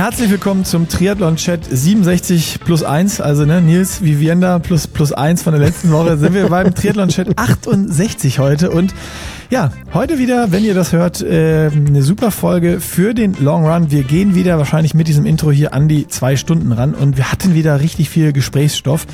Herzlich 0.00 0.30
willkommen 0.30 0.64
zum 0.64 0.88
Triathlon-Chat 0.88 1.60
67 1.70 2.60
plus 2.64 2.82
1. 2.82 3.20
Also 3.20 3.44
ne, 3.44 3.60
Nils 3.60 4.02
Vivienda 4.02 4.58
plus 4.58 4.86
plus 4.86 5.12
1 5.12 5.42
von 5.42 5.52
der 5.52 5.60
letzten 5.60 5.92
Woche 5.92 6.16
sind 6.16 6.32
wir 6.32 6.48
beim 6.48 6.74
Triathlon-Chat 6.74 7.28
68 7.38 8.38
heute. 8.38 8.70
Und 8.70 8.94
ja, 9.50 9.70
heute 9.92 10.18
wieder, 10.18 10.52
wenn 10.52 10.64
ihr 10.64 10.72
das 10.72 10.94
hört, 10.94 11.20
äh, 11.20 11.70
eine 11.70 12.00
super 12.00 12.30
Folge 12.30 12.80
für 12.80 13.12
den 13.12 13.36
Long 13.40 13.66
Run. 13.66 13.90
Wir 13.90 14.02
gehen 14.02 14.34
wieder 14.34 14.56
wahrscheinlich 14.56 14.94
mit 14.94 15.06
diesem 15.06 15.26
Intro 15.26 15.50
hier 15.50 15.74
an 15.74 15.86
die 15.86 16.08
zwei 16.08 16.36
Stunden 16.36 16.72
ran 16.72 16.94
und 16.94 17.18
wir 17.18 17.30
hatten 17.30 17.52
wieder 17.52 17.78
richtig 17.80 18.08
viel 18.08 18.32
Gesprächsstoff. 18.32 19.06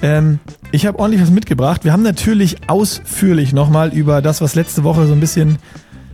Ähm, 0.00 0.38
ich 0.72 0.86
habe 0.86 0.98
ordentlich 1.00 1.20
was 1.20 1.30
mitgebracht. 1.30 1.84
Wir 1.84 1.92
haben 1.92 2.02
natürlich 2.02 2.66
ausführlich 2.66 3.52
nochmal 3.52 3.92
über 3.92 4.22
das, 4.22 4.40
was 4.40 4.54
letzte 4.54 4.84
Woche 4.84 5.06
so 5.06 5.12
ein 5.12 5.20
bisschen 5.20 5.58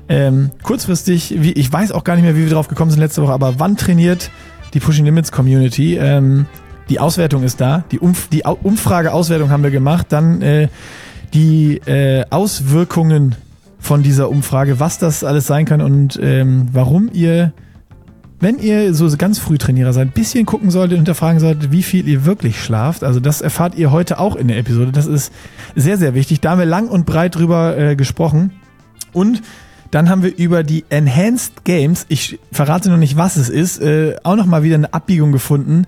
ähm, 0.08 0.50
kurzfristig, 0.62 1.34
wie, 1.38 1.52
ich 1.52 1.72
weiß 1.72 1.92
auch 1.92 2.04
gar 2.04 2.14
nicht 2.14 2.24
mehr, 2.24 2.36
wie 2.36 2.44
wir 2.44 2.50
drauf 2.50 2.68
gekommen 2.68 2.90
sind 2.90 3.00
letzte 3.00 3.22
Woche, 3.22 3.32
aber 3.32 3.58
wann 3.58 3.76
trainiert 3.76 4.30
die 4.74 4.80
Pushing 4.80 5.04
Limits 5.04 5.32
Community? 5.32 5.96
Ähm, 5.96 6.46
die 6.88 7.00
Auswertung 7.00 7.42
ist 7.42 7.60
da, 7.60 7.84
die, 7.90 7.98
Umf 7.98 8.28
die 8.28 8.44
Umfrage-Auswertung 8.44 9.50
haben 9.50 9.64
wir 9.64 9.72
gemacht, 9.72 10.06
dann 10.10 10.40
äh, 10.42 10.68
die 11.34 11.78
äh, 11.86 12.24
Auswirkungen 12.30 13.34
von 13.78 14.02
dieser 14.02 14.30
Umfrage, 14.30 14.78
was 14.78 14.98
das 14.98 15.24
alles 15.24 15.46
sein 15.46 15.64
kann 15.64 15.80
und 15.80 16.18
ähm, 16.22 16.68
warum 16.72 17.10
ihr, 17.12 17.52
wenn 18.38 18.58
ihr 18.58 18.94
so 18.94 19.08
ganz 19.16 19.38
früh 19.38 19.58
Trainierer 19.58 19.92
seid, 19.92 20.08
ein 20.08 20.12
bisschen 20.12 20.46
gucken 20.46 20.70
solltet, 20.70 20.98
hinterfragen 20.98 21.40
solltet, 21.40 21.72
wie 21.72 21.82
viel 21.82 22.06
ihr 22.06 22.24
wirklich 22.24 22.62
schlaft. 22.62 23.02
Also 23.02 23.18
das 23.18 23.40
erfahrt 23.40 23.74
ihr 23.76 23.90
heute 23.90 24.18
auch 24.18 24.36
in 24.36 24.48
der 24.48 24.58
Episode. 24.58 24.92
Das 24.92 25.06
ist 25.06 25.32
sehr, 25.74 25.98
sehr 25.98 26.14
wichtig. 26.14 26.40
Da 26.40 26.52
haben 26.52 26.58
wir 26.58 26.66
lang 26.66 26.88
und 26.88 27.06
breit 27.06 27.34
drüber 27.34 27.76
äh, 27.76 27.96
gesprochen. 27.96 28.52
Und 29.12 29.42
dann 29.90 30.08
haben 30.08 30.22
wir 30.22 30.36
über 30.36 30.62
die 30.62 30.84
Enhanced 30.88 31.64
Games, 31.64 32.06
ich 32.08 32.38
verrate 32.52 32.90
noch 32.90 32.96
nicht, 32.96 33.16
was 33.16 33.36
es 33.36 33.48
ist, 33.48 33.80
äh, 33.80 34.16
auch 34.22 34.36
nochmal 34.36 34.62
wieder 34.62 34.76
eine 34.76 34.92
Abbiegung 34.92 35.32
gefunden, 35.32 35.86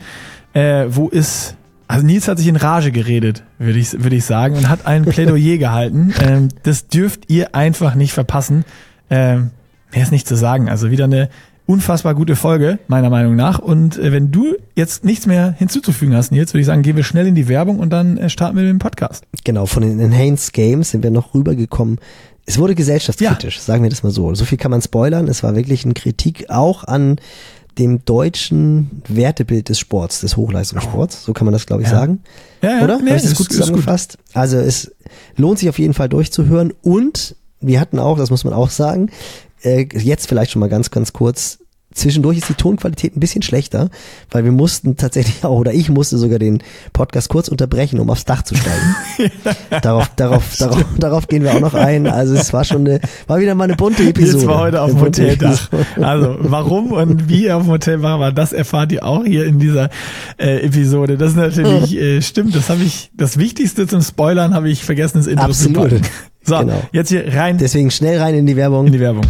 äh, 0.53 0.87
wo 0.89 1.11
es, 1.13 1.55
also 1.87 2.05
Nils 2.05 2.29
hat 2.29 2.39
sich 2.39 2.49
in 2.49 2.57
Rage 2.57 2.93
geredet, 2.93 3.45
würde 3.59 3.79
ich, 3.79 3.93
würde 4.03 4.17
ich 4.17 4.25
sagen, 4.25 4.57
und 4.57 4.69
hat 4.69 4.87
ein 4.87 5.05
Plädoyer 5.05 5.57
gehalten. 5.59 6.13
Ähm, 6.21 6.49
das 6.63 6.89
dürft 6.89 7.31
ihr 7.31 7.55
einfach 7.55 7.95
nicht 7.95 8.13
verpassen. 8.13 8.65
Ähm, 9.11 9.51
mehr 9.93 10.03
ist 10.03 10.13
nicht 10.13 10.29
zu 10.29 10.37
sagen. 10.37 10.69
Also 10.69 10.91
wieder 10.91 11.05
eine 11.05 11.29
unfassbar 11.69 12.15
gute 12.15 12.35
Folge, 12.35 12.79
meiner 12.89 13.11
Meinung 13.11 13.37
nach. 13.37 13.59
Und 13.59 13.99
äh, 13.99 14.11
wenn 14.11 14.31
du 14.31 14.57
jetzt 14.75 15.05
nichts 15.05 15.27
mehr 15.27 15.55
hinzuzufügen 15.57 16.17
hast, 16.17 16.33
Nils, 16.33 16.55
würde 16.55 16.61
ich 16.61 16.67
sagen, 16.67 16.81
gehen 16.81 16.97
wir 16.97 17.05
schnell 17.05 17.27
in 17.27 17.35
die 17.35 17.47
Werbung 17.47 17.79
und 17.79 17.91
dann 17.91 18.17
äh, 18.17 18.31
starten 18.31 18.57
wir 18.57 18.63
mit 18.63 18.71
dem 18.71 18.79
Podcast. 18.79 19.25
Genau, 19.45 19.67
von 19.67 19.83
den 19.83 20.01
Enhanced 20.01 20.55
Games 20.55 20.91
sind 20.91 21.03
wir 21.03 21.11
noch 21.11 21.35
rübergekommen 21.35 21.99
es 22.49 22.57
wurde 22.59 22.75
gesellschaftskritisch, 22.75 23.57
ja. 23.57 23.63
sagen 23.63 23.83
wir 23.83 23.91
das 23.91 24.03
mal 24.03 24.11
so. 24.11 24.35
So 24.35 24.47
viel 24.47 24.57
kann 24.57 24.71
man 24.71 24.81
spoilern. 24.81 25.29
Es 25.29 25.43
war 25.43 25.55
wirklich 25.55 25.85
eine 25.85 25.93
Kritik 25.93 26.49
auch 26.49 26.83
an 26.85 27.17
dem 27.79 28.03
deutschen 28.07 29.03
Wertebild 29.07 29.69
des 29.69 29.79
Sports, 29.79 30.21
des 30.21 30.39
Hochleistungssports. 30.39 31.25
So 31.25 31.35
kann 31.35 31.45
man 31.45 31.53
das, 31.53 31.67
glaube 31.67 31.83
ich, 31.83 31.89
ja. 31.89 31.99
sagen. 31.99 32.23
Ja, 32.63 32.79
ja. 32.79 32.85
Oder? 32.85 32.99
Nee, 33.01 33.11
Habe 33.11 33.19
ich 33.19 33.23
das 33.23 33.35
gut 33.35 33.53
zusammengefasst? 33.53 34.17
Gut. 34.17 34.37
Also 34.37 34.57
es 34.57 34.93
lohnt 35.37 35.59
sich 35.59 35.69
auf 35.69 35.79
jeden 35.79 35.93
Fall 35.93 36.09
durchzuhören. 36.09 36.73
Und 36.81 37.37
wir 37.61 37.81
hatten 37.81 37.99
auch, 37.99 38.17
das 38.17 38.31
muss 38.31 38.45
man 38.45 38.55
auch 38.55 38.71
sagen, 38.71 39.11
äh, 39.63 39.87
jetzt 39.93 40.27
vielleicht 40.27 40.53
schon 40.53 40.61
mal 40.61 40.71
ganz, 40.71 40.91
ganz 40.91 41.13
kurz 41.13 41.59
Zwischendurch 41.95 42.39
ist 42.39 42.49
die 42.51 42.55
Tonqualität 42.55 43.17
ein 43.17 43.21
bisschen 43.21 43.43
schlechter, 43.43 43.89
weil 44.31 44.45
wir 44.45 44.53
mussten 44.53 44.97
tatsächlich 44.97 45.43
auch, 45.43 45.59
oder 45.59 45.73
ich 45.73 45.89
musste 45.89 46.19
sogar 46.19 46.39
den 46.39 46.63
Podcast 46.93 47.31
kurz 47.31 47.49
unterbrechen, 47.49 47.99
um 47.99 48.11
aufs 48.11 48.27
Dach 48.27 48.43
zu 48.43 48.55
steigen. 48.55 49.33
darauf, 49.83 50.11
darauf, 50.15 50.57
darauf, 50.59 50.85
darauf 50.99 51.29
gehen 51.29 51.43
wir 51.43 51.55
auch 51.55 51.61
noch 51.61 51.75
ein. 51.75 52.07
Also 52.07 52.35
es 52.35 52.53
war 52.53 52.65
schon 52.65 52.87
eine, 52.87 53.01
war 53.27 53.41
wieder 53.41 53.55
mal 53.55 53.65
eine 53.65 53.77
bunte 53.77 54.07
Episode. 54.07 54.39
Jetzt 54.39 54.47
war 54.47 54.59
heute 54.61 54.83
auf 54.83 54.91
dem 54.91 55.01
Hoteldach. 55.01 55.71
Also 55.97 56.37
warum 56.41 56.93
und 56.93 57.29
wie 57.31 57.51
auf 57.51 57.63
dem 57.63 57.73
Hotel 57.73 58.03
war, 58.03 58.33
das 58.33 58.53
erfahrt 58.53 58.93
ihr 58.93 59.05
auch 59.05 59.25
hier 59.25 59.47
in 59.47 59.59
dieser 59.59 59.89
äh, 60.37 60.67
Episode. 60.67 61.17
Das 61.17 61.31
ist 61.31 61.37
natürlich, 61.37 61.97
äh, 62.01 62.21
stimmt, 62.21 62.55
das 62.55 62.69
habe 62.69 62.83
ich, 62.83 63.11
das 63.15 63.39
Wichtigste 63.39 63.87
zum 63.87 64.03
Spoilern 64.03 64.55
habe 64.55 64.69
ich 64.69 64.85
vergessen, 64.85 65.19
das 65.19 65.27
Intro 65.27 65.47
Absolut. 65.47 65.91
zu 65.91 65.97
packen. 65.97 66.07
So, 66.45 66.59
genau. 66.59 66.83
jetzt 66.93 67.09
hier 67.09 67.35
rein. 67.35 67.59
Deswegen 67.59 67.91
schnell 67.91 68.19
rein 68.19 68.35
in 68.35 68.47
die 68.47 68.57
Werbung. 68.57 68.87
In 68.87 68.93
die 68.93 69.01
Werbung. 69.01 69.25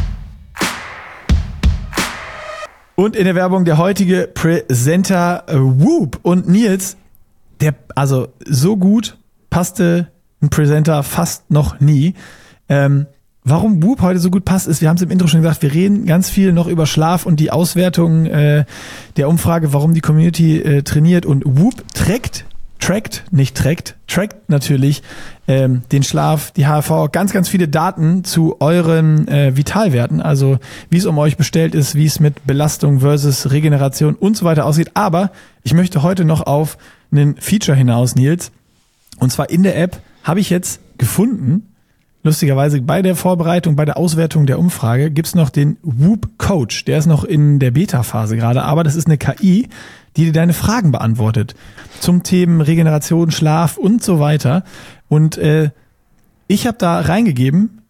Und 2.98 3.14
in 3.14 3.26
der 3.26 3.36
Werbung 3.36 3.64
der 3.64 3.78
heutige 3.78 4.28
Presenter 4.34 5.44
äh, 5.46 5.54
Whoop 5.54 6.18
und 6.22 6.48
Nils, 6.48 6.96
der, 7.60 7.76
also 7.94 8.26
so 8.44 8.76
gut 8.76 9.18
passte 9.50 10.08
ein 10.42 10.48
Presenter 10.48 11.04
fast 11.04 11.48
noch 11.48 11.78
nie. 11.78 12.14
Ähm, 12.68 13.06
warum 13.44 13.84
Whoop 13.84 14.02
heute 14.02 14.18
so 14.18 14.30
gut 14.30 14.44
passt, 14.44 14.66
ist, 14.66 14.80
wir 14.80 14.88
haben 14.88 14.96
es 14.96 15.02
im 15.02 15.12
Intro 15.12 15.28
schon 15.28 15.42
gesagt, 15.42 15.62
wir 15.62 15.72
reden 15.72 16.06
ganz 16.06 16.28
viel 16.28 16.52
noch 16.52 16.66
über 16.66 16.86
Schlaf 16.86 17.24
und 17.24 17.38
die 17.38 17.52
Auswertung 17.52 18.26
äh, 18.26 18.64
der 19.16 19.28
Umfrage, 19.28 19.72
warum 19.72 19.94
die 19.94 20.00
Community 20.00 20.58
äh, 20.58 20.82
trainiert. 20.82 21.24
Und 21.24 21.44
Whoop 21.46 21.86
trägt 21.94 22.46
trackt, 22.78 23.24
nicht 23.30 23.56
trackt, 23.56 23.96
trackt 24.06 24.48
natürlich 24.48 25.02
ähm, 25.46 25.82
den 25.92 26.02
Schlaf, 26.02 26.52
die 26.52 26.66
HRV, 26.66 27.10
ganz, 27.12 27.32
ganz 27.32 27.48
viele 27.48 27.68
Daten 27.68 28.24
zu 28.24 28.60
euren 28.60 29.28
äh, 29.28 29.56
Vitalwerten, 29.56 30.20
also 30.20 30.58
wie 30.90 30.98
es 30.98 31.06
um 31.06 31.18
euch 31.18 31.36
bestellt 31.36 31.74
ist, 31.74 31.94
wie 31.94 32.06
es 32.06 32.20
mit 32.20 32.46
Belastung 32.46 33.00
versus 33.00 33.50
Regeneration 33.50 34.14
und 34.14 34.36
so 34.36 34.44
weiter 34.44 34.64
aussieht. 34.64 34.92
Aber 34.94 35.30
ich 35.62 35.74
möchte 35.74 36.02
heute 36.02 36.24
noch 36.24 36.42
auf 36.42 36.78
einen 37.10 37.36
Feature 37.36 37.76
hinaus, 37.76 38.14
Nils. 38.14 38.52
Und 39.18 39.32
zwar 39.32 39.50
in 39.50 39.62
der 39.62 39.78
App 39.78 40.00
habe 40.22 40.40
ich 40.40 40.50
jetzt 40.50 40.80
gefunden, 40.98 41.68
lustigerweise 42.22 42.82
bei 42.82 43.02
der 43.02 43.16
Vorbereitung, 43.16 43.76
bei 43.76 43.84
der 43.84 43.96
Auswertung 43.96 44.46
der 44.46 44.58
Umfrage 44.58 45.10
gibt's 45.10 45.34
noch 45.34 45.50
den 45.50 45.78
Whoop 45.82 46.38
Coach. 46.38 46.84
Der 46.84 46.98
ist 46.98 47.06
noch 47.06 47.24
in 47.24 47.58
der 47.58 47.70
Beta-Phase 47.70 48.36
gerade, 48.36 48.62
aber 48.62 48.84
das 48.84 48.96
ist 48.96 49.06
eine 49.06 49.18
KI, 49.18 49.68
die 50.16 50.24
dir 50.24 50.32
deine 50.32 50.52
Fragen 50.52 50.92
beantwortet 50.92 51.54
zum 52.00 52.22
Themen 52.22 52.60
Regeneration, 52.60 53.30
Schlaf 53.30 53.76
und 53.76 54.02
so 54.02 54.20
weiter. 54.20 54.64
Und 55.08 55.38
äh, 55.38 55.70
ich 56.46 56.66
habe 56.66 56.78
da 56.78 57.00
reingegeben, 57.00 57.82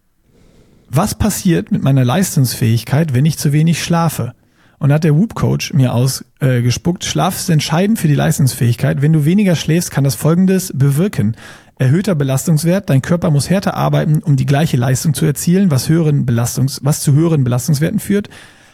was 0.89 1.15
passiert 1.15 1.71
mit 1.71 1.83
meiner 1.83 2.03
Leistungsfähigkeit, 2.03 3.13
wenn 3.13 3.25
ich 3.25 3.37
zu 3.37 3.53
wenig 3.53 3.83
schlafe. 3.83 4.33
Und 4.79 4.93
hat 4.93 5.03
der 5.03 5.15
Whoop 5.15 5.35
Coach 5.35 5.73
mir 5.73 5.93
ausgespuckt, 5.93 7.03
äh, 7.03 7.07
Schlaf 7.07 7.35
ist 7.35 7.49
entscheidend 7.49 7.99
für 7.99 8.07
die 8.07 8.15
Leistungsfähigkeit. 8.15 9.01
Wenn 9.01 9.11
du 9.11 9.25
weniger 9.25 9.55
schläfst, 9.55 9.91
kann 9.91 10.05
das 10.05 10.15
Folgendes 10.15 10.71
bewirken. 10.73 11.35
Erhöhter 11.77 12.15
Belastungswert, 12.15 12.89
dein 12.89 13.01
Körper 13.01 13.29
muss 13.29 13.49
härter 13.49 13.73
arbeiten, 13.73 14.23
um 14.23 14.37
die 14.37 14.45
gleiche 14.45 14.77
Leistung 14.77 15.13
zu 15.13 15.25
erzielen, 15.25 15.69
was 15.69 15.89
höheren 15.89 16.25
Belastungs, 16.25 16.79
was 16.83 17.01
zu 17.01 17.13
höheren 17.13 17.43
Belastungswerten 17.43 17.99
führt. 17.99 18.29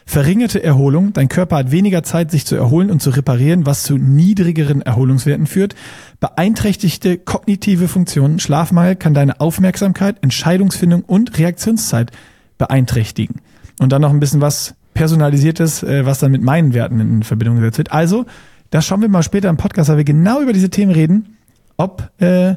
Verringerte 0.07 0.63
Erholung. 0.63 1.13
Dein 1.13 1.29
Körper 1.29 1.57
hat 1.57 1.71
weniger 1.71 2.03
Zeit, 2.03 2.29
sich 2.29 2.45
zu 2.45 2.55
erholen 2.55 2.91
und 2.91 3.01
zu 3.01 3.09
reparieren, 3.09 3.65
was 3.65 3.83
zu 3.83 3.97
niedrigeren 3.97 4.83
Erholungswerten 4.83 5.47
führt. 5.47 5.75
Beeinträchtigte 6.19 7.17
kognitive 7.17 7.87
Funktionen. 7.87 8.39
Schlafmangel 8.39 8.95
kann 8.95 9.15
deine 9.15 9.41
Aufmerksamkeit, 9.41 10.17
Entscheidungsfindung 10.21 11.01
und 11.01 11.37
Reaktionszeit 11.39 12.11
beeinträchtigen. 12.59 13.41
Und 13.79 13.91
dann 13.91 14.01
noch 14.01 14.11
ein 14.11 14.19
bisschen 14.19 14.41
was 14.41 14.75
Personalisiertes, 14.93 15.83
äh, 15.83 16.05
was 16.05 16.19
dann 16.19 16.31
mit 16.31 16.43
meinen 16.43 16.73
Werten 16.73 16.99
in 16.99 17.23
Verbindung 17.23 17.57
gesetzt 17.57 17.79
wird. 17.79 17.91
Also, 17.91 18.25
das 18.69 18.85
schauen 18.85 19.01
wir 19.01 19.09
mal 19.09 19.23
später 19.23 19.49
im 19.49 19.57
Podcast, 19.57 19.89
weil 19.89 19.97
wir 19.97 20.03
genau 20.03 20.39
über 20.39 20.53
diese 20.53 20.69
Themen 20.69 20.91
reden, 20.91 21.37
ob 21.77 22.11
äh, 22.21 22.55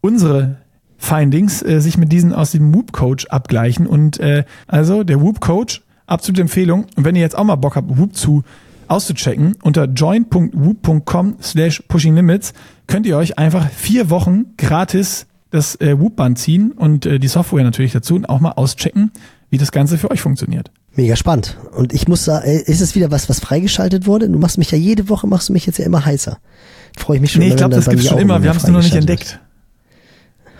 unsere 0.00 0.56
Findings 0.98 1.62
äh, 1.62 1.80
sich 1.80 1.96
mit 1.96 2.12
diesen 2.12 2.34
aus 2.34 2.52
dem 2.52 2.74
Whoop 2.74 2.92
Coach 2.92 3.26
abgleichen. 3.26 3.86
Und 3.86 4.20
äh, 4.20 4.44
also 4.66 5.04
der 5.04 5.20
Whoop 5.20 5.40
Coach 5.40 5.82
absolute 6.10 6.42
Empfehlung. 6.42 6.86
Und 6.96 7.04
wenn 7.04 7.14
ihr 7.14 7.22
jetzt 7.22 7.36
auch 7.36 7.44
mal 7.44 7.56
Bock 7.56 7.76
habt, 7.76 7.96
Whoop 7.98 8.14
zu 8.14 8.42
auszuchecken, 8.88 9.56
unter 9.62 9.84
join.whoop.com 9.84 11.36
slash 11.40 11.82
pushinglimits 11.86 12.52
könnt 12.86 13.06
ihr 13.06 13.16
euch 13.16 13.38
einfach 13.38 13.68
vier 13.70 14.10
Wochen 14.10 14.46
gratis 14.58 15.26
das 15.50 15.80
äh, 15.80 15.98
Whoop-Band 15.98 16.38
ziehen 16.38 16.72
und 16.72 17.06
äh, 17.06 17.18
die 17.18 17.28
Software 17.28 17.64
natürlich 17.64 17.92
dazu 17.92 18.14
und 18.14 18.28
auch 18.28 18.40
mal 18.40 18.52
auschecken, 18.52 19.10
wie 19.48 19.58
das 19.58 19.72
Ganze 19.72 19.98
für 19.98 20.10
euch 20.10 20.20
funktioniert. 20.20 20.70
Mega 20.94 21.16
spannend. 21.16 21.56
Und 21.76 21.92
ich 21.92 22.08
muss 22.08 22.24
sagen, 22.24 22.46
äh, 22.46 22.62
ist 22.62 22.80
es 22.80 22.94
wieder 22.94 23.10
was, 23.10 23.28
was 23.28 23.40
freigeschaltet 23.40 24.06
wurde? 24.06 24.28
Du 24.28 24.38
machst 24.38 24.58
mich 24.58 24.70
ja 24.70 24.78
jede 24.78 25.08
Woche, 25.08 25.26
machst 25.26 25.48
du 25.48 25.52
mich 25.52 25.66
jetzt 25.66 25.78
ja 25.78 25.86
immer 25.86 26.04
heißer. 26.04 26.38
Freue 26.96 27.16
ich 27.16 27.20
mich 27.20 27.32
schon. 27.32 27.42
Nee, 27.42 27.50
ich 27.50 27.56
glaube, 27.56 27.76
das 27.76 27.88
gibt's 27.88 28.06
schon 28.06 28.18
immer. 28.18 28.42
Wir 28.42 28.50
haben 28.50 28.56
es 28.56 28.64
nur 28.64 28.76
noch 28.76 28.82
nicht 28.82 28.94
entdeckt. 28.94 29.40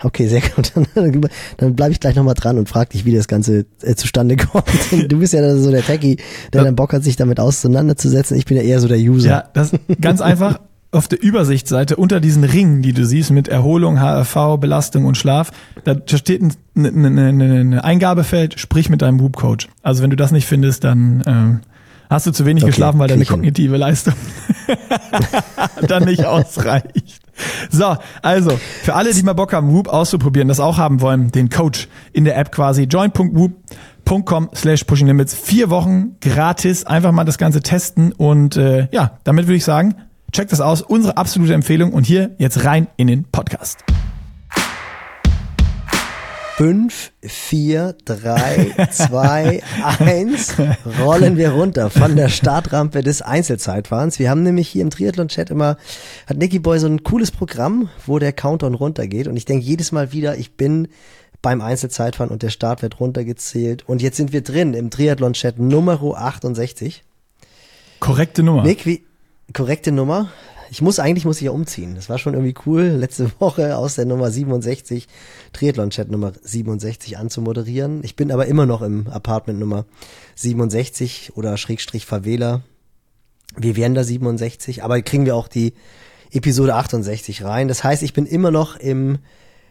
Okay, 0.02 0.28
sehr 0.28 0.40
gut. 0.56 0.72
Dann, 0.94 1.20
dann 1.56 1.74
bleibe 1.74 1.92
ich 1.92 2.00
gleich 2.00 2.16
nochmal 2.16 2.34
dran 2.34 2.58
und 2.58 2.68
frage 2.68 2.90
dich, 2.90 3.04
wie 3.04 3.14
das 3.14 3.28
Ganze 3.28 3.66
äh, 3.82 3.94
zustande 3.94 4.36
kommt. 4.52 4.64
Du 5.08 5.18
bist 5.18 5.32
ja 5.32 5.56
so 5.56 5.70
der 5.70 5.84
Techie, 5.84 6.18
der 6.52 6.64
dann 6.64 6.76
Bock 6.76 6.92
hat, 6.92 7.04
sich 7.04 7.16
damit 7.16 7.40
auseinanderzusetzen. 7.40 8.36
Ich 8.36 8.46
bin 8.46 8.56
ja 8.56 8.62
eher 8.62 8.80
so 8.80 8.88
der 8.88 8.98
User. 8.98 9.30
Ja, 9.30 9.44
das 9.52 9.72
ganz 10.00 10.20
einfach. 10.20 10.60
Auf 10.92 11.06
der 11.06 11.22
Übersichtsseite 11.22 11.94
unter 11.94 12.18
diesen 12.18 12.42
Ringen, 12.42 12.82
die 12.82 12.92
du 12.92 13.06
siehst 13.06 13.30
mit 13.30 13.46
Erholung, 13.46 14.00
HRV, 14.00 14.58
Belastung 14.58 15.04
und 15.04 15.16
Schlaf, 15.16 15.52
da 15.84 15.94
steht 16.04 16.42
ein, 16.42 16.52
ein, 16.74 17.16
ein, 17.16 17.40
ein 17.40 17.78
Eingabefeld, 17.78 18.58
sprich 18.58 18.90
mit 18.90 19.00
deinem 19.00 19.20
Whoop 19.20 19.36
Coach. 19.36 19.68
Also 19.84 20.02
wenn 20.02 20.10
du 20.10 20.16
das 20.16 20.32
nicht 20.32 20.48
findest, 20.48 20.82
dann 20.82 21.22
ähm, 21.28 21.60
hast 22.08 22.26
du 22.26 22.32
zu 22.32 22.44
wenig 22.44 22.64
okay, 22.64 22.70
geschlafen, 22.70 22.98
weil 22.98 23.06
deine 23.06 23.24
kognitive 23.24 23.76
Leistung 23.76 24.14
dann 25.86 26.06
nicht 26.06 26.24
ausreicht. 26.24 27.22
So, 27.70 27.96
also, 28.22 28.58
für 28.82 28.94
alle, 28.94 29.12
die 29.12 29.22
mal 29.22 29.32
Bock 29.32 29.52
haben, 29.52 29.72
Whoop 29.72 29.88
auszuprobieren, 29.88 30.48
das 30.48 30.60
auch 30.60 30.78
haben 30.78 31.00
wollen, 31.00 31.30
den 31.30 31.48
Coach 31.50 31.88
in 32.12 32.24
der 32.24 32.36
App 32.36 32.52
quasi, 32.52 32.84
join.whoop.com 32.84 34.50
slash 34.54 34.84
pushing 34.84 35.06
limits. 35.06 35.34
Vier 35.34 35.70
Wochen 35.70 36.16
gratis, 36.20 36.84
einfach 36.84 37.12
mal 37.12 37.24
das 37.24 37.38
Ganze 37.38 37.60
testen 37.62 38.12
und 38.12 38.56
äh, 38.56 38.88
ja, 38.92 39.18
damit 39.24 39.46
würde 39.46 39.56
ich 39.56 39.64
sagen, 39.64 39.94
checkt 40.32 40.52
das 40.52 40.60
aus, 40.60 40.82
unsere 40.82 41.16
absolute 41.16 41.54
Empfehlung 41.54 41.92
und 41.92 42.06
hier 42.06 42.30
jetzt 42.38 42.64
rein 42.64 42.88
in 42.96 43.06
den 43.06 43.24
Podcast. 43.24 43.84
5, 46.60 47.12
4, 47.22 47.96
3, 48.04 48.88
2, 48.90 49.62
1 49.98 50.54
rollen 51.02 51.38
wir 51.38 51.52
runter 51.52 51.88
von 51.88 52.16
der 52.16 52.28
Startrampe 52.28 53.02
des 53.02 53.22
Einzelzeitfahrens. 53.22 54.18
Wir 54.18 54.28
haben 54.28 54.42
nämlich 54.42 54.68
hier 54.68 54.82
im 54.82 54.90
Triathlon-Chat 54.90 55.48
immer, 55.48 55.78
hat 56.26 56.36
Nicky 56.36 56.58
Boy 56.58 56.78
so 56.78 56.86
ein 56.86 57.02
cooles 57.02 57.30
Programm, 57.30 57.88
wo 58.06 58.18
der 58.18 58.34
Countdown 58.34 58.74
runtergeht 58.74 59.26
und 59.26 59.38
ich 59.38 59.46
denke 59.46 59.64
jedes 59.64 59.90
Mal 59.90 60.12
wieder, 60.12 60.36
ich 60.36 60.58
bin 60.58 60.88
beim 61.40 61.62
Einzelzeitfahren 61.62 62.30
und 62.30 62.42
der 62.42 62.50
Start 62.50 62.82
wird 62.82 63.00
runtergezählt 63.00 63.88
und 63.88 64.02
jetzt 64.02 64.18
sind 64.18 64.34
wir 64.34 64.42
drin 64.42 64.74
im 64.74 64.90
Triathlon-Chat 64.90 65.58
Nummer 65.58 65.98
68. 66.02 67.04
Korrekte 68.00 68.42
Nummer. 68.42 68.64
Nick, 68.64 68.84
wie, 68.84 69.06
korrekte 69.54 69.92
Nummer. 69.92 70.28
Ich 70.70 70.80
muss 70.80 71.00
eigentlich 71.00 71.24
muss 71.24 71.38
ich 71.38 71.46
ja 71.46 71.50
umziehen. 71.50 71.96
Das 71.96 72.08
war 72.08 72.18
schon 72.18 72.34
irgendwie 72.34 72.54
cool, 72.64 72.84
letzte 72.84 73.30
Woche 73.40 73.76
aus 73.76 73.96
der 73.96 74.04
Nummer 74.04 74.30
67, 74.30 75.08
Triathlon-Chat 75.52 76.10
Nummer 76.10 76.32
67 76.42 77.18
anzumoderieren. 77.18 78.04
Ich 78.04 78.14
bin 78.14 78.30
aber 78.30 78.46
immer 78.46 78.66
noch 78.66 78.80
im 78.80 79.08
Apartment 79.08 79.58
Nummer 79.58 79.84
67 80.36 81.32
oder 81.34 81.56
Schrägstrich 81.56 82.06
Favela. 82.06 82.62
Wir 83.56 83.74
wären 83.74 83.94
da 83.94 84.04
67, 84.04 84.84
aber 84.84 85.02
kriegen 85.02 85.26
wir 85.26 85.34
auch 85.34 85.48
die 85.48 85.74
Episode 86.30 86.76
68 86.76 87.42
rein. 87.42 87.66
Das 87.66 87.82
heißt, 87.82 88.04
ich 88.04 88.12
bin 88.12 88.26
immer 88.26 88.52
noch 88.52 88.76
im 88.76 89.18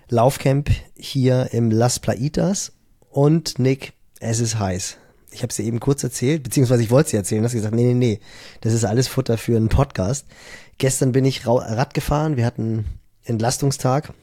Laufcamp 0.09 0.69
hier 0.97 1.49
im 1.53 1.71
Las 1.71 1.99
Plaitas 1.99 2.73
und 3.09 3.57
Nick, 3.57 3.93
es 4.19 4.41
ist 4.41 4.59
heiß 4.59 4.97
ich 5.31 5.41
habe 5.41 5.49
es 5.49 5.55
dir 5.55 5.65
eben 5.65 5.79
kurz 5.79 6.03
erzählt, 6.03 6.43
beziehungsweise 6.43 6.83
ich 6.83 6.89
wollte 6.89 7.07
es 7.07 7.11
dir 7.11 7.17
erzählen, 7.17 7.43
hast 7.43 7.53
gesagt, 7.53 7.75
nee, 7.75 7.83
nee, 7.83 7.93
nee, 7.93 8.19
das 8.61 8.73
ist 8.73 8.85
alles 8.85 9.07
Futter 9.07 9.37
für 9.37 9.55
einen 9.55 9.69
Podcast. 9.69 10.25
Gestern 10.79 11.11
bin 11.11 11.25
ich 11.25 11.45
Rad 11.45 11.93
gefahren, 11.93 12.37
wir 12.37 12.45
hatten 12.45 12.85
Entlastungstag. 13.25 14.13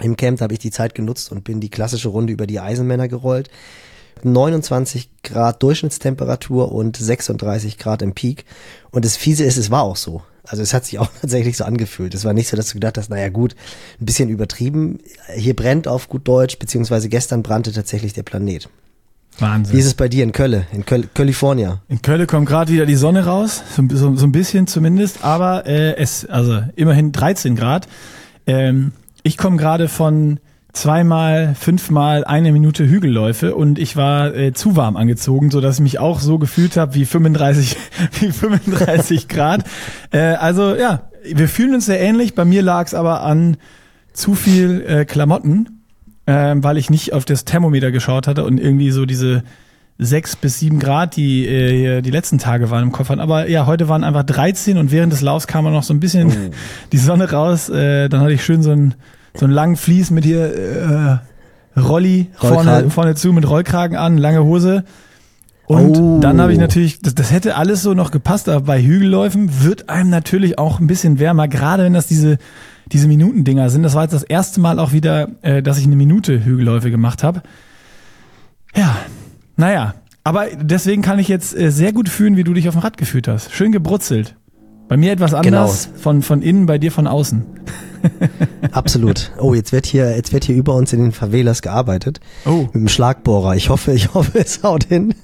Im 0.00 0.16
Camp 0.16 0.40
habe 0.40 0.54
ich 0.54 0.58
die 0.58 0.70
Zeit 0.70 0.94
genutzt 0.94 1.30
und 1.30 1.44
bin 1.44 1.60
die 1.60 1.68
klassische 1.68 2.08
Runde 2.08 2.32
über 2.32 2.46
die 2.46 2.58
Eisenmänner 2.58 3.06
gerollt. 3.06 3.50
29 4.22 5.10
Grad 5.22 5.62
Durchschnittstemperatur 5.62 6.72
und 6.72 6.96
36 6.96 7.76
Grad 7.76 8.00
im 8.00 8.14
Peak. 8.14 8.46
Und 8.92 9.04
das 9.04 9.18
Fiese 9.18 9.44
ist, 9.44 9.58
es 9.58 9.70
war 9.70 9.82
auch 9.82 9.96
so. 9.96 10.22
Also 10.42 10.62
es 10.62 10.72
hat 10.72 10.86
sich 10.86 10.98
auch 10.98 11.10
tatsächlich 11.20 11.58
so 11.58 11.64
angefühlt. 11.64 12.14
Es 12.14 12.24
war 12.24 12.32
nicht 12.32 12.48
so, 12.48 12.56
dass 12.56 12.68
du 12.68 12.74
gedacht 12.74 12.96
hast, 12.96 13.10
naja 13.10 13.28
gut, 13.28 13.54
ein 14.00 14.06
bisschen 14.06 14.30
übertrieben. 14.30 15.00
Hier 15.34 15.54
brennt 15.54 15.86
auf 15.86 16.08
gut 16.08 16.26
Deutsch, 16.26 16.58
beziehungsweise 16.58 17.10
gestern 17.10 17.42
brannte 17.42 17.72
tatsächlich 17.72 18.14
der 18.14 18.22
Planet. 18.22 18.70
Wahnsinn. 19.38 19.74
Wie 19.74 19.80
ist 19.80 19.86
es 19.86 19.94
bei 19.94 20.08
dir 20.08 20.24
in 20.24 20.32
Köln, 20.32 20.64
in 20.72 20.84
Köl 20.86 21.08
California? 21.12 21.80
In 21.88 22.02
Köln 22.02 22.26
kommt 22.26 22.48
gerade 22.48 22.72
wieder 22.72 22.86
die 22.86 22.94
Sonne 22.94 23.24
raus, 23.24 23.62
so, 23.74 23.82
so, 23.90 24.14
so, 24.16 24.26
ein 24.26 24.32
bisschen 24.32 24.66
zumindest, 24.66 25.24
aber 25.24 25.66
äh, 25.66 25.96
es, 25.96 26.24
also 26.26 26.62
immerhin 26.76 27.12
13 27.12 27.56
Grad. 27.56 27.88
Ähm, 28.46 28.92
ich 29.22 29.36
komme 29.36 29.56
gerade 29.56 29.88
von 29.88 30.38
zweimal, 30.72 31.54
fünfmal 31.58 32.24
eine 32.24 32.52
Minute 32.52 32.86
Hügelläufe 32.86 33.54
und 33.54 33.78
ich 33.78 33.96
war 33.96 34.34
äh, 34.34 34.52
zu 34.52 34.76
warm 34.76 34.96
angezogen, 34.96 35.50
so 35.50 35.60
dass 35.60 35.76
ich 35.76 35.82
mich 35.82 35.98
auch 35.98 36.20
so 36.20 36.38
gefühlt 36.38 36.76
habe 36.76 36.94
wie 36.94 37.04
35, 37.04 37.76
wie 38.20 38.30
35 38.30 39.28
Grad. 39.28 39.64
Äh, 40.10 40.18
also 40.18 40.74
ja, 40.74 41.08
wir 41.24 41.48
fühlen 41.48 41.74
uns 41.74 41.86
sehr 41.86 42.00
ähnlich. 42.00 42.34
Bei 42.34 42.44
mir 42.44 42.62
lag 42.62 42.86
es 42.86 42.94
aber 42.94 43.22
an 43.22 43.56
zu 44.12 44.34
viel 44.34 44.84
äh, 44.86 45.04
Klamotten 45.04 45.73
ähm, 46.26 46.64
weil 46.64 46.78
ich 46.78 46.90
nicht 46.90 47.12
auf 47.12 47.24
das 47.24 47.44
Thermometer 47.44 47.90
geschaut 47.90 48.26
hatte 48.26 48.44
und 48.44 48.58
irgendwie 48.58 48.90
so 48.90 49.06
diese 49.06 49.42
sechs 49.98 50.34
bis 50.34 50.58
sieben 50.58 50.80
Grad, 50.80 51.16
die 51.16 51.46
äh, 51.46 52.02
die 52.02 52.10
letzten 52.10 52.38
Tage 52.38 52.70
waren 52.70 52.82
im 52.82 52.92
Kopf 52.92 53.10
hatten. 53.10 53.20
Aber 53.20 53.48
ja, 53.48 53.66
heute 53.66 53.88
waren 53.88 54.02
einfach 54.02 54.24
13 54.24 54.76
und 54.76 54.90
während 54.90 55.12
des 55.12 55.20
Laufs 55.20 55.46
kam 55.46 55.64
noch 55.64 55.82
so 55.82 55.94
ein 55.94 56.00
bisschen 56.00 56.28
oh. 56.28 56.54
die 56.92 56.98
Sonne 56.98 57.30
raus. 57.30 57.68
Äh, 57.68 58.08
dann 58.08 58.20
hatte 58.20 58.32
ich 58.32 58.44
schön 58.44 58.62
so 58.62 58.70
einen 58.70 58.94
so 59.36 59.46
einen 59.46 59.54
langen 59.54 59.76
Vlies 59.76 60.10
mit 60.10 60.24
hier 60.24 61.20
äh, 61.76 61.80
Rolli 61.80 62.30
vorne, 62.34 62.90
vorne 62.90 63.14
zu 63.14 63.32
mit 63.32 63.48
Rollkragen 63.48 63.96
an, 63.96 64.16
lange 64.16 64.44
Hose. 64.44 64.84
Und 65.66 65.96
oh. 65.96 66.20
dann 66.20 66.40
habe 66.40 66.52
ich 66.52 66.58
natürlich, 66.58 67.00
das, 67.00 67.14
das 67.14 67.32
hätte 67.32 67.56
alles 67.56 67.82
so 67.82 67.94
noch 67.94 68.10
gepasst, 68.10 68.48
aber 68.48 68.66
bei 68.66 68.82
Hügelläufen 68.82 69.64
wird 69.64 69.88
einem 69.88 70.10
natürlich 70.10 70.58
auch 70.58 70.78
ein 70.78 70.86
bisschen 70.86 71.18
wärmer, 71.18 71.48
gerade 71.48 71.84
wenn 71.84 71.94
das 71.94 72.06
diese 72.06 72.38
diese 72.92 73.08
Minutendinger 73.08 73.70
sind. 73.70 73.82
Das 73.82 73.94
war 73.94 74.02
jetzt 74.02 74.12
das 74.12 74.22
erste 74.22 74.60
Mal 74.60 74.78
auch 74.78 74.92
wieder, 74.92 75.28
äh, 75.42 75.62
dass 75.62 75.78
ich 75.78 75.84
eine 75.84 75.96
Minute 75.96 76.44
Hügelläufe 76.44 76.90
gemacht 76.90 77.22
habe. 77.22 77.42
Ja, 78.74 78.96
naja. 79.56 79.94
Aber 80.24 80.46
deswegen 80.58 81.02
kann 81.02 81.18
ich 81.18 81.28
jetzt 81.28 81.56
äh, 81.56 81.70
sehr 81.70 81.92
gut 81.92 82.08
fühlen, 82.08 82.36
wie 82.36 82.44
du 82.44 82.54
dich 82.54 82.68
auf 82.68 82.74
dem 82.74 82.80
Rad 82.80 82.96
gefühlt 82.96 83.28
hast. 83.28 83.52
Schön 83.52 83.72
gebrutzelt. 83.72 84.36
Bei 84.88 84.96
mir 84.96 85.12
etwas 85.12 85.34
anders, 85.34 85.86
genau. 85.86 85.98
von, 85.98 86.22
von 86.22 86.42
innen, 86.42 86.66
bei 86.66 86.78
dir 86.78 86.92
von 86.92 87.06
außen. 87.06 87.44
Absolut. 88.72 89.32
Oh, 89.38 89.54
jetzt 89.54 89.72
wird 89.72 89.86
hier, 89.86 90.14
jetzt 90.14 90.32
wird 90.32 90.44
hier 90.44 90.56
über 90.56 90.74
uns 90.74 90.92
in 90.92 91.00
den 91.00 91.12
Favelas 91.12 91.62
gearbeitet. 91.62 92.20
Oh. 92.44 92.64
Mit 92.72 92.74
dem 92.74 92.88
Schlagbohrer. 92.88 93.56
Ich 93.56 93.70
hoffe, 93.70 93.92
ich 93.92 94.12
hoffe, 94.14 94.38
es 94.38 94.62
haut 94.62 94.84
hin. 94.84 95.14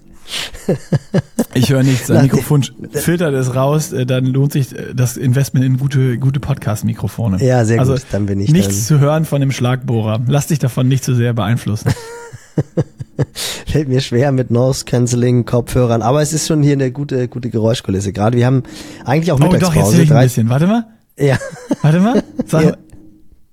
Ich 1.54 1.70
höre 1.70 1.82
nichts. 1.82 2.10
Ein 2.10 2.22
Mikrofon 2.22 2.64
filtert 2.92 3.34
es 3.34 3.54
raus, 3.54 3.92
äh, 3.92 4.06
dann 4.06 4.26
lohnt 4.26 4.52
sich 4.52 4.76
äh, 4.76 4.94
das 4.94 5.16
Investment 5.16 5.64
in 5.64 5.78
gute, 5.78 6.18
gute 6.18 6.38
Podcast-Mikrofone. 6.38 7.42
Ja, 7.44 7.64
sehr 7.64 7.80
also 7.80 7.94
gut. 7.94 8.06
Dann 8.12 8.26
bin 8.26 8.40
ich 8.40 8.50
Nichts 8.52 8.76
dann. 8.76 8.98
zu 8.98 9.00
hören 9.00 9.24
von 9.24 9.40
dem 9.40 9.50
Schlagbohrer. 9.50 10.20
Lass 10.28 10.46
dich 10.46 10.58
davon 10.58 10.88
nicht 10.88 11.02
zu 11.02 11.14
sehr 11.14 11.32
beeinflussen. 11.32 11.92
Fällt 13.66 13.88
mir 13.88 14.00
schwer 14.00 14.32
mit 14.32 14.50
Noise 14.50 14.84
Cancelling 14.84 15.44
Kopfhörern, 15.44 16.02
aber 16.02 16.22
es 16.22 16.32
ist 16.32 16.46
schon 16.46 16.62
hier 16.62 16.74
eine 16.74 16.90
gute, 16.90 17.28
gute 17.28 17.50
Geräuschkulisse. 17.50 18.12
Gerade 18.12 18.36
wir 18.36 18.46
haben 18.46 18.62
eigentlich 19.04 19.32
auch 19.32 19.38
Mittagspause. 19.38 19.66
Oh, 19.66 19.82
doch, 19.82 19.92
jetzt 19.92 19.98
ich 19.98 20.12
ein 20.12 20.22
bisschen. 20.22 20.48
Warte 20.48 20.66
mal. 20.66 20.86
Ja. 21.18 21.36
Warte 21.82 22.00
mal. 22.00 22.22
Sag 22.46 22.64
ja. 22.64 22.76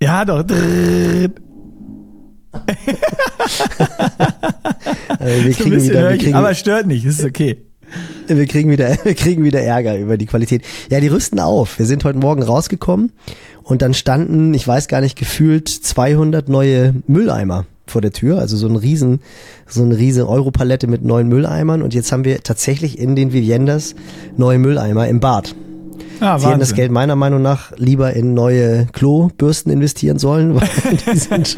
ja, 0.02 0.26
doch. 0.26 0.44
also 5.20 5.46
wir 5.46 5.54
kriegen 5.54 5.82
wieder, 5.82 6.10
wir 6.10 6.18
kriegen, 6.18 6.36
aber 6.36 6.54
stört 6.54 6.88
nicht, 6.88 7.06
ist 7.06 7.24
okay. 7.24 7.58
Wir 8.28 8.46
kriegen 8.46 8.70
wieder, 8.70 8.98
wir 9.04 9.16
kriegen 9.16 9.44
wieder 9.44 9.62
Ärger 9.62 9.98
über 9.98 10.18
die 10.18 10.26
Qualität. 10.26 10.64
Ja, 10.90 11.00
die 11.00 11.08
rüsten 11.08 11.40
auf. 11.40 11.80
Wir 11.80 11.86
sind 11.86 12.04
heute 12.04 12.20
Morgen 12.20 12.44
rausgekommen 12.44 13.12
und 13.64 13.82
dann 13.82 13.94
standen, 13.94 14.54
ich 14.54 14.68
weiß 14.68 14.88
gar 14.88 15.02
nicht, 15.02 15.18
gefühlt 15.18 15.70
200 15.70 16.50
neue 16.50 16.96
Mülleimer 17.08 17.66
vor 17.86 18.02
der 18.02 18.12
Tür, 18.12 18.40
also 18.40 18.58
so 18.58 18.68
ein 18.68 18.76
riesen, 18.76 19.22
so 19.66 19.82
eine 19.82 19.98
riesen 19.98 20.24
Europalette 20.24 20.88
mit 20.88 21.06
neuen 21.06 21.30
Mülleimern 21.30 21.82
und 21.82 21.94
jetzt 21.94 22.12
haben 22.12 22.26
wir 22.26 22.44
tatsächlich 22.44 23.00
in 23.00 23.16
den 23.16 23.32
Viviendas 23.32 23.96
neue 24.36 24.60
Mülleimer 24.60 25.08
im 25.08 25.22
Bad. 25.22 25.56
Ah, 26.20 26.40
Sie 26.40 26.48
hätten 26.48 26.60
das 26.60 26.74
Geld 26.74 26.92
meiner 26.92 27.16
Meinung 27.16 27.42
nach 27.42 27.72
lieber 27.78 28.14
in 28.14 28.34
neue 28.34 28.88
Klobürsten 28.92 29.72
investieren 29.72 30.20
sollen, 30.20 30.56
weil 30.56 30.68
die 31.06 31.18
sind 31.18 31.56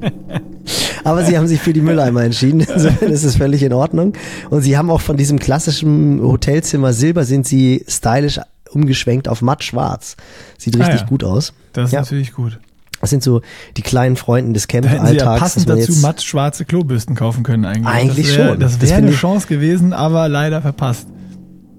aber 1.04 1.24
sie 1.24 1.36
haben 1.36 1.46
sich 1.46 1.60
für 1.60 1.72
die 1.72 1.80
Mülleimer 1.80 2.22
entschieden. 2.22 2.60
Insofern 2.74 3.10
ist 3.10 3.24
es 3.24 3.36
völlig 3.36 3.62
in 3.62 3.72
Ordnung. 3.72 4.14
Und 4.50 4.62
sie 4.62 4.76
haben 4.76 4.90
auch 4.90 5.00
von 5.00 5.16
diesem 5.16 5.38
klassischen 5.38 6.20
Hotelzimmer 6.22 6.92
Silber 6.92 7.24
sind 7.24 7.46
sie 7.46 7.84
stylisch 7.88 8.40
umgeschwenkt 8.70 9.28
auf 9.28 9.42
matt 9.42 9.64
schwarz. 9.64 10.16
Sieht 10.58 10.76
richtig 10.76 11.00
ah 11.00 11.02
ja. 11.02 11.06
gut 11.06 11.24
aus. 11.24 11.52
Das 11.72 11.86
ist 11.86 11.92
ja. 11.92 12.00
natürlich 12.00 12.32
gut. 12.32 12.58
Das 13.00 13.10
sind 13.10 13.22
so 13.22 13.40
die 13.76 13.82
kleinen 13.82 14.16
Freunden 14.16 14.52
des 14.52 14.68
Camp-Alltags. 14.68 15.14
Ja 15.14 15.36
passend 15.36 15.68
dazu 15.68 15.92
matt 16.00 16.22
schwarze 16.22 16.64
Klobürsten 16.64 17.16
kaufen 17.16 17.42
können 17.42 17.64
eigentlich. 17.64 17.86
Eigentlich 17.86 18.26
das 18.28 18.36
wär, 18.36 18.48
schon. 18.48 18.60
Das 18.60 18.80
wäre 18.80 18.94
eine 18.96 19.12
Chance 19.12 19.46
gewesen, 19.46 19.92
aber 19.92 20.28
leider 20.28 20.60
verpasst. 20.60 21.06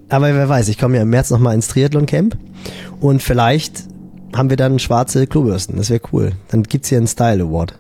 Aber 0.10 0.34
wer 0.34 0.50
weiß, 0.50 0.68
ich 0.68 0.78
komme 0.78 0.98
ja 0.98 1.04
im 1.04 1.10
März 1.10 1.30
nochmal 1.30 1.56
ins 1.56 1.68
Triathlon-Camp 1.70 2.38
und 3.00 3.22
vielleicht 3.24 3.84
haben 4.36 4.50
wir 4.50 4.58
dann 4.58 4.80
schwarze 4.80 5.28
Klobürsten. 5.28 5.78
Das 5.78 5.90
wäre 5.90 6.02
cool. 6.12 6.32
Dann 6.50 6.64
gibt's 6.64 6.90
hier 6.90 6.98
einen 6.98 7.08
Style 7.08 7.44
Award. 7.44 7.76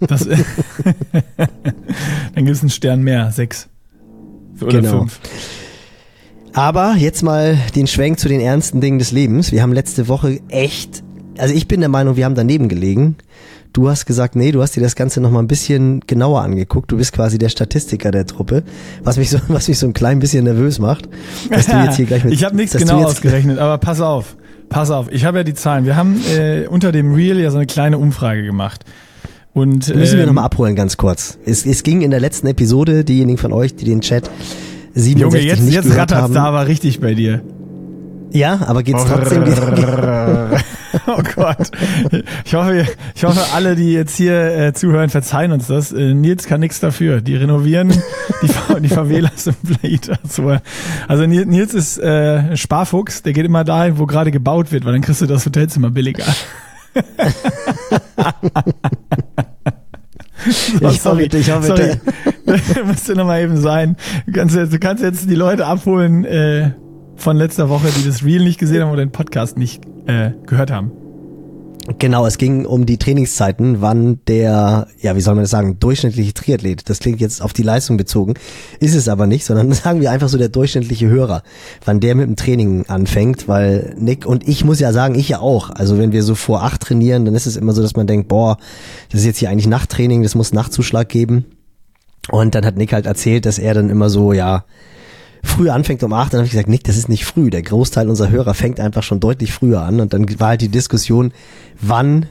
Das, 0.00 0.26
dann 2.34 2.44
gibt 2.44 2.50
es 2.50 2.60
einen 2.60 2.70
Stern 2.70 3.02
mehr, 3.02 3.30
sechs. 3.32 3.68
Oder 4.60 4.80
genau. 4.80 5.00
fünf. 5.00 5.18
Aber 6.56 6.94
jetzt 6.96 7.22
mal 7.22 7.58
den 7.74 7.86
Schwenk 7.86 8.18
zu 8.18 8.28
den 8.28 8.40
ernsten 8.40 8.80
Dingen 8.80 8.98
des 8.98 9.12
Lebens. 9.12 9.52
Wir 9.52 9.62
haben 9.62 9.74
letzte 9.74 10.08
Woche 10.08 10.40
echt, 10.48 11.02
also 11.36 11.54
ich 11.54 11.68
bin 11.68 11.80
der 11.80 11.90
Meinung, 11.90 12.16
wir 12.16 12.24
haben 12.24 12.34
daneben 12.34 12.68
gelegen. 12.68 13.16
Du 13.74 13.90
hast 13.90 14.06
gesagt, 14.06 14.36
nee, 14.36 14.52
du 14.52 14.62
hast 14.62 14.74
dir 14.74 14.80
das 14.80 14.96
Ganze 14.96 15.20
noch 15.20 15.30
mal 15.30 15.40
ein 15.40 15.48
bisschen 15.48 16.00
genauer 16.06 16.40
angeguckt. 16.40 16.90
Du 16.90 16.96
bist 16.96 17.12
quasi 17.12 17.36
der 17.36 17.50
Statistiker 17.50 18.10
der 18.10 18.24
Truppe, 18.24 18.62
was 19.04 19.18
mich 19.18 19.28
so, 19.28 19.38
was 19.48 19.68
mich 19.68 19.78
so 19.78 19.86
ein 19.86 19.92
klein 19.92 20.18
bisschen 20.18 20.44
nervös 20.44 20.78
macht, 20.78 21.10
dass 21.50 21.66
du 21.66 21.76
jetzt 21.76 21.96
hier 21.96 22.06
gleich 22.06 22.24
mit. 22.24 22.32
Ich 22.32 22.42
habe 22.42 22.56
nichts 22.56 22.74
genau 22.74 23.04
ausgerechnet, 23.04 23.58
aber 23.58 23.76
pass 23.76 24.00
auf, 24.00 24.38
pass 24.70 24.90
auf. 24.90 25.12
Ich 25.12 25.26
habe 25.26 25.36
ja 25.36 25.44
die 25.44 25.52
Zahlen. 25.52 25.84
Wir 25.84 25.94
haben 25.94 26.18
äh, 26.34 26.68
unter 26.68 26.90
dem 26.90 27.12
Reel 27.12 27.38
ja 27.38 27.50
so 27.50 27.58
eine 27.58 27.66
kleine 27.66 27.98
Umfrage 27.98 28.44
gemacht. 28.44 28.86
Und, 29.56 29.88
Müssen 29.94 30.16
ähm, 30.16 30.18
wir 30.18 30.26
nochmal 30.26 30.44
abholen, 30.44 30.76
ganz 30.76 30.98
kurz. 30.98 31.38
Es, 31.46 31.64
es 31.64 31.82
ging 31.82 32.02
in 32.02 32.10
der 32.10 32.20
letzten 32.20 32.46
Episode, 32.46 33.04
diejenigen 33.04 33.38
von 33.38 33.54
euch, 33.54 33.74
die 33.74 33.86
den 33.86 34.02
Chat 34.02 34.30
67 34.92 35.18
Junge, 35.18 35.38
jetzt, 35.38 35.62
nicht 35.62 35.74
jetzt 35.74 35.88
gehört 35.88 36.14
haben. 36.14 36.34
da 36.34 36.44
aber 36.44 36.66
richtig 36.66 37.00
bei 37.00 37.14
dir. 37.14 37.40
Ja, 38.32 38.60
aber 38.66 38.82
geht's 38.82 39.02
trotzdem. 39.06 39.44
Oh 41.06 41.22
Gott. 41.34 41.70
Ich 42.46 42.54
hoffe, 42.54 42.86
ich 43.14 43.24
hoffe, 43.24 43.40
alle, 43.54 43.76
die 43.76 43.92
jetzt 43.92 44.16
hier 44.16 44.56
äh, 44.56 44.72
zuhören, 44.72 45.10
verzeihen 45.10 45.52
uns 45.52 45.66
das. 45.66 45.92
Äh, 45.92 46.14
Nils 46.14 46.46
kann 46.46 46.60
nichts 46.60 46.80
dafür. 46.80 47.20
Die 47.20 47.36
renovieren 47.36 47.90
die, 48.42 48.48
die 48.80 48.88
Favelas 48.88 49.46
im 49.46 49.54
Blade. 49.62 50.18
Also, 50.22 50.56
also 51.06 51.26
Nils 51.26 51.74
ist 51.74 51.98
äh, 51.98 52.56
Sparfuchs, 52.56 53.22
der 53.22 53.34
geht 53.34 53.44
immer 53.44 53.64
dahin, 53.64 53.98
wo 53.98 54.06
gerade 54.06 54.30
gebaut 54.30 54.72
wird, 54.72 54.86
weil 54.86 54.92
dann 54.92 55.02
kriegst 55.02 55.20
du 55.20 55.26
das 55.26 55.44
Hotelzimmer 55.44 55.90
billiger. 55.90 56.24
So, 60.46 60.88
ich 60.88 61.00
sorry, 61.00 61.24
bitte, 61.24 61.38
ich 61.38 61.50
hoffe 61.50 61.66
sorry. 61.66 61.92
Müsste 62.86 63.14
nochmal 63.14 63.42
eben 63.42 63.56
sein. 63.56 63.96
Du 64.26 64.32
kannst, 64.32 64.56
jetzt, 64.56 64.72
du 64.72 64.78
kannst 64.78 65.02
jetzt 65.02 65.28
die 65.28 65.34
Leute 65.34 65.66
abholen 65.66 66.24
äh, 66.24 66.72
von 67.16 67.36
letzter 67.36 67.68
Woche, 67.68 67.88
die 67.98 68.06
das 68.06 68.24
Reel 68.24 68.42
nicht 68.42 68.58
gesehen 68.58 68.82
haben 68.82 68.90
oder 68.90 69.04
den 69.04 69.12
Podcast 69.12 69.58
nicht 69.58 69.84
äh, 70.06 70.30
gehört 70.46 70.70
haben. 70.70 70.92
Genau, 71.98 72.26
es 72.26 72.36
ging 72.36 72.66
um 72.66 72.84
die 72.84 72.98
Trainingszeiten, 72.98 73.80
wann 73.80 74.18
der, 74.26 74.88
ja, 75.00 75.14
wie 75.14 75.20
soll 75.20 75.36
man 75.36 75.44
das 75.44 75.50
sagen, 75.50 75.78
durchschnittliche 75.78 76.34
Triathlet, 76.34 76.88
das 76.90 76.98
klingt 76.98 77.20
jetzt 77.20 77.40
auf 77.40 77.52
die 77.52 77.62
Leistung 77.62 77.96
bezogen, 77.96 78.34
ist 78.80 78.96
es 78.96 79.08
aber 79.08 79.28
nicht, 79.28 79.44
sondern 79.44 79.70
sagen 79.72 80.00
wir 80.00 80.10
einfach 80.10 80.28
so 80.28 80.36
der 80.36 80.48
durchschnittliche 80.48 81.08
Hörer, 81.08 81.42
wann 81.84 82.00
der 82.00 82.16
mit 82.16 82.26
dem 82.26 82.34
Training 82.34 82.86
anfängt, 82.88 83.46
weil 83.46 83.94
Nick 83.98 84.26
und 84.26 84.48
ich 84.48 84.64
muss 84.64 84.80
ja 84.80 84.92
sagen, 84.92 85.14
ich 85.14 85.28
ja 85.28 85.38
auch, 85.38 85.70
also 85.70 85.96
wenn 85.96 86.10
wir 86.10 86.24
so 86.24 86.34
vor 86.34 86.64
acht 86.64 86.80
trainieren, 86.80 87.24
dann 87.24 87.36
ist 87.36 87.46
es 87.46 87.56
immer 87.56 87.72
so, 87.72 87.82
dass 87.82 87.94
man 87.94 88.08
denkt, 88.08 88.26
boah, 88.26 88.58
das 89.10 89.20
ist 89.20 89.26
jetzt 89.26 89.38
hier 89.38 89.50
eigentlich 89.50 89.68
Nachttraining, 89.68 90.24
das 90.24 90.34
muss 90.34 90.52
Nachtzuschlag 90.52 91.08
geben. 91.08 91.44
Und 92.30 92.56
dann 92.56 92.66
hat 92.66 92.76
Nick 92.76 92.92
halt 92.92 93.06
erzählt, 93.06 93.46
dass 93.46 93.60
er 93.60 93.74
dann 93.74 93.90
immer 93.90 94.10
so, 94.10 94.32
ja, 94.32 94.64
früh 95.46 95.70
anfängt 95.70 96.02
um 96.02 96.12
acht, 96.12 96.32
dann 96.32 96.38
habe 96.38 96.46
ich 96.46 96.52
gesagt, 96.52 96.68
Nick, 96.68 96.84
das 96.84 96.96
ist 96.96 97.08
nicht 97.08 97.24
früh. 97.24 97.50
Der 97.50 97.62
Großteil 97.62 98.08
unserer 98.08 98.30
Hörer 98.30 98.54
fängt 98.54 98.80
einfach 98.80 99.02
schon 99.02 99.20
deutlich 99.20 99.52
früher 99.52 99.82
an. 99.82 100.00
Und 100.00 100.12
dann 100.12 100.26
war 100.38 100.48
halt 100.48 100.60
die 100.60 100.68
Diskussion, 100.68 101.32
wann 101.80 102.26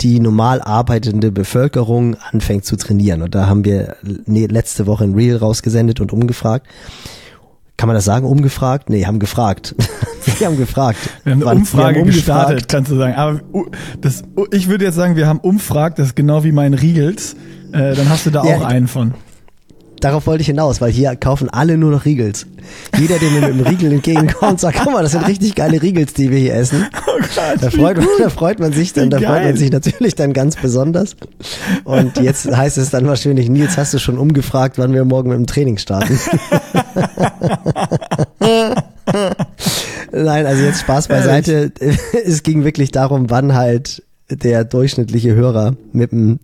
die 0.00 0.20
normal 0.20 0.62
arbeitende 0.62 1.30
Bevölkerung 1.30 2.16
anfängt 2.30 2.64
zu 2.64 2.76
trainieren. 2.76 3.22
Und 3.22 3.34
da 3.34 3.46
haben 3.46 3.64
wir 3.64 3.96
letzte 4.26 4.86
Woche 4.86 5.04
ein 5.04 5.14
Reel 5.14 5.36
rausgesendet 5.36 6.00
und 6.00 6.12
umgefragt. 6.12 6.66
Kann 7.76 7.86
man 7.86 7.94
das 7.94 8.04
sagen, 8.04 8.26
umgefragt? 8.26 8.90
Nee, 8.90 9.06
haben 9.06 9.18
gefragt. 9.18 9.74
wir 10.38 10.46
haben 10.46 10.56
gefragt. 10.56 10.98
Wir 11.24 11.32
haben 11.32 11.40
eine 11.40 11.50
Wann, 11.50 11.58
Umfrage 11.58 12.00
haben 12.00 12.06
gestartet, 12.06 12.68
kannst 12.68 12.90
du 12.90 12.96
sagen. 12.96 13.14
Aber 13.14 13.40
das, 14.00 14.22
ich 14.52 14.68
würde 14.68 14.84
jetzt 14.84 14.96
sagen, 14.96 15.16
wir 15.16 15.26
haben 15.26 15.40
umfragt, 15.40 15.98
das 15.98 16.08
ist 16.08 16.16
genau 16.16 16.44
wie 16.44 16.52
mein 16.52 16.74
Riegels. 16.74 17.36
Äh, 17.72 17.94
dann 17.94 18.08
hast 18.08 18.26
du 18.26 18.30
da 18.30 18.44
ja, 18.44 18.56
auch 18.56 18.64
einen 18.64 18.88
von 18.88 19.14
darauf 20.00 20.26
wollte 20.26 20.42
ich 20.42 20.46
hinaus, 20.46 20.80
weil 20.80 20.90
hier 20.90 21.14
kaufen 21.16 21.48
alle 21.48 21.76
nur 21.76 21.90
noch 21.90 22.04
Riegels. 22.04 22.46
Jeder, 22.98 23.18
der 23.18 23.30
mir 23.30 23.40
mit 23.40 23.50
einem 23.50 23.66
Riegel 23.66 23.92
entgegenkommt, 23.92 24.60
sagt, 24.60 24.78
guck 24.82 24.92
mal, 24.92 25.02
das 25.02 25.12
sind 25.12 25.26
richtig 25.26 25.54
geile 25.54 25.80
Riegels, 25.80 26.14
die 26.14 26.30
wir 26.30 26.38
hier 26.38 26.54
essen. 26.54 26.86
Oh 27.06 27.18
Gott, 27.18 27.60
da, 27.60 27.70
freut 27.70 27.96
man, 27.96 28.06
da 28.20 28.30
freut 28.30 28.60
man 28.60 28.72
sich 28.72 28.92
dann, 28.92 29.10
da 29.10 29.18
freut 29.18 29.42
man 29.42 29.56
sich 29.56 29.72
natürlich 29.72 30.14
dann 30.14 30.32
ganz 30.32 30.54
besonders. 30.56 31.16
Und 31.84 32.18
jetzt 32.20 32.46
heißt 32.46 32.78
es 32.78 32.90
dann 32.90 33.06
wahrscheinlich, 33.06 33.48
Nils, 33.48 33.76
hast 33.76 33.92
du 33.94 33.98
schon 33.98 34.16
umgefragt, 34.16 34.78
wann 34.78 34.92
wir 34.92 35.04
morgen 35.04 35.30
mit 35.30 35.38
dem 35.38 35.46
Training 35.46 35.76
starten? 35.78 36.18
Nein, 40.12 40.46
also 40.46 40.62
jetzt 40.62 40.80
Spaß 40.80 41.08
beiseite. 41.08 41.72
Es 42.24 42.42
ging 42.42 42.64
wirklich 42.64 42.90
darum, 42.90 43.30
wann 43.30 43.54
halt 43.54 44.02
der 44.30 44.64
durchschnittliche 44.64 45.34
Hörer 45.34 45.76
mit 45.92 46.12
dem 46.12 46.38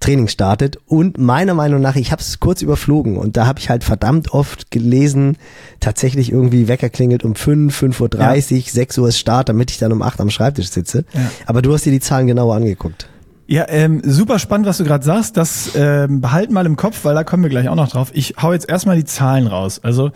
Training 0.00 0.28
startet. 0.28 0.78
Und 0.86 1.18
meiner 1.18 1.54
Meinung 1.54 1.80
nach, 1.80 1.96
ich 1.96 2.12
habe 2.12 2.20
es 2.20 2.40
kurz 2.40 2.62
überflogen 2.62 3.16
und 3.16 3.36
da 3.36 3.46
habe 3.46 3.58
ich 3.58 3.70
halt 3.70 3.84
verdammt 3.84 4.32
oft 4.32 4.70
gelesen, 4.70 5.36
tatsächlich 5.80 6.32
irgendwie 6.32 6.68
Wecker 6.68 6.90
klingelt 6.90 7.24
um 7.24 7.34
5, 7.34 7.82
5.30 7.82 8.52
Uhr, 8.52 8.58
ja. 8.58 8.64
6 8.64 8.98
Uhr 8.98 9.08
ist 9.08 9.18
Start, 9.18 9.48
damit 9.48 9.70
ich 9.70 9.78
dann 9.78 9.92
um 9.92 10.02
8 10.02 10.20
am 10.20 10.30
Schreibtisch 10.30 10.70
sitze. 10.70 11.04
Ja. 11.12 11.30
Aber 11.46 11.62
du 11.62 11.72
hast 11.72 11.84
dir 11.84 11.92
die 11.92 12.00
Zahlen 12.00 12.26
genauer 12.26 12.54
angeguckt. 12.56 13.08
Ja, 13.46 13.66
ähm, 13.68 14.00
super 14.04 14.38
spannend, 14.38 14.68
was 14.68 14.78
du 14.78 14.84
gerade 14.84 15.04
sagst. 15.04 15.36
Das 15.36 15.72
ähm, 15.74 16.20
behalten 16.20 16.54
mal 16.54 16.66
im 16.66 16.76
Kopf, 16.76 17.04
weil 17.04 17.16
da 17.16 17.24
kommen 17.24 17.42
wir 17.42 17.50
gleich 17.50 17.68
auch 17.68 17.74
noch 17.74 17.88
drauf. 17.88 18.10
Ich 18.14 18.34
hau 18.40 18.52
jetzt 18.52 18.68
erstmal 18.68 18.94
die 18.94 19.04
Zahlen 19.04 19.48
raus. 19.48 19.80
Also 19.82 20.12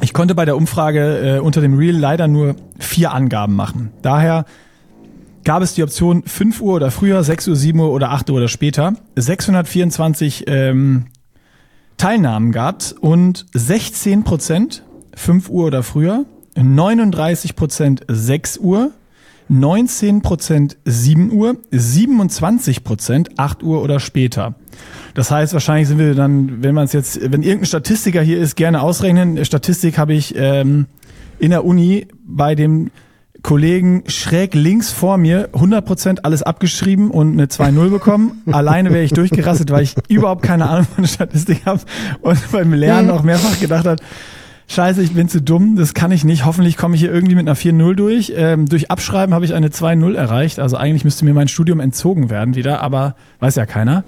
ich 0.00 0.12
konnte 0.12 0.36
bei 0.36 0.44
der 0.44 0.56
Umfrage 0.56 1.36
äh, 1.36 1.38
unter 1.40 1.60
dem 1.60 1.76
Reel 1.76 1.96
leider 1.96 2.28
nur 2.28 2.54
vier 2.78 3.12
Angaben 3.12 3.56
machen. 3.56 3.90
Daher 4.02 4.44
gab 5.44 5.62
es 5.62 5.74
die 5.74 5.82
Option 5.82 6.22
5 6.24 6.60
Uhr 6.60 6.74
oder 6.74 6.90
früher, 6.90 7.22
6 7.22 7.48
Uhr, 7.48 7.56
7 7.56 7.80
Uhr 7.80 7.90
oder 7.90 8.10
8 8.10 8.30
Uhr 8.30 8.36
oder 8.36 8.48
später. 8.48 8.94
624 9.16 10.44
ähm, 10.46 11.06
Teilnahmen 11.96 12.52
gab 12.52 12.82
und 13.00 13.46
16 13.52 14.24
Prozent 14.24 14.84
5 15.14 15.50
Uhr 15.50 15.66
oder 15.66 15.82
früher, 15.82 16.24
39 16.56 17.56
Prozent 17.56 18.02
6 18.08 18.58
Uhr, 18.58 18.92
19 19.48 20.22
Prozent 20.22 20.76
7 20.84 21.32
Uhr, 21.32 21.56
27 21.70 22.84
Prozent 22.84 23.38
8 23.38 23.62
Uhr 23.62 23.82
oder 23.82 23.98
später. 23.98 24.54
Das 25.14 25.30
heißt, 25.30 25.52
wahrscheinlich 25.54 25.88
sind 25.88 25.98
wir 25.98 26.14
dann, 26.14 26.62
wenn 26.62 26.74
man 26.74 26.84
es 26.84 26.92
jetzt, 26.92 27.20
wenn 27.20 27.42
irgendein 27.42 27.66
Statistiker 27.66 28.22
hier 28.22 28.38
ist, 28.38 28.56
gerne 28.56 28.82
ausrechnen. 28.82 29.44
Statistik 29.44 29.98
habe 29.98 30.14
ich 30.14 30.34
ähm, 30.36 30.86
in 31.38 31.50
der 31.50 31.64
Uni 31.64 32.06
bei 32.24 32.54
dem 32.54 32.90
Kollegen 33.42 34.02
schräg 34.08 34.54
links 34.54 34.90
vor 34.90 35.16
mir 35.16 35.48
100% 35.52 36.20
alles 36.22 36.42
abgeschrieben 36.42 37.10
und 37.10 37.32
eine 37.32 37.46
2-0 37.46 37.90
bekommen. 37.90 38.42
Alleine 38.50 38.90
wäre 38.92 39.04
ich 39.04 39.12
durchgerastet, 39.12 39.70
weil 39.70 39.84
ich 39.84 39.94
überhaupt 40.08 40.42
keine 40.42 40.68
Ahnung 40.68 40.86
von 40.94 41.06
Statistik 41.06 41.64
habe 41.64 41.80
und 42.20 42.38
beim 42.52 42.72
Lernen 42.72 43.10
auch 43.10 43.22
mehrfach 43.22 43.60
gedacht 43.60 43.86
hat, 43.86 44.00
Scheiße, 44.70 45.00
ich 45.00 45.14
bin 45.14 45.30
zu 45.30 45.40
dumm, 45.40 45.76
das 45.76 45.94
kann 45.94 46.12
ich 46.12 46.24
nicht. 46.24 46.44
Hoffentlich 46.44 46.76
komme 46.76 46.94
ich 46.94 47.00
hier 47.00 47.10
irgendwie 47.10 47.34
mit 47.34 47.48
einer 47.48 47.56
4-0 47.56 47.94
durch. 47.94 48.34
Ähm, 48.36 48.66
durch 48.66 48.90
Abschreiben 48.90 49.34
habe 49.34 49.46
ich 49.46 49.54
eine 49.54 49.68
2-0 49.68 50.14
erreicht. 50.14 50.58
Also 50.58 50.76
eigentlich 50.76 51.04
müsste 51.04 51.24
mir 51.24 51.32
mein 51.32 51.48
Studium 51.48 51.80
entzogen 51.80 52.28
werden 52.28 52.54
wieder, 52.54 52.82
aber 52.82 53.16
weiß 53.40 53.54
ja 53.54 53.64
keiner. 53.64 54.04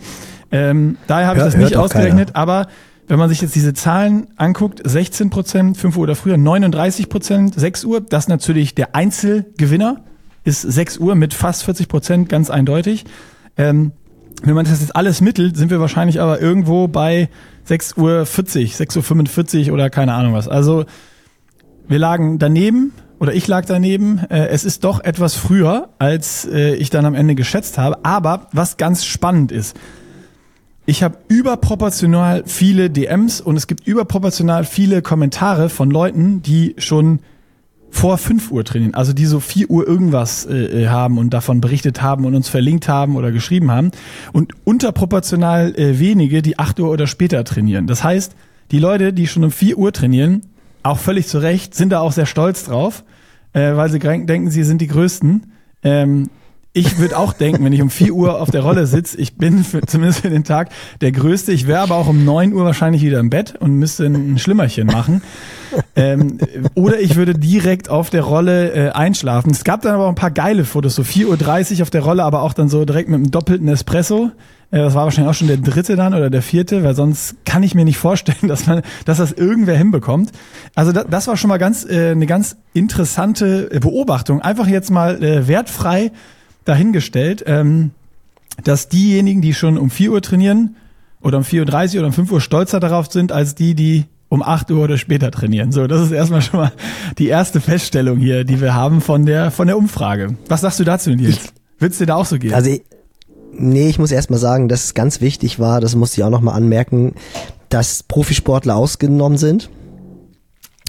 Ähm, 0.52 0.98
daher 1.06 1.28
habe 1.28 1.38
ich 1.38 1.44
das 1.46 1.56
nicht 1.56 1.76
ausgerechnet, 1.76 2.34
keiner. 2.34 2.38
aber 2.38 2.66
wenn 3.10 3.18
man 3.18 3.28
sich 3.28 3.40
jetzt 3.40 3.56
diese 3.56 3.74
Zahlen 3.74 4.28
anguckt, 4.36 4.80
16 4.84 5.30
Prozent, 5.30 5.76
5 5.76 5.96
Uhr 5.96 6.04
oder 6.04 6.14
früher, 6.14 6.36
39 6.36 7.08
Prozent, 7.08 7.58
6 7.58 7.84
Uhr, 7.84 8.00
das 8.00 8.28
natürlich 8.28 8.76
der 8.76 8.94
Einzelgewinner, 8.94 10.04
ist 10.44 10.62
6 10.62 10.98
Uhr 10.98 11.16
mit 11.16 11.34
fast 11.34 11.64
40 11.64 11.88
Prozent, 11.88 12.28
ganz 12.28 12.50
eindeutig. 12.50 13.04
Ähm, 13.56 13.90
wenn 14.44 14.54
man 14.54 14.64
das 14.64 14.80
jetzt 14.80 14.94
alles 14.94 15.20
mittelt, 15.20 15.56
sind 15.56 15.72
wir 15.72 15.80
wahrscheinlich 15.80 16.20
aber 16.20 16.40
irgendwo 16.40 16.86
bei 16.86 17.28
6 17.64 17.96
Uhr 17.96 18.26
40, 18.26 18.76
6 18.76 18.98
Uhr 18.98 19.02
45 19.02 19.72
oder 19.72 19.90
keine 19.90 20.14
Ahnung 20.14 20.34
was. 20.34 20.46
Also 20.46 20.84
wir 21.88 21.98
lagen 21.98 22.38
daneben 22.38 22.92
oder 23.18 23.34
ich 23.34 23.48
lag 23.48 23.64
daneben. 23.64 24.18
Äh, 24.30 24.46
es 24.50 24.64
ist 24.64 24.84
doch 24.84 25.02
etwas 25.02 25.34
früher, 25.34 25.88
als 25.98 26.44
äh, 26.44 26.74
ich 26.76 26.90
dann 26.90 27.04
am 27.04 27.16
Ende 27.16 27.34
geschätzt 27.34 27.76
habe. 27.76 28.04
Aber 28.04 28.46
was 28.52 28.76
ganz 28.76 29.04
spannend 29.04 29.50
ist, 29.50 29.76
ich 30.90 31.04
habe 31.04 31.18
überproportional 31.28 32.42
viele 32.46 32.90
DMs 32.90 33.40
und 33.40 33.56
es 33.56 33.68
gibt 33.68 33.86
überproportional 33.86 34.64
viele 34.64 35.02
Kommentare 35.02 35.68
von 35.68 35.88
Leuten, 35.88 36.42
die 36.42 36.74
schon 36.78 37.20
vor 37.90 38.18
5 38.18 38.50
Uhr 38.50 38.64
trainieren, 38.64 38.94
also 38.94 39.12
die 39.12 39.26
so 39.26 39.38
4 39.38 39.70
Uhr 39.70 39.86
irgendwas 39.86 40.46
äh, 40.46 40.82
äh, 40.82 40.88
haben 40.88 41.18
und 41.18 41.30
davon 41.30 41.60
berichtet 41.60 42.02
haben 42.02 42.24
und 42.24 42.34
uns 42.34 42.48
verlinkt 42.48 42.88
haben 42.88 43.14
oder 43.14 43.30
geschrieben 43.30 43.70
haben 43.70 43.92
und 44.32 44.52
unterproportional 44.64 45.76
äh, 45.76 46.00
wenige, 46.00 46.42
die 46.42 46.58
8 46.58 46.80
Uhr 46.80 46.90
oder 46.90 47.06
später 47.06 47.44
trainieren. 47.44 47.86
Das 47.86 48.02
heißt, 48.02 48.34
die 48.72 48.80
Leute, 48.80 49.12
die 49.12 49.28
schon 49.28 49.44
um 49.44 49.52
4 49.52 49.78
Uhr 49.78 49.92
trainieren, 49.92 50.42
auch 50.82 50.98
völlig 50.98 51.28
zu 51.28 51.38
Recht, 51.38 51.76
sind 51.76 51.90
da 51.90 52.00
auch 52.00 52.10
sehr 52.10 52.26
stolz 52.26 52.64
drauf, 52.64 53.04
äh, 53.52 53.76
weil 53.76 53.90
sie 53.90 54.00
denken, 54.00 54.50
sie 54.50 54.64
sind 54.64 54.80
die 54.80 54.88
Größten. 54.88 55.52
Ähm, 55.84 56.30
ich 56.72 56.98
würde 56.98 57.18
auch 57.18 57.32
denken, 57.32 57.64
wenn 57.64 57.72
ich 57.72 57.82
um 57.82 57.90
4 57.90 58.12
Uhr 58.12 58.40
auf 58.40 58.50
der 58.50 58.62
Rolle 58.62 58.86
sitze, 58.86 59.18
ich 59.18 59.36
bin 59.36 59.64
für, 59.64 59.80
zumindest 59.82 60.20
für 60.20 60.30
den 60.30 60.44
Tag 60.44 60.68
der 61.00 61.10
Größte. 61.10 61.52
Ich 61.52 61.66
wäre 61.66 61.80
aber 61.80 61.96
auch 61.96 62.06
um 62.06 62.24
9 62.24 62.52
Uhr 62.52 62.64
wahrscheinlich 62.64 63.02
wieder 63.02 63.18
im 63.18 63.28
Bett 63.28 63.56
und 63.58 63.74
müsste 63.74 64.06
ein 64.06 64.38
Schlimmerchen 64.38 64.86
machen. 64.86 65.22
ähm, 65.96 66.38
oder 66.74 67.00
ich 67.00 67.16
würde 67.16 67.34
direkt 67.34 67.88
auf 67.88 68.10
der 68.10 68.22
Rolle 68.22 68.72
äh, 68.72 68.90
einschlafen. 68.90 69.50
Es 69.50 69.64
gab 69.64 69.82
dann 69.82 69.94
aber 69.94 70.04
auch 70.04 70.10
ein 70.10 70.14
paar 70.14 70.30
geile 70.30 70.64
Fotos, 70.64 70.94
so 70.94 71.02
4.30 71.02 71.76
Uhr 71.76 71.82
auf 71.82 71.90
der 71.90 72.02
Rolle, 72.02 72.22
aber 72.22 72.42
auch 72.42 72.52
dann 72.52 72.68
so 72.68 72.84
direkt 72.84 73.08
mit 73.08 73.16
einem 73.16 73.32
doppelten 73.32 73.66
Espresso. 73.66 74.30
Äh, 74.70 74.78
das 74.78 74.94
war 74.94 75.04
wahrscheinlich 75.04 75.28
auch 75.28 75.34
schon 75.34 75.48
der 75.48 75.56
dritte 75.56 75.96
dann 75.96 76.14
oder 76.14 76.30
der 76.30 76.42
vierte, 76.42 76.84
weil 76.84 76.94
sonst 76.94 77.34
kann 77.44 77.64
ich 77.64 77.74
mir 77.74 77.84
nicht 77.84 77.98
vorstellen, 77.98 78.38
dass 78.48 78.68
man, 78.68 78.82
dass 79.06 79.18
das 79.18 79.32
irgendwer 79.32 79.76
hinbekommt. 79.76 80.30
Also 80.76 80.92
das, 80.92 81.06
das 81.10 81.26
war 81.26 81.36
schon 81.36 81.48
mal 81.48 81.58
ganz 81.58 81.84
äh, 81.84 82.10
eine 82.10 82.26
ganz 82.26 82.58
interessante 82.74 83.70
Beobachtung. 83.80 84.40
Einfach 84.40 84.68
jetzt 84.68 84.92
mal 84.92 85.20
äh, 85.20 85.48
wertfrei 85.48 86.12
dahingestellt, 86.64 87.44
ähm, 87.46 87.90
dass 88.62 88.88
diejenigen, 88.88 89.40
die 89.40 89.54
schon 89.54 89.78
um 89.78 89.90
4 89.90 90.12
Uhr 90.12 90.22
trainieren 90.22 90.76
oder 91.20 91.38
um 91.38 91.44
4.30 91.44 91.94
Uhr 91.94 91.98
oder 92.00 92.06
um 92.08 92.12
5 92.12 92.32
Uhr 92.32 92.40
stolzer 92.40 92.80
darauf 92.80 93.10
sind, 93.10 93.32
als 93.32 93.54
die, 93.54 93.74
die 93.74 94.04
um 94.28 94.42
8 94.42 94.70
Uhr 94.70 94.84
oder 94.84 94.96
später 94.96 95.30
trainieren. 95.30 95.72
So, 95.72 95.86
das 95.86 96.02
ist 96.02 96.12
erstmal 96.12 96.42
schon 96.42 96.60
mal 96.60 96.72
die 97.18 97.28
erste 97.28 97.60
Feststellung 97.60 98.18
hier, 98.18 98.44
die 98.44 98.60
wir 98.60 98.74
haben 98.74 99.00
von 99.00 99.26
der, 99.26 99.50
von 99.50 99.66
der 99.66 99.76
Umfrage. 99.76 100.36
Was 100.48 100.60
sagst 100.62 100.80
du 100.80 100.84
dazu, 100.84 101.10
Nils? 101.10 101.52
Würdest 101.78 102.00
dir 102.00 102.06
da 102.06 102.14
auch 102.14 102.26
so 102.26 102.38
gehen? 102.38 102.54
Also, 102.54 102.76
nee, 103.52 103.88
ich 103.88 103.98
muss 103.98 104.12
erstmal 104.12 104.38
sagen, 104.38 104.68
dass 104.68 104.84
es 104.84 104.94
ganz 104.94 105.20
wichtig 105.20 105.58
war, 105.58 105.80
das 105.80 105.96
musste 105.96 106.20
ich 106.20 106.24
auch 106.24 106.30
nochmal 106.30 106.54
anmerken, 106.54 107.14
dass 107.70 108.02
Profisportler 108.02 108.76
ausgenommen 108.76 109.38
sind. 109.38 109.70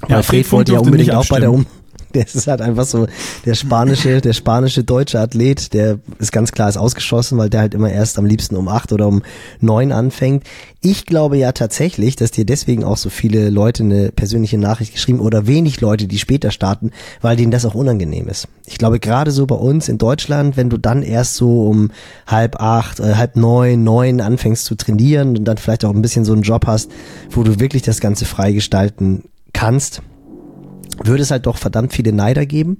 Ja, 0.08 0.16
Weil 0.16 0.22
Fred 0.22 0.52
wollte 0.52 0.72
ja 0.72 0.78
unbedingt 0.80 1.12
auch 1.14 1.28
bei 1.28 1.40
der 1.40 1.52
um 1.52 1.66
Das 2.22 2.34
ist 2.34 2.46
halt 2.46 2.60
einfach 2.60 2.84
so 2.84 3.06
der 3.44 3.54
spanische, 3.54 4.20
der 4.20 4.32
spanische 4.32 4.84
deutsche 4.84 5.18
Athlet, 5.18 5.72
der 5.72 5.98
ist 6.18 6.32
ganz 6.32 6.52
klar 6.52 6.68
ist 6.68 6.76
ausgeschossen, 6.76 7.38
weil 7.38 7.50
der 7.50 7.60
halt 7.60 7.74
immer 7.74 7.90
erst 7.90 8.18
am 8.18 8.26
liebsten 8.26 8.56
um 8.56 8.68
acht 8.68 8.92
oder 8.92 9.08
um 9.08 9.22
neun 9.60 9.92
anfängt. 9.92 10.44
Ich 10.80 11.06
glaube 11.06 11.36
ja 11.36 11.52
tatsächlich, 11.52 12.16
dass 12.16 12.30
dir 12.30 12.44
deswegen 12.44 12.84
auch 12.84 12.96
so 12.96 13.08
viele 13.08 13.50
Leute 13.50 13.82
eine 13.82 14.12
persönliche 14.12 14.58
Nachricht 14.58 14.92
geschrieben 14.92 15.20
oder 15.20 15.46
wenig 15.46 15.80
Leute, 15.80 16.06
die 16.06 16.18
später 16.18 16.50
starten, 16.50 16.90
weil 17.20 17.36
denen 17.36 17.50
das 17.50 17.64
auch 17.64 17.74
unangenehm 17.74 18.28
ist. 18.28 18.48
Ich 18.66 18.78
glaube 18.78 19.00
gerade 19.00 19.30
so 19.30 19.46
bei 19.46 19.54
uns 19.54 19.88
in 19.88 19.98
Deutschland, 19.98 20.56
wenn 20.56 20.70
du 20.70 20.78
dann 20.78 21.02
erst 21.02 21.36
so 21.36 21.68
um 21.68 21.90
halb 22.26 22.60
acht, 22.60 23.00
äh, 23.00 23.14
halb 23.14 23.36
neun, 23.36 23.84
neun 23.84 24.20
anfängst 24.20 24.64
zu 24.64 24.74
trainieren 24.74 25.36
und 25.36 25.44
dann 25.44 25.56
vielleicht 25.56 25.84
auch 25.84 25.94
ein 25.94 26.02
bisschen 26.02 26.24
so 26.24 26.32
einen 26.32 26.42
Job 26.42 26.66
hast, 26.66 26.90
wo 27.30 27.42
du 27.42 27.60
wirklich 27.60 27.82
das 27.82 28.00
Ganze 28.00 28.24
freigestalten 28.24 29.24
kannst, 29.52 30.02
würde 31.04 31.22
es 31.22 31.30
halt 31.30 31.46
doch 31.46 31.56
verdammt 31.56 31.92
viele 31.92 32.12
Neider 32.12 32.46
geben. 32.46 32.78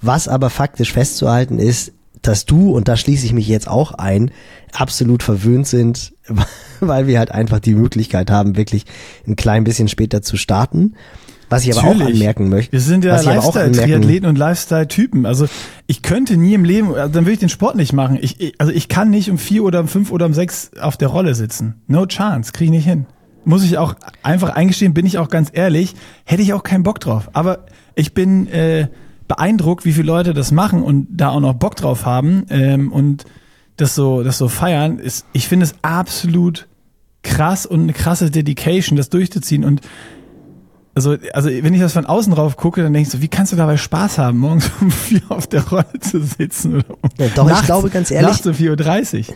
Was 0.00 0.28
aber 0.28 0.50
faktisch 0.50 0.92
festzuhalten 0.92 1.58
ist, 1.58 1.92
dass 2.22 2.46
du, 2.46 2.74
und 2.74 2.88
da 2.88 2.96
schließe 2.96 3.26
ich 3.26 3.32
mich 3.32 3.48
jetzt 3.48 3.68
auch 3.68 3.92
ein, 3.92 4.30
absolut 4.72 5.22
verwöhnt 5.22 5.66
sind, 5.66 6.14
weil 6.80 7.06
wir 7.06 7.18
halt 7.18 7.30
einfach 7.30 7.60
die 7.60 7.74
Möglichkeit 7.74 8.30
haben, 8.30 8.56
wirklich 8.56 8.84
ein 9.26 9.36
klein 9.36 9.64
bisschen 9.64 9.88
später 9.88 10.22
zu 10.22 10.36
starten. 10.36 10.94
Was 11.50 11.66
ich 11.66 11.76
aber 11.76 11.88
auch 11.88 12.00
anmerken 12.00 12.48
möchte. 12.48 12.72
Wir 12.72 12.80
sind 12.80 13.04
ja 13.04 13.20
Lifestyle-Triathleten 13.20 14.28
und 14.28 14.36
Lifestyle-Typen. 14.36 15.26
Also 15.26 15.46
ich 15.86 16.00
könnte 16.00 16.38
nie 16.38 16.54
im 16.54 16.64
Leben, 16.64 16.94
also 16.94 17.12
dann 17.12 17.26
würde 17.26 17.34
ich 17.34 17.38
den 17.38 17.50
Sport 17.50 17.76
nicht 17.76 17.92
machen. 17.92 18.18
Ich, 18.20 18.54
also 18.58 18.72
ich 18.72 18.88
kann 18.88 19.10
nicht 19.10 19.30
um 19.30 19.36
vier 19.36 19.62
oder 19.62 19.80
um 19.80 19.86
fünf 19.86 20.10
oder 20.10 20.24
um 20.26 20.32
sechs 20.32 20.70
auf 20.80 20.96
der 20.96 21.08
Rolle 21.08 21.34
sitzen. 21.34 21.82
No 21.86 22.06
chance, 22.06 22.52
kriege 22.52 22.64
ich 22.64 22.70
nicht 22.70 22.86
hin 22.86 23.06
muss 23.44 23.64
ich 23.64 23.78
auch 23.78 23.94
einfach 24.22 24.50
eingestehen, 24.50 24.94
bin 24.94 25.06
ich 25.06 25.18
auch 25.18 25.28
ganz 25.28 25.50
ehrlich, 25.52 25.94
hätte 26.24 26.42
ich 26.42 26.52
auch 26.52 26.62
keinen 26.62 26.82
Bock 26.82 27.00
drauf. 27.00 27.30
Aber 27.32 27.66
ich 27.94 28.14
bin 28.14 28.46
äh, 28.48 28.88
beeindruckt, 29.28 29.84
wie 29.84 29.92
viele 29.92 30.06
Leute 30.06 30.34
das 30.34 30.52
machen 30.52 30.82
und 30.82 31.08
da 31.10 31.30
auch 31.30 31.40
noch 31.40 31.54
Bock 31.54 31.76
drauf 31.76 32.06
haben 32.06 32.46
ähm, 32.50 32.92
und 32.92 33.24
das 33.76 33.94
so, 33.94 34.22
das 34.22 34.38
so 34.38 34.48
feiern. 34.48 34.98
Ist, 34.98 35.26
ich 35.32 35.48
finde 35.48 35.64
es 35.64 35.74
absolut 35.82 36.66
krass 37.22 37.66
und 37.66 37.82
eine 37.82 37.92
krasse 37.92 38.30
Dedication, 38.30 38.96
das 38.96 39.08
durchzuziehen 39.08 39.64
und 39.64 39.80
also, 40.96 41.16
also 41.32 41.48
wenn 41.50 41.74
ich 41.74 41.80
das 41.80 41.92
von 41.92 42.06
außen 42.06 42.32
drauf 42.32 42.56
gucke, 42.56 42.80
dann 42.80 42.92
denke 42.92 43.08
ich 43.08 43.12
so, 43.12 43.20
wie 43.20 43.26
kannst 43.26 43.52
du 43.52 43.56
dabei 43.56 43.76
Spaß 43.76 44.18
haben, 44.18 44.38
morgens 44.38 44.70
um 44.80 44.90
vier 44.92 45.22
auf 45.28 45.48
der 45.48 45.66
Rolle 45.66 45.98
zu 45.98 46.22
sitzen? 46.22 46.76
Oder 46.76 46.90
um 46.90 47.10
ja, 47.18 47.26
doch, 47.34 47.46
nachts, 47.46 47.62
ich 47.62 47.66
glaube 47.66 47.90
ganz 47.90 48.10
ehrlich. 48.12 48.30
Nachts 48.30 48.46
um 48.46 48.52
4.30 48.52 49.28
Uhr. 49.30 49.34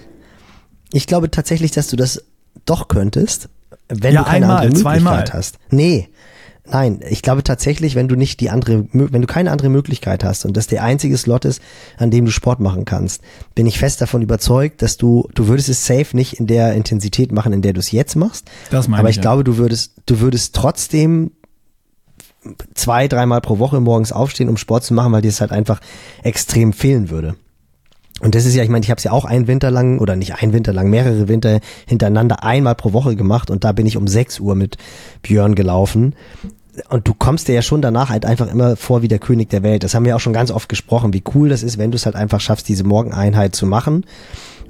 Ich 0.92 1.06
glaube 1.06 1.30
tatsächlich, 1.30 1.72
dass 1.72 1.88
du 1.88 1.96
das 1.96 2.22
doch 2.64 2.86
könntest, 2.86 3.48
wenn 3.88 4.14
ja, 4.14 4.20
du 4.20 4.26
keine 4.28 4.46
einmal, 4.46 4.66
andere 4.66 4.68
Möglichkeit 4.68 5.02
zweimal. 5.02 5.32
hast. 5.32 5.58
Nee. 5.70 6.08
Nein, 6.70 7.00
ich 7.08 7.22
glaube 7.22 7.42
tatsächlich, 7.42 7.94
wenn 7.94 8.08
du 8.08 8.14
nicht 8.14 8.40
die 8.40 8.50
andere, 8.50 8.86
wenn 8.92 9.22
du 9.22 9.26
keine 9.26 9.50
andere 9.50 9.70
Möglichkeit 9.70 10.22
hast 10.22 10.44
und 10.44 10.54
das 10.54 10.66
der 10.66 10.82
einzige 10.84 11.16
Slot 11.16 11.46
ist, 11.46 11.62
an 11.96 12.10
dem 12.10 12.26
du 12.26 12.30
Sport 12.30 12.60
machen 12.60 12.84
kannst, 12.84 13.22
bin 13.54 13.66
ich 13.66 13.78
fest 13.78 14.02
davon 14.02 14.20
überzeugt, 14.20 14.82
dass 14.82 14.98
du, 14.98 15.28
du 15.34 15.48
würdest 15.48 15.70
es 15.70 15.86
safe 15.86 16.14
nicht 16.14 16.34
in 16.34 16.46
der 16.46 16.74
Intensität 16.74 17.32
machen, 17.32 17.54
in 17.54 17.62
der 17.62 17.72
du 17.72 17.80
es 17.80 17.90
jetzt 17.90 18.16
machst. 18.16 18.50
Das 18.70 18.86
meine 18.86 19.00
Aber 19.00 19.08
ich, 19.08 19.14
ich 19.14 19.16
ja. 19.16 19.22
glaube, 19.22 19.44
du 19.44 19.56
würdest, 19.56 19.94
du 20.04 20.20
würdest 20.20 20.54
trotzdem 20.54 21.30
zwei, 22.74 23.08
dreimal 23.08 23.40
pro 23.40 23.58
Woche 23.58 23.80
morgens 23.80 24.12
aufstehen, 24.12 24.48
um 24.48 24.56
Sport 24.56 24.84
zu 24.84 24.94
machen, 24.94 25.12
weil 25.12 25.22
dir 25.22 25.28
es 25.28 25.40
halt 25.40 25.52
einfach 25.52 25.80
extrem 26.22 26.72
fehlen 26.72 27.10
würde. 27.10 27.34
Und 28.20 28.34
das 28.34 28.46
ist 28.46 28.54
ja, 28.54 28.62
ich 28.62 28.68
meine, 28.68 28.84
ich 28.84 28.90
habe 28.90 28.98
es 28.98 29.04
ja 29.04 29.12
auch 29.12 29.24
einen 29.24 29.46
Winter 29.46 29.70
lang 29.70 29.98
oder 29.98 30.16
nicht 30.16 30.42
einen 30.42 30.52
Winter 30.52 30.72
lang, 30.72 30.90
mehrere 30.90 31.28
Winter 31.28 31.60
hintereinander 31.86 32.42
einmal 32.42 32.74
pro 32.74 32.92
Woche 32.92 33.16
gemacht 33.16 33.50
und 33.50 33.64
da 33.64 33.72
bin 33.72 33.86
ich 33.86 33.96
um 33.96 34.08
6 34.08 34.40
Uhr 34.40 34.54
mit 34.54 34.76
Björn 35.22 35.54
gelaufen. 35.54 36.14
Und 36.88 37.08
du 37.08 37.14
kommst 37.14 37.48
dir 37.48 37.54
ja 37.54 37.62
schon 37.62 37.82
danach 37.82 38.08
halt 38.08 38.24
einfach 38.24 38.50
immer 38.50 38.76
vor 38.76 39.02
wie 39.02 39.08
der 39.08 39.18
König 39.18 39.50
der 39.50 39.64
Welt. 39.64 39.82
Das 39.82 39.94
haben 39.94 40.04
wir 40.04 40.14
auch 40.14 40.20
schon 40.20 40.32
ganz 40.32 40.52
oft 40.52 40.68
gesprochen, 40.68 41.12
wie 41.12 41.24
cool 41.34 41.48
das 41.48 41.64
ist, 41.64 41.76
wenn 41.76 41.90
du 41.90 41.96
es 41.96 42.06
halt 42.06 42.14
einfach 42.14 42.40
schaffst, 42.40 42.68
diese 42.68 42.84
Morgeneinheit 42.84 43.56
zu 43.56 43.66
machen. 43.66 44.04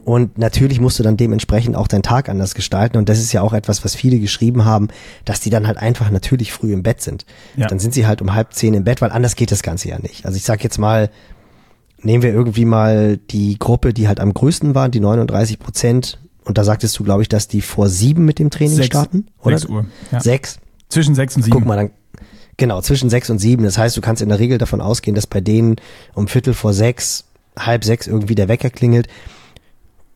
Und 0.09 0.39
natürlich 0.39 0.81
musst 0.81 0.99
du 0.99 1.03
dann 1.03 1.19
dementsprechend 1.19 1.77
auch 1.77 1.87
deinen 1.87 2.03
Tag 2.03 2.31
anders 2.31 2.55
gestalten. 2.55 2.97
Und 2.97 3.11
das 3.11 3.19
ist 3.19 3.35
ja 3.35 3.43
auch 3.43 3.53
etwas, 3.53 3.85
was 3.85 3.95
viele 3.95 4.19
geschrieben 4.19 4.65
haben, 4.65 4.89
dass 5.27 5.41
die 5.41 5.51
dann 5.51 5.67
halt 5.67 5.77
einfach 5.77 6.11
natürlich 6.11 6.51
früh 6.51 6.73
im 6.73 6.83
Bett 6.83 7.03
sind. 7.03 7.27
Ja. 7.57 7.67
Dann 7.67 7.79
sind 7.79 7.93
sie 7.93 8.07
halt 8.07 8.23
um 8.23 8.33
halb 8.33 8.55
zehn 8.55 8.73
im 8.73 8.85
Bett, 8.85 9.03
weil 9.03 9.13
anders 9.13 9.37
geht 9.37 9.53
das 9.53 9.63
Ganze 9.63 9.91
ja 9.91 9.99
nicht. 9.99 10.25
Also 10.25 10.39
ich 10.39 10.45
sag 10.45 10.65
jetzt 10.65 10.79
mal, 10.79 11.11
nehmen 12.03 12.23
wir 12.23 12.33
irgendwie 12.33 12.65
mal 12.65 13.17
die 13.17 13.59
Gruppe, 13.59 13.93
die 13.93 14.09
halt 14.09 14.21
am 14.21 14.35
größten 14.35 14.75
war, 14.75 14.89
die 14.89 15.01
39 15.01 15.59
Prozent. 15.59 16.19
Und 16.45 16.59
da 16.59 16.65
sagtest 16.65 16.99
du, 16.99 17.05
glaube 17.05 17.23
ich, 17.23 17.29
dass 17.29 17.49
die 17.49 17.61
vor 17.61 17.89
sieben 17.89 18.25
mit 18.25 18.39
dem 18.39 18.51
Training 18.51 18.77
sechs, 18.77 18.87
starten? 18.87 19.27
Oder? 19.43 19.59
Sechs 19.59 19.71
Uhr. 19.71 19.87
Ja. 20.11 20.21
Sechs? 20.21 20.59
Zwischen 20.89 21.15
sechs 21.15 21.37
und 21.37 21.43
sieben. 21.43 21.59
Guck 21.59 21.67
mal, 21.67 21.77
dann, 21.77 21.91
genau, 22.57 22.81
zwischen 22.81 23.11
sechs 23.11 23.29
und 23.29 23.39
sieben. 23.39 23.65
Das 23.65 23.77
heißt, 23.77 23.97
du 23.97 24.01
kannst 24.01 24.23
in 24.23 24.31
der 24.31 24.39
Regel 24.39 24.59
davon 24.59 24.81
ausgehen, 24.81 25.15
dass 25.15 25.27
bei 25.27 25.41
denen 25.41 25.77
um 26.15 26.29
Viertel 26.29 26.55
vor 26.55 26.73
sechs, 26.73 27.25
halb 27.59 27.85
sechs 27.85 28.07
irgendwie 28.07 28.35
der 28.35 28.49
Wecker 28.49 28.71
klingelt. 28.71 29.09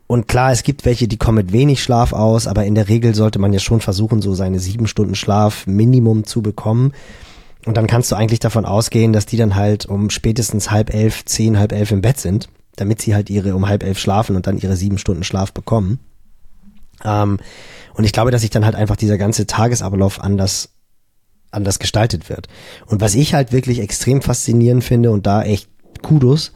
Und 0.06 0.28
klar, 0.28 0.52
es 0.52 0.62
gibt 0.62 0.85
welche, 0.85 1.09
die 1.09 1.16
kommen 1.16 1.37
mit 1.37 1.52
wenig 1.52 1.83
Schlaf 1.83 2.12
aus, 2.12 2.46
aber 2.46 2.64
in 2.64 2.74
der 2.74 2.88
Regel 2.88 3.14
sollte 3.14 3.38
man 3.38 3.52
ja 3.52 3.59
schon 3.59 3.80
versuchen, 3.80 4.20
so 4.20 4.35
seine 4.35 4.59
sieben 4.59 4.87
Stunden 4.87 5.14
Schlaf 5.14 5.66
Minimum 5.66 6.24
zu 6.24 6.42
bekommen. 6.42 6.92
Und 7.64 7.77
dann 7.77 7.87
kannst 7.87 8.11
du 8.11 8.16
eigentlich 8.16 8.40
davon 8.40 8.64
ausgehen, 8.64 9.12
dass 9.12 9.27
die 9.27 9.37
dann 9.37 9.55
halt 9.55 9.87
um 9.87 10.11
spätestens 10.11 10.70
halb 10.70 10.92
elf, 10.92 11.25
zehn, 11.25 11.59
halb 11.59 11.72
elf 11.72 11.92
im 11.92 12.03
Bett 12.03 12.18
sind, 12.18 12.48
damit 12.77 13.01
sie 13.01 13.14
halt 13.14 13.31
ihre 13.31 13.55
um 13.55 13.68
halb 13.68 13.85
elf 13.85 13.98
schlafen 13.98 14.35
und 14.35 14.46
dann 14.46 14.59
ihre 14.59 14.77
sieben 14.77 14.98
Stunden 14.98 15.22
Schlaf 15.22 15.53
bekommen. 15.53 16.01
Ähm, 17.05 17.38
und 17.94 18.05
ich 18.05 18.12
glaube, 18.12 18.31
dass 18.31 18.40
sich 18.40 18.51
dann 18.51 18.64
halt 18.64 18.75
einfach 18.75 18.96
dieser 18.96 19.18
ganze 19.18 19.46
Tagesablauf 19.46 20.20
anders, 20.20 20.70
anders 21.51 21.79
gestaltet 21.79 22.29
wird. 22.29 22.48
Und 22.87 23.01
was 23.01 23.14
ich 23.14 23.35
halt 23.35 23.53
wirklich 23.53 23.79
extrem 23.79 24.22
faszinierend 24.22 24.83
finde 24.83 25.11
und 25.11 25.27
da 25.27 25.42
echt 25.42 25.68
Kudos, 26.03 26.53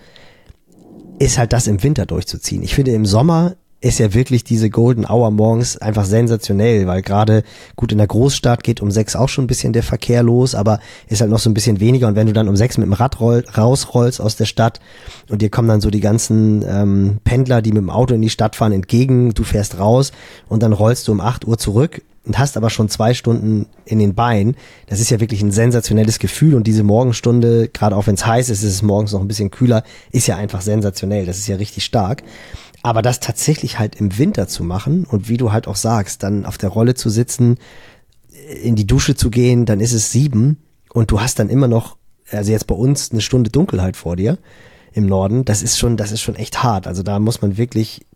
ist 1.19 1.39
halt 1.39 1.53
das 1.53 1.67
im 1.67 1.83
Winter 1.83 2.05
durchzuziehen. 2.05 2.63
Ich 2.63 2.75
finde 2.75 2.93
im 2.93 3.07
Sommer 3.07 3.57
ist 3.81 3.99
ja 3.99 4.15
wirklich 4.15 4.43
diese 4.43 4.71
Golden 4.71 5.05
Hour 5.05 5.31
morgens 5.31 5.77
einfach 5.77 6.07
sensationell, 6.07 6.87
weil 6.87 7.03
gerade 7.03 7.43
gut 7.77 7.93
in 7.93 7.99
der 7.99 8.07
Großstadt 8.07 8.65
geht 8.65 8.81
um 8.81 8.91
sechs 8.91 9.15
auch 9.15 9.29
schon 9.29 9.45
ein 9.45 9.49
bisschen 9.49 9.73
der 9.73 9.83
Verkehr 9.83 10.23
los, 10.23 10.55
aber 10.55 10.81
ist 11.09 11.21
halt 11.21 11.31
noch 11.31 11.39
so 11.39 11.51
ein 11.51 11.55
bisschen 11.55 11.79
weniger. 11.79 12.09
Und 12.09 12.17
wenn 12.17 12.27
du 12.27 12.33
dann 12.33 12.49
um 12.49 12.57
sechs 12.57 12.79
mit 12.79 12.87
dem 12.87 12.95
Rad 12.95 13.21
roll, 13.21 13.45
rausrollst 13.57 14.21
aus 14.21 14.37
der 14.37 14.47
Stadt 14.47 14.81
und 15.29 15.43
dir 15.43 15.51
kommen 15.51 15.69
dann 15.69 15.83
so 15.83 15.91
die 15.91 16.01
ganzen 16.01 16.65
ähm, 16.67 17.19
Pendler, 17.25 17.61
die 17.61 17.73
mit 17.73 17.83
dem 17.83 17.91
Auto 17.91 18.15
in 18.15 18.23
die 18.23 18.31
Stadt 18.31 18.57
fahren, 18.57 18.73
entgegen, 18.73 19.35
du 19.35 19.45
fährst 19.45 19.79
raus 19.79 20.13
und 20.49 20.63
dann 20.63 20.73
rollst 20.73 21.07
du 21.07 21.13
um 21.13 21.21
acht 21.21 21.47
Uhr 21.47 21.59
zurück 21.59 22.01
und 22.27 22.39
hast 22.39 22.57
aber 22.57 22.71
schon 22.71 22.89
zwei 22.89 23.15
Stunden 23.15 23.67
in 23.85 23.99
den 23.99 24.15
Beinen. 24.15 24.57
Das 24.89 25.01
ist 25.01 25.11
ja 25.11 25.21
wirklich 25.21 25.43
ein 25.43 25.53
sensationelles 25.53 26.19
Gefühl 26.19 26.55
und 26.55 26.67
diese 26.67 26.83
Morgenstunde, 26.83 27.69
gerade 27.69 27.97
auch 27.97 28.07
wenn 28.07 28.17
es 28.17 28.27
heiß 28.27 28.49
ist, 28.51 28.63
ist 28.63 28.75
es 28.75 28.83
morgens 28.83 29.13
noch 29.13 29.21
ein 29.21 29.29
bisschen 29.29 29.51
kühler, 29.51 29.85
ist 30.11 30.27
ja 30.27 30.37
einfach 30.37 30.61
sensationell. 30.61 31.25
Das 31.25 31.39
ist 31.39 31.47
ja 31.47 31.57
richtig 31.57 31.85
stark. 31.85 32.25
Aber 32.87 33.03
das 33.03 33.19
tatsächlich 33.19 33.81
halt 33.81 33.97
im 33.97 34.17
Winter 34.17 34.47
zu 34.47 34.63
machen 34.63 35.07
und 35.07 35.29
wie 35.29 35.39
du 35.39 35.51
halt 35.51 35.67
auch 35.67 35.75
sagst, 35.75 36.23
dann 36.23 36.47
auf 36.47 36.57
der 36.57 36.69
Rolle 36.69 36.95
zu 36.95 37.11
sitzen, 37.11 37.59
in 38.63 38.77
die 38.77 38.87
Dusche 38.87 39.17
zu 39.17 39.29
gehen, 39.29 39.67
dann 39.67 39.81
ist 39.81 39.93
es 39.93 40.13
sieben 40.13 40.59
und 40.93 41.11
du 41.11 41.21
hast 41.21 41.41
dann 41.41 41.49
immer 41.49 41.67
noch, 41.67 41.97
also 42.31 42.53
jetzt 42.53 42.69
bei 42.69 42.77
uns 42.77 43.11
eine 43.11 43.23
Stunde 43.23 43.51
Dunkelheit 43.51 43.97
vor 43.97 44.15
dir 44.15 44.39
im 44.93 45.07
Norden, 45.07 45.45
das 45.45 45.65
ist 45.65 45.81
schon, 45.81 45.97
das 45.97 46.13
ist 46.13 46.21
schon 46.21 46.37
echt 46.37 46.63
hart. 46.63 46.87
Also 46.87 47.03
da 47.03 47.19
muss 47.19 47.43
man 47.43 47.57
wirklich, 47.57 48.07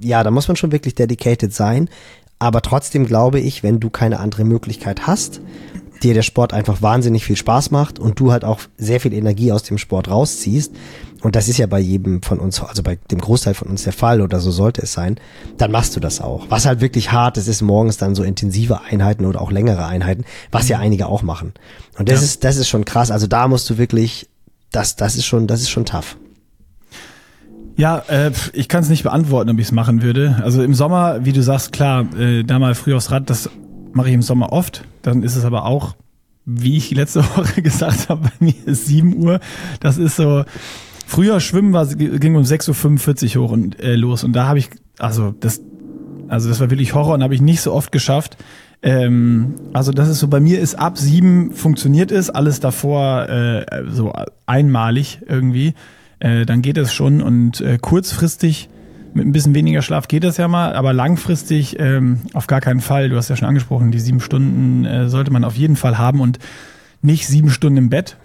ja, 0.00 0.24
da 0.24 0.32
muss 0.32 0.48
man 0.48 0.56
schon 0.56 0.72
wirklich 0.72 0.96
dedicated 0.96 1.54
sein. 1.54 1.88
Aber 2.40 2.60
trotzdem 2.60 3.06
glaube 3.06 3.38
ich, 3.38 3.62
wenn 3.62 3.78
du 3.78 3.88
keine 3.88 4.18
andere 4.18 4.42
Möglichkeit 4.42 5.06
hast, 5.06 5.40
dir 6.02 6.14
der 6.14 6.22
Sport 6.22 6.52
einfach 6.52 6.82
wahnsinnig 6.82 7.24
viel 7.24 7.36
Spaß 7.36 7.70
macht 7.70 8.00
und 8.00 8.18
du 8.18 8.32
halt 8.32 8.44
auch 8.44 8.62
sehr 8.78 8.98
viel 8.98 9.12
Energie 9.12 9.52
aus 9.52 9.62
dem 9.62 9.78
Sport 9.78 10.08
rausziehst, 10.08 10.72
und 11.22 11.34
das 11.34 11.48
ist 11.48 11.58
ja 11.58 11.66
bei 11.66 11.80
jedem 11.80 12.22
von 12.22 12.38
uns, 12.38 12.62
also 12.62 12.82
bei 12.82 12.96
dem 13.10 13.20
Großteil 13.20 13.54
von 13.54 13.68
uns 13.68 13.82
der 13.82 13.92
Fall 13.92 14.20
oder 14.20 14.38
so 14.38 14.50
sollte 14.50 14.82
es 14.82 14.92
sein, 14.92 15.16
dann 15.56 15.72
machst 15.72 15.96
du 15.96 16.00
das 16.00 16.20
auch. 16.20 16.46
Was 16.48 16.64
halt 16.64 16.80
wirklich 16.80 17.10
hart 17.10 17.36
ist, 17.36 17.48
ist 17.48 17.60
morgens 17.60 17.96
dann 17.96 18.14
so 18.14 18.22
intensive 18.22 18.82
Einheiten 18.82 19.24
oder 19.24 19.40
auch 19.40 19.50
längere 19.50 19.86
Einheiten, 19.86 20.24
was 20.52 20.68
ja 20.68 20.78
einige 20.78 21.06
auch 21.06 21.22
machen. 21.22 21.54
Und 21.98 22.08
das 22.08 22.20
ja. 22.20 22.24
ist, 22.24 22.44
das 22.44 22.56
ist 22.56 22.68
schon 22.68 22.84
krass. 22.84 23.10
Also 23.10 23.26
da 23.26 23.48
musst 23.48 23.68
du 23.68 23.78
wirklich, 23.78 24.28
das, 24.70 24.94
das 24.94 25.16
ist 25.16 25.26
schon, 25.26 25.46
das 25.48 25.60
ist 25.60 25.70
schon 25.70 25.84
tough. 25.84 26.16
Ja, 27.76 28.02
äh, 28.08 28.32
ich 28.52 28.68
kann 28.68 28.82
es 28.82 28.88
nicht 28.88 29.02
beantworten, 29.02 29.50
ob 29.50 29.58
ich 29.58 29.66
es 29.66 29.72
machen 29.72 30.02
würde. 30.02 30.40
Also 30.42 30.62
im 30.62 30.74
Sommer, 30.74 31.24
wie 31.24 31.32
du 31.32 31.42
sagst, 31.42 31.72
klar, 31.72 32.06
äh, 32.16 32.42
da 32.44 32.58
mal 32.58 32.74
früh 32.74 32.94
aufs 32.94 33.10
Rad, 33.10 33.30
das 33.30 33.50
mache 33.92 34.08
ich 34.08 34.14
im 34.14 34.22
Sommer 34.22 34.52
oft. 34.52 34.84
Dann 35.02 35.22
ist 35.22 35.36
es 35.36 35.44
aber 35.44 35.64
auch, 35.64 35.94
wie 36.44 36.76
ich 36.76 36.90
letzte 36.90 37.24
Woche 37.36 37.62
gesagt 37.62 38.08
habe, 38.08 38.22
bei 38.22 38.32
mir 38.44 38.54
ist 38.66 38.86
7 38.86 39.16
Uhr. 39.16 39.40
Das 39.80 39.96
ist 39.96 40.16
so, 40.16 40.44
Früher 41.08 41.40
Schwimmen 41.40 41.72
war, 41.72 41.86
ging 41.86 42.36
um 42.36 42.42
6.45 42.42 43.38
Uhr 43.38 43.44
hoch 43.44 43.52
und 43.52 43.80
äh, 43.80 43.96
los 43.96 44.24
und 44.24 44.34
da 44.34 44.46
habe 44.46 44.58
ich, 44.58 44.68
also 44.98 45.34
das, 45.40 45.62
also 46.28 46.50
das 46.50 46.60
war 46.60 46.68
wirklich 46.68 46.92
Horror 46.92 47.14
und 47.14 47.22
habe 47.22 47.34
ich 47.34 47.40
nicht 47.40 47.62
so 47.62 47.72
oft 47.72 47.92
geschafft. 47.92 48.36
Ähm, 48.82 49.54
also 49.72 49.90
das 49.90 50.10
ist 50.10 50.18
so, 50.18 50.28
bei 50.28 50.38
mir 50.38 50.60
ist 50.60 50.74
ab 50.74 50.98
sieben 50.98 51.52
funktioniert 51.52 52.12
es, 52.12 52.28
alles 52.28 52.60
davor 52.60 53.26
äh, 53.26 53.64
so 53.88 54.12
einmalig 54.44 55.20
irgendwie. 55.26 55.72
Äh, 56.20 56.44
dann 56.44 56.60
geht 56.60 56.76
es 56.76 56.92
schon 56.92 57.22
und 57.22 57.62
äh, 57.62 57.78
kurzfristig 57.80 58.68
mit 59.14 59.24
ein 59.24 59.32
bisschen 59.32 59.54
weniger 59.54 59.80
Schlaf 59.80 60.08
geht 60.08 60.24
das 60.24 60.36
ja 60.36 60.46
mal, 60.46 60.74
aber 60.74 60.92
langfristig 60.92 61.80
ähm, 61.80 62.20
auf 62.34 62.46
gar 62.48 62.60
keinen 62.60 62.82
Fall. 62.82 63.08
Du 63.08 63.16
hast 63.16 63.30
ja 63.30 63.36
schon 63.36 63.48
angesprochen, 63.48 63.92
die 63.92 63.98
sieben 63.98 64.20
Stunden 64.20 64.84
äh, 64.84 65.08
sollte 65.08 65.30
man 65.30 65.44
auf 65.44 65.56
jeden 65.56 65.76
Fall 65.76 65.96
haben 65.96 66.20
und 66.20 66.38
nicht 67.00 67.26
sieben 67.26 67.48
Stunden 67.48 67.78
im 67.78 67.88
Bett, 67.88 68.18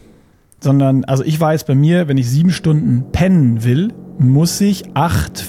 sondern, 0.63 1.03
also 1.03 1.23
ich 1.25 1.39
weiß 1.39 1.65
bei 1.65 1.75
mir, 1.75 2.07
wenn 2.07 2.17
ich 2.17 2.29
sieben 2.29 2.51
Stunden 2.51 3.11
pennen 3.11 3.65
will, 3.65 3.93
muss 4.17 4.61
ich 4.61 4.95
acht, 4.95 5.45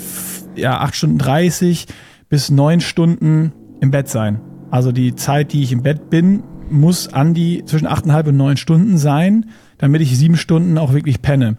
ja, 0.57 0.81
acht 0.81 0.97
Stunden 0.97 1.19
dreißig 1.19 1.87
bis 2.29 2.51
neun 2.51 2.81
Stunden 2.81 3.53
im 3.81 3.93
Bett 3.93 4.09
sein. 4.09 4.41
Also 4.71 4.91
die 4.91 5.15
Zeit, 5.15 5.53
die 5.53 5.63
ich 5.63 5.71
im 5.71 5.83
Bett 5.83 6.11
bin, 6.11 6.43
muss 6.69 7.13
an 7.13 7.33
die 7.33 7.65
zwischen 7.65 7.87
achteinhalb 7.87 8.27
und 8.27 8.37
neun 8.37 8.57
Stunden 8.57 8.99
sein, 8.99 9.47
damit 9.79 10.03
ich 10.03 10.19
sieben 10.19 10.37
Stunden 10.37 10.79
auch 10.79 10.93
wirklich 10.93 11.23
penne. 11.23 11.59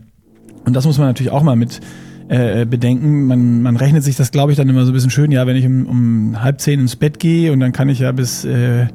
Und 0.65 0.75
das 0.75 0.85
muss 0.85 0.97
man 0.97 1.07
natürlich 1.07 1.31
auch 1.31 1.43
mal 1.43 1.55
mit 1.55 1.79
äh, 2.27 2.65
bedenken. 2.65 3.25
Man, 3.25 3.61
man 3.61 3.77
rechnet 3.77 4.03
sich 4.03 4.17
das, 4.17 4.31
glaube 4.31 4.51
ich, 4.51 4.57
dann 4.57 4.67
immer 4.67 4.83
so 4.83 4.91
ein 4.91 4.95
bisschen 4.95 5.11
schön. 5.11 5.31
Ja, 5.31 5.47
wenn 5.47 5.55
ich 5.55 5.65
um, 5.65 5.85
um 5.85 6.43
halb 6.43 6.59
zehn 6.59 6.81
ins 6.81 6.97
Bett 6.97 7.19
gehe 7.19 7.53
und 7.53 7.61
dann 7.61 7.71
kann 7.71 7.87
ich 7.87 7.99
ja 7.99 8.11
bis 8.11 8.43
äh, 8.43 8.87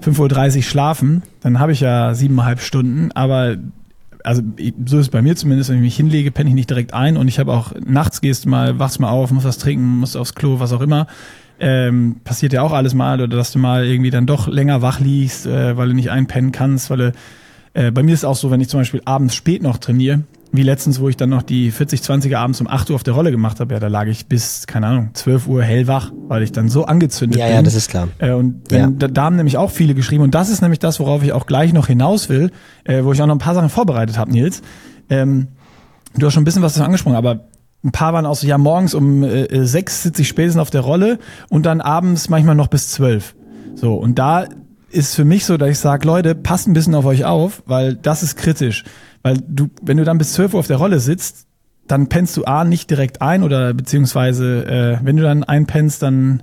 5.30 0.00 0.56
Uhr 0.56 0.62
schlafen, 0.62 1.22
dann 1.40 1.58
habe 1.58 1.72
ich 1.72 1.80
ja 1.80 2.14
siebeneinhalb 2.14 2.60
Stunden. 2.60 3.10
Aber 3.12 3.56
also 4.24 4.42
so 4.86 4.98
ist 4.98 5.06
es 5.06 5.08
bei 5.08 5.22
mir 5.22 5.36
zumindest, 5.36 5.70
wenn 5.70 5.76
ich 5.76 5.82
mich 5.82 5.96
hinlege, 5.96 6.30
penne 6.30 6.50
ich 6.50 6.54
nicht 6.54 6.70
direkt 6.70 6.94
ein 6.94 7.16
und 7.16 7.28
ich 7.28 7.38
habe 7.38 7.52
auch 7.52 7.72
nachts 7.84 8.20
gehst 8.20 8.44
du 8.44 8.48
mal, 8.48 8.78
wachst 8.78 9.00
mal 9.00 9.10
auf, 9.10 9.30
musst 9.30 9.46
was 9.46 9.58
trinken, 9.58 9.98
musst 9.98 10.16
aufs 10.16 10.34
Klo, 10.34 10.60
was 10.60 10.72
auch 10.72 10.80
immer. 10.80 11.06
Ähm, 11.60 12.16
passiert 12.22 12.52
ja 12.52 12.62
auch 12.62 12.72
alles 12.72 12.94
mal 12.94 13.20
oder 13.20 13.36
dass 13.36 13.52
du 13.52 13.58
mal 13.58 13.84
irgendwie 13.84 14.10
dann 14.10 14.26
doch 14.26 14.46
länger 14.46 14.80
wach 14.80 15.00
liegst, 15.00 15.46
äh, 15.46 15.76
weil 15.76 15.88
du 15.88 15.94
nicht 15.94 16.10
einpennen 16.10 16.52
kannst, 16.52 16.90
weil 16.90 16.98
du, 16.98 17.12
äh, 17.74 17.90
bei 17.90 18.02
mir 18.02 18.14
ist 18.14 18.20
es 18.20 18.24
auch 18.24 18.36
so, 18.36 18.50
wenn 18.50 18.60
ich 18.60 18.68
zum 18.68 18.80
Beispiel 18.80 19.02
abends 19.04 19.34
spät 19.34 19.62
noch 19.62 19.78
trainiere, 19.78 20.22
wie 20.50 20.62
letztens, 20.62 21.00
wo 21.00 21.08
ich 21.08 21.16
dann 21.16 21.28
noch 21.28 21.42
die 21.42 21.72
40-20er 21.72 22.36
abends 22.36 22.60
um 22.60 22.68
8 22.68 22.90
Uhr 22.90 22.96
auf 22.96 23.02
der 23.02 23.14
Rolle 23.14 23.30
gemacht 23.30 23.60
habe, 23.60 23.74
ja, 23.74 23.80
da 23.80 23.88
lag 23.88 24.06
ich 24.06 24.26
bis, 24.26 24.66
keine 24.66 24.86
Ahnung, 24.86 25.10
12 25.12 25.46
Uhr 25.46 25.62
hellwach, 25.62 26.12
weil 26.28 26.42
ich 26.42 26.52
dann 26.52 26.68
so 26.68 26.84
angezündet 26.86 27.38
ja, 27.38 27.46
bin. 27.46 27.52
Ja, 27.52 27.58
ja, 27.58 27.62
das 27.62 27.74
ist 27.74 27.90
klar. 27.90 28.08
Äh, 28.18 28.32
und 28.32 28.62
wenn, 28.70 28.80
ja. 28.80 28.90
da, 28.90 29.08
da 29.08 29.22
haben 29.24 29.36
nämlich 29.36 29.58
auch 29.58 29.70
viele 29.70 29.94
geschrieben 29.94 30.24
und 30.24 30.34
das 30.34 30.48
ist 30.48 30.62
nämlich 30.62 30.78
das, 30.78 31.00
worauf 31.00 31.22
ich 31.22 31.32
auch 31.32 31.46
gleich 31.46 31.72
noch 31.72 31.86
hinaus 31.86 32.28
will, 32.28 32.50
äh, 32.84 33.04
wo 33.04 33.12
ich 33.12 33.20
auch 33.20 33.26
noch 33.26 33.34
ein 33.34 33.40
paar 33.40 33.54
Sachen 33.54 33.68
vorbereitet 33.68 34.16
habe, 34.16 34.30
Nils. 34.30 34.62
Ähm, 35.10 35.48
du 36.16 36.26
hast 36.26 36.34
schon 36.34 36.42
ein 36.42 36.44
bisschen 36.46 36.62
was 36.62 36.80
angesprochen, 36.80 37.16
aber 37.16 37.44
ein 37.84 37.92
paar 37.92 38.12
waren 38.12 38.26
auch 38.26 38.34
so, 38.34 38.46
ja, 38.46 38.58
morgens 38.58 38.94
um 38.94 39.22
äh, 39.22 39.64
sechs 39.66 40.02
sitze 40.02 40.22
ich 40.22 40.28
spätestens 40.28 40.60
auf 40.60 40.70
der 40.70 40.80
Rolle 40.80 41.18
und 41.48 41.66
dann 41.66 41.80
abends 41.80 42.28
manchmal 42.28 42.54
noch 42.54 42.68
bis 42.68 42.88
zwölf. 42.88 43.36
So, 43.74 43.94
und 43.94 44.18
da 44.18 44.46
ist 44.90 45.14
für 45.14 45.24
mich 45.24 45.44
so, 45.44 45.56
dass 45.56 45.68
ich 45.68 45.78
sage, 45.78 46.06
Leute, 46.06 46.34
passt 46.34 46.66
ein 46.66 46.72
bisschen 46.72 46.94
auf 46.94 47.04
euch 47.04 47.24
auf, 47.24 47.62
weil 47.66 47.94
das 47.94 48.22
ist 48.22 48.36
kritisch. 48.36 48.84
Weil 49.22 49.38
du, 49.46 49.68
wenn 49.82 49.96
du 49.96 50.04
dann 50.04 50.18
bis 50.18 50.32
12 50.32 50.54
Uhr 50.54 50.60
auf 50.60 50.66
der 50.66 50.76
Rolle 50.76 51.00
sitzt, 51.00 51.46
dann 51.86 52.08
pennst 52.08 52.36
du 52.36 52.44
A 52.44 52.64
nicht 52.64 52.90
direkt 52.90 53.22
ein 53.22 53.42
oder 53.42 53.72
beziehungsweise 53.74 54.66
äh, 54.66 54.98
wenn 55.02 55.16
du 55.16 55.22
dann 55.22 55.42
einpennst, 55.44 56.02
dann 56.02 56.42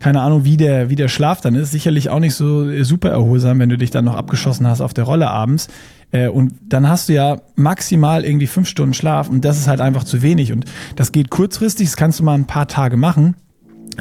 keine 0.00 0.20
Ahnung, 0.20 0.44
wie 0.44 0.58
der, 0.58 0.90
wie 0.90 0.96
der 0.96 1.08
Schlaf 1.08 1.40
dann 1.40 1.54
ist. 1.54 1.70
Sicherlich 1.70 2.10
auch 2.10 2.18
nicht 2.18 2.34
so 2.34 2.82
super 2.82 3.08
erholsam, 3.08 3.58
wenn 3.58 3.70
du 3.70 3.78
dich 3.78 3.90
dann 3.90 4.04
noch 4.04 4.16
abgeschossen 4.16 4.66
hast 4.66 4.82
auf 4.82 4.92
der 4.92 5.04
Rolle 5.04 5.30
abends. 5.30 5.68
Äh, 6.12 6.28
und 6.28 6.52
dann 6.68 6.88
hast 6.88 7.08
du 7.08 7.14
ja 7.14 7.40
maximal 7.54 8.22
irgendwie 8.24 8.46
fünf 8.46 8.68
Stunden 8.68 8.92
Schlaf 8.92 9.30
und 9.30 9.46
das 9.46 9.58
ist 9.58 9.66
halt 9.66 9.80
einfach 9.80 10.04
zu 10.04 10.20
wenig. 10.20 10.52
Und 10.52 10.66
das 10.96 11.10
geht 11.10 11.30
kurzfristig, 11.30 11.86
das 11.86 11.96
kannst 11.96 12.20
du 12.20 12.24
mal 12.24 12.34
ein 12.34 12.46
paar 12.46 12.68
Tage 12.68 12.98
machen. 12.98 13.36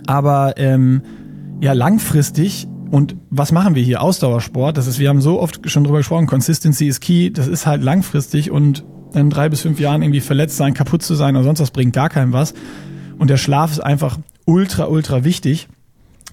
Aber 0.06 0.56
ähm, 0.58 1.04
ja, 1.62 1.72
langfristig 1.72 2.68
und 2.94 3.16
was 3.32 3.52
machen 3.52 3.74
wir 3.74 3.82
hier? 3.82 4.04
Ausdauersport. 4.04 4.78
Das 4.78 4.86
ist, 4.86 5.00
wir 5.00 5.10
haben 5.10 5.20
so 5.20 5.42
oft 5.42 5.68
schon 5.68 5.84
drüber 5.84 5.98
gesprochen, 5.98 6.28
Consistency 6.28 6.88
is 6.88 7.00
key. 7.00 7.32
Das 7.32 7.48
ist 7.48 7.66
halt 7.66 7.82
langfristig 7.82 8.52
und 8.52 8.84
in 9.16 9.32
drei 9.32 9.50
bis 9.50 9.62
fünf 9.62 9.80
Jahren 9.80 10.04
irgendwie 10.04 10.22
verletzt 10.22 10.58
sein, 10.58 10.76
kaputt 10.76 11.02
zu 11.02 11.16
sein 11.16 11.36
oder 11.36 11.44
sonst 11.44 11.60
was 11.60 11.72
bringt 11.72 11.94
gar 11.94 12.10
keinem 12.10 12.34
was. 12.34 12.54
Und 13.18 13.32
der 13.32 13.38
Schlaf 13.38 13.72
ist 13.72 13.80
einfach 13.80 14.20
ultra, 14.46 14.86
ultra 14.86 15.24
wichtig. 15.24 15.70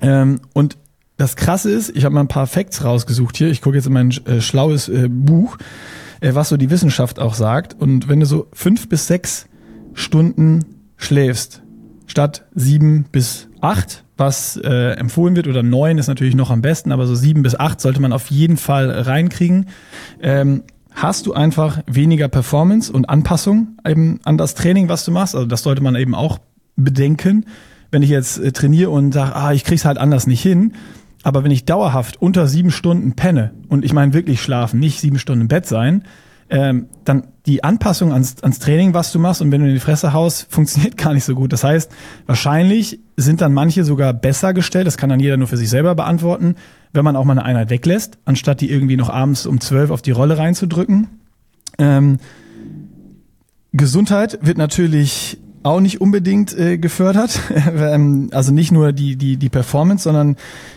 Ähm, 0.02 0.42
und 0.52 0.76
das 1.16 1.34
Krasse 1.34 1.70
ist, 1.70 1.96
ich 1.96 2.04
habe 2.04 2.14
mal 2.14 2.20
ein 2.20 2.28
paar 2.28 2.46
Facts 2.46 2.84
rausgesucht 2.84 3.38
hier. 3.38 3.48
Ich 3.48 3.62
gucke 3.62 3.76
jetzt 3.76 3.86
in 3.86 3.94
mein 3.94 4.10
äh, 4.26 4.42
schlaues 4.42 4.90
äh, 4.90 5.08
Buch, 5.08 5.56
äh, 6.20 6.34
was 6.34 6.50
so 6.50 6.58
die 6.58 6.68
Wissenschaft 6.68 7.20
auch 7.20 7.32
sagt. 7.32 7.74
Und 7.80 8.10
wenn 8.10 8.20
du 8.20 8.26
so 8.26 8.48
fünf 8.52 8.86
bis 8.90 9.06
sechs 9.06 9.46
Stunden 9.94 10.66
schläfst, 10.98 11.62
statt 12.06 12.44
sieben 12.54 13.06
bis 13.10 13.48
acht, 13.62 14.04
was 14.20 14.56
äh, 14.56 14.92
empfohlen 14.92 15.34
wird, 15.34 15.48
oder 15.48 15.64
neun 15.64 15.98
ist 15.98 16.06
natürlich 16.06 16.36
noch 16.36 16.50
am 16.50 16.62
besten, 16.62 16.92
aber 16.92 17.08
so 17.08 17.16
sieben 17.16 17.42
bis 17.42 17.58
acht 17.58 17.80
sollte 17.80 18.00
man 18.00 18.12
auf 18.12 18.30
jeden 18.30 18.56
Fall 18.56 18.90
reinkriegen. 18.90 19.66
Ähm, 20.22 20.62
hast 20.92 21.26
du 21.26 21.32
einfach 21.32 21.82
weniger 21.86 22.28
Performance 22.28 22.92
und 22.92 23.08
Anpassung 23.08 23.78
eben 23.86 24.20
an 24.24 24.38
das 24.38 24.54
Training, 24.54 24.88
was 24.88 25.04
du 25.04 25.10
machst. 25.10 25.34
Also 25.34 25.46
das 25.46 25.62
sollte 25.62 25.82
man 25.82 25.96
eben 25.96 26.14
auch 26.14 26.38
bedenken. 26.76 27.46
Wenn 27.90 28.02
ich 28.02 28.10
jetzt 28.10 28.38
äh, 28.38 28.52
trainiere 28.52 28.90
und 28.90 29.12
sage, 29.12 29.34
ah, 29.34 29.52
ich 29.52 29.64
krieg's 29.64 29.84
halt 29.84 29.98
anders 29.98 30.26
nicht 30.28 30.42
hin, 30.42 30.74
aber 31.22 31.44
wenn 31.44 31.50
ich 31.50 31.64
dauerhaft 31.64 32.20
unter 32.22 32.46
sieben 32.46 32.70
Stunden 32.70 33.12
penne 33.12 33.52
und 33.68 33.84
ich 33.84 33.92
meine 33.92 34.14
wirklich 34.14 34.40
schlafen, 34.40 34.80
nicht 34.80 35.00
sieben 35.00 35.18
Stunden 35.18 35.42
im 35.42 35.48
Bett 35.48 35.66
sein, 35.66 36.04
ähm, 36.50 36.86
dann 37.04 37.28
die 37.46 37.64
Anpassung 37.64 38.12
ans, 38.12 38.42
ans 38.42 38.58
Training, 38.58 38.92
was 38.92 39.12
du 39.12 39.18
machst 39.18 39.40
und 39.40 39.50
wenn 39.50 39.60
du 39.62 39.68
in 39.68 39.74
die 39.74 39.80
Fresse 39.80 40.12
haust, 40.12 40.46
funktioniert 40.50 40.96
gar 40.96 41.14
nicht 41.14 41.24
so 41.24 41.34
gut. 41.34 41.52
Das 41.52 41.64
heißt, 41.64 41.90
wahrscheinlich 42.26 43.00
sind 43.16 43.40
dann 43.40 43.52
manche 43.52 43.84
sogar 43.84 44.12
besser 44.12 44.52
gestellt, 44.52 44.86
das 44.86 44.96
kann 44.96 45.10
dann 45.10 45.20
jeder 45.20 45.36
nur 45.36 45.48
für 45.48 45.56
sich 45.56 45.70
selber 45.70 45.94
beantworten, 45.94 46.56
wenn 46.92 47.04
man 47.04 47.16
auch 47.16 47.24
mal 47.24 47.32
eine 47.32 47.44
Einheit 47.44 47.70
weglässt, 47.70 48.18
anstatt 48.24 48.60
die 48.60 48.70
irgendwie 48.70 48.96
noch 48.96 49.10
abends 49.10 49.46
um 49.46 49.60
zwölf 49.60 49.90
auf 49.90 50.02
die 50.02 50.10
Rolle 50.10 50.38
reinzudrücken. 50.38 51.08
Ähm, 51.78 52.18
Gesundheit 53.72 54.38
wird 54.42 54.58
natürlich 54.58 55.38
auch 55.62 55.80
nicht 55.80 56.00
unbedingt 56.00 56.56
äh, 56.56 56.78
gefördert. 56.78 57.40
Ähm, 57.80 58.30
also 58.32 58.52
nicht 58.52 58.72
nur 58.72 58.92
die, 58.92 59.16
die, 59.16 59.36
die 59.36 59.48
Performance, 59.48 60.04
sondern 60.04 60.36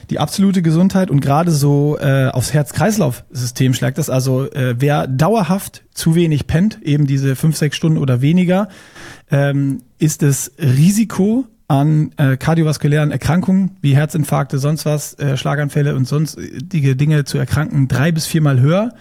die 0.09 0.19
absolute 0.19 0.61
Gesundheit 0.61 1.09
und 1.09 1.21
gerade 1.21 1.51
so 1.51 1.97
äh, 1.99 2.27
aufs 2.27 2.53
Herz-Kreislauf-System 2.53 3.73
schlägt 3.73 3.97
das. 3.97 4.09
Also 4.09 4.49
äh, 4.51 4.75
wer 4.77 5.07
dauerhaft 5.07 5.83
zu 5.93 6.15
wenig 6.15 6.47
pennt, 6.47 6.79
eben 6.83 7.07
diese 7.07 7.35
fünf, 7.35 7.57
sechs 7.57 7.75
Stunden 7.75 7.97
oder 7.97 8.21
weniger, 8.21 8.67
ähm, 9.31 9.81
ist 9.97 10.21
das 10.21 10.51
Risiko 10.59 11.45
an 11.67 12.11
äh, 12.17 12.37
kardiovaskulären 12.37 13.11
Erkrankungen 13.11 13.77
wie 13.81 13.95
Herzinfarkte, 13.95 14.59
sonst 14.59 14.85
was, 14.85 15.17
äh, 15.19 15.37
Schlaganfälle 15.37 15.95
und 15.95 16.07
sonstige 16.07 16.95
Dinge 16.95 17.23
zu 17.25 17.37
erkranken 17.37 17.87
drei 17.87 18.11
bis 18.11 18.25
viermal 18.25 18.59
höher 18.59 18.93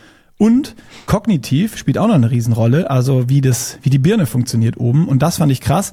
und 0.42 0.74
kognitiv 1.06 1.76
spielt 1.76 1.98
auch 1.98 2.08
noch 2.08 2.16
eine 2.16 2.32
Riesenrolle, 2.32 2.90
also 2.90 3.28
wie 3.28 3.40
das, 3.40 3.78
wie 3.82 3.90
die 3.90 4.00
Birne 4.00 4.26
funktioniert 4.26 4.76
oben. 4.76 5.06
Und 5.06 5.22
das 5.22 5.36
fand 5.36 5.52
ich 5.52 5.60
krass. 5.60 5.92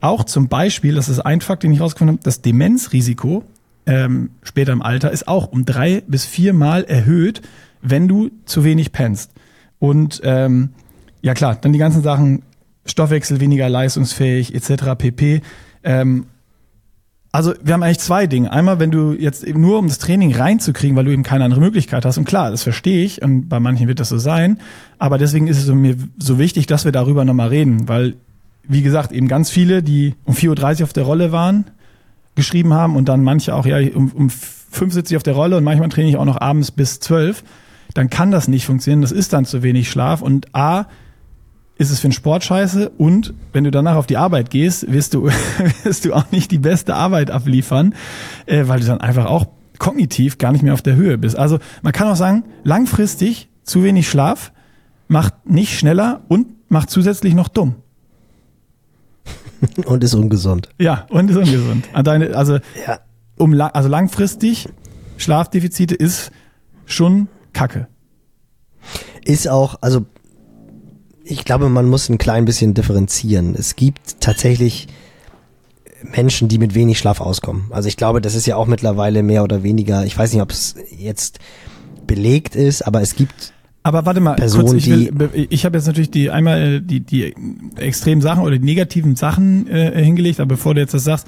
Auch 0.00 0.22
zum 0.22 0.46
Beispiel, 0.46 0.94
das 0.94 1.08
ist 1.08 1.18
ein 1.18 1.40
Fakt, 1.40 1.64
den 1.64 1.72
ich 1.72 1.80
rausgefunden 1.80 2.14
habe, 2.14 2.22
das 2.22 2.40
Demenzrisiko 2.40 3.42
ähm, 3.86 4.30
später 4.44 4.70
im 4.70 4.82
Alter 4.82 5.10
ist 5.10 5.26
auch 5.26 5.50
um 5.50 5.64
drei 5.64 6.04
bis 6.06 6.24
viermal 6.24 6.84
erhöht, 6.84 7.42
wenn 7.82 8.06
du 8.06 8.30
zu 8.44 8.62
wenig 8.62 8.92
pennst. 8.92 9.32
Und 9.80 10.20
ähm, 10.22 10.68
ja 11.20 11.34
klar, 11.34 11.58
dann 11.60 11.72
die 11.72 11.80
ganzen 11.80 12.04
Sachen, 12.04 12.42
Stoffwechsel 12.86 13.40
weniger 13.40 13.68
leistungsfähig 13.68 14.54
etc. 14.54 14.94
pp. 14.96 15.42
Ähm, 15.82 16.26
also 17.30 17.52
wir 17.62 17.74
haben 17.74 17.82
eigentlich 17.82 17.98
zwei 17.98 18.26
Dinge. 18.26 18.50
Einmal, 18.50 18.78
wenn 18.78 18.90
du 18.90 19.12
jetzt 19.12 19.44
eben 19.44 19.60
nur 19.60 19.78
um 19.78 19.88
das 19.88 19.98
Training 19.98 20.34
reinzukriegen, 20.34 20.96
weil 20.96 21.04
du 21.04 21.12
eben 21.12 21.22
keine 21.22 21.44
andere 21.44 21.60
Möglichkeit 21.60 22.04
hast. 22.04 22.16
Und 22.16 22.24
klar, 22.24 22.50
das 22.50 22.62
verstehe 22.62 23.04
ich 23.04 23.22
und 23.22 23.48
bei 23.48 23.60
manchen 23.60 23.86
wird 23.86 24.00
das 24.00 24.08
so 24.08 24.18
sein. 24.18 24.58
Aber 24.98 25.18
deswegen 25.18 25.46
ist 25.46 25.58
es 25.58 25.68
mir 25.68 25.96
so 26.18 26.38
wichtig, 26.38 26.66
dass 26.66 26.84
wir 26.84 26.92
darüber 26.92 27.24
nochmal 27.24 27.48
reden, 27.48 27.88
weil, 27.88 28.14
wie 28.64 28.82
gesagt, 28.82 29.12
eben 29.12 29.28
ganz 29.28 29.50
viele, 29.50 29.82
die 29.82 30.14
um 30.24 30.34
4.30 30.34 30.78
Uhr 30.80 30.84
auf 30.84 30.92
der 30.92 31.04
Rolle 31.04 31.30
waren, 31.30 31.66
geschrieben 32.34 32.72
haben 32.72 32.96
und 32.96 33.08
dann 33.08 33.22
manche 33.22 33.54
auch, 33.54 33.66
ja, 33.66 33.78
um, 33.94 34.10
um 34.12 34.30
5 34.30 34.94
sitze 34.94 35.12
ich 35.12 35.16
auf 35.16 35.22
der 35.22 35.34
Rolle 35.34 35.56
und 35.56 35.64
manchmal 35.64 35.88
trainiere 35.90 36.10
ich 36.10 36.16
auch 36.16 36.24
noch 36.24 36.40
abends 36.40 36.70
bis 36.70 37.00
12. 37.00 37.44
Dann 37.94 38.10
kann 38.10 38.30
das 38.30 38.48
nicht 38.48 38.64
funktionieren. 38.64 39.02
Das 39.02 39.12
ist 39.12 39.32
dann 39.32 39.44
zu 39.44 39.62
wenig 39.62 39.90
Schlaf. 39.90 40.22
Und 40.22 40.54
A, 40.54 40.86
ist 41.78 41.90
es 41.90 42.00
für 42.00 42.08
den 42.08 42.12
Sport 42.12 42.44
scheiße 42.44 42.90
und 42.90 43.32
wenn 43.52 43.64
du 43.64 43.70
danach 43.70 43.96
auf 43.96 44.06
die 44.06 44.16
Arbeit 44.16 44.50
gehst, 44.50 44.92
wirst 44.92 45.14
du, 45.14 45.30
wirst 45.84 46.04
du 46.04 46.12
auch 46.12 46.30
nicht 46.32 46.50
die 46.50 46.58
beste 46.58 46.94
Arbeit 46.94 47.30
abliefern, 47.30 47.94
äh, 48.46 48.64
weil 48.66 48.80
du 48.80 48.86
dann 48.86 49.00
einfach 49.00 49.26
auch 49.26 49.46
kognitiv 49.78 50.38
gar 50.38 50.50
nicht 50.50 50.62
mehr 50.62 50.74
auf 50.74 50.82
der 50.82 50.96
Höhe 50.96 51.16
bist. 51.18 51.38
Also 51.38 51.58
man 51.82 51.92
kann 51.92 52.08
auch 52.08 52.16
sagen, 52.16 52.44
langfristig 52.64 53.48
zu 53.62 53.84
wenig 53.84 54.08
Schlaf 54.08 54.52
macht 55.06 55.48
nicht 55.48 55.78
schneller 55.78 56.20
und 56.28 56.48
macht 56.68 56.90
zusätzlich 56.90 57.34
noch 57.34 57.48
dumm. 57.48 57.76
Und 59.86 60.04
ist 60.04 60.14
ungesund. 60.14 60.68
Ja, 60.78 61.06
und 61.10 61.30
ist 61.30 61.36
ungesund. 61.36 61.88
Also, 61.92 62.58
ja. 62.86 63.00
um, 63.38 63.60
also 63.60 63.88
langfristig 63.88 64.68
Schlafdefizite 65.16 65.96
ist 65.96 66.30
schon 66.86 67.26
Kacke. 67.52 67.88
Ist 69.24 69.48
auch, 69.48 69.78
also 69.80 70.06
ich 71.30 71.44
glaube, 71.44 71.68
man 71.68 71.88
muss 71.88 72.08
ein 72.08 72.18
klein 72.18 72.44
bisschen 72.44 72.74
differenzieren. 72.74 73.54
Es 73.54 73.76
gibt 73.76 74.20
tatsächlich 74.20 74.88
Menschen, 76.02 76.48
die 76.48 76.58
mit 76.58 76.74
wenig 76.74 76.98
Schlaf 76.98 77.20
auskommen. 77.20 77.66
Also 77.70 77.88
ich 77.88 77.96
glaube, 77.96 78.20
das 78.20 78.34
ist 78.34 78.46
ja 78.46 78.56
auch 78.56 78.66
mittlerweile 78.66 79.22
mehr 79.22 79.44
oder 79.44 79.62
weniger, 79.62 80.04
ich 80.04 80.16
weiß 80.16 80.32
nicht, 80.32 80.42
ob 80.42 80.50
es 80.50 80.76
jetzt 80.96 81.38
belegt 82.06 82.56
ist, 82.56 82.82
aber 82.82 83.02
es 83.02 83.14
gibt 83.14 83.52
aber 83.82 84.04
warte 84.04 84.20
mal, 84.20 84.34
Personen, 84.34 84.72
kurz, 84.72 84.86
ich, 84.86 85.18
will, 85.18 85.46
ich 85.50 85.64
habe 85.64 85.78
jetzt 85.78 85.86
natürlich 85.86 86.10
die 86.10 86.30
einmal 86.30 86.60
äh, 86.60 86.80
die, 86.80 87.00
die 87.00 87.34
extremen 87.76 88.20
Sachen 88.20 88.42
oder 88.42 88.58
die 88.58 88.64
negativen 88.64 89.16
Sachen 89.16 89.66
äh, 89.68 90.02
hingelegt, 90.02 90.40
aber 90.40 90.48
bevor 90.48 90.74
du 90.74 90.80
jetzt 90.80 90.94
das 90.94 91.04
sagst, 91.04 91.26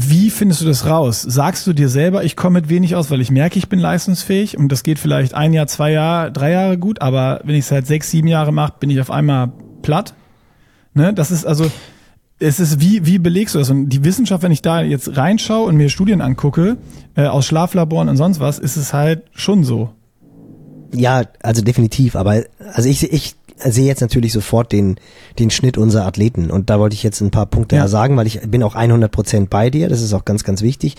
Wie 0.00 0.30
findest 0.30 0.60
du 0.60 0.64
das 0.64 0.86
raus? 0.86 1.22
Sagst 1.22 1.66
du 1.66 1.72
dir 1.72 1.88
selber, 1.88 2.22
ich 2.22 2.36
komme 2.36 2.60
mit 2.60 2.68
wenig 2.68 2.94
aus, 2.94 3.10
weil 3.10 3.20
ich 3.20 3.32
merke, 3.32 3.58
ich 3.58 3.68
bin 3.68 3.80
leistungsfähig 3.80 4.56
und 4.56 4.70
das 4.70 4.84
geht 4.84 5.00
vielleicht 5.00 5.34
ein 5.34 5.52
Jahr, 5.52 5.66
zwei 5.66 5.90
Jahre, 5.90 6.30
drei 6.30 6.52
Jahre 6.52 6.78
gut, 6.78 7.02
aber 7.02 7.40
wenn 7.42 7.56
ich 7.56 7.62
es 7.62 7.68
seit 7.68 7.88
sechs, 7.88 8.08
sieben 8.08 8.28
Jahre 8.28 8.52
mache, 8.52 8.74
bin 8.78 8.90
ich 8.90 9.00
auf 9.00 9.10
einmal 9.10 9.50
platt. 9.82 10.14
Ne? 10.94 11.12
Das 11.12 11.32
ist 11.32 11.44
also, 11.44 11.68
es 12.38 12.60
ist 12.60 12.80
wie, 12.80 13.06
wie 13.06 13.18
belegst 13.18 13.56
du 13.56 13.58
das? 13.58 13.70
Und 13.70 13.88
die 13.88 14.04
Wissenschaft, 14.04 14.44
wenn 14.44 14.52
ich 14.52 14.62
da 14.62 14.82
jetzt 14.82 15.16
reinschaue 15.16 15.66
und 15.66 15.76
mir 15.76 15.88
Studien 15.88 16.20
angucke, 16.20 16.76
äh, 17.16 17.26
aus 17.26 17.46
Schlaflaboren 17.46 18.08
und 18.08 18.16
sonst 18.16 18.38
was, 18.38 18.60
ist 18.60 18.76
es 18.76 18.92
halt 18.92 19.24
schon 19.32 19.64
so. 19.64 19.90
Ja, 20.94 21.22
also 21.42 21.60
definitiv, 21.60 22.14
aber 22.14 22.44
also 22.72 22.88
ich, 22.88 23.12
ich 23.12 23.34
sehe 23.58 23.86
jetzt 23.86 24.00
natürlich 24.00 24.32
sofort 24.32 24.72
den, 24.72 24.96
den 25.38 25.50
Schnitt 25.50 25.78
unserer 25.78 26.06
Athleten 26.06 26.50
und 26.50 26.70
da 26.70 26.78
wollte 26.78 26.94
ich 26.94 27.02
jetzt 27.02 27.20
ein 27.20 27.30
paar 27.30 27.46
Punkte 27.46 27.76
ja. 27.76 27.88
sagen, 27.88 28.16
weil 28.16 28.26
ich 28.26 28.40
bin 28.42 28.62
auch 28.62 28.74
100 28.74 29.10
Prozent 29.10 29.50
bei 29.50 29.70
dir, 29.70 29.88
das 29.88 30.02
ist 30.02 30.12
auch 30.12 30.24
ganz, 30.24 30.44
ganz 30.44 30.62
wichtig. 30.62 30.96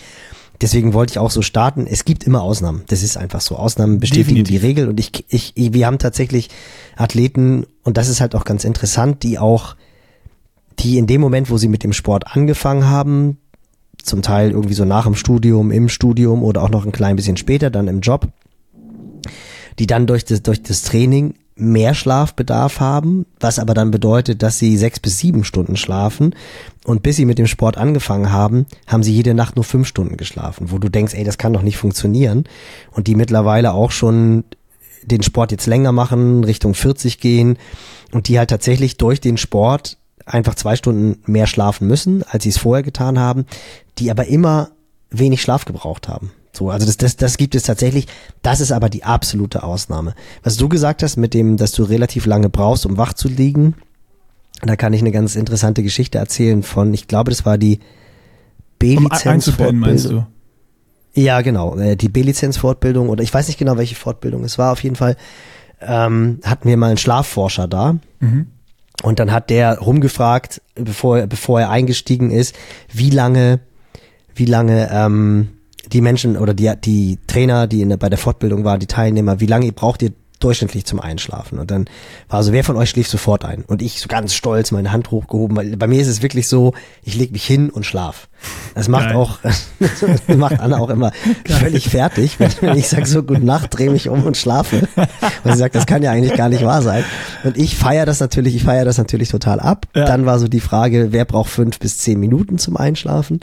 Deswegen 0.61 0.93
wollte 0.93 1.11
ich 1.11 1.19
auch 1.19 1.31
so 1.31 1.41
starten. 1.41 1.87
Es 1.89 2.03
gibt 2.03 2.25
immer 2.25 2.41
Ausnahmen. 2.41 2.83
Das 2.87 3.01
ist 3.01 3.15
einfach 3.15 3.39
so. 3.39 3.55
Ausnahmen 3.55 3.99
bestätigen 3.99 4.43
Definitiv. 4.43 4.59
die 4.59 4.67
Regel. 4.67 4.89
Und 4.89 4.99
ich, 4.99 5.25
ich, 5.29 5.53
wir 5.55 5.87
haben 5.87 5.99
tatsächlich 5.99 6.49
Athleten, 6.97 7.65
und 7.83 7.95
das 7.95 8.09
ist 8.09 8.19
halt 8.19 8.35
auch 8.35 8.43
ganz 8.43 8.65
interessant, 8.65 9.23
die 9.23 9.39
auch, 9.39 9.77
die 10.79 10.97
in 10.97 11.07
dem 11.07 11.21
Moment, 11.21 11.49
wo 11.49 11.57
sie 11.57 11.69
mit 11.69 11.83
dem 11.83 11.93
Sport 11.93 12.35
angefangen 12.35 12.87
haben, 12.87 13.37
zum 14.03 14.21
Teil 14.21 14.51
irgendwie 14.51 14.73
so 14.73 14.83
nach 14.85 15.05
dem 15.05 15.15
Studium, 15.15 15.71
im 15.71 15.87
Studium 15.87 16.43
oder 16.43 16.63
auch 16.63 16.69
noch 16.69 16.85
ein 16.85 16.91
klein 16.91 17.15
bisschen 17.15 17.37
später, 17.37 17.69
dann 17.69 17.87
im 17.87 18.01
Job, 18.01 18.27
die 19.77 19.87
dann 19.87 20.07
durch 20.07 20.25
das, 20.25 20.43
durch 20.43 20.61
das 20.61 20.81
Training 20.83 21.35
mehr 21.59 21.93
Schlafbedarf 21.93 22.79
haben, 22.79 23.25
was 23.39 23.59
aber 23.59 23.73
dann 23.73 23.91
bedeutet, 23.91 24.41
dass 24.43 24.57
sie 24.59 24.77
sechs 24.77 24.99
bis 24.99 25.17
sieben 25.17 25.43
Stunden 25.43 25.75
schlafen. 25.75 26.35
Und 26.85 27.03
bis 27.03 27.17
sie 27.17 27.25
mit 27.25 27.37
dem 27.37 27.47
Sport 27.47 27.77
angefangen 27.77 28.31
haben, 28.31 28.65
haben 28.87 29.03
sie 29.03 29.13
jede 29.13 29.33
Nacht 29.33 29.55
nur 29.55 29.65
fünf 29.65 29.87
Stunden 29.87 30.17
geschlafen, 30.17 30.71
wo 30.71 30.77
du 30.77 30.89
denkst, 30.89 31.13
ey, 31.13 31.23
das 31.23 31.37
kann 31.37 31.53
doch 31.53 31.61
nicht 31.61 31.77
funktionieren. 31.77 32.45
Und 32.91 33.07
die 33.07 33.15
mittlerweile 33.15 33.73
auch 33.73 33.91
schon 33.91 34.43
den 35.03 35.23
Sport 35.23 35.51
jetzt 35.51 35.67
länger 35.67 35.91
machen, 35.91 36.43
Richtung 36.43 36.73
40 36.73 37.19
gehen 37.19 37.57
und 38.11 38.27
die 38.27 38.37
halt 38.37 38.49
tatsächlich 38.49 38.97
durch 38.97 39.21
den 39.21 39.37
Sport 39.37 39.97
einfach 40.25 40.55
zwei 40.55 40.75
Stunden 40.75 41.21
mehr 41.25 41.47
schlafen 41.47 41.87
müssen, 41.87 42.23
als 42.23 42.43
sie 42.43 42.49
es 42.49 42.57
vorher 42.57 42.83
getan 42.83 43.19
haben, 43.19 43.45
die 43.97 44.11
aber 44.11 44.27
immer 44.27 44.71
wenig 45.09 45.41
Schlaf 45.41 45.65
gebraucht 45.65 46.07
haben. 46.07 46.31
So, 46.59 46.69
also 46.69 46.85
das, 46.85 46.97
das, 46.97 47.15
das 47.15 47.37
gibt 47.37 47.55
es 47.55 47.63
tatsächlich. 47.63 48.05
Das 48.41 48.59
ist 48.59 48.73
aber 48.73 48.89
die 48.89 49.05
absolute 49.05 49.63
Ausnahme. 49.63 50.13
Was 50.43 50.57
du 50.57 50.67
gesagt 50.67 51.03
hast 51.03 51.15
mit 51.15 51.33
dem, 51.33 51.55
dass 51.55 51.71
du 51.71 51.83
relativ 51.83 52.25
lange 52.25 52.49
brauchst, 52.49 52.85
um 52.85 52.97
wach 52.97 53.13
zu 53.13 53.29
liegen, 53.29 53.75
da 54.61 54.75
kann 54.75 54.91
ich 54.91 54.99
eine 54.99 55.13
ganz 55.13 55.37
interessante 55.37 55.83
Geschichte 55.83 56.17
erzählen 56.17 56.61
von, 56.61 56.93
ich 56.93 57.07
glaube, 57.07 57.31
das 57.31 57.45
war 57.45 57.57
die 57.57 57.79
B-Lizenz-Fortbildung. 58.77 60.27
Ja, 61.13 61.39
genau, 61.39 61.77
äh, 61.77 61.95
die 61.95 62.09
B-Lizenz-Fortbildung 62.09 63.07
oder 63.07 63.23
ich 63.23 63.33
weiß 63.33 63.47
nicht 63.47 63.57
genau, 63.57 63.77
welche 63.77 63.95
Fortbildung 63.95 64.43
es 64.43 64.57
war. 64.57 64.73
Auf 64.73 64.83
jeden 64.83 64.97
Fall 64.97 65.15
ähm, 65.79 66.41
hatten 66.43 66.67
wir 66.67 66.75
mal 66.75 66.87
einen 66.87 66.97
Schlafforscher 66.97 67.69
da. 67.69 67.95
Mhm. 68.19 68.47
Und 69.01 69.19
dann 69.19 69.31
hat 69.31 69.49
der 69.49 69.79
rumgefragt, 69.79 70.61
bevor, 70.75 71.25
bevor 71.25 71.61
er 71.61 71.69
eingestiegen 71.69 72.31
ist, 72.31 72.53
wie 72.91 73.11
lange, 73.11 73.61
wie 74.35 74.43
lange 74.43 74.89
ähm, 74.91 75.51
die 75.87 76.01
Menschen 76.01 76.37
oder 76.37 76.53
die, 76.53 76.71
die 76.83 77.19
Trainer, 77.27 77.67
die 77.67 77.81
in 77.81 77.89
der, 77.89 77.97
bei 77.97 78.09
der 78.09 78.17
Fortbildung 78.17 78.63
waren, 78.63 78.79
die 78.79 78.87
Teilnehmer, 78.87 79.39
wie 79.39 79.45
lange 79.45 79.71
braucht 79.71 80.01
ihr 80.01 80.11
durchschnittlich 80.39 80.85
zum 80.85 80.99
Einschlafen? 80.99 81.59
Und 81.59 81.71
dann 81.71 81.85
war 82.29 82.43
so, 82.43 82.53
wer 82.53 82.63
von 82.63 82.77
euch 82.77 82.89
schläft 82.89 83.11
sofort 83.11 83.45
ein? 83.45 83.63
Und 83.63 83.81
ich 83.81 83.99
so 83.99 84.07
ganz 84.07 84.33
stolz 84.33 84.71
meine 84.71 84.91
Hand 84.91 85.11
hochgehoben, 85.11 85.55
weil 85.55 85.77
bei 85.77 85.87
mir 85.87 86.01
ist 86.01 86.07
es 86.07 86.21
wirklich 86.21 86.47
so, 86.47 86.73
ich 87.03 87.15
leg 87.15 87.31
mich 87.31 87.45
hin 87.45 87.69
und 87.69 87.85
schlaf. 87.85 88.29
Das 88.73 88.87
macht 88.87 89.09
Geil. 89.09 89.15
auch, 89.15 89.39
das 89.79 90.37
macht 90.37 90.59
Anna 90.59 90.77
auch 90.77 90.89
immer 90.89 91.11
Geil. 91.43 91.57
völlig 91.57 91.89
fertig, 91.89 92.39
wenn, 92.39 92.51
wenn 92.61 92.77
ich 92.77 92.87
sage 92.87 93.05
so, 93.05 93.23
gute 93.23 93.45
Nacht, 93.45 93.77
drehe 93.77 93.91
mich 93.91 94.07
um 94.09 94.23
und 94.23 94.37
schlafe. 94.37 94.87
Weil 95.43 95.53
sie 95.53 95.59
sagt, 95.59 95.75
das 95.75 95.85
kann 95.85 96.03
ja 96.03 96.11
eigentlich 96.11 96.35
gar 96.35 96.49
nicht 96.49 96.63
wahr 96.63 96.81
sein. 96.81 97.03
Und 97.43 97.57
ich 97.57 97.75
feiere 97.75 98.05
das 98.05 98.19
natürlich, 98.19 98.55
ich 98.55 98.63
feiere 98.63 98.85
das 98.85 98.97
natürlich 98.97 99.29
total 99.29 99.59
ab. 99.59 99.87
Ja. 99.95 100.05
Dann 100.05 100.25
war 100.25 100.39
so 100.39 100.47
die 100.47 100.61
Frage, 100.61 101.11
wer 101.11 101.25
braucht 101.25 101.49
fünf 101.49 101.79
bis 101.79 101.97
zehn 101.97 102.19
Minuten 102.19 102.57
zum 102.57 102.77
Einschlafen? 102.77 103.41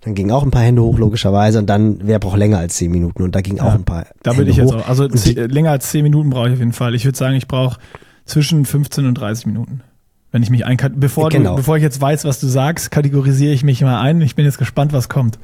Dann 0.00 0.14
gingen 0.14 0.30
auch 0.30 0.42
ein 0.42 0.50
paar 0.50 0.62
Hände 0.62 0.82
hoch, 0.82 0.98
logischerweise. 0.98 1.58
Und 1.58 1.66
dann, 1.66 2.00
wer 2.02 2.18
braucht 2.18 2.38
länger 2.38 2.58
als 2.58 2.76
zehn 2.76 2.90
Minuten? 2.90 3.22
Und 3.22 3.34
da 3.34 3.40
ging 3.40 3.56
ja, 3.56 3.64
auch 3.64 3.74
ein 3.74 3.84
paar. 3.84 4.06
Da 4.22 4.32
bin 4.32 4.46
ich 4.46 4.56
jetzt 4.56 4.72
hoch. 4.72 4.80
auch. 4.80 4.88
Also 4.88 5.08
länger 5.34 5.70
als 5.72 5.90
zehn 5.90 6.02
Minuten 6.02 6.30
brauche 6.30 6.48
ich 6.48 6.54
auf 6.54 6.60
jeden 6.60 6.72
Fall. 6.72 6.94
Ich 6.94 7.04
würde 7.04 7.18
sagen, 7.18 7.34
ich 7.34 7.48
brauche 7.48 7.78
zwischen 8.24 8.64
15 8.64 9.06
und 9.06 9.14
30 9.14 9.46
Minuten. 9.46 9.82
Wenn 10.30 10.42
ich 10.42 10.50
mich 10.50 10.64
ein, 10.66 10.76
bevor 10.96 11.30
genau. 11.30 11.50
du, 11.50 11.56
bevor 11.56 11.76
ich 11.76 11.82
jetzt 11.82 12.00
weiß, 12.00 12.24
was 12.24 12.38
du 12.38 12.46
sagst, 12.46 12.90
kategorisiere 12.90 13.52
ich 13.52 13.64
mich 13.64 13.80
mal 13.80 14.00
ein. 14.00 14.20
Ich 14.20 14.36
bin 14.36 14.44
jetzt 14.44 14.58
gespannt, 14.58 14.92
was 14.92 15.08
kommt. 15.08 15.38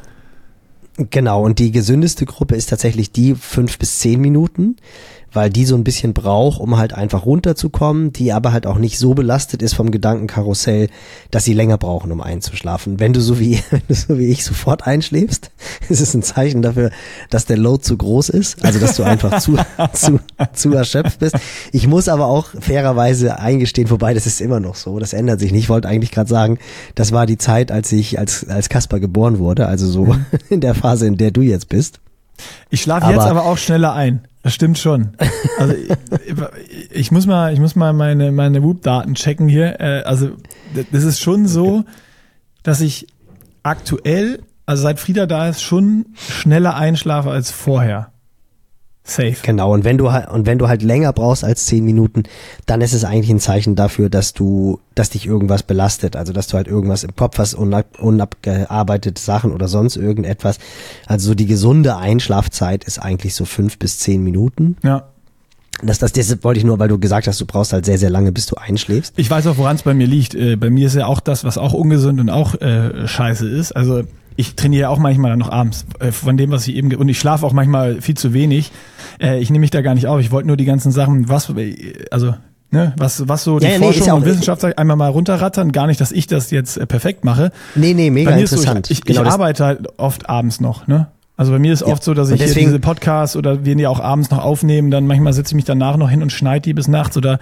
Genau, 0.97 1.43
und 1.43 1.59
die 1.59 1.73
gesündeste 1.73 2.25
Gruppe 2.25 2.55
ist 2.55 2.71
tatsächlich 2.71 3.11
die 3.11 3.35
fünf 3.35 3.79
bis 3.79 3.99
zehn 3.99 4.21
Minuten 4.21 4.77
weil 5.35 5.51
die 5.51 5.65
so 5.65 5.75
ein 5.75 5.85
bisschen 5.85 6.15
braucht, 6.15 6.61
um 6.61 6.77
halt 6.77 6.95
einfach 6.95 7.27
runterzukommen, 7.27 8.13
die 8.13 8.33
aber 8.33 8.53
halt 8.53 8.67
auch 8.67 8.79
nicht 8.79 8.99
so 8.99 9.15
belastet 9.15 9.63
ist 9.63 9.75
vom 9.75 9.91
Gedankenkarussell, 9.91 10.89
dass 11.31 11.45
sie 11.45 11.55
länger 11.55 11.79
brauchen, 11.79 12.13
um 12.13 12.21
einzuschlafen. 12.21 13.01
Wenn 13.01 13.13
du 13.13 13.21
so 13.21 13.39
wie, 13.39 13.61
wenn 13.71 13.83
du 13.89 13.95
so 13.95 14.19
wie 14.19 14.27
ich 14.27 14.45
sofort 14.45 14.87
einschläfst, 14.87 15.51
ist 15.89 16.01
es 16.01 16.15
ein 16.15 16.23
Zeichen 16.23 16.63
dafür, 16.63 16.91
dass 17.31 17.47
der 17.47 17.57
Load 17.57 17.83
zu 17.83 17.97
groß 17.97 18.29
ist, 18.31 18.65
also 18.65 18.79
dass 18.79 18.97
du 18.97 19.03
einfach 19.03 19.41
zu, 19.41 19.57
zu, 19.93 20.21
zu 20.53 20.73
erschöpft 20.73 21.19
bist. 21.19 21.37
Ich 21.73 21.87
muss 21.87 22.09
aber 22.09 22.27
auch 22.27 22.49
fairerweise 22.61 23.39
eingestehen, 23.39 23.91
wobei 23.91 24.15
das 24.15 24.27
ist 24.27 24.41
immer 24.41 24.61
noch 24.61 24.75
so, 24.75 24.99
das 24.99 25.13
ändert 25.13 25.41
sich 25.41 25.53
nicht. 25.53 25.65
Ich 25.65 25.69
wollte 25.69 25.89
eigentlich 25.89 26.11
gerade 26.11 26.29
sagen, 26.29 26.59
das 26.95 27.13
war 27.13 27.27
die 27.27 27.39
Zeit, 27.39 27.73
als 27.73 27.91
ich 27.93 28.19
als, 28.19 28.49
als 28.49 28.69
Kasper 28.69 29.01
geboren 29.01 29.39
wurde, 29.39 29.67
also 29.67 29.87
so 29.87 30.15
in 30.51 30.61
der 30.61 30.75
Phase, 30.75 31.07
in 31.07 31.17
der 31.17 31.31
du 31.31 31.41
jetzt 31.41 31.69
bist. 31.69 32.01
Ich 32.71 32.83
schlafe 32.83 33.11
jetzt 33.11 33.21
aber 33.21 33.45
auch 33.45 33.59
schneller 33.59 33.93
ein. 33.95 34.27
Das 34.45 34.53
stimmt 34.53 34.79
schon. 34.79 35.17
Also 35.59 35.75
ich, 35.75 36.91
ich, 36.91 37.11
muss 37.11 37.27
mal, 37.27 37.53
ich 37.55 37.61
muss 37.61 37.77
mal 37.77 37.95
meine 37.95 38.31
meine 38.31 38.63
Whoop-Daten 38.63 39.15
checken 39.15 39.49
hier. 39.49 39.81
Äh, 39.81 40.03
also 40.05 40.33
das 40.93 41.03
ist 41.03 41.21
schon 41.21 41.49
so, 41.49 41.85
dass 42.63 42.83
ich 42.83 43.07
aktuell, 43.63 44.43
also 44.67 44.83
seit 44.83 45.01
Frieda 45.01 45.25
da 45.25 45.49
ist, 45.49 45.63
schon 45.63 46.07
schneller 46.15 46.77
einschlafe 46.77 47.31
als 47.31 47.51
vorher. 47.51 48.13
Safe. 49.07 49.37
Genau, 49.43 49.75
und 49.75 49.85
wenn 49.85 49.99
du 49.99 50.13
halt, 50.13 50.31
und 50.31 50.47
wenn 50.47 50.59
du 50.59 50.67
halt 50.67 50.83
länger 50.83 51.13
brauchst 51.13 51.45
als 51.45 51.67
zehn 51.67 51.85
Minuten, 51.85 52.23
dann 52.65 52.81
ist 52.81 52.95
es 52.95 53.05
eigentlich 53.05 53.29
ein 53.29 53.39
Zeichen 53.39 53.77
dafür, 53.77 54.09
dass 54.09 54.33
du, 54.33 54.81
dass 54.95 55.11
dich 55.11 55.27
irgendwas 55.27 55.63
belastet. 55.63 56.17
Also, 56.17 56.33
dass 56.33 56.47
du 56.47 56.57
halt 56.57 56.69
irgendwas 56.69 57.05
im 57.05 57.15
Kopf 57.15 57.37
hast, 57.39 57.53
unab, 57.53 58.01
unabgearbeitete 58.01 59.21
Sachen 59.21 59.53
oder 59.53 59.69
sonst 59.69 59.97
irgendetwas. 59.97 60.59
Also, 61.07 61.29
so 61.29 61.35
die 61.35 61.45
gesunde 61.45 61.99
Einschlafzeit 61.99 62.85
ist 62.85 62.99
eigentlich 62.99 63.35
so 63.35 63.45
fünf 63.45 63.79
bis 63.79 63.99
zehn 63.99 64.25
Minuten. 64.25 64.79
Ja. 64.83 65.05
Das, 65.83 65.99
das, 65.99 66.13
das 66.13 66.43
wollte 66.43 66.59
ich 66.59 66.65
nur, 66.65 66.79
weil 66.79 66.89
du 66.89 66.99
gesagt 66.99 67.27
hast, 67.27 67.39
du 67.41 67.45
brauchst 67.45 67.75
halt 67.75 67.85
sehr, 67.85 67.99
sehr 67.99 68.09
lange, 68.09 68.33
bis 68.33 68.47
du 68.47 68.57
einschläfst. 68.57 69.13
Ich 69.17 69.29
weiß 69.29 69.47
auch, 69.49 69.59
woran 69.59 69.77
es 69.77 69.83
bei 69.83 69.93
mir 69.93 70.07
liegt. 70.07 70.35
Äh, 70.35 70.57
bei 70.57 70.71
mir 70.71 70.87
ist 70.87 70.95
ja 70.95 71.07
auch 71.07 71.21
das, 71.21 71.45
was 71.45 71.59
auch 71.59 71.75
ungesund 71.75 72.21
und 72.21 72.31
auch 72.31 72.55
äh, 72.55 73.07
scheiße 73.07 73.47
ist. 73.47 73.73
Also 73.73 74.05
ich 74.37 74.57
trainiere 74.57 74.89
auch 74.89 74.99
manchmal 74.99 75.31
dann 75.31 75.39
noch 75.39 75.51
abends 75.51 75.87
äh, 76.01 76.13
von 76.13 76.37
dem, 76.37 76.51
was 76.51 76.67
ich 76.67 76.77
eben 76.77 76.95
und 76.95 77.09
ich 77.09 77.19
schlafe 77.19 77.47
auch 77.47 77.53
manchmal 77.53 78.01
viel 78.01 78.17
zu 78.17 78.33
wenig. 78.33 78.73
Äh, 79.21 79.39
ich 79.41 79.51
nehme 79.51 79.61
mich 79.61 79.71
da 79.71 79.83
gar 79.83 79.95
nicht 79.95 80.07
auf. 80.07 80.21
Ich 80.21 80.31
wollte 80.31 80.49
nur 80.49 80.57
die 80.57 80.65
ganzen 80.65 80.93
Sachen, 80.93 81.29
was 81.29 81.53
also 82.11 82.35
ne, 82.71 82.93
was 82.97 83.29
was 83.29 83.45
so 83.45 83.59
die 83.59 83.67
ja, 83.67 83.79
Forschung 83.79 84.03
nee, 84.03 84.09
ja 84.09 84.15
und 84.15 84.25
Wissenschaft 84.25 84.61
sagt, 84.61 84.79
einmal 84.79 84.97
mal 84.97 85.11
runterrattern. 85.11 85.73
Gar 85.73 85.87
nicht, 85.87 86.01
dass 86.01 86.13
ich 86.13 86.27
das 86.27 86.51
jetzt 86.51 86.77
äh, 86.77 86.87
perfekt 86.87 87.25
mache. 87.25 87.53
Nee, 87.75 87.95
nee, 87.95 88.11
mega 88.11 88.31
interessant. 88.31 88.87
So, 88.87 88.93
ich, 88.93 88.99
ich, 88.99 89.05
genau 89.05 89.23
ich 89.23 89.29
arbeite 89.29 89.65
halt 89.65 89.99
oft 89.99 90.29
abends 90.29 90.61
noch, 90.61 90.87
ne? 90.87 91.09
Also 91.37 91.51
bei 91.51 91.59
mir 91.59 91.73
ist 91.73 91.81
ja. 91.81 91.89
oft 91.89 92.05
so, 92.05 92.15
dass 92.15 92.31
ich 92.31 92.39
deswegen, 92.39 92.67
diese 92.67 92.79
Podcasts 92.79 93.37
oder 93.37 93.65
wir 93.65 93.75
die 93.75 93.87
auch 93.89 93.99
abends 93.99 94.31
noch 94.31 94.39
aufnehmen, 94.39 94.91
dann 94.91 95.07
manchmal 95.07 95.33
setze 95.33 95.51
ich 95.51 95.57
mich 95.57 95.65
danach 95.65 95.97
noch 95.97 96.09
hin 96.09 96.23
und 96.23 96.31
schneide 96.31 96.63
die 96.63 96.75
bis 96.75 96.87
nachts 96.87 97.17
oder 97.17 97.41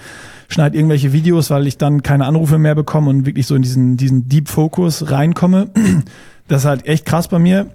schneide 0.49 0.77
irgendwelche 0.77 1.13
Videos, 1.13 1.51
weil 1.51 1.67
ich 1.67 1.77
dann 1.77 2.03
keine 2.03 2.25
Anrufe 2.25 2.57
mehr 2.57 2.75
bekomme 2.75 3.11
und 3.11 3.27
wirklich 3.27 3.47
so 3.47 3.55
in 3.55 3.63
diesen, 3.63 3.99
diesen 3.99 4.29
Deep 4.29 4.49
Focus 4.49 5.11
reinkomme. 5.11 5.71
Das 6.49 6.63
ist 6.63 6.67
halt 6.67 6.87
echt 6.87 7.07
krass 7.07 7.29
bei 7.29 7.39
mir. 7.39 7.69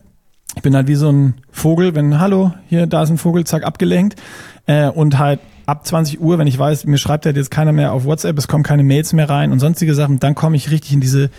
Ich 0.55 0.61
bin 0.61 0.75
halt 0.75 0.87
wie 0.87 0.95
so 0.95 1.09
ein 1.09 1.35
Vogel, 1.49 1.95
wenn, 1.95 2.19
hallo, 2.19 2.53
hier, 2.67 2.85
da 2.85 3.01
ist 3.01 3.09
ein 3.09 3.17
Vogel, 3.17 3.45
zack, 3.45 3.63
abgelenkt. 3.63 4.21
Äh, 4.67 4.89
und 4.89 5.17
halt 5.17 5.39
ab 5.65 5.87
20 5.87 6.19
Uhr, 6.19 6.37
wenn 6.37 6.47
ich 6.47 6.59
weiß, 6.59 6.85
mir 6.85 6.97
schreibt 6.97 7.25
halt 7.25 7.37
jetzt 7.37 7.49
keiner 7.49 7.71
mehr 7.71 7.93
auf 7.93 8.05
WhatsApp, 8.05 8.37
es 8.37 8.47
kommen 8.47 8.63
keine 8.63 8.83
Mails 8.83 9.13
mehr 9.13 9.29
rein 9.29 9.51
und 9.51 9.59
sonstige 9.59 9.95
Sachen, 9.95 10.19
dann 10.19 10.35
komme 10.35 10.57
ich 10.57 10.69
richtig 10.69 10.93
in 10.93 11.01
diese 11.01 11.29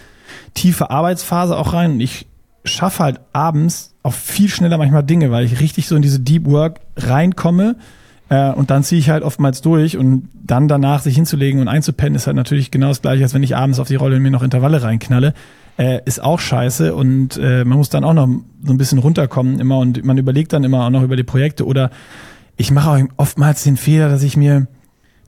tiefe 0.54 0.90
Arbeitsphase 0.90 1.56
auch 1.56 1.74
rein 1.74 1.92
und 1.92 2.00
ich 2.00 2.26
schaffe 2.64 3.04
halt 3.04 3.20
abends 3.32 3.94
auch 4.08 4.14
viel 4.14 4.48
schneller 4.48 4.78
manchmal 4.78 5.02
Dinge, 5.02 5.30
weil 5.30 5.44
ich 5.44 5.60
richtig 5.60 5.86
so 5.86 5.94
in 5.94 6.02
diese 6.02 6.20
Deep 6.20 6.46
Work 6.46 6.80
reinkomme 6.96 7.76
äh, 8.30 8.50
und 8.52 8.70
dann 8.70 8.82
ziehe 8.82 8.98
ich 8.98 9.10
halt 9.10 9.22
oftmals 9.22 9.60
durch 9.60 9.96
und 9.96 10.28
dann 10.34 10.66
danach 10.66 11.02
sich 11.02 11.14
hinzulegen 11.14 11.60
und 11.60 11.68
einzupennen 11.68 12.14
ist 12.14 12.26
halt 12.26 12.36
natürlich 12.36 12.70
genau 12.70 12.88
das 12.88 13.02
gleiche, 13.02 13.22
als 13.22 13.34
wenn 13.34 13.42
ich 13.42 13.54
abends 13.54 13.78
auf 13.78 13.88
die 13.88 13.96
Rolle 13.96 14.18
mir 14.18 14.30
noch 14.30 14.42
Intervalle 14.42 14.82
reinknalle. 14.82 15.34
Äh, 15.76 16.00
ist 16.06 16.22
auch 16.22 16.40
scheiße 16.40 16.94
und 16.94 17.36
äh, 17.36 17.64
man 17.64 17.78
muss 17.78 17.88
dann 17.88 18.02
auch 18.02 18.14
noch 18.14 18.28
so 18.64 18.72
ein 18.72 18.78
bisschen 18.78 18.98
runterkommen 18.98 19.60
immer 19.60 19.78
und 19.78 20.04
man 20.04 20.18
überlegt 20.18 20.52
dann 20.52 20.64
immer 20.64 20.84
auch 20.84 20.90
noch 20.90 21.02
über 21.02 21.14
die 21.14 21.22
Projekte 21.22 21.66
oder 21.66 21.90
ich 22.56 22.72
mache 22.72 22.90
auch 22.90 22.98
oftmals 23.16 23.62
den 23.62 23.76
Fehler, 23.76 24.08
dass 24.08 24.24
ich 24.24 24.36
mir 24.36 24.66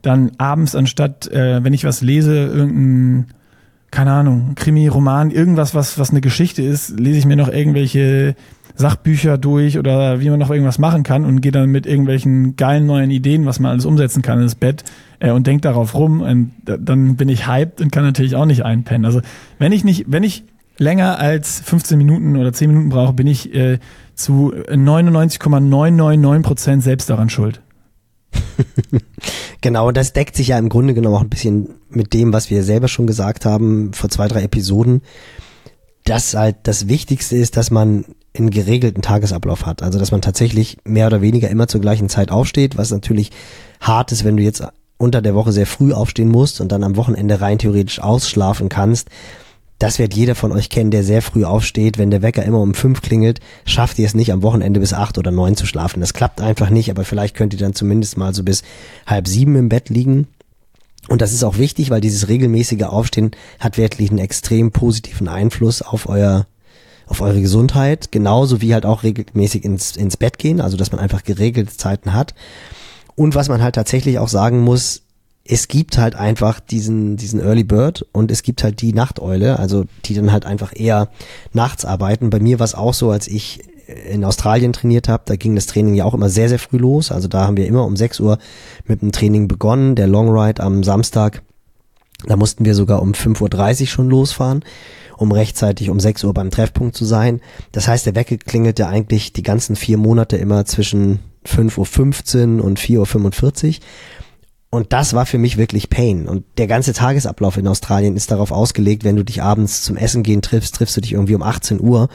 dann 0.01 0.31
abends 0.39 0.75
anstatt, 0.75 1.27
äh, 1.31 1.63
wenn 1.63 1.73
ich 1.73 1.85
was 1.85 2.01
lese, 2.01 2.35
irgendein 2.35 3.27
keine 3.91 4.13
Ahnung, 4.13 4.55
Krimi, 4.55 4.87
Roman, 4.87 5.31
irgendwas, 5.31 5.75
was, 5.75 5.99
was 5.99 6.11
eine 6.11 6.21
Geschichte 6.21 6.63
ist, 6.63 6.97
lese 6.97 7.19
ich 7.19 7.25
mir 7.25 7.35
noch 7.35 7.49
irgendwelche 7.49 8.35
Sachbücher 8.75 9.37
durch 9.37 9.77
oder 9.77 10.19
wie 10.19 10.29
man 10.29 10.39
noch 10.39 10.49
irgendwas 10.49 10.79
machen 10.79 11.03
kann 11.03 11.25
und 11.25 11.41
gehe 11.41 11.51
dann 11.51 11.69
mit 11.69 11.85
irgendwelchen 11.85 12.55
geilen 12.55 12.85
neuen 12.85 13.11
Ideen, 13.11 13.45
was 13.45 13.59
man 13.59 13.71
alles 13.71 13.85
umsetzen 13.85 14.21
kann 14.21 14.41
ins 14.41 14.55
Bett 14.55 14.83
äh, 15.19 15.31
und 15.31 15.47
denke 15.47 15.61
darauf 15.61 15.95
rum 15.95 16.21
und 16.21 16.51
dann 16.65 17.15
bin 17.15 17.29
ich 17.29 17.47
hyped 17.47 17.81
und 17.81 17.91
kann 17.91 18.03
natürlich 18.03 18.35
auch 18.35 18.45
nicht 18.45 18.63
einpennen. 18.63 19.05
Also 19.05 19.21
wenn 19.59 19.71
ich 19.71 19.83
nicht, 19.83 20.05
wenn 20.07 20.23
ich 20.23 20.43
länger 20.77 21.19
als 21.19 21.61
15 21.61 21.97
Minuten 21.97 22.35
oder 22.35 22.51
10 22.51 22.69
Minuten 22.69 22.89
brauche, 22.89 23.13
bin 23.13 23.27
ich 23.27 23.53
äh, 23.53 23.79
zu 24.15 24.53
99,999 24.69 26.43
Prozent 26.45 26.83
selbst 26.83 27.09
daran 27.09 27.29
schuld. 27.29 27.61
genau, 29.61 29.91
das 29.91 30.13
deckt 30.13 30.35
sich 30.35 30.49
ja 30.49 30.57
im 30.57 30.69
Grunde 30.69 30.93
genommen 30.93 31.15
auch 31.15 31.21
ein 31.21 31.29
bisschen 31.29 31.69
mit 31.89 32.13
dem, 32.13 32.33
was 32.33 32.49
wir 32.49 32.63
selber 32.63 32.87
schon 32.87 33.07
gesagt 33.07 33.45
haben 33.45 33.93
vor 33.93 34.09
zwei, 34.09 34.27
drei 34.27 34.43
Episoden, 34.43 35.01
dass 36.05 36.33
halt 36.33 36.57
das 36.63 36.87
Wichtigste 36.87 37.37
ist, 37.37 37.57
dass 37.57 37.71
man 37.71 38.05
einen 38.37 38.49
geregelten 38.49 39.01
Tagesablauf 39.01 39.65
hat. 39.65 39.83
Also 39.83 39.99
dass 39.99 40.11
man 40.11 40.21
tatsächlich 40.21 40.77
mehr 40.85 41.07
oder 41.07 41.21
weniger 41.21 41.49
immer 41.49 41.67
zur 41.67 41.81
gleichen 41.81 42.09
Zeit 42.09 42.31
aufsteht, 42.31 42.77
was 42.77 42.91
natürlich 42.91 43.31
hart 43.79 44.11
ist, 44.11 44.23
wenn 44.23 44.37
du 44.37 44.43
jetzt 44.43 44.63
unter 44.97 45.21
der 45.21 45.35
Woche 45.35 45.51
sehr 45.51 45.65
früh 45.65 45.93
aufstehen 45.93 46.29
musst 46.29 46.61
und 46.61 46.71
dann 46.71 46.83
am 46.83 46.95
Wochenende 46.95 47.41
rein 47.41 47.57
theoretisch 47.57 47.99
ausschlafen 47.99 48.69
kannst. 48.69 49.09
Das 49.79 49.97
wird 49.97 50.13
jeder 50.13 50.35
von 50.35 50.51
euch 50.51 50.69
kennen, 50.69 50.91
der 50.91 51.03
sehr 51.03 51.23
früh 51.23 51.43
aufsteht. 51.43 51.97
Wenn 51.97 52.11
der 52.11 52.21
Wecker 52.21 52.43
immer 52.43 52.59
um 52.59 52.75
fünf 52.75 53.01
klingelt, 53.01 53.39
schafft 53.65 53.97
ihr 53.97 54.05
es 54.05 54.13
nicht 54.13 54.31
am 54.31 54.43
Wochenende 54.43 54.79
bis 54.79 54.93
acht 54.93 55.17
oder 55.17 55.31
neun 55.31 55.55
zu 55.55 55.65
schlafen. 55.65 56.01
Das 56.01 56.13
klappt 56.13 56.39
einfach 56.39 56.69
nicht, 56.69 56.91
aber 56.91 57.03
vielleicht 57.03 57.35
könnt 57.35 57.53
ihr 57.53 57.59
dann 57.59 57.73
zumindest 57.73 58.15
mal 58.15 58.31
so 58.31 58.43
bis 58.43 58.61
halb 59.07 59.27
sieben 59.27 59.55
im 59.55 59.69
Bett 59.69 59.89
liegen. 59.89 60.27
Und 61.07 61.23
das 61.23 61.33
ist 61.33 61.43
auch 61.43 61.57
wichtig, 61.57 61.89
weil 61.89 61.99
dieses 61.99 62.27
regelmäßige 62.27 62.83
Aufstehen 62.83 63.31
hat 63.59 63.79
wirklich 63.79 64.11
einen 64.11 64.19
extrem 64.19 64.71
positiven 64.71 65.27
Einfluss 65.27 65.81
auf 65.81 66.07
euer 66.07 66.45
auf 67.07 67.21
eure 67.21 67.41
Gesundheit, 67.41 68.11
genauso 68.11 68.61
wie 68.61 68.73
halt 68.73 68.85
auch 68.85 69.03
regelmäßig 69.03 69.63
ins, 69.63 69.95
ins 69.95 70.17
Bett 70.17 70.37
gehen, 70.37 70.61
also 70.61 70.77
dass 70.77 70.91
man 70.91 70.99
einfach 70.99 71.23
geregelte 71.23 71.75
Zeiten 71.75 72.13
hat. 72.13 72.33
Und 73.15 73.35
was 73.35 73.49
man 73.49 73.61
halt 73.61 73.75
tatsächlich 73.75 74.19
auch 74.19 74.29
sagen 74.29 74.61
muss, 74.61 75.03
es 75.43 75.67
gibt 75.67 75.97
halt 75.97 76.15
einfach 76.15 76.59
diesen, 76.59 77.17
diesen 77.17 77.39
Early 77.39 77.63
Bird 77.63 78.05
und 78.11 78.31
es 78.31 78.43
gibt 78.43 78.63
halt 78.63 78.81
die 78.81 78.93
Nachteule, 78.93 79.59
also 79.59 79.85
die 80.05 80.13
dann 80.13 80.31
halt 80.31 80.45
einfach 80.45 80.71
eher 80.75 81.09
nachts 81.51 81.83
arbeiten. 81.83 82.29
Bei 82.29 82.39
mir 82.39 82.59
war 82.59 82.65
es 82.65 82.75
auch 82.75 82.93
so, 82.93 83.11
als 83.11 83.27
ich 83.27 83.61
in 84.09 84.23
Australien 84.23 84.73
trainiert 84.73 85.09
habe, 85.09 85.23
da 85.25 85.35
ging 85.35 85.55
das 85.55 85.65
Training 85.65 85.95
ja 85.95 86.05
auch 86.05 86.13
immer 86.13 86.29
sehr, 86.29 86.49
sehr 86.49 86.59
früh 86.59 86.77
los. 86.77 87.11
Also 87.11 87.27
da 87.27 87.45
haben 87.45 87.57
wir 87.57 87.67
immer 87.67 87.85
um 87.85 87.95
6 87.95 88.19
Uhr 88.19 88.37
mit 88.85 89.01
dem 89.01 89.11
Training 89.11 89.47
begonnen. 89.47 89.95
Der 89.95 90.07
Long 90.07 90.29
Ride 90.29 90.61
am 90.63 90.83
Samstag, 90.83 91.41
da 92.25 92.35
mussten 92.35 92.63
wir 92.63 92.75
sogar 92.75 93.01
um 93.01 93.11
5.30 93.11 93.81
Uhr 93.81 93.87
schon 93.87 94.09
losfahren, 94.09 94.63
um 95.21 95.31
rechtzeitig 95.31 95.91
um 95.91 95.99
6 95.99 96.23
Uhr 96.23 96.33
beim 96.33 96.49
Treffpunkt 96.49 96.95
zu 96.95 97.05
sein. 97.05 97.41
Das 97.71 97.87
heißt, 97.87 98.07
der 98.07 98.15
Wecker 98.15 98.37
klingelt 98.37 98.79
ja 98.79 98.89
eigentlich 98.89 99.33
die 99.33 99.43
ganzen 99.43 99.75
vier 99.75 99.97
Monate 99.97 100.35
immer 100.35 100.65
zwischen 100.65 101.19
5.15 101.45 102.57
Uhr 102.57 102.65
und 102.65 102.79
4.45 102.79 103.67
Uhr. 103.67 103.75
Und 104.71 104.93
das 104.93 105.13
war 105.13 105.27
für 105.27 105.37
mich 105.37 105.57
wirklich 105.57 105.91
Pain. 105.91 106.27
Und 106.27 106.45
der 106.57 106.65
ganze 106.65 106.93
Tagesablauf 106.93 107.57
in 107.57 107.67
Australien 107.67 108.15
ist 108.15 108.31
darauf 108.31 108.51
ausgelegt, 108.51 109.03
wenn 109.03 109.15
du 109.15 109.23
dich 109.23 109.43
abends 109.43 109.83
zum 109.83 109.95
Essen 109.95 110.23
gehen 110.23 110.41
triffst, 110.41 110.73
triffst 110.73 110.97
du 110.97 111.01
dich 111.01 111.13
irgendwie 111.13 111.35
um 111.35 111.43
18 111.43 111.79
Uhr. 111.79 112.09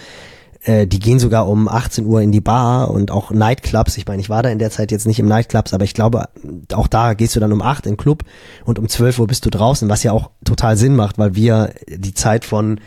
Äh, 0.67 0.89
die 0.89 0.99
gehen 0.99 1.21
sogar 1.21 1.49
um 1.49 1.69
18 1.69 2.05
Uhr 2.07 2.21
in 2.21 2.33
die 2.33 2.41
Bar 2.41 2.91
und 2.91 3.13
auch 3.13 3.31
Nightclubs. 3.31 3.97
Ich 3.99 4.07
meine, 4.07 4.21
ich 4.21 4.29
war 4.29 4.43
da 4.43 4.49
in 4.49 4.59
der 4.59 4.73
Zeit 4.73 4.91
jetzt 4.91 5.07
nicht 5.07 5.21
im 5.21 5.29
Nightclubs, 5.29 5.73
aber 5.73 5.85
ich 5.85 5.95
glaube, 5.95 6.29
auch 6.73 6.89
da 6.89 7.15
gehst 7.15 7.37
du 7.37 7.41
dann 7.41 7.53
um 7.53 7.63
8 7.63 7.87
in 7.87 7.93
den 7.93 7.97
Club 7.97 8.25
und 8.65 8.81
um 8.81 8.89
12 8.89 9.21
Uhr 9.21 9.27
bist 9.29 9.47
du 9.47 9.51
draußen, 9.51 9.89
was 9.89 10.03
ja 10.03 10.11
auch 10.11 10.31
total 10.45 10.77
Sinn 10.77 10.97
macht, 10.97 11.19
weil 11.19 11.37
wir 11.37 11.73
die 11.89 12.15
Zeit 12.15 12.45
von 12.45 12.81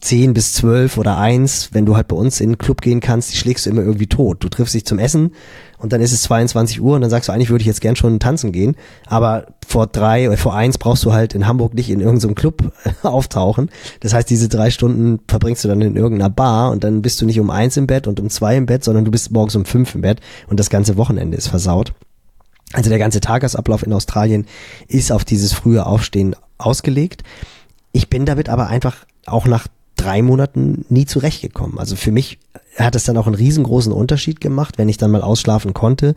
10 0.00 0.34
bis 0.34 0.54
12 0.54 0.98
oder 0.98 1.18
1, 1.18 1.70
wenn 1.72 1.86
du 1.86 1.94
halt 1.94 2.08
bei 2.08 2.16
uns 2.16 2.40
in 2.40 2.50
den 2.50 2.58
Club 2.58 2.80
gehen 2.80 2.98
kannst, 2.98 3.32
die 3.32 3.36
schlägst 3.36 3.66
du 3.66 3.70
immer 3.70 3.82
irgendwie 3.82 4.08
tot. 4.08 4.42
Du 4.42 4.48
triffst 4.48 4.74
dich 4.74 4.84
zum 4.84 4.98
Essen 4.98 5.32
und 5.80 5.92
dann 5.92 6.00
ist 6.00 6.12
es 6.12 6.22
22 6.22 6.80
Uhr 6.80 6.94
und 6.94 7.00
dann 7.00 7.10
sagst 7.10 7.28
du, 7.28 7.32
eigentlich 7.32 7.50
würde 7.50 7.62
ich 7.62 7.66
jetzt 7.66 7.80
gern 7.80 7.96
schon 7.96 8.20
tanzen 8.20 8.52
gehen, 8.52 8.76
aber 9.06 9.46
vor 9.66 9.86
drei 9.86 10.28
oder 10.28 10.36
vor 10.36 10.54
eins 10.54 10.78
brauchst 10.78 11.04
du 11.04 11.12
halt 11.12 11.34
in 11.34 11.46
Hamburg 11.46 11.74
nicht 11.74 11.90
in 11.90 12.00
irgendeinem 12.00 12.34
Club 12.34 12.72
auftauchen. 13.02 13.70
Das 14.00 14.14
heißt, 14.14 14.28
diese 14.28 14.48
drei 14.48 14.70
Stunden 14.70 15.20
verbringst 15.26 15.64
du 15.64 15.68
dann 15.68 15.80
in 15.80 15.96
irgendeiner 15.96 16.30
Bar 16.30 16.70
und 16.70 16.84
dann 16.84 17.02
bist 17.02 17.20
du 17.20 17.26
nicht 17.26 17.40
um 17.40 17.50
eins 17.50 17.76
im 17.76 17.86
Bett 17.86 18.06
und 18.06 18.20
um 18.20 18.30
zwei 18.30 18.56
im 18.56 18.66
Bett, 18.66 18.84
sondern 18.84 19.04
du 19.04 19.10
bist 19.10 19.30
morgens 19.30 19.56
um 19.56 19.64
fünf 19.64 19.94
im 19.94 20.02
Bett 20.02 20.20
und 20.48 20.60
das 20.60 20.70
ganze 20.70 20.96
Wochenende 20.96 21.36
ist 21.36 21.48
versaut. 21.48 21.92
Also 22.72 22.88
der 22.88 22.98
ganze 22.98 23.20
Tagesablauf 23.20 23.82
in 23.82 23.92
Australien 23.92 24.46
ist 24.86 25.10
auf 25.10 25.24
dieses 25.24 25.52
frühe 25.52 25.86
Aufstehen 25.86 26.36
ausgelegt. 26.58 27.24
Ich 27.92 28.08
bin 28.08 28.26
damit 28.26 28.48
aber 28.48 28.68
einfach 28.68 28.96
auch 29.26 29.46
nach 29.46 29.66
drei 30.00 30.22
Monaten 30.22 30.84
nie 30.88 31.06
zurechtgekommen. 31.06 31.78
Also 31.78 31.96
für 31.96 32.12
mich 32.12 32.38
hat 32.76 32.94
es 32.94 33.04
dann 33.04 33.16
auch 33.16 33.26
einen 33.26 33.34
riesengroßen 33.34 33.92
Unterschied 33.92 34.40
gemacht, 34.40 34.78
wenn 34.78 34.88
ich 34.88 34.96
dann 34.96 35.10
mal 35.10 35.22
ausschlafen 35.22 35.74
konnte, 35.74 36.14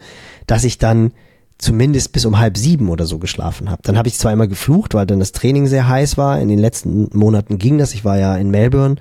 dass 0.48 0.64
ich 0.64 0.78
dann 0.78 1.12
zumindest 1.58 2.12
bis 2.14 2.26
um 2.26 2.40
halb 2.40 2.58
sieben 2.58 2.90
oder 2.90 3.06
so 3.06 3.20
geschlafen 3.20 3.70
habe. 3.70 3.82
Dann 3.84 3.98
habe 3.98 4.08
ich 4.08 4.18
zwar 4.18 4.36
geflucht, 4.48 4.94
weil 4.94 5.06
dann 5.06 5.20
das 5.20 5.32
Training 5.32 5.68
sehr 5.68 5.88
heiß 5.88 6.18
war. 6.18 6.40
In 6.40 6.48
den 6.48 6.60
letzten 6.60 7.10
Monaten 7.14 7.58
ging 7.58 7.78
das. 7.78 7.94
Ich 7.94 8.06
war 8.06 8.18
ja 8.18 8.36
in 8.36 8.50
Melbourne 8.50 8.96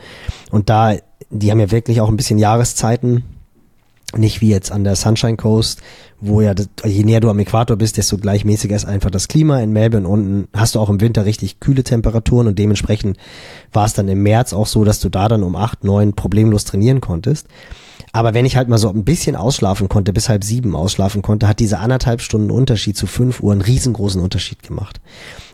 und 0.50 0.68
da, 0.68 0.94
die 1.30 1.50
haben 1.50 1.60
ja 1.60 1.70
wirklich 1.70 2.00
auch 2.00 2.08
ein 2.08 2.16
bisschen 2.16 2.38
Jahreszeiten 2.38 3.24
nicht 4.16 4.40
wie 4.40 4.50
jetzt 4.50 4.72
an 4.72 4.84
der 4.84 4.96
Sunshine 4.96 5.36
Coast, 5.36 5.80
wo 6.20 6.40
ja, 6.40 6.54
je 6.84 7.02
näher 7.02 7.20
du 7.20 7.30
am 7.30 7.38
Äquator 7.38 7.76
bist, 7.76 7.96
desto 7.96 8.16
gleichmäßiger 8.16 8.76
ist 8.76 8.84
einfach 8.84 9.10
das 9.10 9.28
Klima. 9.28 9.60
In 9.60 9.72
Melbourne 9.72 10.06
unten 10.08 10.48
hast 10.52 10.74
du 10.74 10.80
auch 10.80 10.88
im 10.88 11.00
Winter 11.00 11.24
richtig 11.24 11.60
kühle 11.60 11.82
Temperaturen 11.82 12.46
und 12.46 12.58
dementsprechend 12.58 13.16
war 13.72 13.86
es 13.86 13.94
dann 13.94 14.08
im 14.08 14.22
März 14.22 14.52
auch 14.52 14.66
so, 14.66 14.84
dass 14.84 15.00
du 15.00 15.08
da 15.08 15.28
dann 15.28 15.42
um 15.42 15.56
acht, 15.56 15.84
neun 15.84 16.14
problemlos 16.14 16.64
trainieren 16.64 17.00
konntest. 17.00 17.48
Aber 18.12 18.34
wenn 18.34 18.44
ich 18.44 18.56
halt 18.56 18.68
mal 18.68 18.78
so 18.78 18.90
ein 18.90 19.04
bisschen 19.04 19.36
ausschlafen 19.36 19.88
konnte, 19.88 20.12
bis 20.12 20.28
halb 20.28 20.44
sieben 20.44 20.76
ausschlafen 20.76 21.22
konnte, 21.22 21.48
hat 21.48 21.60
diese 21.60 21.78
anderthalb 21.78 22.20
Stunden 22.20 22.50
Unterschied 22.50 22.96
zu 22.96 23.06
fünf 23.06 23.40
Uhr 23.40 23.52
einen 23.52 23.62
riesengroßen 23.62 24.20
Unterschied 24.20 24.62
gemacht. 24.62 25.00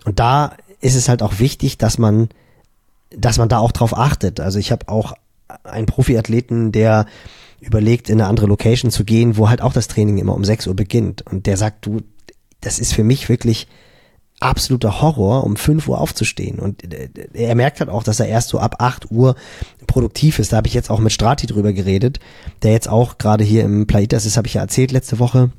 Und 0.04 0.18
da 0.18 0.52
ist 0.80 0.96
es 0.96 1.08
halt 1.08 1.22
auch 1.22 1.38
wichtig, 1.38 1.78
dass 1.78 1.98
man, 1.98 2.28
dass 3.10 3.38
man 3.38 3.48
da 3.48 3.58
auch 3.58 3.72
drauf 3.72 3.96
achtet. 3.96 4.40
Also 4.40 4.58
ich 4.58 4.72
habe 4.72 4.88
auch 4.88 5.14
einen 5.64 5.86
Profiathleten, 5.86 6.72
der 6.72 7.06
überlegt, 7.60 8.08
in 8.08 8.20
eine 8.20 8.28
andere 8.28 8.46
Location 8.46 8.90
zu 8.90 9.04
gehen, 9.04 9.36
wo 9.36 9.48
halt 9.48 9.60
auch 9.60 9.72
das 9.72 9.88
Training 9.88 10.18
immer 10.18 10.34
um 10.34 10.44
6 10.44 10.66
Uhr 10.66 10.76
beginnt. 10.76 11.22
Und 11.22 11.46
der 11.46 11.56
sagt, 11.56 11.86
du, 11.86 12.00
das 12.60 12.78
ist 12.78 12.92
für 12.92 13.04
mich 13.04 13.28
wirklich 13.28 13.66
absoluter 14.40 15.00
Horror, 15.02 15.44
um 15.44 15.56
5 15.56 15.88
Uhr 15.88 16.00
aufzustehen. 16.00 16.58
Und 16.58 16.82
er 17.34 17.54
merkt 17.54 17.80
halt 17.80 17.90
auch, 17.90 18.02
dass 18.02 18.20
er 18.20 18.28
erst 18.28 18.48
so 18.48 18.58
ab 18.58 18.76
8 18.78 19.10
Uhr 19.10 19.34
produktiv 19.86 20.38
ist. 20.38 20.52
Da 20.52 20.58
habe 20.58 20.68
ich 20.68 20.74
jetzt 20.74 20.90
auch 20.90 21.00
mit 21.00 21.12
Strati 21.12 21.46
drüber 21.46 21.72
geredet, 21.72 22.20
der 22.62 22.72
jetzt 22.72 22.88
auch 22.88 23.18
gerade 23.18 23.44
hier 23.44 23.64
im 23.64 23.86
Plaitas 23.86 24.26
ist, 24.26 24.36
habe 24.36 24.46
ich 24.46 24.54
ja 24.54 24.60
erzählt 24.60 24.92
letzte 24.92 25.18
Woche. 25.18 25.50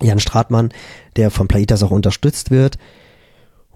Jan 0.00 0.20
Stratmann, 0.20 0.70
der 1.16 1.30
von 1.30 1.48
Plaitas 1.48 1.82
auch 1.82 1.90
unterstützt 1.90 2.50
wird, 2.50 2.78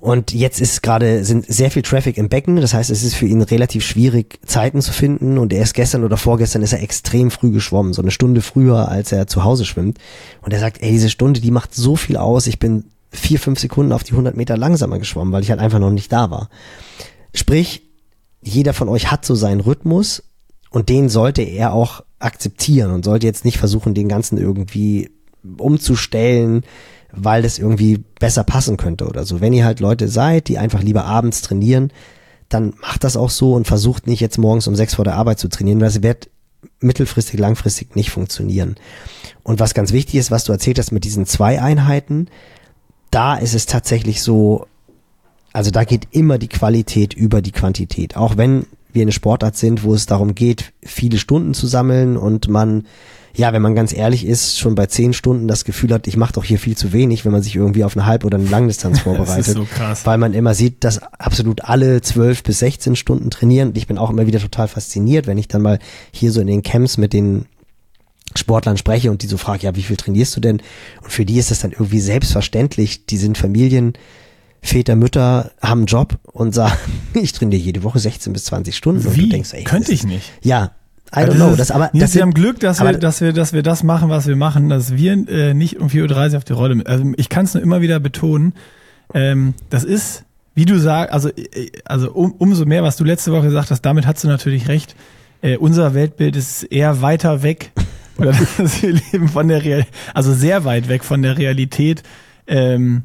und 0.04 0.34
jetzt 0.34 0.60
ist 0.60 0.82
gerade, 0.82 1.24
sind 1.24 1.46
sehr 1.46 1.70
viel 1.70 1.80
Traffic 1.80 2.18
im 2.18 2.28
Becken. 2.28 2.56
Das 2.56 2.74
heißt, 2.74 2.90
es 2.90 3.02
ist 3.02 3.14
für 3.14 3.24
ihn 3.24 3.40
relativ 3.40 3.86
schwierig, 3.86 4.38
Zeiten 4.44 4.82
zu 4.82 4.92
finden. 4.92 5.38
Und 5.38 5.50
er 5.50 5.62
ist 5.62 5.72
gestern 5.72 6.04
oder 6.04 6.18
vorgestern 6.18 6.60
ist 6.60 6.74
er 6.74 6.82
extrem 6.82 7.30
früh 7.30 7.50
geschwommen. 7.52 7.94
So 7.94 8.02
eine 8.02 8.10
Stunde 8.10 8.42
früher, 8.42 8.90
als 8.90 9.12
er 9.12 9.28
zu 9.28 9.44
Hause 9.44 9.64
schwimmt. 9.64 9.96
Und 10.42 10.52
er 10.52 10.60
sagt, 10.60 10.82
ey, 10.82 10.90
diese 10.90 11.08
Stunde, 11.08 11.40
die 11.40 11.50
macht 11.50 11.74
so 11.74 11.96
viel 11.96 12.18
aus. 12.18 12.46
Ich 12.48 12.58
bin 12.58 12.84
vier, 13.12 13.38
fünf 13.38 13.58
Sekunden 13.58 13.92
auf 13.92 14.04
die 14.04 14.10
100 14.10 14.36
Meter 14.36 14.58
langsamer 14.58 14.98
geschwommen, 14.98 15.32
weil 15.32 15.42
ich 15.42 15.48
halt 15.48 15.60
einfach 15.60 15.78
noch 15.78 15.90
nicht 15.90 16.12
da 16.12 16.30
war. 16.30 16.50
Sprich, 17.32 17.80
jeder 18.42 18.74
von 18.74 18.90
euch 18.90 19.10
hat 19.10 19.24
so 19.24 19.34
seinen 19.34 19.60
Rhythmus 19.60 20.22
und 20.68 20.90
den 20.90 21.08
sollte 21.08 21.40
er 21.40 21.72
auch 21.72 22.04
akzeptieren 22.18 22.90
und 22.90 23.06
sollte 23.06 23.26
jetzt 23.26 23.46
nicht 23.46 23.56
versuchen, 23.56 23.94
den 23.94 24.08
ganzen 24.08 24.36
irgendwie 24.36 25.10
umzustellen, 25.56 26.62
weil 27.16 27.42
das 27.42 27.58
irgendwie 27.58 28.04
besser 28.18 28.44
passen 28.44 28.76
könnte 28.76 29.06
oder 29.06 29.24
so. 29.24 29.40
Wenn 29.40 29.52
ihr 29.52 29.64
halt 29.64 29.80
Leute 29.80 30.08
seid, 30.08 30.48
die 30.48 30.58
einfach 30.58 30.82
lieber 30.82 31.04
abends 31.04 31.42
trainieren, 31.42 31.92
dann 32.48 32.74
macht 32.80 33.04
das 33.04 33.16
auch 33.16 33.30
so 33.30 33.54
und 33.54 33.66
versucht 33.66 34.06
nicht 34.06 34.20
jetzt 34.20 34.38
morgens 34.38 34.66
um 34.66 34.76
sechs 34.76 34.94
vor 34.94 35.04
der 35.04 35.16
Arbeit 35.16 35.38
zu 35.38 35.48
trainieren, 35.48 35.80
weil 35.80 35.88
es 35.88 36.02
wird 36.02 36.28
mittelfristig, 36.80 37.38
langfristig 37.38 37.96
nicht 37.96 38.10
funktionieren. 38.10 38.76
Und 39.42 39.60
was 39.60 39.74
ganz 39.74 39.92
wichtig 39.92 40.16
ist, 40.16 40.30
was 40.30 40.44
du 40.44 40.52
erzählt 40.52 40.78
hast 40.78 40.92
mit 40.92 41.04
diesen 41.04 41.26
zwei 41.26 41.60
Einheiten, 41.60 42.28
da 43.10 43.36
ist 43.36 43.54
es 43.54 43.66
tatsächlich 43.66 44.22
so, 44.22 44.66
also 45.52 45.70
da 45.70 45.84
geht 45.84 46.08
immer 46.10 46.38
die 46.38 46.48
Qualität 46.48 47.14
über 47.14 47.42
die 47.42 47.52
Quantität. 47.52 48.16
Auch 48.16 48.36
wenn 48.36 48.66
wir 48.92 49.02
eine 49.02 49.12
Sportart 49.12 49.56
sind, 49.56 49.82
wo 49.82 49.94
es 49.94 50.06
darum 50.06 50.34
geht, 50.34 50.72
viele 50.82 51.18
Stunden 51.18 51.54
zu 51.54 51.66
sammeln 51.66 52.16
und 52.16 52.48
man 52.48 52.86
ja, 53.36 53.52
wenn 53.52 53.62
man 53.62 53.74
ganz 53.74 53.92
ehrlich 53.92 54.24
ist, 54.24 54.58
schon 54.58 54.74
bei 54.74 54.86
zehn 54.86 55.12
Stunden 55.12 55.48
das 55.48 55.64
Gefühl 55.64 55.92
hat, 55.92 56.06
ich 56.06 56.16
mache 56.16 56.34
doch 56.34 56.44
hier 56.44 56.58
viel 56.58 56.76
zu 56.76 56.92
wenig, 56.92 57.24
wenn 57.24 57.32
man 57.32 57.42
sich 57.42 57.56
irgendwie 57.56 57.82
auf 57.82 57.96
eine 57.96 58.06
Halb- 58.06 58.24
oder 58.24 58.38
eine 58.38 58.48
Langdistanz 58.48 59.00
vorbereitet. 59.00 59.38
das 59.38 59.48
ist 59.48 59.54
so 59.54 59.64
krass. 59.64 60.06
Weil 60.06 60.18
man 60.18 60.34
immer 60.34 60.54
sieht, 60.54 60.84
dass 60.84 61.02
absolut 61.02 61.62
alle 61.62 62.00
zwölf 62.00 62.42
bis 62.44 62.60
sechzehn 62.60 62.94
Stunden 62.94 63.30
trainieren. 63.30 63.68
Und 63.68 63.76
ich 63.78 63.86
bin 63.88 63.98
auch 63.98 64.10
immer 64.10 64.26
wieder 64.26 64.38
total 64.38 64.68
fasziniert, 64.68 65.26
wenn 65.26 65.38
ich 65.38 65.48
dann 65.48 65.62
mal 65.62 65.80
hier 66.12 66.30
so 66.30 66.40
in 66.40 66.46
den 66.46 66.62
Camps 66.62 66.96
mit 66.96 67.12
den 67.12 67.46
Sportlern 68.36 68.76
spreche 68.76 69.10
und 69.10 69.22
die 69.22 69.26
so 69.26 69.36
fragen, 69.36 69.62
ja, 69.62 69.74
wie 69.76 69.82
viel 69.82 69.96
trainierst 69.96 70.36
du 70.36 70.40
denn? 70.40 70.62
Und 71.02 71.10
für 71.10 71.24
die 71.24 71.38
ist 71.38 71.50
das 71.50 71.60
dann 71.60 71.72
irgendwie 71.72 72.00
selbstverständlich. 72.00 73.06
Die 73.06 73.16
sind 73.16 73.36
Familien, 73.38 73.94
Väter, 74.62 74.96
Mütter 74.96 75.52
haben 75.60 75.80
einen 75.80 75.86
Job 75.86 76.18
und 76.24 76.54
sagen, 76.54 76.78
ich 77.14 77.32
trainiere 77.32 77.60
jede 77.60 77.82
Woche 77.82 77.98
16 77.98 78.32
bis 78.32 78.44
20 78.44 78.76
Stunden. 78.76 79.06
Und 79.06 79.16
Wie? 79.16 79.22
du 79.22 79.28
denkst, 79.28 79.50
ey, 79.52 79.64
Könnte 79.64 79.92
ich 79.92 80.04
nicht. 80.04 80.32
Ja, 80.42 80.72
I 81.16 81.20
Also 81.20 81.32
don't 81.32 81.36
know. 81.36 81.50
ist- 81.50 81.60
Das, 81.60 81.70
aber, 81.70 81.90
Nils, 81.92 82.04
das 82.06 82.14
wir 82.14 82.22
haben 82.22 82.34
Glück, 82.34 82.60
dass 82.60 82.80
wir, 82.82 82.92
dass 82.98 83.20
wir, 83.20 83.32
dass 83.32 83.52
wir 83.52 83.62
das 83.62 83.82
machen, 83.82 84.08
was 84.08 84.26
wir 84.26 84.36
machen, 84.36 84.68
dass 84.68 84.96
wir 84.96 85.12
äh, 85.28 85.54
nicht 85.54 85.80
um 85.80 85.88
4.30 85.88 86.30
Uhr 86.32 86.36
auf 86.38 86.44
die 86.44 86.52
Rolle. 86.52 86.82
Also 86.86 87.04
ich 87.16 87.28
kann 87.28 87.44
es 87.44 87.54
nur 87.54 87.62
immer 87.62 87.80
wieder 87.80 88.00
betonen. 88.00 88.52
Ähm, 89.12 89.54
das 89.70 89.84
ist, 89.84 90.24
wie 90.54 90.64
du 90.64 90.78
sagst, 90.78 91.12
also, 91.12 91.28
äh, 91.30 91.70
also 91.84 92.12
um, 92.12 92.32
umso 92.32 92.64
mehr, 92.66 92.82
was 92.82 92.96
du 92.96 93.04
letzte 93.04 93.32
Woche 93.32 93.42
gesagt 93.46 93.70
hast, 93.70 93.82
damit 93.82 94.06
hast 94.06 94.24
du 94.24 94.28
natürlich 94.28 94.68
recht. 94.68 94.96
Äh, 95.42 95.56
unser 95.58 95.94
Weltbild 95.94 96.36
ist 96.36 96.62
eher 96.64 97.02
weiter 97.02 97.42
weg. 97.42 97.70
Oder 98.18 98.32
dass 98.58 98.82
wir 98.82 98.92
leben 99.12 99.28
von 99.28 99.48
der 99.48 99.62
Real, 99.64 99.84
also 100.14 100.32
sehr 100.32 100.64
weit 100.64 100.88
weg 100.88 101.04
von 101.04 101.20
der 101.22 101.36
Realität 101.36 102.02
ähm, 102.46 103.02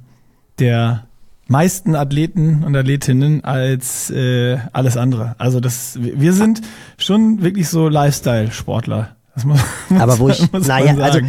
der 0.60 1.05
meisten 1.50 1.95
Athleten 1.95 2.64
und 2.64 2.76
Athletinnen 2.76 3.43
als 3.43 4.10
äh, 4.12 4.58
alles 4.72 4.95
andere. 4.95 5.36
Also 5.38 5.60
das, 5.60 5.97
wir 6.00 6.32
sind 6.34 6.62
schon 6.97 7.41
wirklich 7.41 7.68
so 7.68 7.89
Lifestyle-Sportler. 7.89 9.16
Das 9.36 9.43
muss, 9.45 9.60
muss 9.89 10.00
aber 10.02 10.20
wo 10.20 10.30
ich, 10.30 10.52
naja, 10.52 10.95
also, 10.97 11.20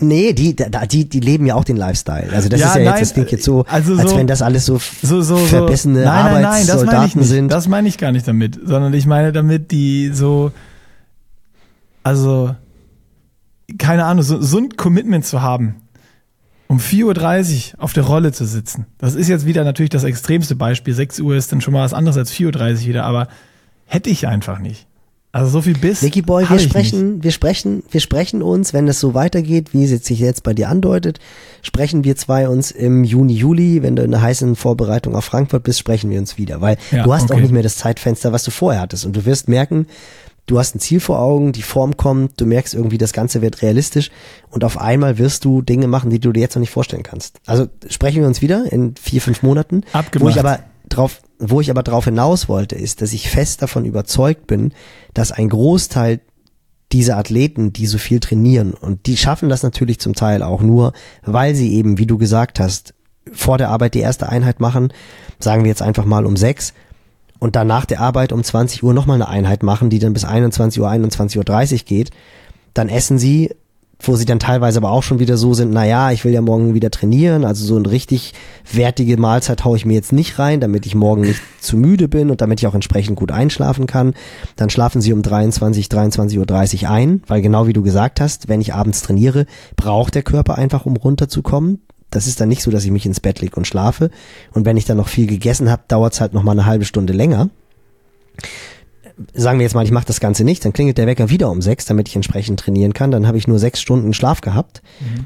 nee, 0.00 0.32
die, 0.32 0.56
die, 0.56 1.08
die 1.08 1.20
leben 1.20 1.46
ja 1.46 1.54
auch 1.54 1.64
den 1.64 1.76
Lifestyle. 1.76 2.28
Also 2.32 2.48
das 2.48 2.60
Ja, 2.60 2.68
ist 2.68 2.74
ja 2.76 2.82
nein, 2.82 2.92
jetzt, 2.94 3.00
das 3.02 3.12
klingt 3.14 3.30
jetzt 3.30 3.44
so, 3.44 3.64
also 3.68 3.94
als 3.96 4.10
so- 4.10 4.16
wenn 4.16 4.26
das 4.26 4.42
alles 4.42 4.66
so, 4.66 4.78
so, 5.02 5.22
so, 5.22 5.36
verbessene 5.36 6.02
nein, 6.04 6.32
nein, 6.34 6.42
nein, 6.42 6.42
das 6.42 6.44
meine 6.44 6.66
ich 6.66 6.70
Arbeitssoldaten 6.70 7.22
sind. 7.22 7.48
Das 7.52 7.68
meine 7.68 7.88
ich 7.88 7.98
gar 7.98 8.10
nicht 8.12 8.26
damit, 8.26 8.58
sondern 8.64 8.92
ich 8.94 9.06
meine 9.06 9.32
damit, 9.32 9.70
die 9.70 10.10
so, 10.12 10.50
also, 12.02 12.54
keine 13.78 14.04
Ahnung, 14.06 14.22
so, 14.24 14.40
so 14.40 14.58
ein 14.58 14.70
Commitment 14.76 15.24
zu 15.26 15.42
haben, 15.42 15.76
um 16.68 16.78
4.30 16.78 17.74
Uhr 17.74 17.82
auf 17.82 17.92
der 17.92 18.04
Rolle 18.04 18.32
zu 18.32 18.44
sitzen. 18.44 18.86
Das 18.98 19.14
ist 19.14 19.28
jetzt 19.28 19.46
wieder 19.46 19.64
natürlich 19.64 19.90
das 19.90 20.04
extremste 20.04 20.54
Beispiel. 20.54 20.94
6 20.94 21.20
Uhr 21.20 21.34
ist 21.34 21.50
dann 21.50 21.60
schon 21.60 21.72
mal 21.74 21.82
was 21.84 21.94
anderes 21.94 22.16
als 22.16 22.32
4.30 22.32 22.72
Uhr 22.82 22.86
wieder, 22.88 23.04
aber 23.04 23.28
hätte 23.86 24.10
ich 24.10 24.26
einfach 24.28 24.58
nicht. 24.58 24.86
Also 25.30 25.50
so 25.50 25.62
viel 25.62 25.76
Biss. 25.76 26.00
Nicky 26.02 26.22
Boy, 26.22 26.48
wir 26.48 26.56
ich 26.56 26.62
nicht. 26.62 26.70
sprechen, 26.70 27.22
wir 27.22 27.32
sprechen, 27.32 27.82
wir 27.90 28.00
sprechen 28.00 28.42
uns, 28.42 28.72
wenn 28.72 28.88
es 28.88 28.98
so 28.98 29.12
weitergeht, 29.12 29.74
wie 29.74 29.84
es 29.84 30.04
sich 30.04 30.18
jetzt 30.20 30.42
bei 30.42 30.54
dir 30.54 30.68
andeutet, 30.70 31.18
sprechen 31.62 32.02
wir 32.02 32.16
zwei 32.16 32.48
uns 32.48 32.70
im 32.70 33.04
Juni, 33.04 33.34
Juli, 33.34 33.82
wenn 33.82 33.94
du 33.94 34.02
in 34.02 34.10
der 34.10 34.22
heißen 34.22 34.56
Vorbereitung 34.56 35.14
auf 35.14 35.26
Frankfurt 35.26 35.64
bist, 35.64 35.78
sprechen 35.78 36.10
wir 36.10 36.18
uns 36.18 36.38
wieder, 36.38 36.62
weil 36.62 36.78
Ja, 36.90 37.02
du 37.04 37.12
hast 37.12 37.30
auch 37.30 37.34
okay. 37.34 37.42
nicht 37.42 37.52
mehr 37.52 37.62
das 37.62 37.76
Zeitfenster, 37.76 38.32
was 38.32 38.42
du 38.42 38.50
vorher 38.50 38.80
hattest 38.80 39.04
und 39.04 39.14
du 39.16 39.26
wirst 39.26 39.48
merken, 39.48 39.86
du 40.48 40.58
hast 40.58 40.74
ein 40.74 40.80
Ziel 40.80 40.98
vor 40.98 41.20
Augen, 41.20 41.52
die 41.52 41.62
Form 41.62 41.96
kommt, 41.96 42.40
du 42.40 42.46
merkst 42.46 42.74
irgendwie, 42.74 42.98
das 42.98 43.12
Ganze 43.12 43.40
wird 43.42 43.62
realistisch 43.62 44.10
und 44.50 44.64
auf 44.64 44.80
einmal 44.80 45.18
wirst 45.18 45.44
du 45.44 45.62
Dinge 45.62 45.86
machen, 45.86 46.10
die 46.10 46.18
du 46.18 46.32
dir 46.32 46.40
jetzt 46.40 46.56
noch 46.56 46.60
nicht 46.60 46.70
vorstellen 46.70 47.04
kannst. 47.04 47.38
Also 47.46 47.68
sprechen 47.88 48.20
wir 48.20 48.26
uns 48.26 48.42
wieder 48.42 48.70
in 48.72 48.96
vier, 48.96 49.20
fünf 49.20 49.42
Monaten, 49.42 49.84
Abgemacht. 49.92 50.26
wo 50.26 50.30
ich 50.30 50.40
aber 50.40 50.60
drauf, 50.88 51.20
wo 51.38 51.60
ich 51.60 51.70
aber 51.70 51.82
drauf 51.82 52.06
hinaus 52.06 52.48
wollte, 52.48 52.74
ist, 52.74 53.02
dass 53.02 53.12
ich 53.12 53.30
fest 53.30 53.62
davon 53.62 53.84
überzeugt 53.84 54.46
bin, 54.46 54.72
dass 55.14 55.30
ein 55.30 55.50
Großteil 55.50 56.20
dieser 56.90 57.18
Athleten, 57.18 57.74
die 57.74 57.86
so 57.86 57.98
viel 57.98 58.18
trainieren 58.18 58.72
und 58.72 59.06
die 59.06 59.18
schaffen 59.18 59.50
das 59.50 59.62
natürlich 59.62 60.00
zum 60.00 60.14
Teil 60.14 60.42
auch 60.42 60.62
nur, 60.62 60.94
weil 61.22 61.54
sie 61.54 61.74
eben, 61.74 61.98
wie 61.98 62.06
du 62.06 62.16
gesagt 62.16 62.58
hast, 62.58 62.94
vor 63.30 63.58
der 63.58 63.68
Arbeit 63.68 63.92
die 63.92 64.00
erste 64.00 64.30
Einheit 64.30 64.58
machen, 64.60 64.90
sagen 65.38 65.64
wir 65.64 65.68
jetzt 65.68 65.82
einfach 65.82 66.06
mal 66.06 66.24
um 66.24 66.38
sechs 66.38 66.72
und 67.38 67.56
dann 67.56 67.66
nach 67.66 67.84
der 67.84 68.00
Arbeit 68.00 68.32
um 68.32 68.42
20 68.42 68.82
Uhr 68.82 68.94
nochmal 68.94 69.16
eine 69.16 69.28
Einheit 69.28 69.62
machen, 69.62 69.90
die 69.90 69.98
dann 69.98 70.12
bis 70.12 70.24
21 70.24 70.80
Uhr, 70.80 70.88
21.30 70.88 71.72
Uhr 71.72 71.78
geht, 71.84 72.10
dann 72.74 72.88
essen 72.88 73.18
sie, 73.18 73.50
wo 74.00 74.14
sie 74.14 74.24
dann 74.24 74.38
teilweise 74.38 74.78
aber 74.78 74.90
auch 74.90 75.02
schon 75.02 75.18
wieder 75.18 75.36
so 75.36 75.54
sind, 75.54 75.72
naja, 75.72 76.12
ich 76.12 76.24
will 76.24 76.32
ja 76.32 76.40
morgen 76.40 76.74
wieder 76.74 76.90
trainieren, 76.90 77.44
also 77.44 77.64
so 77.64 77.76
eine 77.76 77.90
richtig 77.90 78.32
wertige 78.72 79.16
Mahlzeit 79.16 79.64
haue 79.64 79.76
ich 79.76 79.84
mir 79.84 79.94
jetzt 79.94 80.12
nicht 80.12 80.38
rein, 80.38 80.60
damit 80.60 80.86
ich 80.86 80.94
morgen 80.94 81.22
nicht 81.22 81.40
zu 81.60 81.76
müde 81.76 82.06
bin 82.06 82.30
und 82.30 82.40
damit 82.40 82.60
ich 82.60 82.66
auch 82.66 82.74
entsprechend 82.74 83.16
gut 83.16 83.32
einschlafen 83.32 83.86
kann. 83.86 84.14
Dann 84.56 84.70
schlafen 84.70 85.00
sie 85.00 85.12
um 85.12 85.22
23, 85.22 85.86
23.30 85.86 86.84
Uhr 86.84 86.90
ein, 86.90 87.22
weil 87.26 87.42
genau 87.42 87.66
wie 87.66 87.72
du 87.72 87.82
gesagt 87.82 88.20
hast, 88.20 88.48
wenn 88.48 88.60
ich 88.60 88.74
abends 88.74 89.02
trainiere, 89.02 89.46
braucht 89.74 90.14
der 90.14 90.22
Körper 90.22 90.56
einfach, 90.56 90.86
um 90.86 90.96
runterzukommen. 90.96 91.80
Das 92.10 92.26
ist 92.26 92.40
dann 92.40 92.48
nicht 92.48 92.62
so, 92.62 92.70
dass 92.70 92.84
ich 92.84 92.90
mich 92.90 93.06
ins 93.06 93.20
Bett 93.20 93.40
lege 93.40 93.56
und 93.56 93.66
schlafe. 93.66 94.10
Und 94.52 94.64
wenn 94.64 94.76
ich 94.76 94.84
dann 94.84 94.96
noch 94.96 95.08
viel 95.08 95.26
gegessen 95.26 95.70
habe, 95.70 95.82
dauert 95.88 96.14
es 96.14 96.20
halt 96.20 96.32
noch 96.32 96.42
mal 96.42 96.52
eine 96.52 96.66
halbe 96.66 96.84
Stunde 96.84 97.12
länger 97.12 97.50
sagen 99.34 99.58
wir 99.58 99.64
jetzt 99.64 99.74
mal, 99.74 99.84
ich 99.84 99.90
mache 99.90 100.06
das 100.06 100.20
Ganze 100.20 100.44
nicht, 100.44 100.64
dann 100.64 100.72
klingelt 100.72 100.98
der 100.98 101.06
Wecker 101.06 101.30
wieder 101.30 101.50
um 101.50 101.60
sechs, 101.60 101.84
damit 101.86 102.08
ich 102.08 102.16
entsprechend 102.16 102.60
trainieren 102.60 102.92
kann. 102.92 103.10
Dann 103.10 103.26
habe 103.26 103.38
ich 103.38 103.48
nur 103.48 103.58
sechs 103.58 103.80
Stunden 103.80 104.12
Schlaf 104.12 104.40
gehabt, 104.40 104.82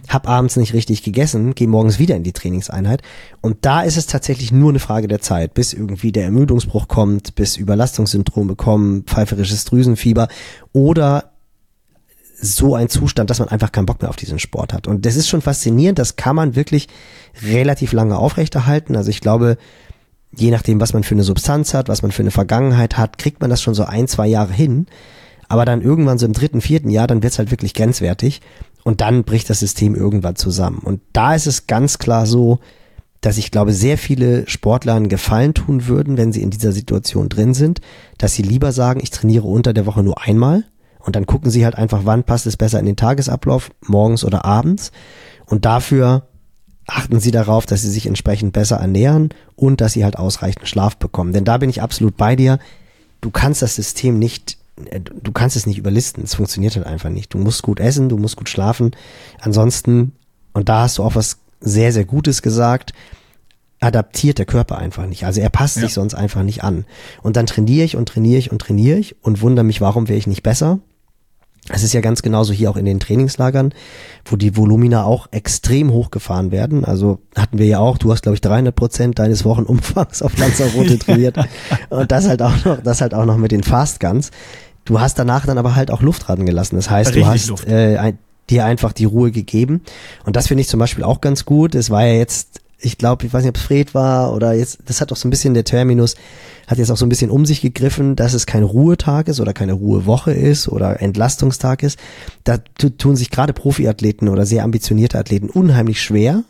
hab 0.08 0.28
abends 0.28 0.56
nicht 0.56 0.72
richtig 0.72 1.02
gegessen, 1.02 1.54
gehe 1.54 1.68
morgens 1.68 1.98
wieder 1.98 2.16
in 2.16 2.22
die 2.22 2.32
Trainingseinheit. 2.32 3.02
Und 3.40 3.58
da 3.62 3.82
ist 3.82 3.96
es 3.96 4.06
tatsächlich 4.06 4.52
nur 4.52 4.70
eine 4.70 4.78
Frage 4.78 5.08
der 5.08 5.20
Zeit, 5.20 5.54
bis 5.54 5.72
irgendwie 5.72 6.12
der 6.12 6.24
Ermüdungsbruch 6.24 6.88
kommt, 6.88 7.34
bis 7.34 7.56
Überlastungssyndrome 7.56 8.56
kommen, 8.56 9.04
pfeiferisches 9.04 9.64
Drüsenfieber 9.64 10.28
oder 10.72 11.31
so 12.42 12.74
ein 12.74 12.88
Zustand, 12.88 13.30
dass 13.30 13.38
man 13.38 13.48
einfach 13.48 13.72
keinen 13.72 13.86
Bock 13.86 14.02
mehr 14.02 14.10
auf 14.10 14.16
diesen 14.16 14.40
Sport 14.40 14.72
hat. 14.72 14.88
Und 14.88 15.06
das 15.06 15.16
ist 15.16 15.28
schon 15.28 15.40
faszinierend, 15.40 15.98
das 15.98 16.16
kann 16.16 16.36
man 16.36 16.56
wirklich 16.56 16.88
relativ 17.42 17.92
lange 17.92 18.18
aufrechterhalten. 18.18 18.96
Also 18.96 19.10
ich 19.10 19.20
glaube, 19.20 19.56
je 20.34 20.50
nachdem, 20.50 20.80
was 20.80 20.92
man 20.92 21.04
für 21.04 21.14
eine 21.14 21.22
Substanz 21.22 21.72
hat, 21.72 21.88
was 21.88 22.02
man 22.02 22.10
für 22.10 22.22
eine 22.22 22.32
Vergangenheit 22.32 22.98
hat, 22.98 23.16
kriegt 23.16 23.40
man 23.40 23.48
das 23.48 23.62
schon 23.62 23.74
so 23.74 23.84
ein, 23.84 24.08
zwei 24.08 24.26
Jahre 24.26 24.52
hin. 24.52 24.86
Aber 25.48 25.64
dann 25.64 25.82
irgendwann 25.82 26.18
so 26.18 26.26
im 26.26 26.32
dritten, 26.32 26.60
vierten 26.60 26.90
Jahr, 26.90 27.06
dann 27.06 27.22
wird's 27.22 27.38
halt 27.38 27.50
wirklich 27.50 27.74
grenzwertig. 27.74 28.40
Und 28.82 29.00
dann 29.00 29.22
bricht 29.22 29.48
das 29.48 29.60
System 29.60 29.94
irgendwann 29.94 30.34
zusammen. 30.34 30.78
Und 30.78 31.00
da 31.12 31.36
ist 31.36 31.46
es 31.46 31.68
ganz 31.68 31.98
klar 31.98 32.26
so, 32.26 32.58
dass 33.20 33.38
ich 33.38 33.52
glaube, 33.52 33.72
sehr 33.72 33.98
viele 33.98 34.48
Sportler 34.48 34.94
einen 34.94 35.08
Gefallen 35.08 35.54
tun 35.54 35.86
würden, 35.86 36.16
wenn 36.16 36.32
sie 36.32 36.42
in 36.42 36.50
dieser 36.50 36.72
Situation 36.72 37.28
drin 37.28 37.54
sind, 37.54 37.80
dass 38.18 38.34
sie 38.34 38.42
lieber 38.42 38.72
sagen, 38.72 38.98
ich 39.00 39.10
trainiere 39.10 39.46
unter 39.46 39.72
der 39.72 39.86
Woche 39.86 40.02
nur 40.02 40.20
einmal 40.20 40.64
und 41.04 41.16
dann 41.16 41.26
gucken 41.26 41.50
sie 41.50 41.64
halt 41.64 41.74
einfach, 41.76 42.02
wann 42.04 42.24
passt 42.24 42.46
es 42.46 42.56
besser 42.56 42.78
in 42.80 42.86
den 42.86 42.96
Tagesablauf, 42.96 43.70
morgens 43.86 44.24
oder 44.24 44.44
abends. 44.44 44.92
Und 45.46 45.64
dafür 45.64 46.26
achten 46.86 47.20
sie 47.20 47.30
darauf, 47.30 47.66
dass 47.66 47.82
sie 47.82 47.90
sich 47.90 48.06
entsprechend 48.06 48.52
besser 48.52 48.76
ernähren 48.76 49.30
und 49.56 49.80
dass 49.80 49.92
sie 49.92 50.04
halt 50.04 50.18
ausreichend 50.18 50.68
Schlaf 50.68 50.96
bekommen. 50.96 51.32
Denn 51.32 51.44
da 51.44 51.58
bin 51.58 51.70
ich 51.70 51.82
absolut 51.82 52.16
bei 52.16 52.36
dir. 52.36 52.58
Du 53.20 53.30
kannst 53.30 53.62
das 53.62 53.76
System 53.76 54.18
nicht, 54.18 54.58
äh, 54.90 55.00
du 55.00 55.32
kannst 55.32 55.56
es 55.56 55.66
nicht 55.66 55.78
überlisten. 55.78 56.24
Es 56.24 56.34
funktioniert 56.34 56.76
halt 56.76 56.86
einfach 56.86 57.10
nicht. 57.10 57.32
Du 57.34 57.38
musst 57.38 57.62
gut 57.62 57.80
essen, 57.80 58.08
du 58.08 58.16
musst 58.16 58.36
gut 58.36 58.48
schlafen. 58.48 58.92
Ansonsten, 59.40 60.12
und 60.52 60.68
da 60.68 60.82
hast 60.82 60.98
du 60.98 61.02
auch 61.04 61.14
was 61.14 61.38
sehr, 61.60 61.92
sehr 61.92 62.04
Gutes 62.04 62.42
gesagt, 62.42 62.92
adaptiert 63.80 64.38
der 64.38 64.46
Körper 64.46 64.78
einfach 64.78 65.06
nicht. 65.06 65.24
Also 65.26 65.40
er 65.40 65.50
passt 65.50 65.76
Ja. 65.76 65.82
sich 65.82 65.94
sonst 65.94 66.14
einfach 66.14 66.42
nicht 66.42 66.62
an. 66.62 66.84
Und 67.22 67.36
dann 67.36 67.46
trainiere 67.46 67.84
ich 67.84 67.96
und 67.96 68.08
trainiere 68.08 68.38
ich 68.38 68.52
und 68.52 68.60
trainiere 68.60 68.98
ich 68.98 69.16
und 69.22 69.40
wundere 69.40 69.64
mich, 69.64 69.80
warum 69.80 70.08
wäre 70.08 70.18
ich 70.18 70.26
nicht 70.26 70.42
besser. 70.42 70.78
Es 71.68 71.84
ist 71.84 71.92
ja 71.92 72.00
ganz 72.00 72.22
genauso 72.22 72.52
hier 72.52 72.70
auch 72.70 72.76
in 72.76 72.84
den 72.84 72.98
Trainingslagern, 72.98 73.72
wo 74.24 74.34
die 74.36 74.56
Volumina 74.56 75.04
auch 75.04 75.28
extrem 75.30 75.92
hochgefahren 75.92 76.50
werden. 76.50 76.84
Also 76.84 77.20
hatten 77.36 77.58
wir 77.58 77.66
ja 77.66 77.78
auch, 77.78 77.98
du 77.98 78.10
hast 78.10 78.22
glaube 78.22 78.34
ich 78.34 78.40
300 78.40 78.74
Prozent 78.74 79.18
deines 79.20 79.44
Wochenumfangs 79.44 80.22
auf 80.22 80.36
Lanzarote 80.38 80.98
trainiert 80.98 81.36
und 81.88 82.10
das 82.10 82.26
halt 82.26 82.42
auch 82.42 82.64
noch, 82.64 82.82
das 82.82 83.00
halt 83.00 83.14
auch 83.14 83.24
noch 83.26 83.36
mit 83.36 83.52
den 83.52 83.62
Fast 83.62 84.00
Guns. 84.00 84.32
Du 84.84 84.98
hast 84.98 85.18
danach 85.20 85.46
dann 85.46 85.58
aber 85.58 85.76
halt 85.76 85.92
auch 85.92 86.02
Luft 86.02 86.26
dran 86.26 86.44
gelassen. 86.44 86.74
Das 86.74 86.90
heißt, 86.90 87.10
du 87.10 87.20
Richtig 87.20 87.32
hast 87.32 87.48
Luft. 87.48 87.68
äh, 87.68 87.96
ein, 87.96 88.18
dir 88.50 88.64
einfach 88.64 88.92
die 88.92 89.04
Ruhe 89.04 89.30
gegeben. 89.30 89.82
Und 90.24 90.34
das 90.34 90.48
finde 90.48 90.62
ich 90.62 90.68
zum 90.68 90.80
Beispiel 90.80 91.04
auch 91.04 91.20
ganz 91.20 91.44
gut. 91.44 91.76
Es 91.76 91.90
war 91.90 92.04
ja 92.04 92.14
jetzt, 92.14 92.60
ich 92.82 92.98
glaube, 92.98 93.24
ich 93.26 93.32
weiß 93.32 93.42
nicht, 93.42 93.50
ob 93.50 93.56
es 93.56 93.62
Fred 93.62 93.94
war 93.94 94.34
oder 94.34 94.52
jetzt, 94.52 94.80
das 94.86 95.00
hat 95.00 95.12
auch 95.12 95.16
so 95.16 95.26
ein 95.28 95.30
bisschen 95.30 95.54
der 95.54 95.64
Terminus, 95.64 96.16
hat 96.66 96.78
jetzt 96.78 96.90
auch 96.90 96.96
so 96.96 97.06
ein 97.06 97.08
bisschen 97.08 97.30
um 97.30 97.46
sich 97.46 97.60
gegriffen, 97.60 98.16
dass 98.16 98.34
es 98.34 98.46
kein 98.46 98.62
Ruhetag 98.62 99.28
ist 99.28 99.40
oder 99.40 99.52
keine 99.52 99.72
Ruhewoche 99.72 100.32
ist 100.32 100.68
oder 100.68 101.00
Entlastungstag 101.00 101.82
ist. 101.82 101.98
Da 102.44 102.58
tu- 102.58 102.90
tun 102.90 103.16
sich 103.16 103.30
gerade 103.30 103.52
Profiathleten 103.52 104.28
oder 104.28 104.46
sehr 104.46 104.64
ambitionierte 104.64 105.18
Athleten 105.18 105.48
unheimlich 105.48 106.02
schwer. 106.02 106.44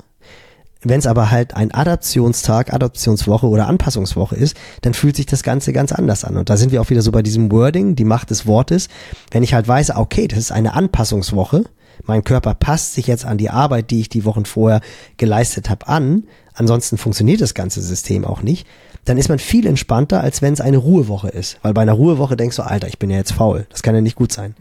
Wenn 0.85 0.99
es 0.99 1.07
aber 1.07 1.31
halt 1.31 1.55
ein 1.55 1.73
Adaptionstag, 1.73 2.73
Adaptionswoche 2.75 3.47
oder 3.47 3.69
Anpassungswoche 3.69 4.35
ist, 4.35 4.57
dann 4.81 4.95
fühlt 4.95 5.15
sich 5.15 5.27
das 5.27 5.45
Ganze 5.45 5.73
ganz 5.73 5.93
anders 5.93 6.25
an. 6.25 6.37
Und 6.37 6.51
da 6.51 6.57
sind 6.57 6.73
wir 6.73 6.81
auch 6.81 6.91
wieder 6.91 7.03
so 7.03 7.13
bei 7.13 7.23
diesem 7.23 7.53
Wording, 7.53 7.95
die 7.95 8.05
Macht 8.05 8.31
des 8.31 8.47
Wortes. 8.47 8.89
Wenn 9.31 9.45
ich 9.45 9.55
halt 9.55 9.69
weiß, 9.69 9.95
okay, 9.95 10.27
das 10.27 10.41
ist 10.41 10.53
eine 10.53 10.75
Anpassungswoche, 10.75 11.65
mein 12.05 12.25
Körper 12.25 12.55
passt 12.55 12.95
sich 12.95 13.07
jetzt 13.07 13.25
an 13.25 13.39
die 13.39 13.51
Arbeit, 13.51 13.91
die 13.91 14.01
ich 14.01 14.09
die 14.09 14.25
Wochen 14.25 14.45
vorher 14.45 14.81
geleistet 15.17 15.71
habe, 15.71 15.89
an, 15.89 16.25
ansonsten 16.55 16.99
funktioniert 16.99 17.41
das 17.41 17.55
ganze 17.55 17.81
System 17.81 18.25
auch 18.25 18.43
nicht, 18.43 18.67
dann 19.05 19.19
ist 19.19 19.29
man 19.29 19.39
viel 19.39 19.67
entspannter, 19.67 20.21
als 20.21 20.43
wenn 20.43 20.53
es 20.53 20.61
eine 20.61 20.77
Ruhewoche 20.77 21.29
ist. 21.29 21.59
Weil 21.63 21.75
bei 21.75 21.83
einer 21.83 21.93
Ruhewoche 21.93 22.37
denkst 22.37 22.57
du, 22.57 22.63
Alter, 22.63 22.87
ich 22.87 22.99
bin 22.99 23.11
ja 23.11 23.17
jetzt 23.17 23.33
faul, 23.33 23.67
das 23.71 23.83
kann 23.83 23.95
ja 23.95 24.01
nicht 24.01 24.17
gut 24.17 24.33
sein. 24.33 24.55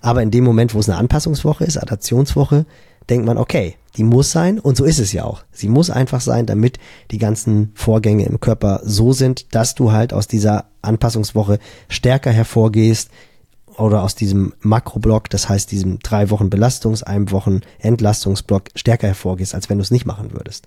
Aber 0.00 0.22
in 0.22 0.30
dem 0.30 0.44
Moment, 0.44 0.74
wo 0.74 0.80
es 0.80 0.88
eine 0.88 0.98
Anpassungswoche 0.98 1.64
ist, 1.64 1.76
Adaptionswoche, 1.76 2.66
denkt 3.08 3.26
man, 3.26 3.38
okay, 3.38 3.76
die 3.96 4.04
muss 4.04 4.32
sein 4.32 4.58
und 4.58 4.76
so 4.76 4.84
ist 4.84 4.98
es 4.98 5.12
ja 5.12 5.24
auch. 5.24 5.44
Sie 5.52 5.68
muss 5.68 5.90
einfach 5.90 6.20
sein, 6.20 6.46
damit 6.46 6.78
die 7.10 7.18
ganzen 7.18 7.70
Vorgänge 7.74 8.24
im 8.24 8.40
Körper 8.40 8.80
so 8.82 9.12
sind, 9.12 9.54
dass 9.54 9.74
du 9.74 9.92
halt 9.92 10.12
aus 10.12 10.26
dieser 10.26 10.66
Anpassungswoche 10.82 11.58
stärker 11.88 12.32
hervorgehst 12.32 13.10
oder 13.76 14.02
aus 14.02 14.14
diesem 14.14 14.54
Makroblock, 14.60 15.30
das 15.30 15.48
heißt 15.48 15.70
diesem 15.70 15.98
drei 15.98 16.30
Wochen 16.30 16.48
Belastungs-, 16.48 17.02
einem 17.02 17.30
Wochen 17.30 17.60
Entlastungsblock 17.78 18.70
stärker 18.74 19.08
hervorgehst, 19.08 19.54
als 19.54 19.68
wenn 19.68 19.78
du 19.78 19.82
es 19.82 19.90
nicht 19.90 20.06
machen 20.06 20.32
würdest. 20.32 20.66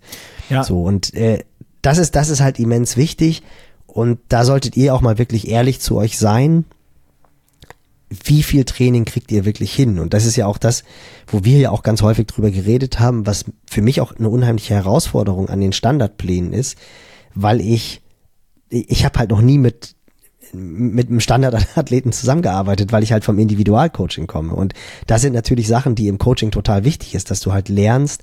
Ja. 0.50 0.64
So 0.64 0.84
und 0.84 1.14
äh, 1.14 1.44
das 1.82 1.98
ist, 1.98 2.16
das 2.16 2.30
ist 2.30 2.42
halt 2.42 2.60
immens 2.60 2.98
wichtig. 2.98 3.44
Und 3.86 4.20
da 4.30 4.46
solltet 4.46 4.78
ihr 4.78 4.94
auch 4.94 5.02
mal 5.02 5.18
wirklich 5.18 5.48
ehrlich 5.48 5.80
zu 5.80 5.96
euch 5.96 6.18
sein. 6.18 6.66
Wie 8.10 8.44
viel 8.44 8.64
Training 8.64 9.06
kriegt 9.06 9.32
ihr 9.32 9.46
wirklich 9.46 9.74
hin? 9.74 10.00
Und 10.00 10.14
das 10.14 10.26
ist 10.26 10.36
ja 10.36 10.46
auch 10.48 10.58
das, 10.58 10.84
wo 11.28 11.44
wir 11.44 11.58
ja 11.58 11.72
auch 11.72 11.84
ganz 11.84 12.02
häufig 12.02 12.28
drüber 12.28 12.52
geredet 12.52 13.00
haben, 13.00 13.26
was 13.26 13.46
für 13.66 13.82
mich 13.82 14.02
auch 14.02 14.14
eine 14.16 14.30
unheimliche 14.30 14.76
Herausforderung 14.76 15.50
an 15.50 15.62
den 15.62 15.74
Standardplänen 15.74 16.54
ist, 16.54 16.78
weil 17.36 17.60
ich, 17.60 18.02
ich 18.70 19.04
habe 19.04 19.20
halt 19.20 19.30
noch 19.30 19.42
nie 19.42 19.58
mit 19.58 19.96
mit 20.54 21.10
einem 21.10 21.20
Standardathleten 21.20 22.12
zusammengearbeitet, 22.12 22.92
weil 22.92 23.04
ich 23.04 23.12
halt 23.12 23.24
vom 23.24 23.40
Individualcoaching 23.40 24.28
komme. 24.28 24.54
Und 24.54 24.74
das 25.06 25.22
sind 25.22 25.34
natürlich 25.34 25.68
Sachen, 25.68 25.96
die 25.96 26.08
im 26.08 26.18
Coaching 26.18 26.52
total 26.52 26.84
wichtig 26.84 27.16
ist, 27.16 27.32
dass 27.32 27.40
du 27.40 27.54
halt 27.54 27.70
lernst, 27.70 28.22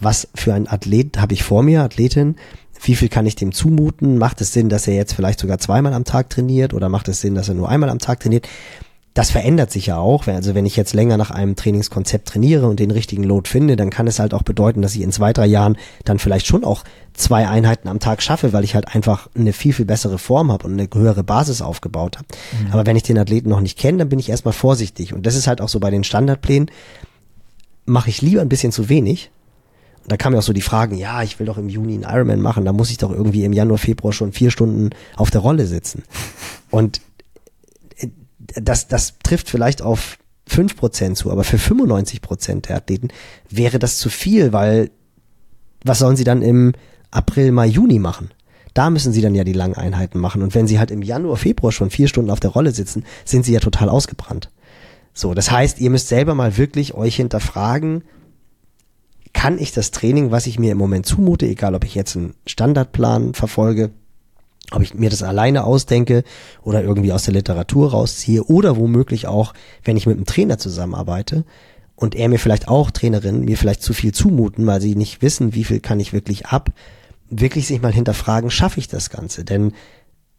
was 0.00 0.28
für 0.34 0.54
ein 0.54 0.68
Athlet 0.68 1.18
habe 1.18 1.34
ich 1.34 1.42
vor 1.42 1.62
mir, 1.62 1.82
Athletin, 1.82 2.36
wie 2.82 2.94
viel 2.94 3.08
kann 3.08 3.26
ich 3.26 3.36
dem 3.36 3.52
zumuten? 3.52 4.18
Macht 4.18 4.40
es 4.40 4.52
Sinn, 4.52 4.68
dass 4.68 4.86
er 4.86 4.94
jetzt 4.94 5.14
vielleicht 5.14 5.40
sogar 5.40 5.58
zweimal 5.58 5.94
am 5.94 6.04
Tag 6.04 6.30
trainiert 6.30 6.74
oder 6.74 6.88
macht 6.88 7.08
es 7.08 7.20
Sinn, 7.20 7.34
dass 7.34 7.48
er 7.48 7.54
nur 7.54 7.68
einmal 7.68 7.90
am 7.90 7.98
Tag 7.98 8.20
trainiert? 8.20 8.48
Das 9.16 9.30
verändert 9.30 9.70
sich 9.70 9.86
ja 9.86 9.96
auch. 9.96 10.26
Also 10.26 10.54
wenn 10.54 10.66
ich 10.66 10.76
jetzt 10.76 10.92
länger 10.92 11.16
nach 11.16 11.30
einem 11.30 11.56
Trainingskonzept 11.56 12.28
trainiere 12.28 12.68
und 12.68 12.78
den 12.78 12.90
richtigen 12.90 13.24
Load 13.24 13.48
finde, 13.48 13.74
dann 13.74 13.88
kann 13.88 14.06
es 14.06 14.18
halt 14.18 14.34
auch 14.34 14.42
bedeuten, 14.42 14.82
dass 14.82 14.94
ich 14.94 15.00
in 15.00 15.10
zwei, 15.10 15.32
drei 15.32 15.46
Jahren 15.46 15.78
dann 16.04 16.18
vielleicht 16.18 16.46
schon 16.46 16.64
auch 16.64 16.84
zwei 17.14 17.48
Einheiten 17.48 17.88
am 17.88 17.98
Tag 17.98 18.20
schaffe, 18.20 18.52
weil 18.52 18.62
ich 18.62 18.74
halt 18.74 18.94
einfach 18.94 19.30
eine 19.34 19.54
viel, 19.54 19.72
viel 19.72 19.86
bessere 19.86 20.18
Form 20.18 20.52
habe 20.52 20.66
und 20.66 20.74
eine 20.74 20.86
höhere 20.92 21.24
Basis 21.24 21.62
aufgebaut 21.62 22.18
habe. 22.18 22.26
Mhm. 22.60 22.72
Aber 22.72 22.84
wenn 22.84 22.94
ich 22.94 23.04
den 23.04 23.16
Athleten 23.16 23.48
noch 23.48 23.62
nicht 23.62 23.78
kenne, 23.78 23.96
dann 23.96 24.10
bin 24.10 24.18
ich 24.18 24.28
erstmal 24.28 24.52
vorsichtig. 24.52 25.14
Und 25.14 25.24
das 25.24 25.34
ist 25.34 25.46
halt 25.46 25.62
auch 25.62 25.70
so 25.70 25.80
bei 25.80 25.88
den 25.88 26.04
Standardplänen, 26.04 26.70
mache 27.86 28.10
ich 28.10 28.20
lieber 28.20 28.42
ein 28.42 28.50
bisschen 28.50 28.70
zu 28.70 28.90
wenig, 28.90 29.30
da 30.08 30.18
kamen 30.18 30.34
ja 30.34 30.40
auch 30.40 30.44
so 30.44 30.52
die 30.52 30.60
Fragen, 30.60 30.94
ja, 30.94 31.22
ich 31.22 31.38
will 31.38 31.46
doch 31.46 31.56
im 31.56 31.70
Juni 31.70 31.94
einen 31.94 32.02
Ironman 32.02 32.42
machen, 32.42 32.66
da 32.66 32.74
muss 32.74 32.90
ich 32.90 32.98
doch 32.98 33.12
irgendwie 33.12 33.44
im 33.44 33.54
Januar, 33.54 33.78
Februar 33.78 34.12
schon 34.12 34.32
vier 34.32 34.50
Stunden 34.50 34.90
auf 35.16 35.30
der 35.30 35.40
Rolle 35.40 35.64
sitzen. 35.64 36.02
Und 36.70 37.00
das, 38.54 38.88
das 38.88 39.14
trifft 39.22 39.50
vielleicht 39.50 39.82
auf 39.82 40.18
fünf 40.46 40.76
Prozent 40.76 41.16
zu, 41.16 41.30
aber 41.30 41.44
für 41.44 41.58
95 41.58 42.22
Prozent 42.22 42.68
der 42.68 42.76
Athleten 42.76 43.08
wäre 43.50 43.78
das 43.78 43.98
zu 43.98 44.08
viel, 44.08 44.52
weil 44.52 44.90
was 45.84 45.98
sollen 45.98 46.16
sie 46.16 46.24
dann 46.24 46.42
im 46.42 46.72
April, 47.10 47.52
Mai, 47.52 47.66
Juni 47.66 47.98
machen? 47.98 48.30
Da 48.74 48.90
müssen 48.90 49.12
sie 49.12 49.22
dann 49.22 49.34
ja 49.34 49.44
die 49.44 49.54
langen 49.54 49.74
Einheiten 49.74 50.18
machen. 50.18 50.42
Und 50.42 50.54
wenn 50.54 50.66
sie 50.66 50.78
halt 50.78 50.90
im 50.90 51.00
Januar, 51.02 51.36
Februar 51.36 51.72
schon 51.72 51.90
vier 51.90 52.08
Stunden 52.08 52.30
auf 52.30 52.40
der 52.40 52.50
Rolle 52.50 52.72
sitzen, 52.72 53.04
sind 53.24 53.44
sie 53.44 53.54
ja 53.54 53.60
total 53.60 53.88
ausgebrannt. 53.88 54.50
So, 55.14 55.32
das 55.32 55.50
heißt, 55.50 55.80
ihr 55.80 55.88
müsst 55.88 56.08
selber 56.08 56.34
mal 56.34 56.58
wirklich 56.58 56.92
euch 56.92 57.16
hinterfragen, 57.16 58.04
kann 59.32 59.58
ich 59.58 59.72
das 59.72 59.92
Training, 59.92 60.30
was 60.30 60.46
ich 60.46 60.58
mir 60.58 60.72
im 60.72 60.78
Moment 60.78 61.06
zumute, 61.06 61.46
egal 61.46 61.74
ob 61.74 61.84
ich 61.84 61.94
jetzt 61.94 62.16
einen 62.16 62.34
Standardplan 62.46 63.32
verfolge, 63.32 63.90
ob 64.72 64.82
ich 64.82 64.94
mir 64.94 65.10
das 65.10 65.22
alleine 65.22 65.64
ausdenke 65.64 66.24
oder 66.62 66.82
irgendwie 66.82 67.12
aus 67.12 67.24
der 67.24 67.34
Literatur 67.34 67.92
rausziehe 67.92 68.44
oder 68.44 68.76
womöglich 68.76 69.26
auch, 69.26 69.54
wenn 69.84 69.96
ich 69.96 70.06
mit 70.06 70.16
einem 70.16 70.26
Trainer 70.26 70.58
zusammenarbeite 70.58 71.44
und 71.94 72.14
er 72.14 72.28
mir 72.28 72.38
vielleicht 72.38 72.68
auch 72.68 72.90
Trainerin 72.90 73.44
mir 73.44 73.56
vielleicht 73.56 73.82
zu 73.82 73.94
viel 73.94 74.12
zumuten, 74.12 74.66
weil 74.66 74.80
sie 74.80 74.96
nicht 74.96 75.22
wissen, 75.22 75.54
wie 75.54 75.64
viel 75.64 75.80
kann 75.80 76.00
ich 76.00 76.12
wirklich 76.12 76.46
ab, 76.46 76.72
wirklich 77.30 77.66
sich 77.66 77.80
mal 77.80 77.92
hinterfragen, 77.92 78.50
schaffe 78.50 78.80
ich 78.80 78.88
das 78.88 79.10
Ganze? 79.10 79.44
Denn 79.44 79.72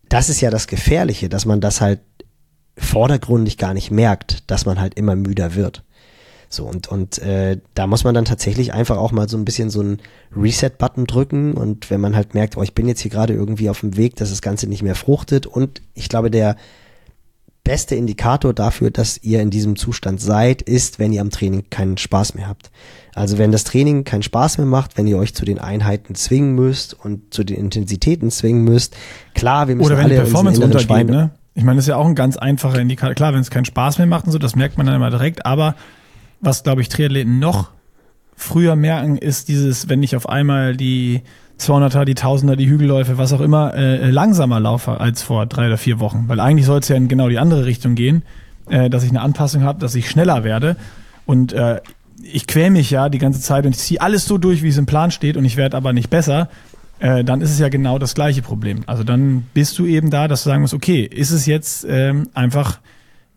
das 0.09 0.29
ist 0.29 0.41
ja 0.41 0.49
das 0.49 0.67
Gefährliche, 0.67 1.29
dass 1.29 1.45
man 1.45 1.59
das 1.59 1.81
halt 1.81 1.99
vordergründig 2.77 3.57
gar 3.57 3.73
nicht 3.73 3.91
merkt, 3.91 4.49
dass 4.51 4.65
man 4.65 4.79
halt 4.79 4.93
immer 4.93 5.15
müder 5.15 5.55
wird. 5.55 5.83
So, 6.49 6.65
und, 6.65 6.87
und 6.87 7.19
äh, 7.19 7.59
da 7.73 7.87
muss 7.87 8.03
man 8.03 8.15
dann 8.15 8.25
tatsächlich 8.25 8.73
einfach 8.73 8.97
auch 8.97 9.11
mal 9.11 9.27
so 9.27 9.37
ein 9.37 9.45
bisschen 9.45 9.69
so 9.69 9.81
einen 9.81 9.99
Reset-Button 10.35 11.05
drücken 11.05 11.53
und 11.53 11.89
wenn 11.89 11.99
man 11.99 12.15
halt 12.15 12.33
merkt, 12.33 12.57
oh, 12.57 12.63
ich 12.63 12.73
bin 12.73 12.87
jetzt 12.87 13.01
hier 13.01 13.11
gerade 13.11 13.33
irgendwie 13.33 13.69
auf 13.69 13.81
dem 13.81 13.97
Weg, 13.97 14.15
dass 14.15 14.29
das 14.29 14.41
Ganze 14.41 14.67
nicht 14.67 14.81
mehr 14.81 14.95
fruchtet 14.95 15.45
und 15.45 15.81
ich 15.93 16.07
glaube, 16.07 16.31
der 16.31 16.55
beste 17.67 17.95
Indikator 17.95 18.53
dafür, 18.53 18.91
dass 18.91 19.21
ihr 19.21 19.41
in 19.41 19.49
diesem 19.49 19.75
Zustand 19.75 20.21
seid, 20.21 20.61
ist, 20.61 20.99
wenn 20.99 21.11
ihr 21.11 21.19
am 21.19 21.31
Training 21.31 21.65
keinen 21.69 21.97
Spaß 21.97 22.35
mehr 22.35 22.47
habt. 22.47 22.71
Also 23.13 23.37
wenn 23.37 23.51
das 23.51 23.65
Training 23.65 24.05
keinen 24.05 24.23
Spaß 24.23 24.57
mehr 24.57 24.67
macht, 24.67 24.97
wenn 24.97 25.05
ihr 25.05 25.17
euch 25.17 25.35
zu 25.35 25.43
den 25.43 25.59
Einheiten 25.59 26.15
zwingen 26.15 26.55
müsst 26.55 26.93
und 26.93 27.33
zu 27.33 27.43
den 27.43 27.57
Intensitäten 27.57 28.31
zwingen 28.31 28.63
müsst, 28.63 28.95
klar, 29.33 29.67
wir 29.67 29.75
müssen 29.75 29.87
Oder 29.87 29.97
wenn 29.97 30.05
alle 30.05 30.13
die 30.13 30.21
Performance 30.21 30.61
runtergeht, 30.61 31.09
ne? 31.09 31.31
Ich 31.55 31.63
meine, 31.63 31.77
das 31.77 31.85
ist 31.85 31.89
ja 31.89 31.97
auch 31.97 32.05
ein 32.05 32.15
ganz 32.15 32.37
einfacher 32.37 32.79
Indikator. 32.79 33.15
Klar, 33.15 33.33
wenn 33.33 33.41
es 33.41 33.49
keinen 33.49 33.65
Spaß 33.65 33.97
mehr 33.97 34.07
macht 34.07 34.27
und 34.27 34.31
so, 34.31 34.37
das 34.37 34.55
merkt 34.55 34.77
man 34.77 34.85
dann 34.85 34.95
immer 34.95 35.09
direkt, 35.09 35.45
aber 35.45 35.75
was, 36.39 36.63
glaube 36.63 36.81
ich, 36.81 36.89
Triathleten 36.89 37.39
noch 37.39 37.69
früher 38.35 38.75
merken, 38.75 39.17
ist 39.17 39.47
dieses, 39.47 39.89
wenn 39.89 40.03
ich 40.03 40.15
auf 40.15 40.29
einmal 40.29 40.77
die 40.77 41.23
200er, 41.59 42.05
die 42.05 42.15
1000er, 42.15 42.55
die 42.55 42.69
Hügelläufe, 42.69 43.17
was 43.17 43.33
auch 43.33 43.41
immer, 43.41 43.73
äh, 43.73 44.09
langsamer 44.11 44.59
laufe 44.59 44.99
als 44.99 45.23
vor 45.23 45.47
drei 45.47 45.67
oder 45.67 45.77
vier 45.77 45.99
Wochen. 45.99 46.25
Weil 46.27 46.39
eigentlich 46.39 46.67
soll 46.67 46.79
es 46.79 46.87
ja 46.87 46.95
in 46.95 47.07
genau 47.07 47.29
die 47.29 47.39
andere 47.39 47.65
Richtung 47.65 47.95
gehen, 47.95 48.23
äh, 48.69 48.89
dass 48.89 49.03
ich 49.03 49.09
eine 49.09 49.21
Anpassung 49.21 49.63
habe, 49.63 49.79
dass 49.79 49.95
ich 49.95 50.09
schneller 50.09 50.43
werde. 50.43 50.75
Und 51.25 51.53
äh, 51.53 51.81
ich 52.21 52.45
quäl 52.45 52.69
mich 52.69 52.91
ja 52.91 53.09
die 53.09 53.17
ganze 53.17 53.41
Zeit 53.41 53.65
und 53.65 53.71
ich 53.71 53.79
ziehe 53.79 54.01
alles 54.01 54.25
so 54.25 54.37
durch, 54.37 54.61
wie 54.61 54.69
es 54.69 54.77
im 54.77 54.85
Plan 54.85 55.11
steht 55.11 55.35
und 55.35 55.45
ich 55.45 55.57
werde 55.57 55.75
aber 55.75 55.93
nicht 55.93 56.09
besser. 56.09 56.49
Äh, 56.99 57.23
dann 57.23 57.41
ist 57.41 57.51
es 57.51 57.59
ja 57.59 57.69
genau 57.69 57.97
das 57.97 58.13
gleiche 58.13 58.43
Problem. 58.43 58.83
Also 58.85 59.03
dann 59.03 59.45
bist 59.53 59.77
du 59.79 59.85
eben 59.85 60.11
da, 60.11 60.27
dass 60.27 60.43
du 60.43 60.49
sagen 60.49 60.61
musst, 60.61 60.73
okay, 60.73 61.03
ist 61.03 61.31
es 61.31 61.47
jetzt 61.47 61.85
ähm, 61.89 62.29
einfach 62.35 62.79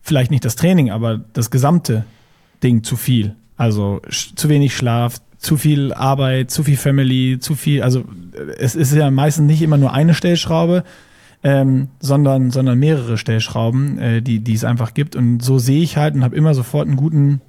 vielleicht 0.01 0.31
nicht 0.31 0.45
das 0.45 0.55
Training, 0.55 0.91
aber 0.91 1.21
das 1.33 1.51
gesamte 1.51 2.05
Ding 2.63 2.83
zu 2.83 2.95
viel. 2.95 3.35
Also 3.57 4.01
zu 4.35 4.49
wenig 4.49 4.75
Schlaf, 4.75 5.19
zu 5.37 5.57
viel 5.57 5.93
Arbeit, 5.93 6.51
zu 6.51 6.63
viel 6.63 6.77
Family, 6.77 7.37
zu 7.39 7.55
viel. 7.55 7.81
Also 7.81 8.05
es 8.57 8.75
ist 8.75 8.93
ja 8.93 9.09
meistens 9.11 9.47
nicht 9.47 9.61
immer 9.61 9.77
nur 9.77 9.93
eine 9.93 10.13
Stellschraube, 10.13 10.83
ähm, 11.43 11.89
sondern 11.99 12.51
sondern 12.51 12.77
mehrere 12.77 13.17
Stellschrauben, 13.17 13.97
äh, 13.97 14.21
die 14.21 14.39
die 14.39 14.53
es 14.53 14.63
einfach 14.63 14.93
gibt. 14.93 15.15
Und 15.15 15.41
so 15.41 15.57
sehe 15.57 15.81
ich 15.81 15.97
halt 15.97 16.15
und 16.15 16.23
habe 16.23 16.35
immer 16.35 16.53
sofort 16.53 16.87
einen 16.87 16.97
guten 16.97 17.41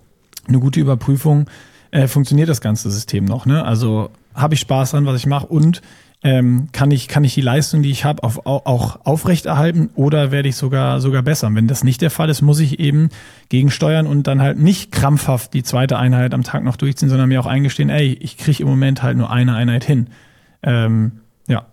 eine 0.48 0.58
gute 0.58 0.80
Überprüfung. 0.80 1.46
Äh, 1.90 2.08
funktioniert 2.08 2.48
das 2.48 2.62
ganze 2.62 2.90
System 2.90 3.26
noch? 3.26 3.44
Ne? 3.44 3.64
Also 3.64 4.10
habe 4.34 4.54
ich 4.54 4.60
Spaß 4.60 4.92
dran, 4.92 5.04
was 5.04 5.16
ich 5.16 5.26
mache 5.26 5.46
und 5.46 5.82
ähm, 6.24 6.68
kann 6.72 6.90
ich 6.92 7.08
kann 7.08 7.24
ich 7.24 7.34
die 7.34 7.40
Leistung, 7.40 7.82
die 7.82 7.90
ich 7.90 8.04
habe, 8.04 8.22
auf, 8.22 8.46
auch 8.46 9.00
aufrechterhalten 9.04 9.90
oder 9.96 10.30
werde 10.30 10.48
ich 10.48 10.56
sogar 10.56 11.00
sogar 11.00 11.22
besser? 11.22 11.52
Wenn 11.52 11.66
das 11.66 11.82
nicht 11.82 12.00
der 12.00 12.10
Fall 12.10 12.30
ist, 12.30 12.42
muss 12.42 12.60
ich 12.60 12.78
eben 12.78 13.08
gegensteuern 13.48 14.06
und 14.06 14.26
dann 14.26 14.40
halt 14.40 14.58
nicht 14.58 14.92
krampfhaft 14.92 15.52
die 15.52 15.64
zweite 15.64 15.98
Einheit 15.98 16.32
am 16.32 16.44
Tag 16.44 16.62
noch 16.62 16.76
durchziehen, 16.76 17.08
sondern 17.08 17.28
mir 17.28 17.40
auch 17.40 17.46
eingestehen, 17.46 17.90
ey, 17.90 18.16
ich 18.20 18.36
kriege 18.36 18.62
im 18.62 18.68
Moment 18.68 19.02
halt 19.02 19.16
nur 19.16 19.30
eine 19.30 19.56
Einheit 19.56 19.84
hin. 19.84 20.08
Ähm, 20.62 21.12
ja. 21.48 21.66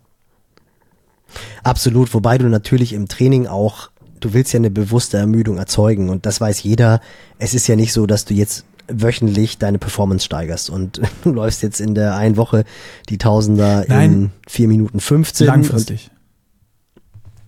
Absolut, 1.64 2.14
wobei 2.16 2.40
du 2.40 2.48
natürlich 2.48 2.94
im 2.94 3.08
Training 3.08 3.46
auch 3.46 3.90
du 4.20 4.34
willst 4.34 4.54
ja 4.54 4.58
eine 4.58 4.70
bewusste 4.70 5.18
Ermüdung 5.18 5.58
erzeugen 5.58 6.10
und 6.10 6.26
das 6.26 6.42
weiß 6.42 6.64
jeder. 6.64 7.02
Es 7.38 7.54
ist 7.54 7.68
ja 7.68 7.76
nicht 7.76 7.94
so, 7.94 8.06
dass 8.06 8.26
du 8.26 8.34
jetzt 8.34 8.66
wöchentlich 8.90 9.58
deine 9.58 9.80
Performance 9.80 10.26
steigerst 10.26 10.70
und 10.70 11.02
du 11.24 11.32
läufst 11.32 11.64
jetzt 11.64 11.80
in 11.80 11.96
der 11.96 12.16
einen 12.16 12.38
Woche 12.38 12.66
die 13.10 13.18
Tausender 13.18 13.86
Nein. 13.88 14.12
in 14.12 14.32
vier 14.48 14.68
Minuten 14.68 15.00
15. 15.00 15.48
Langfristig. 15.48 16.12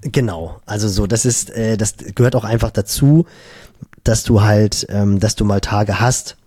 Genau, 0.02 0.60
also 0.66 0.88
so, 0.88 1.06
das 1.06 1.26
ist, 1.26 1.52
äh, 1.52 1.78
das 1.78 1.96
gehört 2.16 2.36
auch 2.36 2.44
einfach 2.44 2.72
dazu, 2.72 3.26
dass 4.04 4.24
du 4.24 4.42
halt, 4.42 4.88
ähm, 4.90 5.20
dass 5.20 5.36
du 5.36 5.46
mal 5.46 5.62
Tage 5.62 6.00
hast, 6.00 6.38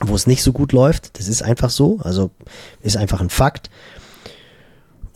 wo 0.00 0.14
es 0.14 0.26
nicht 0.26 0.42
so 0.42 0.52
gut 0.52 0.72
läuft. 0.72 1.18
Das 1.18 1.28
ist 1.28 1.42
einfach 1.42 1.70
so, 1.70 1.98
also 2.02 2.30
ist 2.82 2.98
einfach 2.98 3.20
ein 3.20 3.30
Fakt. 3.30 3.70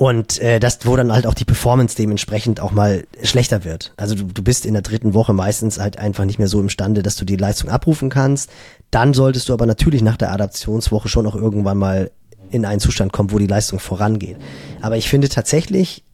Und 0.01 0.38
äh, 0.40 0.61
das, 0.61 0.78
wo 0.84 0.96
dann 0.96 1.12
halt 1.12 1.26
auch 1.26 1.34
die 1.34 1.44
Performance 1.44 1.94
dementsprechend 1.94 2.59
auch 2.61 2.70
mal 2.70 3.05
schlechter 3.22 3.64
wird. 3.64 3.92
Also 3.98 4.14
du, 4.14 4.24
du 4.24 4.42
bist 4.42 4.64
in 4.64 4.72
der 4.72 4.80
dritten 4.80 5.12
Woche 5.12 5.34
meistens 5.34 5.78
halt 5.78 5.98
einfach 5.98 6.24
nicht 6.24 6.38
mehr 6.38 6.48
so 6.48 6.59
imstande, 6.59 7.03
dass 7.03 7.16
du 7.16 7.26
die 7.26 7.36
Leistung 7.36 7.68
abrufen 7.68 8.09
kannst. 8.09 8.48
Dann 8.91 9.14
solltest 9.14 9.49
du 9.49 9.53
aber 9.53 9.66
natürlich 9.66 10.03
nach 10.03 10.16
der 10.16 10.32
Adaptionswoche 10.32 11.09
schon 11.09 11.26
auch 11.26 11.36
irgendwann 11.36 11.78
mal 11.78 12.11
in 12.51 12.64
einen 12.64 12.80
Zustand 12.80 13.12
kommen, 13.12 13.30
wo 13.30 13.38
die 13.38 13.47
Leistung 13.47 13.78
vorangeht. 13.78 14.36
Aber 14.80 14.97
ich 14.97 15.09
finde 15.09 15.28
tatsächlich, 15.28 16.05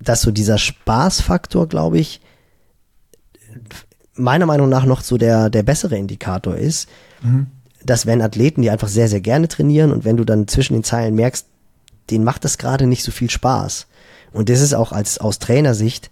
dass 0.00 0.22
so 0.22 0.30
dieser 0.30 0.58
Spaßfaktor, 0.58 1.68
glaube 1.68 1.98
ich, 1.98 2.20
meiner 4.14 4.46
Meinung 4.46 4.68
nach 4.68 4.84
noch 4.84 5.02
so 5.02 5.18
der, 5.18 5.50
der 5.50 5.62
bessere 5.62 5.96
Indikator 5.96 6.56
ist, 6.56 6.88
mhm. 7.22 7.48
dass 7.84 8.06
wenn 8.06 8.22
Athleten, 8.22 8.62
die 8.62 8.70
einfach 8.70 8.88
sehr, 8.88 9.08
sehr 9.08 9.20
gerne 9.20 9.48
trainieren 9.48 9.92
und 9.92 10.04
wenn 10.04 10.16
du 10.16 10.24
dann 10.24 10.48
zwischen 10.48 10.74
den 10.74 10.84
Zeilen 10.84 11.14
merkst, 11.14 11.46
denen 12.10 12.24
macht 12.24 12.44
das 12.44 12.58
gerade 12.58 12.86
nicht 12.86 13.02
so 13.02 13.12
viel 13.12 13.30
Spaß. 13.30 13.86
Und 14.32 14.48
das 14.48 14.60
ist 14.60 14.74
auch 14.74 14.92
als 14.92 15.18
aus 15.18 15.38
Trainersicht 15.38 16.10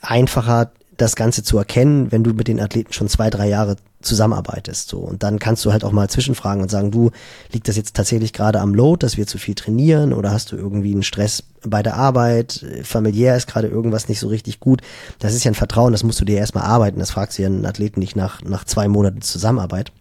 einfacher, 0.00 0.72
das 0.96 1.14
Ganze 1.14 1.42
zu 1.42 1.58
erkennen, 1.58 2.10
wenn 2.10 2.24
du 2.24 2.32
mit 2.32 2.48
den 2.48 2.60
Athleten 2.60 2.92
schon 2.92 3.08
zwei, 3.08 3.30
drei 3.30 3.48
Jahre 3.48 3.76
zusammenarbeitest. 4.00 4.88
So. 4.88 4.98
Und 4.98 5.22
dann 5.22 5.38
kannst 5.38 5.64
du 5.64 5.72
halt 5.72 5.84
auch 5.84 5.92
mal 5.92 6.08
zwischenfragen 6.08 6.62
und 6.62 6.70
sagen, 6.70 6.90
du, 6.90 7.10
liegt 7.52 7.68
das 7.68 7.76
jetzt 7.76 7.96
tatsächlich 7.96 8.32
gerade 8.32 8.60
am 8.60 8.74
Load, 8.74 9.04
dass 9.04 9.16
wir 9.16 9.26
zu 9.26 9.38
viel 9.38 9.54
trainieren 9.54 10.12
oder 10.12 10.30
hast 10.30 10.52
du 10.52 10.56
irgendwie 10.56 10.92
einen 10.92 11.02
Stress 11.02 11.42
bei 11.64 11.82
der 11.82 11.96
Arbeit, 11.96 12.64
familiär 12.84 13.36
ist 13.36 13.48
gerade 13.48 13.66
irgendwas 13.66 14.08
nicht 14.08 14.20
so 14.20 14.28
richtig 14.28 14.60
gut. 14.60 14.82
Das 15.18 15.34
ist 15.34 15.42
ja 15.42 15.50
ein 15.50 15.56
Vertrauen, 15.56 15.92
das 15.92 16.04
musst 16.04 16.20
du 16.20 16.24
dir 16.24 16.38
erstmal 16.38 16.64
arbeiten. 16.64 17.00
Das 17.00 17.10
fragst 17.10 17.38
du 17.38 17.42
ja 17.42 17.48
einen 17.48 17.66
Athleten 17.66 17.98
nicht 17.98 18.14
nach, 18.14 18.42
nach 18.42 18.64
zwei 18.64 18.86
Monaten 18.86 19.22
Zusammenarbeit. 19.22 19.92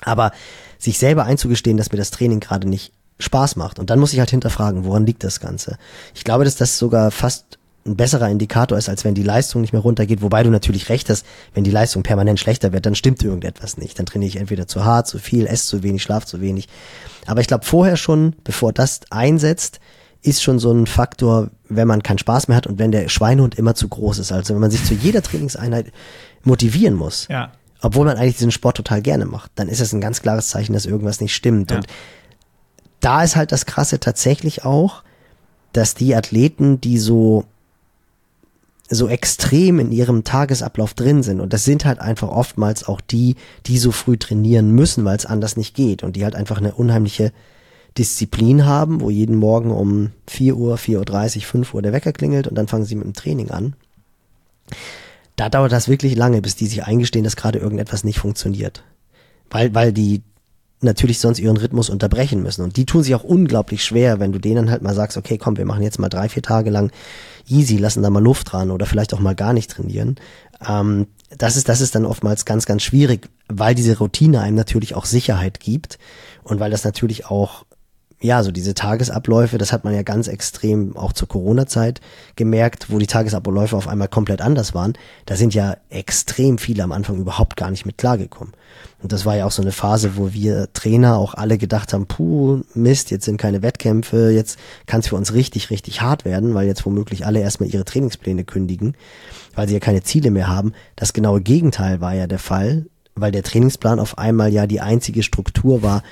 Aber 0.00 0.32
sich 0.78 0.98
selber 0.98 1.24
einzugestehen, 1.24 1.76
dass 1.76 1.92
mir 1.92 1.98
das 1.98 2.10
Training 2.10 2.40
gerade 2.40 2.68
nicht 2.68 2.92
Spaß 3.20 3.54
macht. 3.54 3.78
Und 3.78 3.90
dann 3.90 4.00
muss 4.00 4.12
ich 4.12 4.18
halt 4.18 4.30
hinterfragen, 4.30 4.84
woran 4.84 5.06
liegt 5.06 5.22
das 5.22 5.38
Ganze? 5.38 5.78
Ich 6.14 6.24
glaube, 6.24 6.44
dass 6.44 6.56
das 6.56 6.78
sogar 6.78 7.12
fast 7.12 7.58
ein 7.84 7.96
besserer 7.96 8.28
Indikator 8.28 8.78
ist, 8.78 8.88
als 8.88 9.04
wenn 9.04 9.14
die 9.14 9.22
Leistung 9.22 9.60
nicht 9.60 9.72
mehr 9.72 9.82
runtergeht. 9.82 10.22
Wobei 10.22 10.42
du 10.42 10.50
natürlich 10.50 10.88
recht 10.88 11.10
hast, 11.10 11.26
wenn 11.54 11.64
die 11.64 11.70
Leistung 11.70 12.02
permanent 12.02 12.38
schlechter 12.38 12.72
wird, 12.72 12.86
dann 12.86 12.94
stimmt 12.94 13.22
irgendetwas 13.22 13.76
nicht. 13.76 13.98
Dann 13.98 14.06
trainiere 14.06 14.28
ich 14.28 14.36
entweder 14.36 14.68
zu 14.68 14.84
hart, 14.84 15.08
zu 15.08 15.18
viel, 15.18 15.46
esse 15.46 15.66
zu 15.66 15.82
wenig, 15.82 16.02
schlaf 16.02 16.24
zu 16.24 16.40
wenig. 16.40 16.68
Aber 17.26 17.40
ich 17.40 17.48
glaube, 17.48 17.64
vorher 17.64 17.96
schon, 17.96 18.36
bevor 18.44 18.72
das 18.72 19.00
einsetzt, 19.10 19.80
ist 20.22 20.42
schon 20.42 20.60
so 20.60 20.72
ein 20.72 20.86
Faktor, 20.86 21.50
wenn 21.68 21.88
man 21.88 22.02
keinen 22.02 22.18
Spaß 22.18 22.46
mehr 22.46 22.56
hat 22.56 22.68
und 22.68 22.78
wenn 22.78 22.92
der 22.92 23.08
Schweinehund 23.08 23.56
immer 23.56 23.74
zu 23.74 23.88
groß 23.88 24.20
ist. 24.20 24.30
Also 24.30 24.54
wenn 24.54 24.60
man 24.60 24.70
sich 24.70 24.84
zu 24.84 24.94
jeder 24.94 25.22
Trainingseinheit 25.22 25.92
motivieren 26.44 26.94
muss, 26.94 27.26
ja. 27.28 27.50
obwohl 27.80 28.06
man 28.06 28.16
eigentlich 28.16 28.36
diesen 28.36 28.52
Sport 28.52 28.76
total 28.76 29.02
gerne 29.02 29.26
macht, 29.26 29.50
dann 29.56 29.68
ist 29.68 29.80
das 29.80 29.92
ein 29.92 30.00
ganz 30.00 30.22
klares 30.22 30.48
Zeichen, 30.48 30.72
dass 30.72 30.86
irgendwas 30.86 31.20
nicht 31.20 31.34
stimmt. 31.34 31.72
Ja. 31.72 31.78
Und 31.78 31.86
da 33.00 33.24
ist 33.24 33.34
halt 33.34 33.50
das 33.50 33.66
Krasse 33.66 33.98
tatsächlich 33.98 34.64
auch, 34.64 35.02
dass 35.72 35.94
die 35.94 36.14
Athleten, 36.14 36.80
die 36.80 36.98
so 36.98 37.46
so 38.88 39.08
extrem 39.08 39.78
in 39.78 39.92
ihrem 39.92 40.24
Tagesablauf 40.24 40.94
drin 40.94 41.22
sind. 41.22 41.40
Und 41.40 41.52
das 41.52 41.64
sind 41.64 41.84
halt 41.84 41.98
einfach 42.00 42.28
oftmals 42.28 42.86
auch 42.86 43.00
die, 43.00 43.36
die 43.66 43.78
so 43.78 43.90
früh 43.90 44.18
trainieren 44.18 44.72
müssen, 44.72 45.04
weil 45.04 45.16
es 45.16 45.26
anders 45.26 45.56
nicht 45.56 45.74
geht. 45.74 46.02
Und 46.02 46.16
die 46.16 46.24
halt 46.24 46.34
einfach 46.34 46.58
eine 46.58 46.74
unheimliche 46.74 47.32
Disziplin 47.96 48.64
haben, 48.64 49.00
wo 49.00 49.10
jeden 49.10 49.36
Morgen 49.36 49.70
um 49.70 50.10
4 50.28 50.56
Uhr, 50.56 50.76
4.30 50.76 51.36
Uhr, 51.36 51.42
5 51.42 51.74
Uhr 51.74 51.82
der 51.82 51.92
Wecker 51.92 52.12
klingelt 52.12 52.46
und 52.48 52.54
dann 52.54 52.68
fangen 52.68 52.84
sie 52.84 52.94
mit 52.94 53.04
dem 53.04 53.14
Training 53.14 53.50
an. 53.50 53.74
Da 55.36 55.48
dauert 55.48 55.72
das 55.72 55.88
wirklich 55.88 56.16
lange, 56.16 56.40
bis 56.40 56.56
die 56.56 56.66
sich 56.66 56.84
eingestehen, 56.84 57.24
dass 57.24 57.36
gerade 57.36 57.58
irgendetwas 57.58 58.04
nicht 58.04 58.18
funktioniert. 58.18 58.84
Weil, 59.50 59.74
weil 59.74 59.92
die 59.92 60.22
natürlich 60.82 61.18
sonst 61.18 61.38
ihren 61.38 61.56
Rhythmus 61.56 61.90
unterbrechen 61.90 62.42
müssen. 62.42 62.62
Und 62.62 62.76
die 62.76 62.86
tun 62.86 63.02
sich 63.02 63.14
auch 63.14 63.24
unglaublich 63.24 63.84
schwer, 63.84 64.20
wenn 64.20 64.32
du 64.32 64.38
denen 64.38 64.70
halt 64.70 64.82
mal 64.82 64.94
sagst, 64.94 65.16
okay, 65.16 65.38
komm, 65.38 65.56
wir 65.56 65.64
machen 65.64 65.82
jetzt 65.82 65.98
mal 65.98 66.08
drei, 66.08 66.28
vier 66.28 66.42
Tage 66.42 66.70
lang 66.70 66.90
easy, 67.48 67.76
lassen 67.76 68.02
da 68.02 68.10
mal 68.10 68.22
Luft 68.22 68.52
dran 68.52 68.70
oder 68.70 68.86
vielleicht 68.86 69.14
auch 69.14 69.20
mal 69.20 69.34
gar 69.34 69.52
nicht 69.52 69.70
trainieren. 69.70 70.16
Ähm, 70.66 71.06
das 71.36 71.56
ist, 71.56 71.68
das 71.68 71.80
ist 71.80 71.94
dann 71.94 72.04
oftmals 72.04 72.44
ganz, 72.44 72.66
ganz 72.66 72.82
schwierig, 72.82 73.28
weil 73.48 73.74
diese 73.74 73.98
Routine 73.98 74.40
einem 74.40 74.56
natürlich 74.56 74.94
auch 74.94 75.04
Sicherheit 75.04 75.60
gibt 75.60 75.98
und 76.42 76.60
weil 76.60 76.70
das 76.70 76.84
natürlich 76.84 77.26
auch 77.26 77.64
ja, 78.22 78.42
so 78.42 78.52
diese 78.52 78.74
Tagesabläufe, 78.74 79.58
das 79.58 79.72
hat 79.72 79.84
man 79.84 79.94
ja 79.94 80.02
ganz 80.02 80.28
extrem 80.28 80.96
auch 80.96 81.12
zur 81.12 81.26
Corona-Zeit 81.26 82.00
gemerkt, 82.36 82.86
wo 82.88 82.98
die 82.98 83.08
Tagesabläufe 83.08 83.76
auf 83.76 83.88
einmal 83.88 84.08
komplett 84.08 84.40
anders 84.40 84.74
waren. 84.74 84.92
Da 85.26 85.34
sind 85.34 85.54
ja 85.54 85.76
extrem 85.90 86.58
viele 86.58 86.84
am 86.84 86.92
Anfang 86.92 87.18
überhaupt 87.18 87.56
gar 87.56 87.70
nicht 87.70 87.84
mit 87.84 87.98
klargekommen. 87.98 88.54
Und 89.02 89.10
das 89.12 89.26
war 89.26 89.36
ja 89.36 89.44
auch 89.44 89.50
so 89.50 89.60
eine 89.60 89.72
Phase, 89.72 90.16
wo 90.16 90.32
wir 90.32 90.72
Trainer 90.72 91.16
auch 91.16 91.34
alle 91.34 91.58
gedacht 91.58 91.92
haben, 91.92 92.06
puh, 92.06 92.62
Mist, 92.74 93.10
jetzt 93.10 93.24
sind 93.24 93.38
keine 93.38 93.62
Wettkämpfe, 93.62 94.30
jetzt 94.30 94.56
kann 94.86 95.00
es 95.00 95.08
für 95.08 95.16
uns 95.16 95.34
richtig, 95.34 95.70
richtig 95.70 96.00
hart 96.00 96.24
werden, 96.24 96.54
weil 96.54 96.68
jetzt 96.68 96.86
womöglich 96.86 97.26
alle 97.26 97.40
erstmal 97.40 97.68
ihre 97.68 97.84
Trainingspläne 97.84 98.44
kündigen, 98.44 98.94
weil 99.56 99.66
sie 99.66 99.74
ja 99.74 99.80
keine 99.80 100.04
Ziele 100.04 100.30
mehr 100.30 100.46
haben. 100.46 100.72
Das 100.94 101.12
genaue 101.12 101.40
Gegenteil 101.40 102.00
war 102.00 102.14
ja 102.14 102.28
der 102.28 102.38
Fall, 102.38 102.86
weil 103.16 103.32
der 103.32 103.42
Trainingsplan 103.42 103.98
auf 103.98 104.16
einmal 104.16 104.52
ja 104.52 104.68
die 104.68 104.80
einzige 104.80 105.24
Struktur 105.24 105.82
war, 105.82 106.02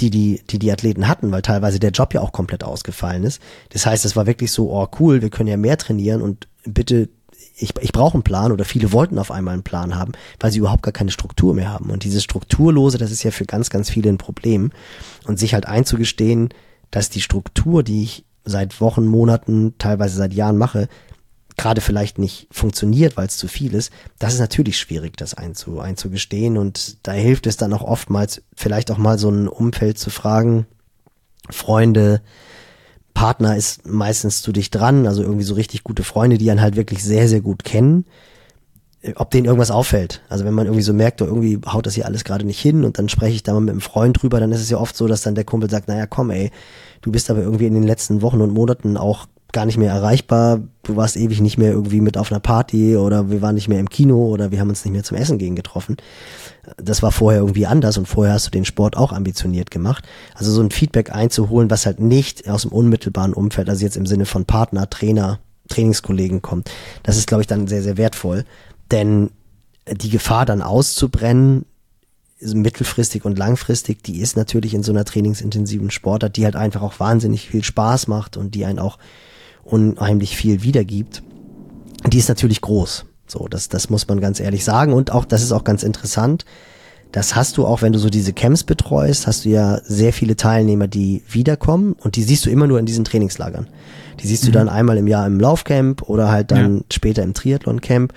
die 0.00 0.10
die, 0.10 0.42
die 0.48 0.58
die 0.58 0.70
Athleten 0.70 1.08
hatten, 1.08 1.32
weil 1.32 1.42
teilweise 1.42 1.80
der 1.80 1.90
Job 1.90 2.14
ja 2.14 2.20
auch 2.20 2.32
komplett 2.32 2.64
ausgefallen 2.64 3.24
ist. 3.24 3.40
Das 3.70 3.86
heißt, 3.86 4.04
es 4.04 4.16
war 4.16 4.26
wirklich 4.26 4.52
so, 4.52 4.70
oh 4.70 4.88
cool, 5.00 5.22
wir 5.22 5.30
können 5.30 5.48
ja 5.48 5.56
mehr 5.56 5.78
trainieren 5.78 6.22
und 6.22 6.48
bitte, 6.64 7.08
ich, 7.58 7.72
ich 7.80 7.92
brauche 7.92 8.14
einen 8.14 8.22
Plan 8.22 8.52
oder 8.52 8.64
viele 8.64 8.92
wollten 8.92 9.18
auf 9.18 9.30
einmal 9.30 9.54
einen 9.54 9.62
Plan 9.62 9.94
haben, 9.94 10.12
weil 10.40 10.50
sie 10.50 10.58
überhaupt 10.58 10.82
gar 10.82 10.92
keine 10.92 11.10
Struktur 11.10 11.54
mehr 11.54 11.70
haben. 11.70 11.90
Und 11.90 12.04
dieses 12.04 12.22
Strukturlose, 12.22 12.98
das 12.98 13.10
ist 13.10 13.22
ja 13.22 13.30
für 13.30 13.46
ganz, 13.46 13.70
ganz 13.70 13.88
viele 13.88 14.10
ein 14.10 14.18
Problem. 14.18 14.70
Und 15.24 15.38
sich 15.38 15.54
halt 15.54 15.66
einzugestehen, 15.66 16.50
dass 16.90 17.08
die 17.08 17.22
Struktur, 17.22 17.82
die 17.82 18.02
ich 18.02 18.24
seit 18.44 18.80
Wochen, 18.80 19.06
Monaten, 19.06 19.74
teilweise 19.78 20.16
seit 20.16 20.34
Jahren 20.34 20.58
mache, 20.58 20.88
gerade 21.56 21.80
vielleicht 21.80 22.18
nicht 22.18 22.48
funktioniert, 22.50 23.16
weil 23.16 23.26
es 23.26 23.38
zu 23.38 23.48
viel 23.48 23.74
ist, 23.74 23.90
das 24.18 24.34
ist 24.34 24.40
natürlich 24.40 24.78
schwierig, 24.78 25.16
das 25.16 25.34
einzu, 25.34 25.80
einzugestehen. 25.80 26.58
Und 26.58 27.06
da 27.06 27.12
hilft 27.12 27.46
es 27.46 27.56
dann 27.56 27.72
auch 27.72 27.82
oftmals, 27.82 28.42
vielleicht 28.54 28.90
auch 28.90 28.98
mal 28.98 29.18
so 29.18 29.30
ein 29.30 29.48
Umfeld 29.48 29.98
zu 29.98 30.10
fragen, 30.10 30.66
Freunde, 31.48 32.20
Partner 33.14 33.56
ist 33.56 33.86
meistens 33.86 34.42
zu 34.42 34.52
dich 34.52 34.70
dran, 34.70 35.06
also 35.06 35.22
irgendwie 35.22 35.44
so 35.44 35.54
richtig 35.54 35.84
gute 35.84 36.04
Freunde, 36.04 36.36
die 36.36 36.50
einen 36.50 36.60
halt 36.60 36.76
wirklich 36.76 37.02
sehr, 37.02 37.28
sehr 37.28 37.40
gut 37.40 37.64
kennen, 37.64 38.04
ob 39.14 39.30
denen 39.30 39.46
irgendwas 39.46 39.70
auffällt. 39.70 40.20
Also 40.28 40.44
wenn 40.44 40.52
man 40.52 40.66
irgendwie 40.66 40.82
so 40.82 40.92
merkt, 40.92 41.22
oh, 41.22 41.24
irgendwie 41.24 41.58
haut 41.66 41.86
das 41.86 41.94
hier 41.94 42.04
alles 42.04 42.24
gerade 42.24 42.44
nicht 42.44 42.60
hin 42.60 42.84
und 42.84 42.98
dann 42.98 43.08
spreche 43.08 43.34
ich 43.34 43.42
da 43.42 43.54
mal 43.54 43.60
mit 43.60 43.70
einem 43.70 43.80
Freund 43.80 44.20
drüber, 44.20 44.40
dann 44.40 44.52
ist 44.52 44.60
es 44.60 44.68
ja 44.68 44.76
oft 44.76 44.96
so, 44.96 45.06
dass 45.06 45.22
dann 45.22 45.34
der 45.34 45.44
Kumpel 45.44 45.70
sagt, 45.70 45.88
naja, 45.88 46.06
komm 46.06 46.30
ey, 46.30 46.50
du 47.00 47.10
bist 47.10 47.30
aber 47.30 47.40
irgendwie 47.40 47.66
in 47.66 47.74
den 47.74 47.84
letzten 47.84 48.20
Wochen 48.20 48.42
und 48.42 48.52
Monaten 48.52 48.98
auch 48.98 49.26
gar 49.56 49.64
nicht 49.64 49.78
mehr 49.78 49.90
erreichbar. 49.90 50.60
Du 50.82 50.96
warst 50.96 51.16
ewig 51.16 51.40
nicht 51.40 51.56
mehr 51.56 51.70
irgendwie 51.70 52.02
mit 52.02 52.18
auf 52.18 52.30
einer 52.30 52.40
Party 52.40 52.94
oder 52.94 53.30
wir 53.30 53.40
waren 53.40 53.54
nicht 53.54 53.68
mehr 53.68 53.80
im 53.80 53.88
Kino 53.88 54.26
oder 54.26 54.50
wir 54.50 54.60
haben 54.60 54.68
uns 54.68 54.84
nicht 54.84 54.92
mehr 54.92 55.02
zum 55.02 55.16
Essen 55.16 55.38
gehen 55.38 55.56
getroffen. 55.56 55.96
Das 56.76 57.02
war 57.02 57.10
vorher 57.10 57.40
irgendwie 57.40 57.64
anders 57.64 57.96
und 57.96 58.06
vorher 58.06 58.34
hast 58.34 58.46
du 58.46 58.50
den 58.50 58.66
Sport 58.66 58.98
auch 58.98 59.12
ambitioniert 59.12 59.70
gemacht. 59.70 60.04
Also 60.34 60.52
so 60.52 60.60
ein 60.60 60.70
Feedback 60.70 61.10
einzuholen, 61.10 61.70
was 61.70 61.86
halt 61.86 62.00
nicht 62.00 62.50
aus 62.50 62.62
dem 62.62 62.72
unmittelbaren 62.72 63.32
Umfeld, 63.32 63.70
also 63.70 63.82
jetzt 63.82 63.96
im 63.96 64.04
Sinne 64.04 64.26
von 64.26 64.44
Partner, 64.44 64.90
Trainer, 64.90 65.38
Trainingskollegen 65.68 66.42
kommt, 66.42 66.70
das 67.02 67.16
ist, 67.16 67.26
glaube 67.26 67.40
ich, 67.40 67.46
dann 67.46 67.66
sehr, 67.66 67.82
sehr 67.82 67.96
wertvoll. 67.96 68.44
Denn 68.90 69.30
die 69.90 70.10
Gefahr 70.10 70.44
dann 70.44 70.60
auszubrennen, 70.60 71.64
mittelfristig 72.42 73.24
und 73.24 73.38
langfristig, 73.38 74.04
die 74.04 74.20
ist 74.20 74.36
natürlich 74.36 74.74
in 74.74 74.82
so 74.82 74.92
einer 74.92 75.06
trainingsintensiven 75.06 75.90
Sportart, 75.90 76.36
die 76.36 76.44
halt 76.44 76.56
einfach 76.56 76.82
auch 76.82 77.00
wahnsinnig 77.00 77.48
viel 77.48 77.64
Spaß 77.64 78.06
macht 78.06 78.36
und 78.36 78.54
die 78.54 78.66
einen 78.66 78.80
auch 78.80 78.98
unheimlich 79.66 80.36
viel 80.36 80.62
wiedergibt, 80.62 81.22
die 82.06 82.18
ist 82.18 82.28
natürlich 82.28 82.60
groß. 82.60 83.04
So, 83.26 83.48
das, 83.48 83.68
das 83.68 83.90
muss 83.90 84.06
man 84.08 84.20
ganz 84.20 84.40
ehrlich 84.40 84.64
sagen. 84.64 84.92
Und 84.92 85.10
auch, 85.12 85.24
das 85.24 85.42
ist 85.42 85.52
auch 85.52 85.64
ganz 85.64 85.82
interessant. 85.82 86.44
Das 87.12 87.34
hast 87.34 87.56
du 87.56 87.66
auch, 87.66 87.82
wenn 87.82 87.92
du 87.92 87.98
so 87.98 88.10
diese 88.10 88.32
Camps 88.32 88.64
betreust, 88.64 89.26
hast 89.26 89.44
du 89.44 89.48
ja 89.48 89.80
sehr 89.84 90.12
viele 90.12 90.36
Teilnehmer, 90.36 90.86
die 90.86 91.22
wiederkommen 91.28 91.94
und 91.94 92.16
die 92.16 92.22
siehst 92.22 92.46
du 92.46 92.50
immer 92.50 92.66
nur 92.66 92.78
in 92.78 92.86
diesen 92.86 93.04
Trainingslagern. 93.04 93.68
Die 94.20 94.26
siehst 94.26 94.44
mhm. 94.44 94.46
du 94.46 94.52
dann 94.52 94.68
einmal 94.68 94.96
im 94.98 95.06
Jahr 95.06 95.26
im 95.26 95.40
Laufcamp 95.40 96.02
oder 96.08 96.30
halt 96.30 96.50
dann 96.50 96.78
ja. 96.78 96.82
später 96.92 97.22
im 97.22 97.34
Triathloncamp. 97.34 98.12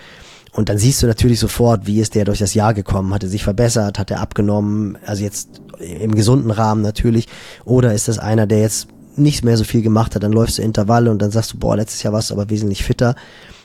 Und 0.52 0.70
dann 0.70 0.78
siehst 0.78 1.02
du 1.02 1.08
natürlich 1.08 1.40
sofort, 1.40 1.86
wie 1.86 2.00
ist 2.00 2.16
der 2.16 2.26
durch 2.26 2.40
das 2.40 2.54
Jahr 2.54 2.74
gekommen? 2.74 3.14
Hat 3.14 3.24
er 3.24 3.30
sich 3.30 3.44
verbessert? 3.44 4.00
Hat 4.00 4.12
er 4.12 4.20
abgenommen? 4.20 4.98
Also 5.06 5.24
jetzt 5.24 5.62
im 5.80 6.16
gesunden 6.16 6.52
Rahmen 6.52 6.82
natürlich. 6.82 7.28
Oder 7.66 7.94
ist 7.94 8.08
das 8.08 8.20
einer, 8.20 8.48
der 8.48 8.62
jetzt 8.62 8.88
nicht 9.20 9.44
mehr 9.44 9.58
so 9.58 9.64
viel 9.64 9.82
gemacht 9.82 10.16
hat, 10.16 10.24
dann 10.24 10.32
läufst 10.32 10.58
du 10.58 10.62
Intervalle 10.62 11.12
und 11.12 11.22
dann 11.22 11.32
sagst 11.32 11.54
du, 11.54 11.58
boah, 11.58 11.76
letztes 11.76 12.04
Jahr 12.04 12.14
warst 12.14 12.30
du 12.30 12.34
aber 12.36 12.50
wesentlich 12.50 12.84
fitter. 12.84 13.16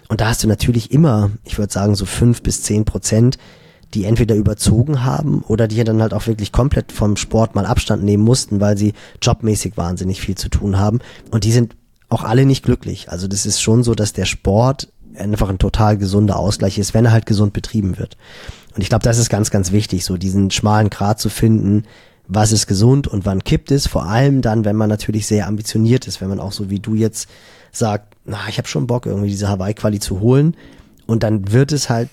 Und 0.09 0.21
da 0.21 0.29
hast 0.29 0.43
du 0.45 0.49
natürlich 0.49 0.91
immer, 0.91 1.31
ich 1.45 1.59
würde 1.59 1.73
sagen, 1.73 1.95
so 1.95 2.05
fünf 2.07 2.43
bis 2.43 2.63
zehn 2.63 2.85
Prozent, 2.85 3.39
die 3.95 4.05
entweder 4.05 4.35
überzogen 4.35 5.05
haben 5.05 5.43
oder 5.47 5.69
die 5.69 5.83
dann 5.85 6.03
halt 6.03 6.15
auch 6.15 6.27
wirklich 6.27 6.53
komplett 6.53 6.93
vom 6.93 7.17
Sport 7.17 7.55
mal 7.55 7.67
Abstand 7.67 8.03
nehmen 8.03 8.25
mussten, 8.25 8.61
weil 8.61 8.77
sie 8.77 8.93
jobmäßig 9.23 9.77
wahnsinnig 9.77 10.21
viel 10.21 10.35
zu 10.35 10.49
tun 10.49 10.79
haben. 10.79 10.99
Und 11.31 11.45
die 11.45 11.53
sind 11.53 11.77
auch 12.09 12.25
alle 12.25 12.45
nicht 12.45 12.65
glücklich. 12.65 13.11
Also 13.11 13.29
das 13.29 13.47
ist 13.47 13.63
schon 13.63 13.83
so, 13.83 13.95
dass 13.95 14.13
der 14.13 14.25
Sport 14.25 14.89
einfach 15.17 15.49
ein 15.49 15.59
total 15.59 15.97
gesunder 15.97 16.39
Ausgleich 16.39 16.79
ist, 16.79 16.93
wenn 16.93 17.05
er 17.05 17.13
halt 17.13 17.27
gesund 17.27 17.53
betrieben 17.53 17.99
wird. 17.99 18.17
Und 18.75 18.83
ich 18.83 18.89
glaube, 18.89 19.05
das 19.05 19.19
ist 19.19 19.31
ganz, 19.31 19.51
ganz 19.51 19.71
wichtig, 19.71 20.05
so 20.05 20.17
diesen 20.17 20.51
schmalen 20.51 20.91
Grat 20.91 21.21
zu 21.21 21.29
finden, 21.29 21.85
was 22.27 22.53
ist 22.53 22.67
gesund 22.67 23.07
und 23.07 23.27
wann 23.27 23.45
kippt 23.45 23.71
es. 23.71 23.87
Vor 23.87 24.07
allem 24.07 24.41
dann, 24.41 24.65
wenn 24.65 24.77
man 24.77 24.89
natürlich 24.89 25.27
sehr 25.27 25.47
ambitioniert 25.47 26.07
ist, 26.07 26.21
wenn 26.21 26.29
man 26.29 26.41
auch 26.41 26.53
so 26.53 26.71
wie 26.71 26.81
du 26.81 26.95
jetzt 26.95 27.29
sagt, 27.73 28.15
na, 28.25 28.39
ich 28.49 28.59
habe 28.59 28.69
schon 28.69 28.87
Bock, 28.87 29.07
irgendwie 29.07 29.29
diese 29.29 29.49
Hawaii-Quali 29.49 30.01
zu 30.01 30.21
holen. 30.21 30.57
Und 31.07 31.23
dann 31.23 31.53
wird 31.53 31.73
es 31.73 31.91
halt 31.91 32.09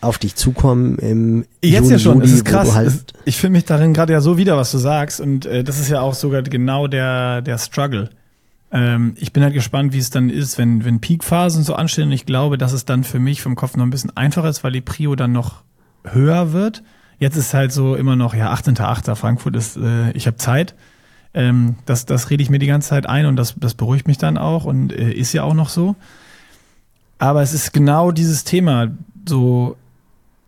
auf 0.00 0.18
dich 0.18 0.36
zukommen 0.36 0.96
im 0.98 1.44
Jetzt 1.60 1.74
Juni, 1.74 1.92
ja 1.92 1.98
schon, 1.98 2.14
Juli, 2.18 2.26
es 2.26 2.32
ist 2.34 2.44
krass. 2.44 2.74
Halt 2.74 3.12
ich 3.24 3.36
finde 3.36 3.58
mich 3.58 3.64
darin 3.64 3.94
gerade 3.94 4.12
ja 4.12 4.20
so 4.20 4.38
wieder, 4.38 4.56
was 4.56 4.70
du 4.70 4.78
sagst. 4.78 5.20
Und 5.20 5.46
äh, 5.46 5.64
das 5.64 5.80
ist 5.80 5.88
ja 5.88 6.00
auch 6.00 6.14
sogar 6.14 6.42
genau 6.42 6.86
der, 6.86 7.42
der 7.42 7.58
Struggle. 7.58 8.10
Ähm, 8.70 9.14
ich 9.16 9.32
bin 9.32 9.42
halt 9.42 9.54
gespannt, 9.54 9.92
wie 9.92 9.98
es 9.98 10.10
dann 10.10 10.30
ist, 10.30 10.56
wenn, 10.58 10.84
wenn 10.84 11.00
Peakphasen 11.00 11.64
so 11.64 11.74
anstehen. 11.74 12.08
Und 12.08 12.12
ich 12.12 12.26
glaube, 12.26 12.58
dass 12.58 12.72
es 12.72 12.84
dann 12.84 13.02
für 13.02 13.18
mich 13.18 13.42
vom 13.42 13.56
Kopf 13.56 13.76
noch 13.76 13.84
ein 13.84 13.90
bisschen 13.90 14.16
einfacher 14.16 14.48
ist, 14.48 14.62
weil 14.62 14.72
die 14.72 14.80
Prio 14.80 15.16
dann 15.16 15.32
noch 15.32 15.62
höher 16.04 16.52
wird. 16.52 16.84
Jetzt 17.18 17.36
ist 17.36 17.54
halt 17.54 17.72
so 17.72 17.96
immer 17.96 18.16
noch, 18.16 18.34
ja, 18.34 18.52
18.8. 18.52 19.14
Frankfurt 19.16 19.56
ist, 19.56 19.76
äh, 19.76 20.12
ich 20.12 20.26
habe 20.26 20.36
Zeit. 20.36 20.74
Ähm, 21.34 21.76
das, 21.84 22.06
das 22.06 22.30
rede 22.30 22.42
ich 22.42 22.50
mir 22.50 22.58
die 22.58 22.66
ganze 22.66 22.88
Zeit 22.88 23.06
ein 23.06 23.26
und 23.26 23.36
das, 23.36 23.54
das 23.58 23.74
beruhigt 23.74 24.06
mich 24.06 24.18
dann 24.18 24.38
auch 24.38 24.64
und 24.64 24.92
äh, 24.92 25.10
ist 25.10 25.32
ja 25.32 25.42
auch 25.42 25.54
noch 25.54 25.68
so. 25.68 25.96
Aber 27.18 27.42
es 27.42 27.52
ist 27.52 27.72
genau 27.72 28.12
dieses 28.12 28.44
Thema. 28.44 28.88
So, 29.28 29.76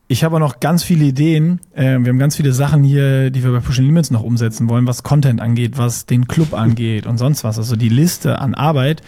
ich 0.08 0.24
habe 0.24 0.36
auch 0.36 0.40
noch 0.40 0.60
ganz 0.60 0.82
viele 0.82 1.04
Ideen. 1.04 1.60
Äh, 1.74 1.98
wir 1.98 2.08
haben 2.08 2.18
ganz 2.18 2.36
viele 2.36 2.52
Sachen 2.52 2.82
hier, 2.82 3.30
die 3.30 3.44
wir 3.44 3.52
bei 3.52 3.60
Pushing 3.60 3.86
Limits 3.86 4.10
noch 4.10 4.22
umsetzen 4.22 4.68
wollen, 4.68 4.86
was 4.86 5.02
Content 5.02 5.40
angeht, 5.40 5.76
was 5.76 6.06
den 6.06 6.28
Club 6.28 6.54
angeht 6.54 7.06
und 7.06 7.18
sonst 7.18 7.44
was. 7.44 7.58
Also 7.58 7.76
die 7.76 7.88
Liste 7.88 8.38
an 8.38 8.54
Arbeit 8.54 9.02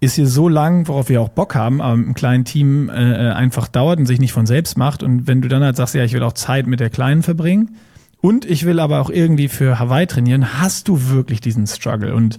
ist 0.00 0.14
hier 0.14 0.26
so 0.26 0.48
lang, 0.48 0.88
worauf 0.88 1.10
wir 1.10 1.20
auch 1.20 1.28
Bock 1.28 1.54
haben, 1.54 1.82
aber 1.82 1.96
mit 1.96 2.06
einem 2.06 2.14
kleinen 2.14 2.44
Team 2.44 2.88
äh, 2.88 3.28
äh, 3.28 3.32
einfach 3.32 3.68
dauert 3.68 3.98
und 3.98 4.06
sich 4.06 4.18
nicht 4.18 4.32
von 4.32 4.46
selbst 4.46 4.78
macht. 4.78 5.02
Und 5.02 5.26
wenn 5.26 5.42
du 5.42 5.48
dann 5.48 5.62
halt 5.62 5.76
sagst, 5.76 5.94
ja, 5.94 6.02
ich 6.04 6.14
will 6.14 6.22
auch 6.22 6.32
Zeit 6.32 6.66
mit 6.66 6.80
der 6.80 6.88
Kleinen 6.88 7.22
verbringen 7.22 7.76
und 8.22 8.46
ich 8.46 8.64
will 8.64 8.80
aber 8.80 9.00
auch 9.00 9.10
irgendwie 9.10 9.48
für 9.48 9.78
Hawaii 9.78 10.06
trainieren, 10.06 10.58
hast 10.58 10.88
du 10.88 11.10
wirklich 11.10 11.42
diesen 11.42 11.66
Struggle. 11.66 12.14
Und 12.14 12.38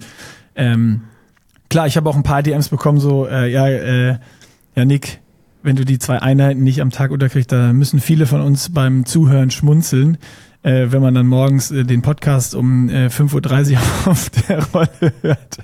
ähm, 0.56 1.02
klar, 1.70 1.86
ich 1.86 1.96
habe 1.96 2.10
auch 2.10 2.16
ein 2.16 2.24
paar 2.24 2.42
DMs 2.42 2.68
bekommen, 2.68 2.98
so, 2.98 3.28
äh, 3.28 3.48
ja, 3.48 3.68
äh, 3.68 4.18
ja, 4.74 4.84
Nick, 4.84 5.20
wenn 5.62 5.76
du 5.76 5.84
die 5.84 6.00
zwei 6.00 6.20
Einheiten 6.20 6.64
nicht 6.64 6.80
am 6.80 6.90
Tag 6.90 7.12
unterkriegst, 7.12 7.52
da 7.52 7.72
müssen 7.72 8.00
viele 8.00 8.26
von 8.26 8.40
uns 8.40 8.70
beim 8.70 9.06
Zuhören 9.06 9.52
schmunzeln, 9.52 10.18
äh, 10.62 10.86
wenn 10.90 11.02
man 11.02 11.14
dann 11.14 11.26
morgens 11.26 11.70
äh, 11.70 11.84
den 11.84 12.02
Podcast 12.02 12.54
um 12.54 12.88
äh, 12.88 13.06
5.30 13.06 13.72
Uhr 13.72 13.78
auf 14.10 14.30
der 14.30 14.64
Rolle 14.66 15.12
hört. 15.22 15.58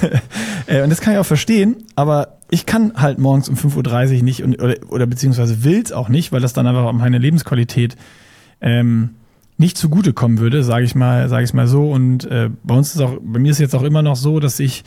äh, 0.66 0.82
und 0.82 0.90
das 0.90 1.00
kann 1.00 1.14
ich 1.14 1.18
auch 1.18 1.26
verstehen, 1.26 1.76
aber 1.96 2.38
ich 2.50 2.66
kann 2.66 2.92
halt 2.96 3.18
morgens 3.18 3.48
um 3.48 3.56
5.30 3.56 4.18
Uhr 4.18 4.22
nicht 4.22 4.42
und, 4.42 4.62
oder, 4.62 4.76
oder 4.88 5.06
beziehungsweise 5.06 5.64
will's 5.64 5.92
auch 5.92 6.08
nicht, 6.08 6.32
weil 6.32 6.40
das 6.40 6.52
dann 6.52 6.66
einfach 6.66 6.92
meine 6.92 7.18
Lebensqualität 7.18 7.96
ähm, 8.60 9.10
nicht 9.58 9.78
zugutekommen 9.78 10.38
würde, 10.38 10.62
sage 10.62 10.84
ich 10.84 10.94
mal, 10.94 11.28
sage 11.28 11.44
ich 11.44 11.54
mal 11.54 11.66
so. 11.66 11.90
Und 11.90 12.24
äh, 12.24 12.50
bei 12.62 12.74
uns 12.74 12.94
ist 12.94 13.00
auch, 13.00 13.18
bei 13.22 13.38
mir 13.38 13.50
ist 13.50 13.58
jetzt 13.58 13.74
auch 13.74 13.82
immer 13.82 14.02
noch 14.02 14.16
so, 14.16 14.40
dass 14.40 14.60
ich 14.60 14.84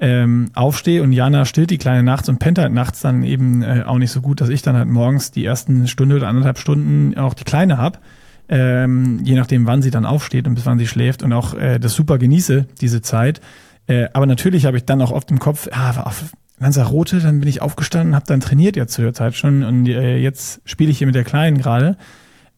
ähm, 0.00 0.50
aufstehe 0.54 1.02
und 1.02 1.12
Jana 1.12 1.44
stillt 1.44 1.70
die 1.70 1.78
kleine 1.78 2.02
nachts 2.02 2.28
und 2.28 2.38
pennt 2.38 2.58
halt 2.58 2.72
nachts 2.72 3.00
dann 3.00 3.22
eben 3.22 3.62
äh, 3.62 3.84
auch 3.86 3.98
nicht 3.98 4.10
so 4.10 4.20
gut, 4.20 4.40
dass 4.40 4.48
ich 4.48 4.62
dann 4.62 4.76
halt 4.76 4.88
morgens 4.88 5.30
die 5.30 5.44
ersten 5.44 5.86
Stunde 5.88 6.16
oder 6.16 6.28
anderthalb 6.28 6.58
Stunden 6.58 7.16
auch 7.16 7.34
die 7.34 7.44
Kleine 7.44 7.78
hab. 7.78 8.00
Ähm, 8.48 9.20
je 9.24 9.34
nachdem, 9.34 9.66
wann 9.66 9.82
sie 9.82 9.90
dann 9.90 10.06
aufsteht 10.06 10.46
und 10.46 10.54
bis 10.54 10.66
wann 10.66 10.78
sie 10.78 10.86
schläft 10.86 11.22
und 11.22 11.32
auch 11.32 11.54
äh, 11.54 11.78
das 11.78 11.94
super 11.94 12.18
genieße, 12.18 12.66
diese 12.80 13.02
Zeit. 13.02 13.40
Äh, 13.86 14.08
aber 14.12 14.26
natürlich 14.26 14.66
habe 14.66 14.76
ich 14.76 14.84
dann 14.84 15.02
auch 15.02 15.10
oft 15.10 15.30
im 15.30 15.38
Kopf, 15.38 15.68
ah, 15.72 16.12
ganz 16.60 16.78
rote, 16.78 17.20
dann 17.20 17.40
bin 17.40 17.48
ich 17.48 17.62
aufgestanden, 17.62 18.14
habe 18.14 18.26
dann 18.26 18.40
trainiert 18.40 18.76
jetzt 18.76 18.94
zu 18.94 19.02
der 19.02 19.14
Zeit 19.14 19.34
schon 19.34 19.62
und 19.62 19.86
äh, 19.88 20.16
jetzt 20.18 20.60
spiele 20.64 20.90
ich 20.90 20.98
hier 20.98 21.06
mit 21.06 21.16
der 21.16 21.24
Kleinen 21.24 21.58
gerade. 21.58 21.96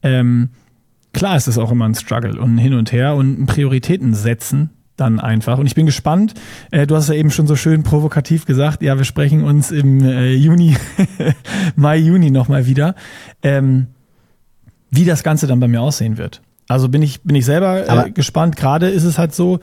Ähm, 0.03 0.51
klar 1.13 1.37
ist 1.37 1.49
es 1.49 1.59
auch 1.59 1.73
immer 1.73 1.87
ein 1.87 1.95
Struggle 1.95 2.41
und 2.41 2.57
ein 2.57 2.59
Hin 2.59 2.75
und 2.75 2.93
Her 2.93 3.15
und 3.15 3.41
ein 3.41 3.47
Prioritäten 3.47 4.15
setzen 4.15 4.71
dann 4.99 5.21
einfach. 5.21 5.59
Und 5.59 5.67
ich 5.67 5.75
bin 5.75 5.87
gespannt. 5.87 6.35
Äh, 6.71 6.87
du 6.87 6.97
hast 6.97 7.09
ja 7.09 7.15
eben 7.15 7.31
schon 7.31 7.47
so 7.47 7.57
schön 7.57 7.83
provokativ 7.83 8.45
gesagt, 8.45 8.83
ja, 8.83 8.97
wir 8.99 9.05
sprechen 9.05 9.45
uns 9.45 9.71
im 9.71 10.05
äh, 10.05 10.33
Juni, 10.33 10.77
Mai, 11.77 11.97
Juni 11.99 12.31
nochmal 12.31 12.67
wieder, 12.67 12.95
ähm, 13.43 13.87
wie 14.91 15.05
das 15.05 15.23
Ganze 15.23 15.47
dann 15.47 15.61
bei 15.61 15.69
mir 15.69 15.81
aussehen 15.81 16.19
wird. 16.19 16.41
Also 16.69 16.89
bin 16.89 17.03
ich, 17.03 17.23
bin 17.23 17.37
ich 17.37 17.45
selber 17.45 18.07
äh, 18.07 18.11
gespannt. 18.11 18.57
Gerade 18.57 18.89
ist 18.89 19.05
es 19.05 19.19
halt 19.19 19.35
so, 19.35 19.61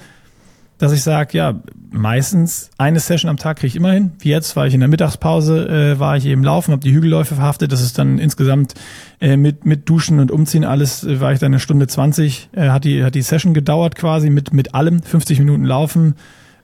dass 0.78 0.92
ich 0.92 1.04
sage, 1.04 1.38
ja, 1.38 1.60
meistens 1.92 2.70
eine 2.78 3.00
Session 3.00 3.30
am 3.30 3.38
Tag 3.38 3.58
kriege 3.58 3.68
ich 3.68 3.76
immer 3.76 3.92
hin. 3.92 4.12
Wie 4.20 4.30
jetzt 4.30 4.56
war 4.56 4.68
ich 4.68 4.74
in 4.74 4.82
der 4.82 4.90
Mittagspause, 4.90 5.70
äh, 5.70 6.00
war 6.00 6.18
ich 6.18 6.26
eben 6.26 6.44
laufen, 6.44 6.72
habe 6.72 6.84
die 6.84 6.94
Hügelläufe 6.94 7.36
verhaftet. 7.36 7.72
Das 7.72 7.82
ist 7.82 7.98
dann 7.98 8.18
insgesamt 8.18 8.74
äh, 9.22 9.38
mit, 9.38 9.66
mit 9.66 9.88
Duschen 9.88 10.20
und 10.20 10.32
Umziehen 10.32 10.66
alles, 10.66 11.04
äh, 11.04 11.22
war 11.22 11.32
ich 11.32 11.40
dann 11.40 11.54
eine 11.54 11.60
Stunde 11.60 11.88
20, 11.88 12.50
äh, 12.54 12.70
hat, 12.70 12.84
die, 12.84 13.04
hat 13.04 13.16
die 13.16 13.22
Session 13.22 13.54
gedauert 13.54 13.96
quasi 13.96 14.30
mit, 14.30 14.54
mit 14.54 14.76
allem. 14.76 15.02
50 15.02 15.40
Minuten 15.40 15.64
laufen, 15.64 16.16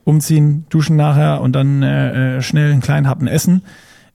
umziehen, 0.03 0.65
duschen 0.69 0.97
nachher 0.97 1.39
und 1.41 1.53
dann 1.53 1.81
äh, 1.81 2.37
äh, 2.37 2.41
schnell 2.41 2.71
einen 2.71 2.81
kleinen 2.81 3.07
Happen 3.07 3.27
essen, 3.27 3.61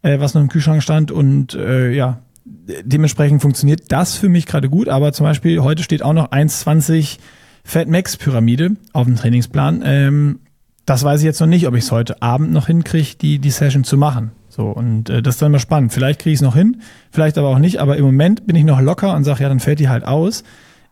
äh, 0.02 0.20
was 0.20 0.34
noch 0.34 0.42
im 0.42 0.48
Kühlschrank 0.48 0.82
stand. 0.82 1.10
Und 1.10 1.54
äh, 1.54 1.90
ja, 1.92 2.18
dementsprechend 2.46 3.42
funktioniert 3.42 3.92
das 3.92 4.14
für 4.14 4.28
mich 4.28 4.46
gerade 4.46 4.68
gut. 4.68 4.88
Aber 4.88 5.12
zum 5.12 5.24
Beispiel 5.24 5.60
heute 5.60 5.82
steht 5.82 6.02
auch 6.02 6.12
noch 6.12 6.30
1,20 6.30 7.18
Fat 7.64 7.88
Max 7.88 8.16
Pyramide 8.16 8.76
auf 8.92 9.06
dem 9.06 9.16
Trainingsplan. 9.16 9.82
Ähm, 9.84 10.38
das 10.84 11.02
weiß 11.02 11.20
ich 11.20 11.24
jetzt 11.24 11.40
noch 11.40 11.48
nicht, 11.48 11.66
ob 11.66 11.74
ich 11.74 11.84
es 11.84 11.92
heute 11.92 12.22
Abend 12.22 12.52
noch 12.52 12.68
hinkriege, 12.68 13.16
die, 13.20 13.40
die 13.40 13.50
Session 13.50 13.82
zu 13.82 13.96
machen. 13.96 14.30
So, 14.48 14.68
und 14.68 15.10
äh, 15.10 15.20
das 15.20 15.34
ist 15.34 15.42
dann 15.42 15.52
mal 15.52 15.58
spannend. 15.58 15.92
Vielleicht 15.92 16.20
kriege 16.20 16.32
ich 16.32 16.38
es 16.38 16.42
noch 16.42 16.54
hin, 16.54 16.80
vielleicht 17.10 17.38
aber 17.38 17.48
auch 17.48 17.58
nicht. 17.58 17.80
Aber 17.80 17.96
im 17.96 18.04
Moment 18.04 18.46
bin 18.46 18.54
ich 18.54 18.64
noch 18.64 18.80
locker 18.80 19.14
und 19.14 19.24
sage, 19.24 19.42
ja, 19.42 19.48
dann 19.48 19.60
fällt 19.60 19.80
die 19.80 19.88
halt 19.88 20.04
aus. 20.04 20.44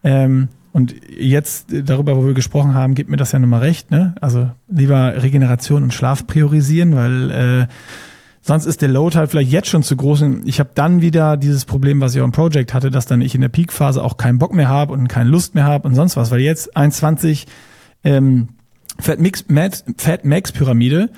Ähm, 0.03 0.49
und 0.73 0.97
jetzt, 1.17 1.73
äh, 1.73 1.85
darüber, 1.85 2.17
wo 2.17 2.27
wir 2.27 2.35
gesprochen 2.35 2.75
haben, 2.75 2.95
gibt 2.95 3.09
mir 3.09 3.17
das 3.17 3.31
ja 3.31 3.39
nochmal 3.39 3.61
recht. 3.61 3.93
Ne? 3.93 4.17
Also 4.21 4.51
lieber 4.69 5.23
Regeneration 5.23 5.85
und 5.85 5.95
Schlaf 5.95 6.27
priorisieren, 6.27 6.97
weil 6.97 7.31
äh, 7.31 7.67
Sonst 8.47 8.67
ist 8.67 8.83
der 8.83 8.91
Load 8.91 9.17
halt 9.17 9.31
vielleicht 9.31 9.51
jetzt 9.51 9.69
schon 9.69 9.83
zu 9.83 9.97
groß. 9.97 10.21
Und 10.21 10.47
ich 10.47 10.61
habe 10.61 10.69
dann 10.75 11.01
wieder 11.01 11.39
dieses 11.39 11.65
Problem, 11.65 12.03
was 12.03 12.15
ich 12.15 12.21
auch 12.21 12.27
im 12.27 12.33
Project 12.33 12.75
hatte, 12.75 12.91
dass 12.91 13.07
dann 13.07 13.23
ich 13.23 13.35
in 13.35 13.41
der 13.41 13.49
Peak-Phase 13.49 14.05
auch 14.05 14.19
keinen 14.19 14.39
Bock 14.39 14.53
mehr 14.53 14.69
habe 14.69 14.93
und 14.93 15.09
keine 15.09 15.31
Lust 15.31 15.55
mehr 15.55 15.65
habe 15.65 15.89
und 15.89 15.95
sonst 15.95 16.19
was. 16.19 16.31
Weil 16.31 16.41
jetzt 16.41 16.77
1,20 16.77 17.47
ähm, 18.05 18.49
Fat, 18.99 19.19
Mix, 19.19 19.47
Max, 19.49 19.83
Fat 19.97 20.27
Max 20.27 20.53
Pyramide 20.53 21.09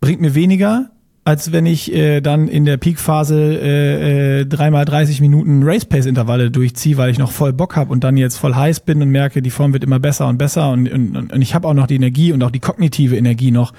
bringt 0.00 0.20
mir 0.20 0.36
weniger, 0.36 0.90
als 1.24 1.50
wenn 1.50 1.66
ich 1.66 1.92
äh, 1.92 2.20
dann 2.20 2.46
in 2.46 2.64
der 2.64 2.76
Peak-Phase 2.76 3.58
äh, 3.60 4.40
äh, 4.42 4.46
dreimal 4.46 4.84
30 4.84 5.20
Minuten 5.20 5.64
Race-Pace-Intervalle 5.64 6.52
durchziehe, 6.52 6.96
weil 6.96 7.10
ich 7.10 7.18
noch 7.18 7.32
voll 7.32 7.52
Bock 7.52 7.74
habe 7.74 7.90
und 7.90 8.04
dann 8.04 8.16
jetzt 8.16 8.36
voll 8.36 8.54
heiß 8.54 8.80
bin 8.80 9.02
und 9.02 9.10
merke, 9.10 9.42
die 9.42 9.50
Form 9.50 9.72
wird 9.72 9.82
immer 9.82 9.98
besser 9.98 10.28
und 10.28 10.38
besser 10.38 10.70
und, 10.70 10.88
und, 10.88 11.32
und 11.32 11.42
ich 11.42 11.56
habe 11.56 11.66
auch 11.66 11.74
noch 11.74 11.88
die 11.88 11.96
Energie 11.96 12.32
und 12.32 12.40
auch 12.44 12.52
die 12.52 12.60
kognitive 12.60 13.16
Energie 13.16 13.50
noch, 13.50 13.72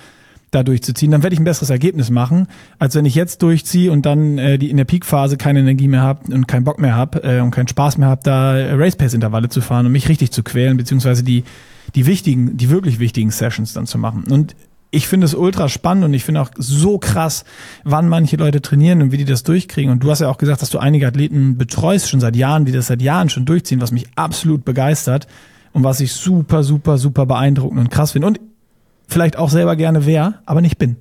da 0.51 0.63
durchzuziehen, 0.63 1.11
dann 1.11 1.23
werde 1.23 1.33
ich 1.33 1.39
ein 1.39 1.45
besseres 1.45 1.69
Ergebnis 1.69 2.09
machen, 2.09 2.47
als 2.79 2.95
wenn 2.95 3.05
ich 3.05 3.15
jetzt 3.15 3.41
durchziehe 3.43 3.91
und 3.91 4.05
dann 4.05 4.37
äh, 4.37 4.57
die 4.57 4.69
in 4.69 4.77
der 4.77 4.85
Peak-Phase 4.85 5.37
keine 5.37 5.59
Energie 5.59 5.87
mehr 5.87 6.01
habe 6.01 6.33
und 6.33 6.47
keinen 6.47 6.63
Bock 6.63 6.79
mehr 6.79 6.95
habe 6.95 7.23
äh, 7.23 7.41
und 7.41 7.51
keinen 7.51 7.67
Spaß 7.67 7.97
mehr 7.97 8.09
habe, 8.09 8.21
da 8.23 8.53
Race-Pace-Intervalle 8.75 9.49
zu 9.49 9.61
fahren 9.61 9.85
und 9.85 9.91
mich 9.91 10.09
richtig 10.09 10.31
zu 10.31 10.43
quälen, 10.43 10.77
beziehungsweise 10.77 11.23
die, 11.23 11.43
die 11.95 12.05
wichtigen, 12.05 12.57
die 12.57 12.69
wirklich 12.69 12.99
wichtigen 12.99 13.31
Sessions 13.31 13.73
dann 13.73 13.85
zu 13.85 13.97
machen. 13.97 14.23
Und 14.29 14.55
ich 14.91 15.07
finde 15.07 15.25
es 15.25 15.35
ultra 15.35 15.69
spannend 15.69 16.05
und 16.05 16.13
ich 16.13 16.23
finde 16.23 16.41
auch 16.41 16.49
so 16.57 16.97
krass, 16.97 17.45
wann 17.83 18.09
manche 18.09 18.37
Leute 18.37 18.61
trainieren 18.61 19.01
und 19.01 19.11
wie 19.11 19.17
die 19.17 19.25
das 19.25 19.43
durchkriegen. 19.43 19.91
Und 19.91 20.03
du 20.03 20.09
hast 20.09 20.21
ja 20.21 20.29
auch 20.29 20.37
gesagt, 20.37 20.61
dass 20.61 20.71
du 20.71 20.79
einige 20.79 21.07
Athleten 21.07 21.57
betreust 21.57 22.09
schon 22.09 22.19
seit 22.19 22.35
Jahren, 22.35 22.65
die 22.65 22.71
das 22.71 22.87
seit 22.87 23.01
Jahren 23.01 23.29
schon 23.29 23.45
durchziehen, 23.45 23.81
was 23.81 23.91
mich 23.91 24.07
absolut 24.15 24.65
begeistert 24.65 25.27
und 25.73 25.83
was 25.83 25.99
ich 25.99 26.13
super, 26.13 26.63
super, 26.63 26.97
super 26.97 27.27
beeindruckend 27.27 27.79
und 27.79 27.91
krass 27.91 28.13
finde. 28.13 28.27
Und 28.27 28.39
vielleicht 29.09 29.37
auch 29.37 29.49
selber 29.49 29.75
gerne 29.75 30.05
wäre, 30.05 30.35
aber 30.45 30.61
nicht 30.61 30.77
bin. 30.77 30.97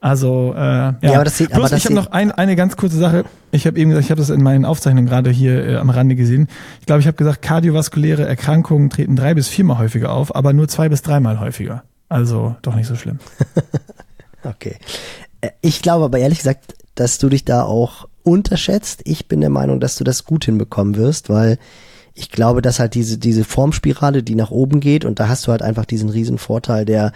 Also, 0.00 0.52
äh, 0.56 0.58
ja. 0.58 0.96
ja 1.00 1.14
aber 1.14 1.24
das 1.24 1.38
sieht, 1.38 1.50
Plus, 1.50 1.58
aber 1.58 1.68
das 1.68 1.78
ich 1.78 1.84
habe 1.84 1.94
noch 1.94 2.10
ein, 2.10 2.32
eine 2.32 2.56
ganz 2.56 2.76
kurze 2.76 2.96
Sache. 2.96 3.24
Ich 3.52 3.68
habe 3.68 3.78
eben 3.78 3.90
gesagt, 3.90 4.04
ich 4.04 4.10
habe 4.10 4.20
das 4.20 4.30
in 4.30 4.42
meinen 4.42 4.64
Aufzeichnungen 4.64 5.08
gerade 5.08 5.30
hier 5.30 5.64
äh, 5.64 5.76
am 5.76 5.90
Rande 5.90 6.16
gesehen. 6.16 6.48
Ich 6.80 6.86
glaube, 6.86 7.00
ich 7.00 7.06
habe 7.06 7.16
gesagt, 7.16 7.40
kardiovaskuläre 7.40 8.26
Erkrankungen 8.26 8.90
treten 8.90 9.14
drei 9.14 9.34
bis 9.34 9.46
viermal 9.46 9.78
häufiger 9.78 10.12
auf, 10.12 10.34
aber 10.34 10.52
nur 10.52 10.66
zwei 10.66 10.88
bis 10.88 11.02
dreimal 11.02 11.38
häufiger. 11.38 11.84
Also 12.08 12.56
doch 12.62 12.74
nicht 12.74 12.88
so 12.88 12.96
schlimm. 12.96 13.20
okay. 14.42 14.76
Äh, 15.40 15.50
ich 15.60 15.82
glaube 15.82 16.04
aber 16.06 16.18
ehrlich 16.18 16.38
gesagt, 16.38 16.74
dass 16.96 17.18
du 17.18 17.28
dich 17.28 17.44
da 17.44 17.62
auch 17.62 18.08
unterschätzt. 18.24 19.02
Ich 19.04 19.28
bin 19.28 19.40
der 19.40 19.50
Meinung, 19.50 19.78
dass 19.78 19.94
du 19.94 20.02
das 20.02 20.24
gut 20.24 20.46
hinbekommen 20.46 20.96
wirst, 20.96 21.28
weil 21.28 21.58
ich 22.14 22.30
glaube, 22.30 22.62
dass 22.62 22.78
halt 22.78 22.94
diese, 22.94 23.18
diese 23.18 23.44
Formspirale, 23.44 24.22
die 24.22 24.34
nach 24.34 24.50
oben 24.50 24.80
geht 24.80 25.04
und 25.04 25.18
da 25.18 25.28
hast 25.28 25.46
du 25.46 25.50
halt 25.52 25.62
einfach 25.62 25.84
diesen 25.84 26.10
riesen 26.10 26.38
Vorteil 26.38 26.84
der, 26.84 27.12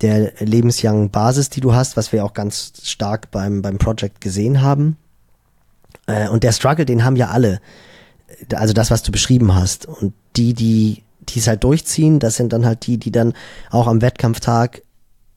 der 0.00 0.32
lebensjangen 0.38 1.10
Basis, 1.10 1.50
die 1.50 1.60
du 1.60 1.74
hast, 1.74 1.96
was 1.96 2.12
wir 2.12 2.24
auch 2.24 2.32
ganz 2.32 2.72
stark 2.84 3.30
beim, 3.30 3.62
beim 3.62 3.78
Project 3.78 4.20
gesehen 4.20 4.62
haben. 4.62 4.96
Äh, 6.06 6.28
und 6.28 6.42
der 6.42 6.52
Struggle, 6.52 6.86
den 6.86 7.04
haben 7.04 7.16
ja 7.16 7.28
alle. 7.28 7.60
Also 8.54 8.72
das, 8.72 8.90
was 8.90 9.02
du 9.02 9.12
beschrieben 9.12 9.54
hast. 9.54 9.86
Und 9.86 10.14
die, 10.36 10.54
die, 10.54 11.02
die 11.20 11.38
es 11.38 11.46
halt 11.46 11.64
durchziehen, 11.64 12.18
das 12.18 12.36
sind 12.36 12.52
dann 12.52 12.64
halt 12.64 12.86
die, 12.86 12.96
die 12.96 13.12
dann 13.12 13.34
auch 13.70 13.86
am 13.86 14.00
Wettkampftag 14.00 14.82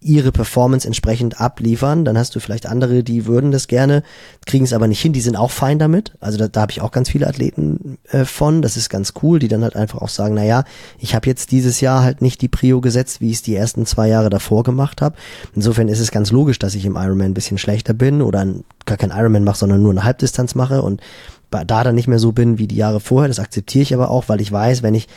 ihre 0.05 0.31
Performance 0.31 0.85
entsprechend 0.85 1.39
abliefern. 1.39 2.05
Dann 2.05 2.17
hast 2.17 2.35
du 2.35 2.39
vielleicht 2.39 2.65
andere, 2.65 3.03
die 3.03 3.25
würden 3.25 3.51
das 3.51 3.67
gerne, 3.67 4.03
kriegen 4.45 4.65
es 4.65 4.73
aber 4.73 4.87
nicht 4.87 5.01
hin, 5.01 5.13
die 5.13 5.21
sind 5.21 5.35
auch 5.35 5.51
fein 5.51 5.79
damit. 5.79 6.13
Also 6.19 6.37
da, 6.37 6.47
da 6.47 6.61
habe 6.61 6.71
ich 6.71 6.81
auch 6.81 6.91
ganz 6.91 7.09
viele 7.09 7.27
Athleten 7.27 7.97
äh, 8.09 8.25
von. 8.25 8.61
Das 8.61 8.77
ist 8.77 8.89
ganz 8.89 9.13
cool, 9.21 9.39
die 9.39 9.47
dann 9.47 9.63
halt 9.63 9.75
einfach 9.75 10.01
auch 10.01 10.09
sagen, 10.09 10.35
naja, 10.35 10.63
ich 10.99 11.15
habe 11.15 11.27
jetzt 11.27 11.51
dieses 11.51 11.81
Jahr 11.81 12.03
halt 12.03 12.21
nicht 12.21 12.41
die 12.41 12.47
Prio 12.47 12.81
gesetzt, 12.81 13.21
wie 13.21 13.29
ich 13.29 13.37
es 13.37 13.41
die 13.41 13.55
ersten 13.55 13.85
zwei 13.85 14.07
Jahre 14.07 14.29
davor 14.29 14.63
gemacht 14.63 15.01
habe. 15.01 15.15
Insofern 15.55 15.87
ist 15.87 15.99
es 15.99 16.11
ganz 16.11 16.31
logisch, 16.31 16.59
dass 16.59 16.75
ich 16.75 16.85
im 16.85 16.95
Ironman 16.95 17.31
ein 17.31 17.33
bisschen 17.33 17.57
schlechter 17.57 17.93
bin 17.93 18.21
oder 18.21 18.45
gar 18.85 18.97
kein 18.97 19.11
Ironman 19.11 19.43
mache, 19.43 19.57
sondern 19.57 19.81
nur 19.81 19.91
eine 19.91 20.03
Halbdistanz 20.03 20.55
mache 20.55 20.81
und 20.81 21.01
da 21.49 21.83
dann 21.83 21.95
nicht 21.95 22.07
mehr 22.07 22.19
so 22.19 22.31
bin 22.31 22.57
wie 22.57 22.67
die 22.67 22.75
Jahre 22.75 22.99
vorher. 22.99 23.27
Das 23.27 23.39
akzeptiere 23.39 23.83
ich 23.83 23.93
aber 23.93 24.09
auch, 24.09 24.27
weil 24.27 24.41
ich 24.41 24.51
weiß, 24.51 24.81
wenn 24.81 24.95
ich 24.95 25.07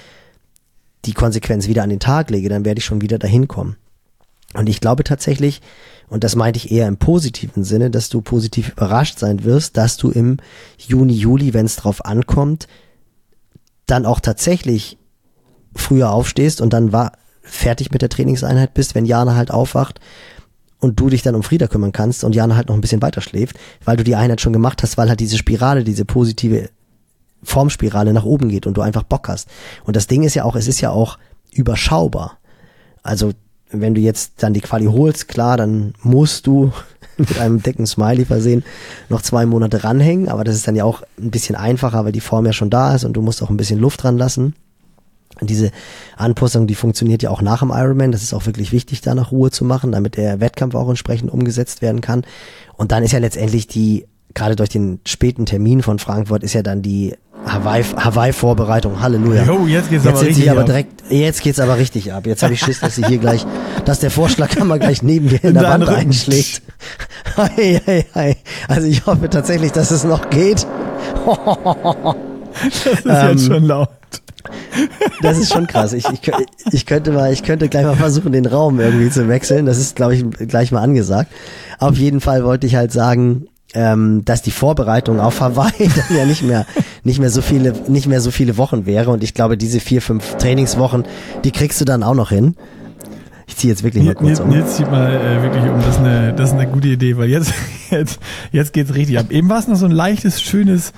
die 1.07 1.14
Konsequenz 1.14 1.68
wieder 1.68 1.82
an 1.82 1.91
den 1.91 2.01
Tag 2.01 2.30
lege, 2.30 2.49
dann 2.49 2.64
werde 2.64 2.78
ich 2.78 2.84
schon 2.84 3.01
wieder 3.01 3.18
dahin 3.18 3.49
kommen. 3.49 3.76
Und 4.57 4.68
ich 4.68 4.80
glaube 4.80 5.04
tatsächlich, 5.04 5.61
und 6.09 6.24
das 6.24 6.36
meinte 6.36 6.59
ich 6.59 6.70
eher 6.70 6.88
im 6.88 6.96
positiven 6.96 7.64
Sinne, 7.64 7.90
dass 7.90 8.09
du 8.09 8.22
positiv 8.22 8.70
überrascht 8.70 9.18
sein 9.18 9.44
wirst, 9.44 9.76
dass 9.76 9.96
du 9.96 10.11
im 10.11 10.38
Juni, 10.78 11.12
Juli, 11.12 11.52
wenn 11.52 11.66
es 11.66 11.76
drauf 11.76 12.04
ankommt, 12.04 12.66
dann 13.86 14.07
auch 14.07 14.20
tatsächlich 14.20 14.98
früher 15.74 16.11
aufstehst 16.11 16.61
und 16.61 16.72
dann 16.72 16.92
war 16.92 17.12
fertig 17.42 17.90
mit 17.90 18.02
der 18.02 18.09
Trainingseinheit 18.09 18.74
bist, 18.74 18.94
wenn 18.94 19.04
Jana 19.04 19.36
halt 19.36 19.50
aufwacht 19.50 20.00
und 20.80 20.98
du 20.98 21.11
dich 21.11 21.22
dann 21.22 21.34
um 21.34 21.42
Frieda 21.42 21.66
kümmern 21.66 21.92
kannst 21.92 22.24
und 22.24 22.34
Jana 22.34 22.57
halt 22.57 22.68
noch 22.68 22.74
ein 22.74 22.80
bisschen 22.80 23.02
weiter 23.02 23.20
schläft, 23.20 23.57
weil 23.84 23.96
du 23.96 24.04
die 24.04 24.16
Einheit 24.16 24.40
schon 24.40 24.52
gemacht 24.52 24.82
hast, 24.82 24.96
weil 24.96 25.09
halt 25.09 25.20
diese 25.20 25.36
Spirale, 25.36 25.84
diese 25.84 26.04
positive 26.04 26.70
Formspirale 27.42 28.12
nach 28.12 28.24
oben 28.24 28.48
geht 28.48 28.66
und 28.66 28.76
du 28.76 28.80
einfach 28.80 29.02
Bock 29.02 29.28
hast. 29.28 29.48
Und 29.84 29.96
das 29.96 30.07
Ding 30.07 30.22
ist 30.22 30.34
ja 30.34 30.44
auch, 30.44 30.57
es 30.57 30.66
ist 30.66 30.80
ja 30.80 30.90
auch 30.90 31.18
überschaubar. 31.52 32.38
Also 33.02 33.32
wenn 33.81 33.95
du 33.95 34.01
jetzt 34.01 34.35
dann 34.39 34.55
die 34.55 34.61
Quali 34.61 34.87
holst, 34.87 35.29
klar, 35.29 35.57
dann 35.57 35.95
musst 36.03 36.47
du 36.47 36.72
mit 37.16 37.39
einem 37.39 37.62
dicken 37.62 37.87
Smiley 37.87 38.24
versehen 38.24 38.64
noch 39.09 39.22
zwei 39.22 39.47
Monate 39.47 39.85
ranhängen, 39.85 40.29
aber 40.29 40.45
das 40.45 40.55
ist 40.55 40.68
dann 40.68 40.77
ja 40.77 40.85
auch 40.85 41.03
ein 41.18 41.31
bisschen 41.31 41.57
einfacher, 41.57 42.05
weil 42.05 42.12
die 42.12 42.20
Form 42.20 42.47
ja 42.47 42.53
schon 42.53 42.70
da 42.70 42.95
ist 42.95 43.05
und 43.05 43.14
du 43.14 43.22
musst 43.22 43.43
auch 43.43 43.51
ein 43.51 43.57
bisschen 43.57 43.79
Luft 43.79 44.03
dran 44.03 44.18
lassen. 44.18 44.55
Und 45.41 45.51
diese 45.51 45.70
Anpassung, 46.16 46.66
die 46.66 46.74
funktioniert 46.74 47.22
ja 47.22 47.31
auch 47.31 47.43
nach 47.43 47.61
dem 47.61 47.70
Ironman. 47.70 48.12
Das 48.12 48.22
ist 48.22 48.33
auch 48.33 48.47
wirklich 48.47 48.72
wichtig, 48.72 49.03
da 49.03 49.14
nach 49.14 49.33
Ruhe 49.33 49.51
zu 49.51 49.64
machen, 49.64 49.93
damit 49.93 50.16
der 50.16 50.41
Wettkampf 50.41 50.74
auch 50.74 50.89
entsprechend 50.89 51.31
umgesetzt 51.31 51.83
werden 51.83 52.01
kann. 52.01 52.24
Und 52.77 52.91
dann 52.91 53.03
ist 53.03 53.12
ja 53.12 53.18
letztendlich 53.18 53.66
die, 53.66 54.07
gerade 54.33 54.57
durch 54.57 54.70
den 54.70 55.01
späten 55.07 55.45
Termin 55.45 55.83
von 55.83 55.99
Frankfurt, 55.99 56.43
ist 56.43 56.55
ja 56.55 56.62
dann 56.62 56.81
die 56.81 57.16
Hawaii-Vorbereitung. 57.47 59.01
Halleluja. 59.01 59.44
Jo, 59.44 59.66
jetzt 59.66 59.88
geht's 59.90 60.05
jetzt 60.05 60.16
aber 60.16 60.26
richtig 60.26 60.51
aber 60.51 60.61
ab. 60.61 60.66
direkt, 60.66 61.03
jetzt 61.11 61.42
geht's 61.42 61.61
aber 61.61 61.78
richtig 61.78 62.12
ab. 62.12 62.26
Jetzt 62.26 62.42
habe 62.42 62.55
ich 62.55 62.61
Schiss, 62.61 62.80
dass 62.80 62.97
sie 62.97 63.05
hier 63.07 63.18
gleich, 63.18 63.47
dass 63.84 64.01
der 64.01 64.11
Vorschlaghammer 64.11 64.78
gleich 64.80 65.03
neben 65.03 65.28
dir 65.28 65.42
in, 65.42 65.51
In 65.51 65.55
der 65.55 65.64
Wand 65.64 65.84
Rücken. 65.86 65.94
einschlägt. 65.94 66.62
Hei, 67.36 67.80
hei, 67.86 68.07
hei. 68.14 68.36
Also 68.68 68.88
ich 68.88 69.07
hoffe 69.07 69.30
tatsächlich, 69.30 69.72
dass 69.72 69.90
es 69.90 70.05
noch 70.05 70.28
geht. 70.30 70.66
Das 72.84 72.86
ist 72.86 73.05
Ähm, 73.05 73.28
jetzt 73.32 73.47
schon 73.47 73.64
laut. 73.64 73.88
Das 75.20 75.36
ist 75.36 75.53
schon 75.53 75.66
krass. 75.66 75.92
Ich, 75.92 76.07
ich, 76.09 76.20
ich 76.72 76.86
könnte 76.86 77.12
mal, 77.12 77.30
ich 77.30 77.42
könnte 77.42 77.68
gleich 77.68 77.84
mal 77.84 77.97
versuchen, 77.97 78.32
den 78.32 78.47
Raum 78.47 78.80
irgendwie 78.80 79.11
zu 79.11 79.28
wechseln. 79.28 79.66
Das 79.66 79.76
ist, 79.76 79.94
glaube 79.94 80.14
ich, 80.14 80.24
gleich 80.49 80.72
mal 80.72 80.80
angesagt. 80.80 81.30
Auf 81.78 81.97
jeden 81.99 82.22
Fall 82.22 82.44
wollte 82.44 82.66
ich 82.66 82.74
halt 82.76 82.92
sagen, 82.92 83.49
ähm, 83.77 84.24
dass 84.24 84.41
die 84.41 84.51
Vorbereitung 84.51 85.20
auf 85.20 85.41
Hawaii 85.41 85.70
dann 86.09 86.16
ja 86.16 86.24
nicht 86.24 86.43
mehr, 86.43 86.64
nicht 87.05 87.20
mehr 87.20 87.31
so 87.31 87.43
viele, 87.43 87.74
nicht 87.89 88.07
mehr 88.07 88.22
so 88.22 88.31
viele 88.31 88.57
Wochen 88.57 88.87
wäre. 88.87 89.11
Und 89.11 89.22
ich 89.22 89.35
glaube, 89.35 89.59
diese 89.59 89.81
vier, 89.81 90.01
fünf 90.01 90.37
Trainingswochen, 90.37 91.05
die 91.45 91.51
kriegst 91.51 91.81
du 91.81 91.85
dann 91.85 92.03
auch 92.03 92.14
noch 92.14 92.31
hin. 92.31 92.57
Ich 93.47 93.57
ziehe 93.57 93.72
jetzt 93.72 93.85
wirklich 93.85 94.03
mal 94.03 94.14
kurz 94.14 94.29
Nils, 94.29 94.41
um. 94.41 94.49
Nils 94.49 94.77
zieht 94.77 94.91
mal 94.91 95.14
äh, 95.14 95.43
wirklich 95.43 95.62
um. 95.64 95.79
Das 95.81 95.97
ist, 95.97 95.99
eine, 95.99 96.33
das 96.33 96.49
ist 96.49 96.55
eine 96.55 96.66
gute 96.66 96.89
Idee, 96.89 97.16
weil 97.18 97.29
jetzt, 97.29 97.53
jetzt, 97.91 98.18
jetzt 98.51 98.72
geht's 98.72 98.95
richtig 98.95 99.18
ab. 99.18 99.27
Eben 99.31 99.49
war 99.51 99.59
es 99.59 99.68
noch 99.68 99.77
so 99.77 99.85
ein 99.85 99.93
leichtes, 99.93 100.41
schönes 100.41 100.93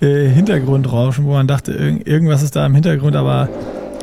äh, 0.00 0.26
Hintergrundrauschen, 0.28 1.26
wo 1.26 1.32
man 1.32 1.46
dachte, 1.46 1.72
irg 1.72 2.06
irgendwas 2.06 2.42
ist 2.42 2.56
da 2.56 2.64
im 2.64 2.74
Hintergrund, 2.74 3.14
aber 3.14 3.50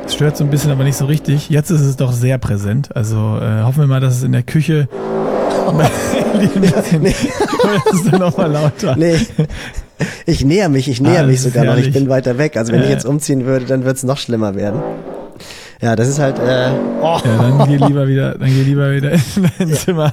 es 0.06 0.14
stört 0.14 0.36
so 0.36 0.44
ein 0.44 0.50
bisschen, 0.50 0.70
aber 0.70 0.84
nicht 0.84 0.96
so 0.96 1.04
richtig. 1.04 1.50
Jetzt 1.50 1.70
ist 1.70 1.82
es 1.82 1.96
doch 1.96 2.12
sehr 2.12 2.38
präsent. 2.38 2.94
Also 2.94 3.16
äh, 3.16 3.62
hoffen 3.64 3.80
wir 3.80 3.86
mal, 3.88 4.00
dass 4.00 4.16
es 4.16 4.22
in 4.22 4.32
der 4.32 4.44
Küche 4.44 4.88
Nee. 7.00 7.14
das 7.84 7.94
ist 7.94 8.12
dann 8.12 8.20
nochmal 8.20 8.50
lauter. 8.50 8.96
Nee. 8.96 9.16
Ich 10.26 10.44
näher 10.44 10.68
mich, 10.68 10.88
ich 10.88 11.00
näher 11.00 11.20
Ah, 11.22 11.26
mich 11.26 11.40
sogar 11.42 11.64
noch. 11.64 11.76
Ich 11.76 11.92
bin 11.92 12.08
weiter 12.08 12.38
weg. 12.38 12.56
Also 12.56 12.72
wenn 12.72 12.80
ich 12.82 12.88
Äh. 12.88 12.92
jetzt 12.92 13.04
umziehen 13.04 13.44
würde, 13.44 13.66
dann 13.66 13.84
wird's 13.84 14.02
noch 14.02 14.16
schlimmer 14.18 14.54
werden. 14.54 14.80
Ja, 15.82 15.96
das 15.96 16.08
ist 16.08 16.18
halt, 16.18 16.38
äh, 16.38 16.70
oh, 17.02 17.18
Ja, 17.24 17.36
dann 17.58 17.68
geh 17.68 17.76
lieber 17.76 18.06
wieder, 18.06 18.32
dann 18.36 18.48
geh 18.48 18.62
lieber 18.62 18.92
wieder 18.92 19.12
in 19.12 19.20
dein 19.58 19.72
Zimmer. 19.74 20.12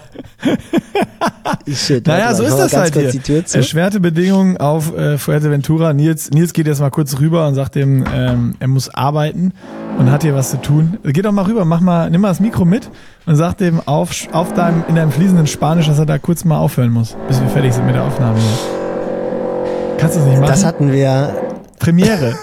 shit. 1.68 2.06
Naja, 2.06 2.34
so 2.34 2.44
ist 2.44 2.58
das 2.58 2.76
halt 2.76 2.94
hier. 2.94 3.12
Die 3.12 3.20
Tür 3.20 3.46
zu. 3.46 3.58
Erschwerte 3.58 4.00
Bedingungen 4.00 4.58
auf 4.58 4.96
äh, 4.96 5.18
Fuerteventura. 5.18 5.94
Nils, 5.94 6.32
Nils 6.32 6.54
geht 6.54 6.68
jetzt 6.68 6.80
mal 6.80 6.90
kurz 6.90 7.20
rüber 7.20 7.48
und 7.48 7.56
sagt 7.56 7.76
dem, 7.76 8.06
ähm, 8.14 8.56
er 8.60 8.68
muss 8.68 8.94
arbeiten 8.94 9.54
und 9.98 10.12
hat 10.12 10.24
hier 10.24 10.36
was 10.36 10.52
zu 10.52 10.58
tun. 10.62 10.98
Geh 11.04 11.22
doch 11.22 11.32
mal 11.32 11.46
rüber, 11.46 11.66
mach 11.66 11.82
mal, 11.82 12.10
nimm 12.10 12.22
mal 12.22 12.30
das 12.30 12.40
Mikro 12.40 12.66
mit 12.66 12.90
und 13.26 13.36
sag 13.36 13.58
dem 13.58 13.82
auf, 13.86 14.12
auf 14.32 14.54
deinem, 14.54 14.84
in 14.88 14.96
deinem 14.96 15.12
fließenden 15.12 15.48
Spanisch, 15.48 15.88
dass 15.88 16.00
er 16.00 16.06
da 16.06 16.18
kurz 16.18 16.46
mal 16.46 16.58
aufhören 16.58 16.92
muss, 16.92 17.16
bis 17.28 17.42
wir 17.42 17.48
fertig 17.50 17.74
sind 17.74 17.86
mit 17.86 17.96
der 17.96 18.04
Aufnahme 18.04 18.40
hier. 18.40 19.98
Kannst 19.98 20.16
du 20.16 20.20
das 20.20 20.30
nicht 20.30 20.40
machen? 20.40 20.50
Das 20.50 20.66
hatten 20.66 20.92
wir, 20.92 21.36
Premiere. 21.80 22.36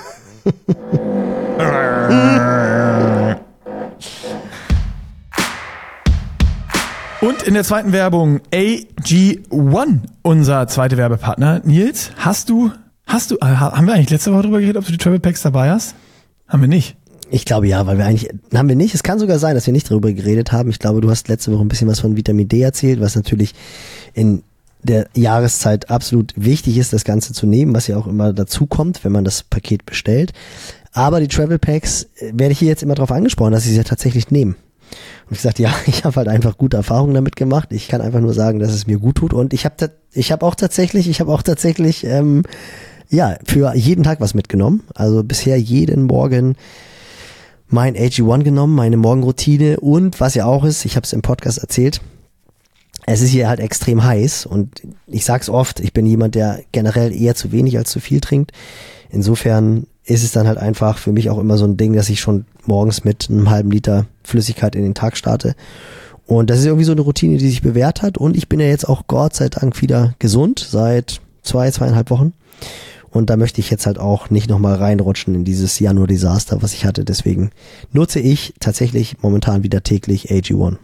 Und 7.24 7.42
in 7.44 7.54
der 7.54 7.64
zweiten 7.64 7.92
Werbung 7.92 8.42
AG1, 8.52 10.00
unser 10.20 10.68
zweiter 10.68 10.98
Werbepartner. 10.98 11.62
Nils, 11.64 12.10
hast 12.18 12.50
du, 12.50 12.70
hast 13.06 13.30
du, 13.30 13.36
äh, 13.36 13.46
haben 13.46 13.86
wir 13.86 13.94
eigentlich 13.94 14.10
letzte 14.10 14.30
Woche 14.34 14.42
drüber 14.42 14.60
geredet, 14.60 14.76
ob 14.76 14.84
du 14.84 14.92
die 14.92 14.98
Travel 14.98 15.20
Packs 15.20 15.40
dabei 15.40 15.70
hast? 15.70 15.94
Haben 16.48 16.60
wir 16.60 16.68
nicht. 16.68 16.96
ich 17.30 17.46
glaube 17.46 17.66
ja, 17.66 17.86
weil 17.86 17.96
wir 17.96 18.04
eigentlich, 18.04 18.28
haben 18.54 18.68
wir 18.68 18.76
nicht. 18.76 18.94
Es 18.94 19.02
kann 19.02 19.18
sogar 19.18 19.38
sein, 19.38 19.54
dass 19.54 19.64
wir 19.64 19.72
nicht 19.72 19.90
darüber 19.90 20.12
geredet 20.12 20.52
haben. 20.52 20.68
Ich 20.68 20.78
glaube, 20.78 21.00
du 21.00 21.08
hast 21.08 21.28
letzte 21.28 21.50
Woche 21.50 21.62
ein 21.62 21.68
bisschen 21.68 21.88
was 21.88 22.00
von 22.00 22.14
Vitamin 22.14 22.46
D 22.46 22.60
erzählt, 22.60 23.00
was 23.00 23.16
natürlich 23.16 23.54
in 24.12 24.42
der 24.82 25.08
Jahreszeit 25.14 25.88
absolut 25.88 26.34
wichtig 26.36 26.76
ist, 26.76 26.92
das 26.92 27.04
Ganze 27.04 27.32
zu 27.32 27.46
nehmen, 27.46 27.74
was 27.74 27.86
ja 27.86 27.96
auch 27.96 28.06
immer 28.06 28.34
dazu 28.34 28.66
kommt, 28.66 29.02
wenn 29.02 29.12
man 29.12 29.24
das 29.24 29.44
Paket 29.44 29.86
bestellt. 29.86 30.34
Aber 30.92 31.20
die 31.20 31.28
Travel 31.28 31.58
Packs 31.58 32.06
äh, 32.16 32.32
werde 32.34 32.52
ich 32.52 32.58
hier 32.58 32.68
jetzt 32.68 32.82
immer 32.82 32.94
darauf 32.94 33.12
angesprochen, 33.12 33.52
dass 33.52 33.64
ich 33.64 33.70
sie 33.70 33.78
ja 33.78 33.82
tatsächlich 33.82 34.30
nehme. 34.30 34.56
Und 35.26 35.32
ich 35.32 35.38
gesagt, 35.38 35.58
ja, 35.58 35.72
ich 35.86 36.04
habe 36.04 36.16
halt 36.16 36.28
einfach 36.28 36.56
gute 36.56 36.76
Erfahrungen 36.76 37.14
damit 37.14 37.36
gemacht. 37.36 37.68
Ich 37.72 37.88
kann 37.88 38.00
einfach 38.00 38.20
nur 38.20 38.34
sagen, 38.34 38.58
dass 38.58 38.72
es 38.72 38.86
mir 38.86 38.98
gut 38.98 39.16
tut. 39.16 39.32
Und 39.32 39.52
ich 39.52 39.64
habe 39.64 39.90
ich 40.12 40.32
habe 40.32 40.44
auch 40.44 40.54
tatsächlich, 40.54 41.08
ich 41.08 41.20
habe 41.20 41.32
auch 41.32 41.42
tatsächlich 41.42 42.04
ähm, 42.04 42.42
ja 43.08 43.36
für 43.44 43.74
jeden 43.74 44.04
Tag 44.04 44.20
was 44.20 44.34
mitgenommen. 44.34 44.82
Also 44.94 45.22
bisher 45.24 45.58
jeden 45.58 46.04
Morgen 46.04 46.56
mein 47.68 47.96
AG1 47.96 48.42
genommen, 48.44 48.74
meine 48.74 48.96
Morgenroutine 48.96 49.80
und 49.80 50.20
was 50.20 50.34
ja 50.34 50.44
auch 50.44 50.64
ist, 50.64 50.84
ich 50.84 50.96
habe 50.96 51.04
es 51.04 51.12
im 51.12 51.22
Podcast 51.22 51.58
erzählt, 51.58 52.00
es 53.06 53.20
ist 53.20 53.30
hier 53.30 53.48
halt 53.48 53.60
extrem 53.60 54.04
heiß 54.04 54.46
und 54.46 54.82
ich 55.06 55.24
sag's 55.24 55.50
oft, 55.50 55.80
ich 55.80 55.92
bin 55.92 56.06
jemand, 56.06 56.34
der 56.34 56.60
generell 56.72 57.14
eher 57.14 57.34
zu 57.34 57.52
wenig 57.52 57.76
als 57.76 57.90
zu 57.90 58.00
viel 58.00 58.20
trinkt. 58.20 58.52
Insofern 59.10 59.86
ist 60.04 60.24
es 60.24 60.32
dann 60.32 60.46
halt 60.46 60.58
einfach 60.58 60.98
für 60.98 61.12
mich 61.12 61.30
auch 61.30 61.38
immer 61.38 61.58
so 61.58 61.64
ein 61.66 61.76
Ding, 61.76 61.92
dass 61.94 62.08
ich 62.08 62.20
schon 62.20 62.46
morgens 62.66 63.04
mit 63.04 63.28
einem 63.28 63.50
halben 63.50 63.70
Liter 63.70 64.06
Flüssigkeit 64.24 64.74
in 64.74 64.82
den 64.82 64.94
Tag 64.94 65.16
starte. 65.16 65.54
Und 66.26 66.50
das 66.50 66.58
ist 66.60 66.64
irgendwie 66.66 66.84
so 66.84 66.92
eine 66.92 67.02
Routine, 67.02 67.36
die 67.36 67.48
sich 67.48 67.62
bewährt 67.62 68.02
hat. 68.02 68.18
Und 68.18 68.36
ich 68.36 68.48
bin 68.48 68.60
ja 68.60 68.66
jetzt 68.66 68.88
auch 68.88 69.06
Gott 69.06 69.34
sei 69.34 69.48
Dank 69.48 69.80
wieder 69.82 70.14
gesund 70.18 70.66
seit 70.68 71.20
zwei, 71.42 71.70
zweieinhalb 71.70 72.10
Wochen. 72.10 72.32
Und 73.10 73.30
da 73.30 73.36
möchte 73.36 73.60
ich 73.60 73.70
jetzt 73.70 73.86
halt 73.86 73.98
auch 73.98 74.30
nicht 74.30 74.50
nochmal 74.50 74.74
reinrutschen 74.74 75.34
in 75.36 75.44
dieses 75.44 75.78
Januar-Desaster, 75.78 76.62
was 76.62 76.72
ich 76.72 76.84
hatte. 76.84 77.04
Deswegen 77.04 77.50
nutze 77.92 78.18
ich 78.18 78.54
tatsächlich 78.58 79.22
momentan 79.22 79.62
wieder 79.62 79.82
täglich 79.82 80.32
AG1. 80.32 80.78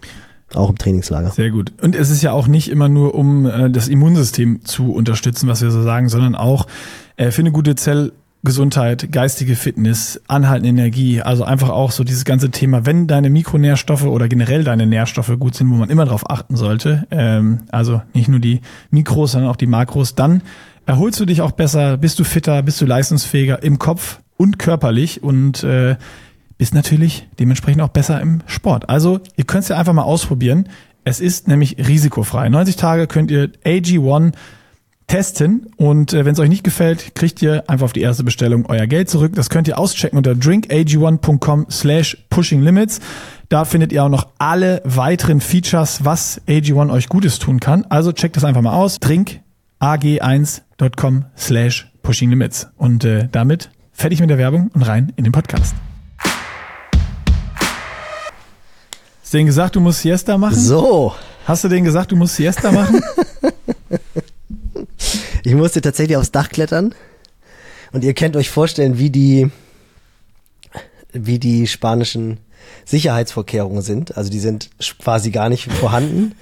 Auch 0.54 0.70
im 0.70 0.78
Trainingslager. 0.78 1.30
Sehr 1.30 1.50
gut. 1.50 1.72
Und 1.80 1.94
es 1.94 2.10
ist 2.10 2.22
ja 2.22 2.32
auch 2.32 2.48
nicht 2.48 2.70
immer 2.70 2.88
nur, 2.88 3.14
um 3.14 3.46
äh, 3.46 3.70
das 3.70 3.88
Immunsystem 3.88 4.64
zu 4.64 4.92
unterstützen, 4.92 5.48
was 5.48 5.62
wir 5.62 5.70
so 5.70 5.82
sagen, 5.82 6.08
sondern 6.08 6.34
auch 6.34 6.66
äh, 7.16 7.30
für 7.30 7.42
eine 7.42 7.52
gute 7.52 7.76
Zellgesundheit, 8.42 9.12
geistige 9.12 9.54
Fitness, 9.54 10.20
anhaltende 10.26 10.70
Energie. 10.70 11.20
Also 11.20 11.44
einfach 11.44 11.68
auch 11.68 11.90
so 11.90 12.04
dieses 12.04 12.24
ganze 12.24 12.50
Thema, 12.50 12.86
wenn 12.86 13.06
deine 13.06 13.28
Mikronährstoffe 13.28 14.04
oder 14.04 14.28
generell 14.28 14.64
deine 14.64 14.86
Nährstoffe 14.86 15.38
gut 15.38 15.54
sind, 15.54 15.70
wo 15.70 15.74
man 15.74 15.90
immer 15.90 16.06
darauf 16.06 16.28
achten 16.30 16.56
sollte, 16.56 17.06
ähm, 17.10 17.60
also 17.70 18.00
nicht 18.14 18.28
nur 18.28 18.40
die 18.40 18.62
Mikros, 18.90 19.32
sondern 19.32 19.50
auch 19.50 19.56
die 19.56 19.66
Makros, 19.66 20.14
dann 20.14 20.42
erholst 20.86 21.20
du 21.20 21.26
dich 21.26 21.42
auch 21.42 21.52
besser, 21.52 21.98
bist 21.98 22.18
du 22.18 22.24
fitter, 22.24 22.62
bist 22.62 22.80
du 22.80 22.86
leistungsfähiger 22.86 23.62
im 23.62 23.78
Kopf 23.78 24.20
und 24.38 24.58
körperlich 24.58 25.22
und 25.22 25.62
äh, 25.62 25.96
bist 26.56 26.74
natürlich 26.74 27.28
dementsprechend 27.38 27.82
auch 27.82 27.88
besser 27.88 28.22
im 28.22 28.40
Sport. 28.46 28.88
Also 28.88 29.20
ihr 29.36 29.44
könnt 29.44 29.64
es 29.64 29.68
ja 29.68 29.76
einfach 29.76 29.92
mal 29.92 30.02
ausprobieren. 30.02 30.66
Es 31.04 31.20
ist 31.20 31.46
nämlich 31.46 31.76
risikofrei. 31.76 32.48
90 32.48 32.76
Tage 32.76 33.06
könnt 33.06 33.30
ihr 33.30 33.50
AG1 33.66 34.32
testen 35.10 35.66
und 35.76 36.12
äh, 36.12 36.24
wenn 36.24 36.34
es 36.34 36.38
euch 36.38 36.48
nicht 36.48 36.62
gefällt, 36.62 37.16
kriegt 37.16 37.42
ihr 37.42 37.68
einfach 37.68 37.86
auf 37.86 37.92
die 37.92 38.00
erste 38.00 38.22
Bestellung 38.22 38.66
euer 38.66 38.86
Geld 38.86 39.10
zurück. 39.10 39.32
Das 39.34 39.50
könnt 39.50 39.66
ihr 39.66 39.76
auschecken 39.76 40.16
unter 40.16 40.30
drinkag1.com 40.32 41.66
slash 41.68 42.16
pushinglimits. 42.30 43.00
Da 43.48 43.64
findet 43.64 43.92
ihr 43.92 44.04
auch 44.04 44.08
noch 44.08 44.28
alle 44.38 44.80
weiteren 44.84 45.40
Features, 45.40 46.04
was 46.04 46.40
AG1 46.46 46.92
euch 46.92 47.08
Gutes 47.08 47.40
tun 47.40 47.58
kann. 47.58 47.84
Also 47.88 48.12
checkt 48.12 48.36
das 48.36 48.44
einfach 48.44 48.62
mal 48.62 48.72
aus. 48.72 49.00
drinkag1.com 49.00 51.24
slash 51.36 51.90
pushinglimits. 52.04 52.68
Und 52.76 53.04
äh, 53.04 53.28
damit 53.32 53.70
fertig 53.92 54.20
mit 54.20 54.30
der 54.30 54.38
Werbung 54.38 54.70
und 54.74 54.82
rein 54.82 55.12
in 55.16 55.24
den 55.24 55.32
Podcast. 55.32 55.74
Hast 59.22 59.34
du 59.34 59.38
denen 59.38 59.46
gesagt, 59.46 59.74
du 59.74 59.80
musst 59.80 60.02
Siesta 60.02 60.38
machen? 60.38 60.54
So, 60.54 61.14
Hast 61.46 61.64
du 61.64 61.68
denen 61.68 61.84
gesagt, 61.84 62.12
du 62.12 62.16
musst 62.16 62.36
Siesta 62.36 62.70
machen? 62.70 63.02
ich 65.44 65.54
musste 65.54 65.80
tatsächlich 65.80 66.16
aufs 66.16 66.30
Dach 66.32 66.48
klettern. 66.48 66.94
Und 67.92 68.04
ihr 68.04 68.14
könnt 68.14 68.36
euch 68.36 68.50
vorstellen, 68.50 68.98
wie 68.98 69.10
die, 69.10 69.50
wie 71.12 71.38
die 71.38 71.66
spanischen 71.66 72.38
Sicherheitsvorkehrungen 72.84 73.82
sind. 73.82 74.16
Also 74.16 74.30
die 74.30 74.38
sind 74.38 74.70
quasi 75.02 75.30
gar 75.30 75.48
nicht 75.48 75.70
vorhanden. 75.72 76.32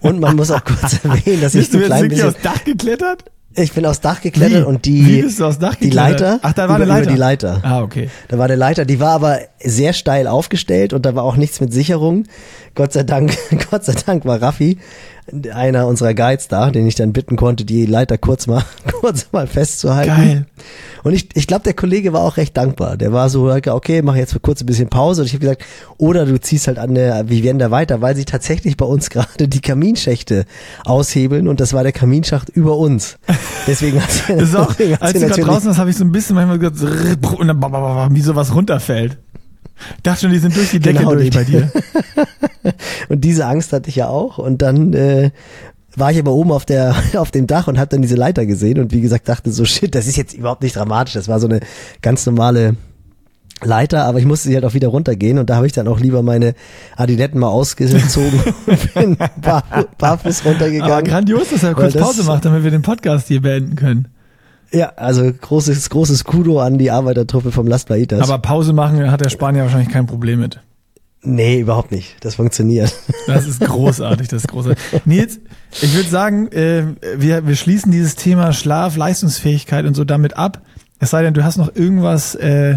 Und 0.00 0.20
man 0.20 0.36
muss 0.36 0.50
auch 0.50 0.64
kurz 0.64 0.94
erwähnen, 1.04 1.40
dass 1.42 1.54
ich 1.54 1.60
Bist 1.70 1.74
du 1.74 1.78
so 1.78 1.84
ein 1.84 1.86
klein 1.88 2.02
wirklich 2.02 2.22
bisschen, 2.22 2.34
aufs 2.34 2.42
Dach 2.42 2.64
geklettert? 2.64 3.24
ich 3.58 3.72
bin 3.72 3.86
aufs 3.86 4.00
Dach 4.00 4.20
geklettert 4.20 4.62
Wie? 4.62 4.66
und 4.66 4.84
die, 4.84 5.06
Wie 5.06 5.22
bist 5.22 5.40
du 5.40 5.46
aufs 5.46 5.58
Dach 5.58 5.74
die? 5.76 5.88
Leiter, 5.90 6.38
Ach, 6.42 6.52
da 6.52 6.68
war 6.68 6.76
über, 6.76 6.84
eine 6.84 6.92
Leiter. 7.00 7.10
die 7.10 7.16
Leiter. 7.16 7.60
Ah, 7.62 7.82
okay. 7.82 8.10
Da 8.28 8.36
war 8.38 8.44
eine 8.44 8.56
Leiter, 8.56 8.84
die 8.84 9.00
war 9.00 9.10
aber 9.12 9.38
sehr 9.62 9.92
steil 9.94 10.26
aufgestellt 10.26 10.92
und 10.92 11.06
da 11.06 11.14
war 11.14 11.24
auch 11.24 11.36
nichts 11.36 11.60
mit 11.60 11.72
Sicherung. 11.72 12.24
Gott 12.76 12.92
sei 12.92 13.02
Dank, 13.02 13.36
Gott 13.70 13.84
sei 13.84 13.94
Dank 13.94 14.24
war 14.24 14.40
Raffi 14.40 14.78
einer 15.52 15.86
unserer 15.86 16.14
Guides 16.14 16.48
da, 16.48 16.70
den 16.70 16.86
ich 16.86 16.94
dann 16.94 17.12
bitten 17.12 17.36
konnte, 17.36 17.64
die 17.64 17.86
Leiter 17.86 18.16
kurz 18.16 18.46
mal, 18.46 18.62
kurz 19.00 19.26
mal 19.32 19.46
festzuhalten. 19.46 20.08
Geil. 20.08 20.46
Und 21.02 21.14
ich, 21.14 21.28
ich 21.34 21.46
glaube, 21.46 21.64
der 21.64 21.74
Kollege 21.74 22.12
war 22.12 22.20
auch 22.20 22.36
recht 22.36 22.56
dankbar. 22.56 22.96
Der 22.96 23.12
war 23.12 23.28
so, 23.28 23.52
okay, 23.52 24.02
mach 24.02 24.14
jetzt 24.14 24.40
kurz 24.42 24.62
ein 24.62 24.66
bisschen 24.66 24.88
Pause. 24.88 25.22
Und 25.22 25.26
ich 25.26 25.34
habe 25.34 25.40
gesagt, 25.40 25.64
oder 25.98 26.26
du 26.26 26.40
ziehst 26.40 26.68
halt 26.68 26.78
an 26.78 26.94
der 26.94 27.28
Vivienda 27.28 27.70
weiter, 27.70 28.00
weil 28.00 28.14
sie 28.16 28.24
tatsächlich 28.24 28.76
bei 28.76 28.86
uns 28.86 29.10
gerade 29.10 29.48
die 29.48 29.60
Kaminschächte 29.60 30.44
aushebeln 30.84 31.48
und 31.48 31.60
das 31.60 31.72
war 31.72 31.82
der 31.82 31.92
Kaminschacht 31.92 32.48
über 32.48 32.76
uns. 32.76 33.18
Deswegen 33.66 34.00
hat 34.02 34.10
sie, 34.10 34.34
Das 34.34 34.48
ist 34.50 34.56
auch, 34.56 34.74
als 35.00 35.12
du 35.12 35.26
gerade 35.26 35.40
draußen 35.40 35.66
warst, 35.66 35.78
habe 35.80 35.90
ich 35.90 35.96
so 35.96 36.04
ein 36.04 36.12
bisschen 36.12 36.36
manchmal 36.36 36.58
gesagt, 36.58 36.76
und 37.36 37.48
dann, 37.48 38.14
wie 38.14 38.20
sowas 38.20 38.54
runterfällt. 38.54 39.18
Dachte 40.02 40.22
schon, 40.22 40.30
die 40.32 40.38
sind 40.38 40.56
durch 40.56 40.70
die 40.70 40.80
Decke 40.80 40.98
Genau, 41.00 41.14
durch 41.14 41.30
die- 41.30 41.36
bei 41.36 41.44
dir. 41.44 41.70
Und 43.08 43.22
diese 43.24 43.46
Angst 43.46 43.72
hatte 43.72 43.88
ich 43.88 43.96
ja 43.96 44.08
auch. 44.08 44.38
Und 44.38 44.62
dann 44.62 44.92
äh, 44.94 45.30
war 45.96 46.10
ich 46.12 46.18
aber 46.18 46.32
oben 46.32 46.52
auf 46.52 46.64
der 46.64 46.94
auf 47.16 47.30
dem 47.30 47.46
Dach 47.46 47.68
und 47.68 47.78
habe 47.78 47.88
dann 47.90 48.02
diese 48.02 48.16
Leiter 48.16 48.44
gesehen 48.46 48.78
und 48.78 48.92
wie 48.92 49.00
gesagt 49.00 49.28
dachte 49.28 49.50
so 49.52 49.64
shit, 49.64 49.94
das 49.94 50.06
ist 50.06 50.16
jetzt 50.16 50.34
überhaupt 50.34 50.62
nicht 50.62 50.76
dramatisch. 50.76 51.14
Das 51.14 51.28
war 51.28 51.40
so 51.40 51.46
eine 51.48 51.60
ganz 52.02 52.26
normale 52.26 52.76
Leiter, 53.62 54.04
aber 54.04 54.18
ich 54.18 54.26
musste 54.26 54.48
sie 54.48 54.54
halt 54.54 54.66
auch 54.66 54.74
wieder 54.74 54.88
runtergehen 54.88 55.38
und 55.38 55.48
da 55.48 55.56
habe 55.56 55.66
ich 55.66 55.72
dann 55.72 55.88
auch 55.88 55.98
lieber 55.98 56.22
meine 56.22 56.54
Adiletten 56.96 57.40
mal 57.40 57.48
ausgezogen 57.48 58.40
und 58.66 58.94
bin 58.94 59.16
bar, 59.40 59.64
barfuß 59.96 60.40
Aber 60.42 60.50
runtergegangen. 60.50 61.04
grandios, 61.04 61.48
dass 61.50 61.62
er 61.62 61.72
kurz 61.74 61.94
das- 61.94 62.02
Pause 62.02 62.24
macht, 62.24 62.44
damit 62.44 62.64
wir 62.64 62.70
den 62.70 62.82
Podcast 62.82 63.28
hier 63.28 63.40
beenden 63.40 63.74
können. 63.76 64.08
Ja, 64.76 64.92
also 64.96 65.32
großes 65.32 65.88
großes 65.88 66.24
Kudo 66.24 66.60
an 66.60 66.76
die 66.76 66.90
Arbeitertruppe 66.90 67.50
vom 67.50 67.66
Las 67.66 67.86
Baitas. 67.86 68.20
Aber 68.20 68.38
Pause 68.38 68.74
machen 68.74 69.10
hat 69.10 69.22
der 69.22 69.30
Spanier 69.30 69.62
wahrscheinlich 69.62 69.88
kein 69.88 70.06
Problem 70.06 70.40
mit. 70.40 70.60
nee, 71.22 71.60
überhaupt 71.60 71.92
nicht. 71.92 72.16
Das 72.20 72.34
funktioniert. 72.34 72.92
Das 73.26 73.46
ist 73.48 73.60
großartig, 73.60 74.28
das 74.28 74.42
ist 74.42 74.48
großartig. 74.48 74.78
Nils, 75.04 75.40
ich 75.82 75.94
würde 75.94 76.08
sagen, 76.08 76.46
äh, 76.52 76.84
wir, 77.16 77.46
wir 77.46 77.56
schließen 77.56 77.90
dieses 77.90 78.14
Thema 78.14 78.52
Schlaf, 78.52 78.96
Leistungsfähigkeit 78.96 79.84
und 79.86 79.94
so 79.94 80.04
damit 80.04 80.36
ab. 80.36 80.60
Es 81.00 81.10
sei 81.10 81.22
denn, 81.22 81.34
du 81.34 81.42
hast 81.42 81.56
noch 81.56 81.74
irgendwas 81.74 82.34
äh, 82.36 82.76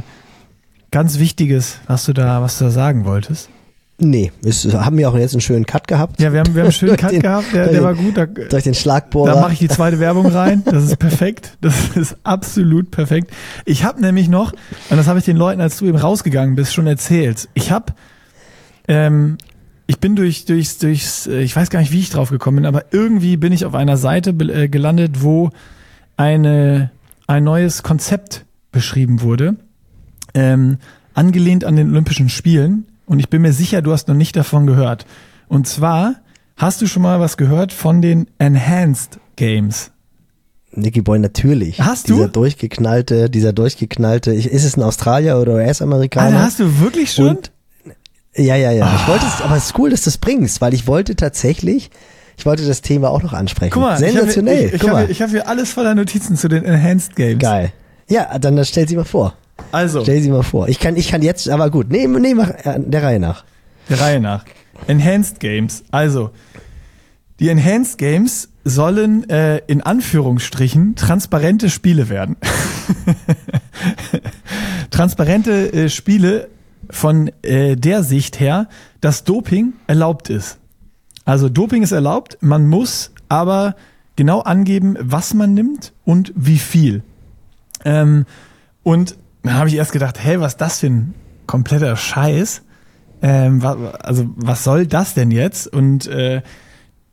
ganz 0.90 1.20
Wichtiges, 1.20 1.80
was 1.86 2.06
du 2.06 2.14
da, 2.14 2.42
was 2.42 2.58
du 2.58 2.64
da 2.64 2.72
sagen 2.72 3.06
wolltest. 3.06 3.50
Nee, 4.02 4.32
wir 4.42 4.86
haben 4.86 4.98
ja 4.98 5.10
auch 5.10 5.18
jetzt 5.18 5.34
einen 5.34 5.42
schönen 5.42 5.66
Cut 5.66 5.88
gehabt. 5.88 6.22
Ja, 6.22 6.32
wir 6.32 6.40
haben, 6.40 6.54
wir 6.56 6.62
haben 6.62 6.68
einen 6.68 6.72
schönen 6.74 6.96
Cut 6.98 7.12
Den- 7.12 7.22
gehabt, 7.22 7.54
der, 7.54 7.66
der 7.66 7.74
den- 7.74 7.84
war 7.84 7.96
gut. 7.96 8.16
Da, 8.18 8.26
Durch 8.26 8.64
den 8.64 8.74
Schlagbohrer. 8.74 9.34
Da 9.34 9.42
mache 9.42 9.54
ich 9.54 9.60
die 9.60 9.68
zweite 9.68 10.00
Werbung 10.00 10.28
rein. 10.28 10.64
Das 10.66 10.84
ist 10.86 10.98
perfekt. 10.98 11.58
Das 11.62 11.90
ist 11.96 12.16
absolut 12.24 12.92
perfekt. 12.92 13.32
Ich 13.66 13.84
habe 13.84 14.00
nämlich 14.02 14.30
noch, 14.30 14.54
und 14.90 14.98
das 14.98 15.08
habe 15.08 15.20
ich 15.20 15.26
den 15.26 15.36
Leuten, 15.38 15.60
als 15.62 15.78
du 15.78 15.86
eben 15.86 15.98
rausgegangen 15.98 16.56
bist, 16.56 16.74
schon 16.74 16.88
erzählt. 16.88 17.50
Ich 17.56 17.72
habe, 17.72 17.94
ähm, 18.88 19.38
ich 19.88 20.00
bin 20.00 20.16
durch, 20.16 20.46
durchs, 20.46 20.78
durchs, 20.78 21.28
äh, 21.28 21.42
ich 21.42 21.56
weiß 21.56 21.70
gar 21.70 21.80
nicht, 21.80 21.92
wie 21.92 22.00
ich 22.00 22.10
drauf 22.10 22.30
gekommen 22.30 22.58
bin, 22.58 22.66
aber 22.66 22.86
irgendwie 22.92 23.38
bin 23.38 23.52
ich 23.52 23.66
auf 23.66 23.76
einer 23.76 23.98
Seite 23.98 24.30
äh, 24.30 24.68
gelandet, 24.70 25.24
wo 25.24 25.50
eine, 26.18 26.92
ein 27.28 27.44
neues 27.44 27.84
Konzept 27.84 28.46
beschrieben 28.72 29.22
wurde, 29.22 29.56
ähm, 30.34 30.78
angelehnt 31.14 31.66
an 31.66 31.76
den 31.76 31.90
Olympischen 31.90 32.30
Spielen. 32.30 32.86
Und 33.10 33.20
ich 33.20 33.30
bin 33.30 33.42
mir 33.42 33.54
sicher, 33.54 33.82
du 33.82 33.92
hast 33.92 34.08
noch 34.08 34.16
nicht 34.16 34.36
davon 34.36 34.68
gehört. 34.68 35.06
Und 35.48 35.68
zwar 35.68 36.16
hast 36.56 36.80
du 36.82 36.86
schon 36.88 37.02
mal 37.02 37.20
was 37.20 37.38
gehört 37.38 37.74
von 37.74 38.02
den 38.04 38.28
Enhanced 38.38 39.20
Games. 39.36 39.92
Nicky 40.72 41.02
Boy, 41.02 41.18
natürlich. 41.18 41.82
Hast 41.82 42.10
du? 42.10 42.14
Dieser 42.16 42.28
durchgeknallte, 42.28 43.30
dieser 43.32 43.52
durchgeknallte, 43.52 44.32
ich, 44.32 44.46
ist 44.52 44.64
es 44.64 44.78
ein 44.78 44.84
Australier 44.84 45.40
oder 45.40 45.56
US-Amerikaner? 45.56 46.28
Alter, 46.28 46.42
hast 46.44 46.60
du 46.60 46.80
wirklich 46.80 47.12
schon? 47.12 47.38
Und- 47.38 47.52
Ja, 48.36 48.56
ja, 48.56 48.72
ja. 48.72 48.94
Ich 48.96 49.08
wollte 49.08 49.26
es, 49.26 49.42
aber 49.42 49.56
es 49.58 49.66
ist 49.66 49.80
cool, 49.80 49.90
dass 49.90 50.04
du 50.04 50.12
es 50.12 50.20
bringst, 50.20 50.62
weil 50.62 50.76
ich 50.76 50.86
wollte 50.86 51.16
tatsächlich, 51.16 51.90
ich 52.38 52.46
wollte 52.46 52.68
das 52.68 52.82
Thema 52.84 53.10
auch 53.10 53.24
noch 53.24 53.34
ansprechen. 53.34 53.72
Guck 53.74 53.82
mal, 53.82 53.98
Sensationell. 53.98 54.72
ich 54.76 54.84
habe 54.88 55.00
hier- 55.00 55.10
ich 55.10 55.22
hab 55.24 55.32
hier 55.32 55.48
alles 55.48 55.72
voller 55.74 55.96
Notizen 55.96 56.38
zu 56.38 56.48
den 56.48 56.64
Enhanced 56.64 57.16
Games. 57.16 57.40
Geil. 57.40 57.74
Ja, 58.08 58.38
dann 58.38 58.56
das 58.56 58.70
stell 58.70 58.88
sie 58.88 58.96
mal 58.96 59.04
vor. 59.06 59.34
Also, 59.72 60.04
Stell 60.04 60.22
sie 60.22 60.32
mal 60.32 60.44
vor. 60.44 60.68
Ich 60.68 60.80
kann, 60.80 60.96
ich 60.96 61.10
kann 61.10 61.22
jetzt, 61.22 61.50
aber 61.50 61.70
gut. 61.70 61.90
Nee, 61.90 62.08
nee, 62.08 62.34
mach 62.34 62.50
äh, 62.50 62.80
der 62.80 63.04
Reihe 63.04 63.20
nach. 63.20 63.44
der 63.90 64.02
Reihe 64.02 64.20
nach. 64.20 64.46
Enhanced 64.88 65.40
Games. 65.40 65.84
Also, 65.92 66.32
die 67.40 67.50
Enhanced 67.50 67.98
Games 67.98 68.50
sollen 68.64 69.30
äh, 69.30 69.58
in 69.68 69.82
Anführungsstrichen 69.82 70.96
transparente 70.96 71.70
Spiele 71.70 72.10
werden. 72.10 72.36
transparente 74.92 75.74
äh, 75.74 75.90
Spiele 75.90 76.50
von 76.90 77.32
äh, 77.42 77.76
der 77.76 78.04
Sicht 78.04 78.40
her, 78.40 78.68
dass 79.02 79.24
Doping 79.24 79.74
erlaubt 79.88 80.30
ist. 80.30 80.58
Also 81.26 81.48
Doping 81.48 81.84
ist 81.84 81.92
erlaubt, 81.92 82.38
man 82.42 82.68
muss 82.68 83.12
aber 83.30 83.76
genau 84.16 84.42
angeben, 84.42 84.98
was 85.00 85.34
man 85.34 85.54
nimmt 85.54 85.94
und 86.04 86.34
wie 86.36 86.58
viel. 86.58 87.04
Ähm, 87.86 88.26
und 88.84 89.16
dann 89.44 89.56
habe 89.56 89.70
ich 89.70 89.76
erst 89.76 89.92
gedacht, 89.92 90.18
hey, 90.22 90.40
was 90.40 90.58
das 90.58 90.80
für 90.80 90.88
ein 90.88 91.14
kompletter 91.48 91.96
Scheiß? 91.96 92.64
Ähm, 93.22 93.64
also 93.64 94.30
was 94.36 94.64
soll 94.64 94.88
das 94.88 95.14
denn 95.14 95.32
jetzt? 95.32 95.68
Und 95.68 96.08
äh, 96.08 96.42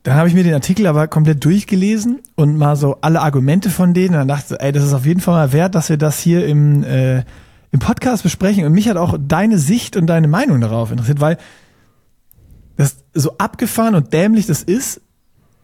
dann 0.03 0.15
habe 0.15 0.29
ich 0.29 0.33
mir 0.33 0.43
den 0.43 0.53
Artikel 0.53 0.87
aber 0.87 1.07
komplett 1.07 1.43
durchgelesen 1.43 2.19
und 2.35 2.57
mal 2.57 2.75
so 2.75 2.97
alle 3.01 3.21
Argumente 3.21 3.69
von 3.69 3.93
denen. 3.93 4.13
Und 4.13 4.19
dann 4.19 4.27
dachte 4.27 4.59
ey, 4.59 4.71
das 4.71 4.83
ist 4.83 4.93
auf 4.93 5.05
jeden 5.05 5.19
Fall 5.19 5.33
mal 5.33 5.53
wert, 5.53 5.75
dass 5.75 5.89
wir 5.89 5.97
das 5.97 6.19
hier 6.19 6.45
im, 6.45 6.83
äh, 6.83 7.23
im 7.71 7.79
Podcast 7.79 8.23
besprechen. 8.23 8.65
Und 8.65 8.73
mich 8.73 8.87
hat 8.87 8.97
auch 8.97 9.17
deine 9.19 9.57
Sicht 9.57 9.97
und 9.97 10.07
deine 10.07 10.27
Meinung 10.27 10.61
darauf 10.61 10.91
interessiert, 10.91 11.19
weil 11.19 11.37
das 12.77 13.03
so 13.13 13.37
abgefahren 13.37 13.95
und 13.95 14.13
dämlich 14.13 14.45
das 14.45 14.63
ist, 14.63 15.01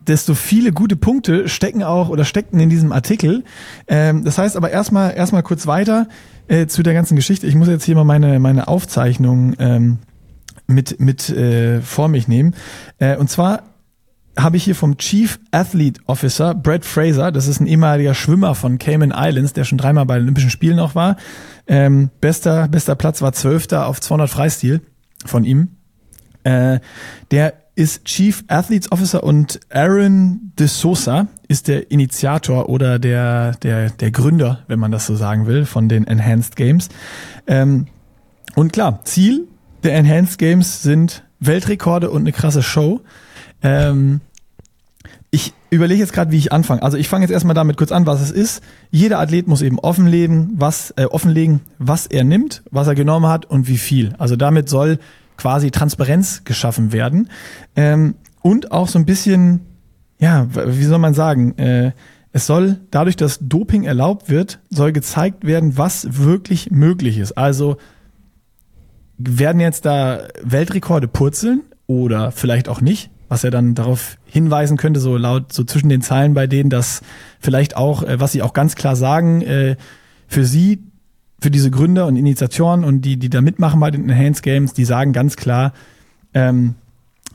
desto 0.07 0.34
viele 0.36 0.74
gute 0.74 0.95
Punkte 0.95 1.47
stecken 1.47 1.84
auch 1.84 2.09
oder 2.09 2.26
steckten 2.26 2.59
in 2.59 2.70
diesem 2.70 2.91
Artikel. 2.91 3.43
Ähm, 3.88 4.24
das 4.26 4.38
heißt 4.38 4.57
aber 4.57 4.72
erstmal 4.72 5.16
erstmal 5.16 5.43
kurz 5.43 5.68
weiter 5.68 6.07
äh, 6.48 6.68
zu 6.68 6.84
der 6.84 6.94
ganzen 6.94 7.16
Geschichte. 7.16 7.48
Ich 7.48 7.56
muss 7.56 7.68
jetzt 7.68 7.86
hier 7.86 7.96
mal 7.96 8.04
meine 8.04 8.39
meine 8.39 8.68
Aufzeichnung 8.68 9.56
ähm, 9.60 10.00
mit 10.68 11.00
mit 11.00 11.30
äh, 11.30 11.82
vor 11.82 12.08
mich 12.08 12.28
nehmen. 12.28 12.56
Äh, 13.00 13.18
und 13.18 13.30
zwar 13.30 13.64
habe 14.38 14.58
ich 14.58 14.64
hier 14.64 14.76
vom 14.76 14.98
Chief 14.98 15.39
Athlete 15.52 16.02
Officer 16.08 16.56
Brad 16.56 16.86
Fraser, 16.86 17.32
das 17.32 17.48
ist 17.48 17.60
ein 17.60 17.68
ehemaliger 17.68 18.16
Schwimmer 18.16 18.56
von 18.56 18.80
Cayman 18.80 19.14
Islands, 19.16 19.54
der 19.54 19.64
schon 19.64 19.78
dreimal 19.78 20.06
bei 20.06 20.16
den 20.16 20.24
Olympischen 20.24 20.50
Spielen 20.50 20.80
auch 20.80 20.96
war. 20.96 21.18
Ähm, 21.68 22.10
bester 22.20 22.68
bester 22.68 22.96
Platz 22.96 23.22
war 23.22 23.34
Zwölfter 23.34 23.88
auf 23.88 24.02
200 24.02 24.30
Freistil 24.30 24.82
von 25.26 25.44
ihm. 25.44 25.70
Äh, 26.44 26.80
der 27.32 27.54
ist 27.76 28.06
Chief 28.06 28.44
Athletes 28.48 28.91
Officer 28.91 29.24
und 29.24 29.60
Aaron 29.70 30.52
de 30.60 30.68
Sosa 30.68 31.28
ist 31.54 31.68
der 31.68 31.91
Initiator 31.91 32.68
oder 32.68 32.97
der, 32.97 33.51
der, 33.62 33.91
der 33.91 34.10
Gründer, 34.10 34.64
wenn 34.68 34.80
man 34.80 34.91
das 34.91 35.06
so 35.06 35.16
sagen 35.16 35.45
will, 35.45 35.66
von 35.66 35.88
den 35.88 36.08
Enhanced 36.08 36.56
Games. 36.56 36.89
Ähm, 37.45 37.86
und 38.56 38.74
klar, 38.74 39.01
Ziel 39.04 39.47
der 39.84 39.93
Enhanced 39.93 40.39
Games 40.39 40.82
sind 40.82 41.24
Weltrekorde 41.39 42.10
und 42.10 42.22
eine 42.22 42.32
krasse 42.32 42.64
Show. 42.64 43.01
Ähm, 43.62 44.22
ich 45.30 45.54
überlege 45.70 45.99
jetzt 45.99 46.14
gerade, 46.14 46.32
wie 46.32 46.38
ich 46.38 46.51
anfange. 46.51 46.82
Also 46.82 46.97
ich 46.97 47.08
fange 47.08 47.24
jetzt 47.24 47.32
erstmal 47.32 47.54
damit 47.54 47.78
kurz 47.78 47.91
an, 47.91 48.08
was 48.08 48.22
es 48.22 48.32
ist. 48.32 48.64
Jeder 48.89 49.20
Athlet 49.20 49.47
muss 49.47 49.62
eben 49.62 49.78
offenlegen, 49.78 50.54
was, 50.56 50.91
äh, 50.97 51.06
offenlegen, 51.06 51.60
was 51.78 52.08
er 52.08 52.24
nimmt, 52.24 52.64
was 52.72 52.88
er 52.88 52.95
genommen 52.95 53.28
hat 53.28 53.45
und 53.45 53.68
wie 53.68 53.78
viel. 53.78 54.16
Also 54.18 54.36
damit 54.38 54.70
soll 54.70 54.97
quasi 55.38 55.70
Transparenz 55.70 56.45
geschaffen 56.45 56.93
werden. 56.93 57.30
Ähm, 57.76 58.16
und 58.41 58.72
auch 58.72 58.88
so 58.88 58.97
ein 58.97 59.06
bisschen, 59.06 59.62
ja, 60.24 60.47
wie 60.53 60.86
soll 60.86 60.99
man 60.99 61.13
sagen, 61.13 61.57
äh, 61.57 61.91
es 62.32 62.47
soll 62.47 62.80
dadurch, 62.91 63.17
dass 63.17 63.39
Doping 63.41 63.84
erlaubt 63.84 64.30
wird, 64.30 64.59
soll 64.69 64.93
gezeigt 64.93 65.45
werden, 65.45 65.78
was 65.78 66.24
wirklich 66.24 66.71
möglich 66.71 67.17
ist. 67.17 67.34
Also 67.34 67.76
werden 69.17 69.59
jetzt 69.59 69.86
da 69.86 70.30
Weltrekorde 70.41 71.09
purzeln 71.09 71.63
oder 71.88 72.32
vielleicht 72.32 72.69
auch 72.69 72.80
nicht, 72.80 73.11
was 73.28 73.41
ja 73.41 73.49
dann 73.49 73.76
darauf 73.76 74.17
hinweisen 74.26 74.78
könnte, 74.78 75.01
so 75.01 75.17
laut, 75.17 75.51
so 75.51 75.65
zwischen 75.65 75.89
den 75.89 76.01
Zeilen 76.01 76.34
bei 76.34 76.47
denen, 76.47 76.69
dass 76.69 77.01
vielleicht 77.41 77.76
auch, 77.76 78.01
äh, 78.03 78.21
was 78.21 78.32
sie 78.32 78.41
auch 78.41 78.53
ganz 78.53 78.76
klar 78.76 78.95
sagen, 78.95 79.41
äh, 79.41 79.76
für 80.28 80.45
sie, 80.45 80.84
für 81.41 81.51
diese 81.51 81.69
Gründer 81.69 82.07
und 82.07 82.15
Initiatoren 82.15 82.86
und 82.86 83.01
die, 83.01 83.17
die 83.17 83.30
da 83.30 83.41
mitmachen 83.41 83.82
bei 83.82 83.91
den 83.91 84.09
Enhanced 84.09 84.41
Games, 84.41 84.71
die 84.71 84.86
sagen 84.86 85.11
ganz 85.11 85.36
klar, 85.36 85.74
ähm, 86.34 86.76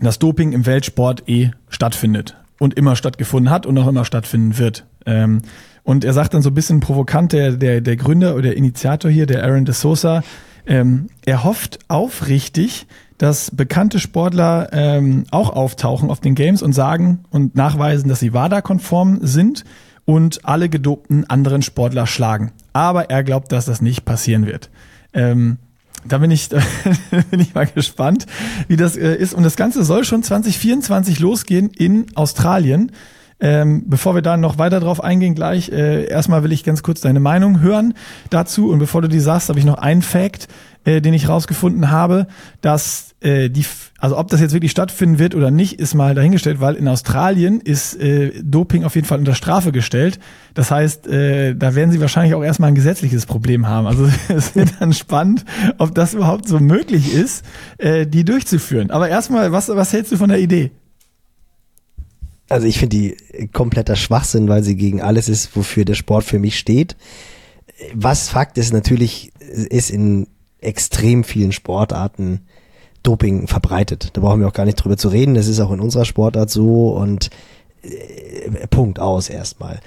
dass 0.01 0.19
Doping 0.19 0.53
im 0.53 0.65
Weltsport 0.65 1.29
eh 1.29 1.51
stattfindet 1.69 2.35
und 2.59 2.75
immer 2.75 2.97
stattgefunden 2.97 3.51
hat 3.51 3.67
und 3.67 3.77
auch 3.79 3.89
immer 3.89 4.05
stattfinden 4.05 4.59
wird. 4.59 4.87
Ähm, 5.07 5.43
und 5.85 6.05
er 6.05 6.13
sagt 6.13 6.35
dann 6.35 6.43
so 6.43 6.51
ein 6.51 6.55
bisschen 6.55 6.81
provokant, 6.81 7.33
der, 7.33 7.53
der, 7.53 7.81
der 7.81 7.97
Gründer 7.97 8.35
oder 8.35 8.43
der 8.43 8.57
Initiator 8.57 9.11
hier, 9.11 9.27
der 9.27 9.45
Aaron 9.45 9.65
de 9.65 9.75
Sosa, 9.75 10.23
ähm, 10.67 11.09
er 11.25 11.45
hofft 11.45 11.79
aufrichtig, 11.89 12.87
dass 13.17 13.51
bekannte 13.51 13.99
Sportler 13.99 14.69
ähm, 14.73 15.25
auch 15.31 15.51
auftauchen 15.51 16.11
auf 16.11 16.21
den 16.21 16.35
Games 16.35 16.63
und 16.63 16.73
sagen 16.73 17.25
und 17.31 17.57
nachweisen, 17.57 18.09
dass 18.09 18.21
sie 18.21 18.33
WADA-konform 18.33 19.21
sind 19.23 19.65
und 20.05 20.45
alle 20.45 20.69
gedopten 20.69 21.25
anderen 21.29 21.63
Sportler 21.63 22.07
schlagen. 22.07 22.53
Aber 22.73 23.11
er 23.11 23.25
glaubt, 23.25 23.51
dass 23.51 23.65
das 23.65 23.83
nicht 23.83 24.05
passieren 24.05 24.47
wird. 24.47 24.71
Ähm, 25.13 25.59
da 26.07 26.19
bin 26.19 26.31
ich, 26.31 26.49
da 26.51 26.61
bin 27.31 27.41
ich 27.41 27.55
mal 27.55 27.67
gespannt, 27.67 28.27
wie 28.69 28.77
das 28.77 28.97
äh, 28.97 29.15
ist. 29.15 29.35
Und 29.35 29.43
das 29.43 29.57
Ganze 29.57 29.85
soll 29.85 30.05
schon 30.05 30.23
2024 30.23 31.19
losgehen 31.21 31.71
in 31.71 32.07
Australien. 32.15 32.93
Ähm, 33.41 33.85
bevor 33.87 34.17
wir 34.17 34.23
da 34.23 34.37
noch 34.37 34.59
weiter 34.59 34.81
drauf 34.81 35.03
eingehen, 35.03 35.37
gleich, 35.37 35.71
äh, 35.71 36.07
erstmal 36.07 36.43
will 36.43 36.51
ich 36.51 36.65
ganz 36.65 36.83
kurz 36.83 37.01
deine 37.01 37.21
Meinung 37.21 37.61
hören 37.61 37.95
dazu. 38.31 38.71
Und 38.71 38.81
bevor 38.81 39.03
du 39.03 39.09
die 39.09 39.21
sagst, 39.21 39.49
habe 39.49 39.59
ich 39.61 39.65
noch 39.65 39.79
einen 39.79 40.03
Fact, 40.03 40.49
äh, 40.85 41.01
den 41.01 41.15
ich 41.15 41.29
rausgefunden 41.29 41.91
habe, 41.91 42.27
dass 42.61 43.08
äh, 43.21 43.51
die, 43.51 43.65
also 43.99 44.17
ob 44.17 44.29
das 44.29 44.41
jetzt 44.41 44.53
wirklich 44.53 44.71
stattfinden 44.71 45.19
wird 45.19 45.35
oder 45.35 45.51
nicht, 45.51 45.81
ist 45.81 45.95
mal 45.95 46.15
dahingestellt, 46.15 46.61
weil 46.61 46.77
in 46.77 46.87
Australien 46.87 47.61
ist 47.61 47.95
äh, 48.01 48.33
Doping 48.43 48.85
auf 48.85 48.95
jeden 48.95 49.07
Fall 49.07 49.19
unter 49.19 49.35
Strafe 49.35 49.73
gestellt. 49.73 50.21
Das 50.55 50.71
heißt, 50.71 51.09
äh, 51.09 51.57
da 51.57 51.75
werden 51.75 51.91
sie 51.91 52.01
wahrscheinlich 52.01 52.35
auch 52.35 52.45
erstmal 52.45 52.69
ein 52.69 52.77
gesetzliches 52.77 53.27
Problem 53.27 53.67
haben. 53.67 53.87
Also 53.87 54.09
es 54.29 54.55
wird 54.55 54.75
dann 54.79 54.93
spannend, 54.93 55.45
ob 55.79 55.95
das 55.95 56.15
überhaupt 56.15 56.47
so 56.47 56.61
möglich 56.61 57.13
ist, 57.13 57.45
äh, 57.79 58.07
die 58.07 58.25
durchzuführen. 58.25 58.91
Aber 58.91 59.09
erstmal, 59.09 59.51
was, 59.51 59.69
was 59.69 59.93
hältst 59.93 60.13
du 60.13 60.17
von 60.17 60.29
der 60.29 60.39
Idee? 60.39 60.71
Also 62.49 62.67
ich 62.67 62.79
finde 62.79 62.97
die 62.97 63.49
kompletter 63.53 63.97
Schwachsinn, 63.97 64.49
weil 64.49 64.63
sie 64.63 64.77
gegen 64.77 65.03
alles 65.03 65.29
ist, 65.29 65.55
wofür 65.55 65.85
der 65.85 65.95
Sport 65.95 66.25
für 66.25 66.39
mich 66.39 66.59
steht. 66.59 66.97
Was 67.93 68.29
Fakt 68.29 68.59
ist, 68.59 68.73
natürlich 68.73 69.33
ist 69.41 69.91
in 69.91 70.29
extrem 70.61 71.25
vielen 71.25 71.53
Sportarten 71.53 72.43
Doping 73.09 73.49
verbreitet. 73.49 74.11
Da 74.13 74.21
brauchen 74.21 74.41
wir 74.41 74.49
auch 74.49 74.53
gar 74.53 74.67
nicht 74.67 74.77
drüber 74.77 74.99
zu 74.99 75.09
reden. 75.09 75.35
Das 75.35 75.49
ist 75.49 75.61
auch 75.61 75.73
in 75.73 75.81
unserer 75.81 76.05
Sportart 76.05 76.51
so 76.51 76.91
und 76.91 77.31
äh, 77.83 78.67
Punkt 78.69 79.01
aus 79.01 79.31
erstmal. 79.31 79.81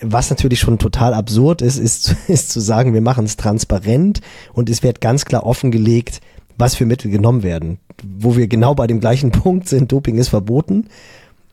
Was 0.00 0.30
natürlich 0.30 0.60
schon 0.60 0.78
total 0.78 1.12
absurd 1.12 1.60
ist, 1.60 1.76
ist, 1.76 2.16
ist 2.28 2.50
zu 2.50 2.60
sagen, 2.60 2.94
wir 2.94 3.02
machen 3.02 3.26
es 3.26 3.36
transparent 3.36 4.22
und 4.54 4.70
es 4.70 4.82
wird 4.82 5.02
ganz 5.02 5.26
klar 5.26 5.44
offengelegt, 5.44 6.22
was 6.56 6.74
für 6.74 6.86
Mittel 6.86 7.10
genommen 7.10 7.42
werden. 7.42 7.80
Wo 8.02 8.34
wir 8.34 8.48
genau 8.48 8.74
bei 8.74 8.86
dem 8.86 8.98
gleichen 9.00 9.30
Punkt 9.30 9.68
sind, 9.68 9.92
Doping 9.92 10.16
ist 10.16 10.28
verboten 10.28 10.86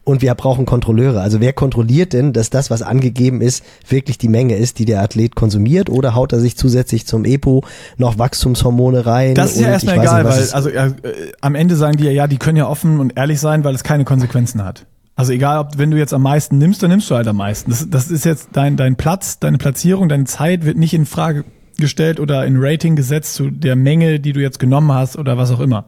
und 0.04 0.22
wir 0.22 0.34
brauchen 0.34 0.66
Kontrolleure. 0.66 1.22
Also 1.22 1.42
wer 1.42 1.54
kontrolliert 1.54 2.14
denn, 2.14 2.34
dass 2.34 2.50
das, 2.50 2.72
was 2.72 2.82
angegeben 2.82 3.42
ist, 3.42 3.64
wirklich 3.88 4.18
die 4.18 4.30
Menge 4.30 4.56
ist, 4.56 4.80
die 4.80 4.86
der 4.86 5.02
Athlet 5.02 5.36
konsumiert? 5.36 5.90
Oder 5.90 6.16
haut 6.16 6.34
er 6.34 6.40
sich 6.40 6.58
zusätzlich 6.58 7.06
zum 7.06 7.24
EPO 7.24 7.64
noch 7.98 8.18
Wachstumshormone 8.18 9.06
rein? 9.06 9.36
Das 9.36 9.54
ist 9.54 9.62
ja 9.62 9.70
erstmal 9.70 10.00
egal, 10.00 10.24
nicht, 10.24 10.34
weil 10.34 10.50
also 10.52 10.70
äh, 10.70 10.94
am 11.42 11.56
Ende 11.56 11.76
sagen 11.76 11.98
die 11.98 12.06
ja, 12.06 12.12
ja, 12.12 12.28
die 12.28 12.38
können 12.38 12.58
ja 12.58 12.68
offen 12.68 13.00
und 13.00 13.18
ehrlich 13.18 13.40
sein, 13.40 13.64
weil 13.64 13.76
es 13.76 13.84
keine 13.84 14.04
Konsequenzen 14.04 14.64
hat. 14.64 14.86
Also 15.16 15.34
egal, 15.34 15.60
ob 15.60 15.78
wenn 15.78 15.92
du 15.92 15.98
jetzt 15.98 16.14
am 16.14 16.24
meisten 16.24 16.58
nimmst, 16.58 16.82
dann 16.82 16.90
nimmst 16.90 17.10
du 17.12 17.16
halt 17.16 17.28
am 17.28 17.38
meisten. 17.38 17.70
Das, 17.70 17.88
das 17.88 18.10
ist 18.10 18.26
jetzt 18.26 18.50
dein, 18.54 18.78
dein 18.78 18.96
Platz, 18.96 19.38
deine 19.38 19.60
Platzierung, 19.60 20.10
deine 20.10 20.24
Zeit 20.24 20.66
wird 20.66 20.78
nicht 20.78 20.96
in 20.96 21.06
Frage 21.06 21.46
gestellt 21.78 22.20
oder 22.20 22.46
in 22.46 22.56
Rating 22.58 22.96
gesetzt 22.96 23.36
zu 23.36 23.50
der 23.50 23.76
Menge, 23.76 24.20
die 24.20 24.34
du 24.34 24.40
jetzt 24.40 24.60
genommen 24.60 24.92
hast 24.92 25.18
oder 25.18 25.38
was 25.38 25.52
auch 25.52 25.60
immer. 25.60 25.86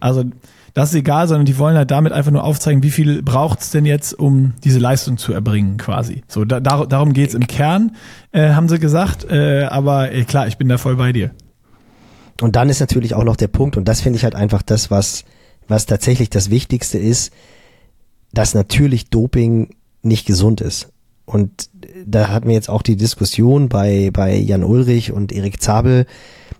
Also 0.00 0.24
das 0.74 0.90
ist 0.90 0.94
egal, 0.94 1.28
sondern 1.28 1.44
die 1.44 1.58
wollen 1.58 1.76
halt 1.76 1.90
damit 1.90 2.12
einfach 2.12 2.30
nur 2.30 2.44
aufzeigen, 2.44 2.82
wie 2.82 2.90
viel 2.90 3.22
braucht's 3.22 3.70
denn 3.70 3.84
jetzt, 3.84 4.18
um 4.18 4.54
diese 4.64 4.78
Leistung 4.78 5.18
zu 5.18 5.32
erbringen, 5.32 5.76
quasi. 5.76 6.22
So, 6.28 6.44
da, 6.44 6.60
darum 6.60 7.12
geht's 7.12 7.34
im 7.34 7.46
Kern, 7.46 7.96
äh, 8.32 8.50
haben 8.50 8.68
sie 8.68 8.78
gesagt. 8.78 9.30
Äh, 9.30 9.64
aber 9.64 10.12
äh, 10.12 10.24
klar, 10.24 10.46
ich 10.46 10.56
bin 10.56 10.68
da 10.68 10.78
voll 10.78 10.96
bei 10.96 11.12
dir. 11.12 11.30
Und 12.40 12.56
dann 12.56 12.70
ist 12.70 12.80
natürlich 12.80 13.14
auch 13.14 13.24
noch 13.24 13.36
der 13.36 13.48
Punkt, 13.48 13.76
und 13.76 13.86
das 13.86 14.00
finde 14.00 14.16
ich 14.16 14.24
halt 14.24 14.34
einfach 14.34 14.62
das, 14.62 14.90
was, 14.90 15.24
was 15.68 15.86
tatsächlich 15.86 16.30
das 16.30 16.50
Wichtigste 16.50 16.98
ist, 16.98 17.32
dass 18.32 18.54
natürlich 18.54 19.10
Doping 19.10 19.74
nicht 20.02 20.26
gesund 20.26 20.60
ist. 20.60 20.88
Und 21.24 21.70
da 22.04 22.28
hatten 22.28 22.48
wir 22.48 22.54
jetzt 22.54 22.68
auch 22.68 22.82
die 22.82 22.96
Diskussion 22.96 23.68
bei, 23.68 24.10
bei 24.12 24.36
Jan 24.36 24.64
Ulrich 24.64 25.12
und 25.12 25.32
Erik 25.32 25.62
Zabel, 25.62 26.06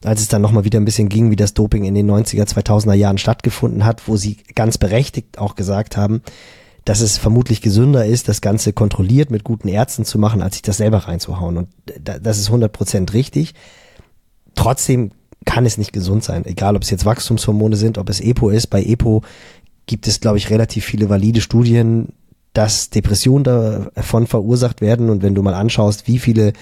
als 0.04 0.20
es 0.20 0.28
dann 0.28 0.42
nochmal 0.42 0.64
wieder 0.64 0.80
ein 0.80 0.84
bisschen 0.84 1.08
ging, 1.08 1.30
wie 1.30 1.36
das 1.36 1.54
Doping 1.54 1.84
in 1.84 1.94
den 1.94 2.10
90er, 2.10 2.44
2000er 2.44 2.94
Jahren 2.94 3.18
stattgefunden 3.18 3.84
hat, 3.84 4.08
wo 4.08 4.16
sie 4.16 4.38
ganz 4.54 4.78
berechtigt 4.78 5.38
auch 5.38 5.54
gesagt 5.54 5.96
haben, 5.96 6.22
dass 6.84 7.00
es 7.00 7.18
vermutlich 7.18 7.60
gesünder 7.60 8.04
ist, 8.06 8.28
das 8.28 8.40
Ganze 8.40 8.72
kontrolliert 8.72 9.30
mit 9.30 9.44
guten 9.44 9.68
Ärzten 9.68 10.04
zu 10.04 10.18
machen, 10.18 10.42
als 10.42 10.54
sich 10.54 10.62
das 10.62 10.78
selber 10.78 10.98
reinzuhauen. 10.98 11.56
Und 11.56 11.68
das 12.00 12.38
ist 12.38 12.50
100% 12.50 13.12
richtig. 13.12 13.54
Trotzdem 14.54 15.12
kann 15.44 15.66
es 15.66 15.78
nicht 15.78 15.92
gesund 15.92 16.24
sein, 16.24 16.44
egal 16.44 16.76
ob 16.76 16.82
es 16.82 16.90
jetzt 16.90 17.04
Wachstumshormone 17.04 17.76
sind, 17.76 17.98
ob 17.98 18.08
es 18.08 18.20
EPO 18.20 18.50
ist. 18.50 18.68
Bei 18.68 18.82
EPO 18.82 19.22
gibt 19.86 20.06
es, 20.06 20.20
glaube 20.20 20.38
ich, 20.38 20.50
relativ 20.50 20.84
viele 20.84 21.08
valide 21.08 21.40
Studien, 21.40 22.12
dass 22.52 22.90
Depressionen 22.90 23.44
davon 23.44 24.26
verursacht 24.26 24.80
werden. 24.80 25.10
Und 25.10 25.22
wenn 25.22 25.34
du 25.34 25.42
mal 25.42 25.54
anschaust, 25.54 26.06
wie 26.06 26.18
viele 26.18 26.52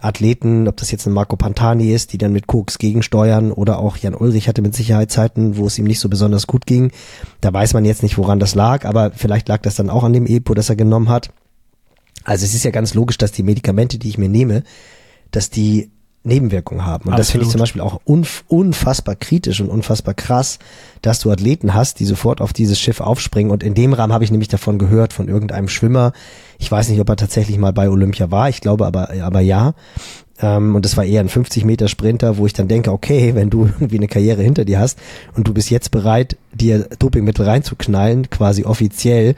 Athleten, 0.00 0.68
ob 0.68 0.76
das 0.76 0.90
jetzt 0.90 1.06
ein 1.06 1.12
Marco 1.12 1.36
Pantani 1.36 1.92
ist, 1.92 2.12
die 2.12 2.18
dann 2.18 2.32
mit 2.32 2.46
Koks 2.46 2.78
gegensteuern 2.78 3.52
oder 3.52 3.78
auch 3.78 3.96
Jan 3.96 4.14
Ulrich 4.14 4.48
hatte 4.48 4.62
mit 4.62 4.74
Sicherheit 4.74 5.10
Zeiten, 5.10 5.56
wo 5.56 5.66
es 5.66 5.78
ihm 5.78 5.86
nicht 5.86 6.00
so 6.00 6.08
besonders 6.08 6.46
gut 6.46 6.66
ging. 6.66 6.90
Da 7.40 7.52
weiß 7.52 7.74
man 7.74 7.84
jetzt 7.84 8.02
nicht, 8.02 8.18
woran 8.18 8.38
das 8.38 8.54
lag, 8.54 8.84
aber 8.84 9.12
vielleicht 9.12 9.48
lag 9.48 9.62
das 9.62 9.76
dann 9.76 9.90
auch 9.90 10.04
an 10.04 10.12
dem 10.12 10.26
Epo, 10.26 10.54
das 10.54 10.68
er 10.68 10.76
genommen 10.76 11.08
hat. 11.08 11.30
Also 12.24 12.44
es 12.44 12.54
ist 12.54 12.64
ja 12.64 12.70
ganz 12.70 12.94
logisch, 12.94 13.18
dass 13.18 13.32
die 13.32 13.42
Medikamente, 13.42 13.98
die 13.98 14.08
ich 14.08 14.18
mir 14.18 14.28
nehme, 14.28 14.64
dass 15.30 15.50
die 15.50 15.90
Nebenwirkungen 16.26 16.84
haben. 16.84 17.04
Und 17.04 17.14
Absolut. 17.14 17.18
das 17.18 17.30
finde 17.30 17.46
ich 17.46 17.52
zum 17.52 17.60
Beispiel 17.60 17.82
auch 17.82 18.00
unf 18.04 18.44
unfassbar 18.48 19.14
kritisch 19.14 19.60
und 19.60 19.68
unfassbar 19.68 20.14
krass, 20.14 20.58
dass 21.02 21.20
du 21.20 21.30
Athleten 21.30 21.74
hast, 21.74 22.00
die 22.00 22.04
sofort 22.04 22.40
auf 22.40 22.52
dieses 22.52 22.78
Schiff 22.78 23.00
aufspringen. 23.00 23.52
Und 23.52 23.62
in 23.62 23.74
dem 23.74 23.92
Rahmen 23.92 24.12
habe 24.12 24.24
ich 24.24 24.30
nämlich 24.30 24.48
davon 24.48 24.78
gehört, 24.78 25.12
von 25.12 25.28
irgendeinem 25.28 25.68
Schwimmer. 25.68 26.12
Ich 26.58 26.70
weiß 26.70 26.88
nicht, 26.88 27.00
ob 27.00 27.08
er 27.08 27.16
tatsächlich 27.16 27.58
mal 27.58 27.72
bei 27.72 27.88
Olympia 27.88 28.30
war. 28.30 28.48
Ich 28.48 28.60
glaube 28.60 28.86
aber, 28.86 29.10
aber 29.22 29.40
ja. 29.40 29.74
Ähm, 30.40 30.74
und 30.74 30.84
das 30.84 30.96
war 30.96 31.04
eher 31.04 31.20
ein 31.20 31.28
50 31.28 31.64
Meter 31.64 31.88
Sprinter, 31.88 32.36
wo 32.36 32.46
ich 32.46 32.52
dann 32.52 32.68
denke, 32.68 32.92
okay, 32.92 33.34
wenn 33.34 33.50
du 33.50 33.66
irgendwie 33.80 33.96
eine 33.96 34.08
Karriere 34.08 34.42
hinter 34.42 34.64
dir 34.64 34.78
hast 34.78 34.98
und 35.36 35.46
du 35.48 35.54
bist 35.54 35.70
jetzt 35.70 35.90
bereit, 35.90 36.36
dir 36.52 36.88
Dopingmittel 36.98 37.46
reinzuknallen, 37.46 38.30
quasi 38.30 38.64
offiziell, 38.64 39.34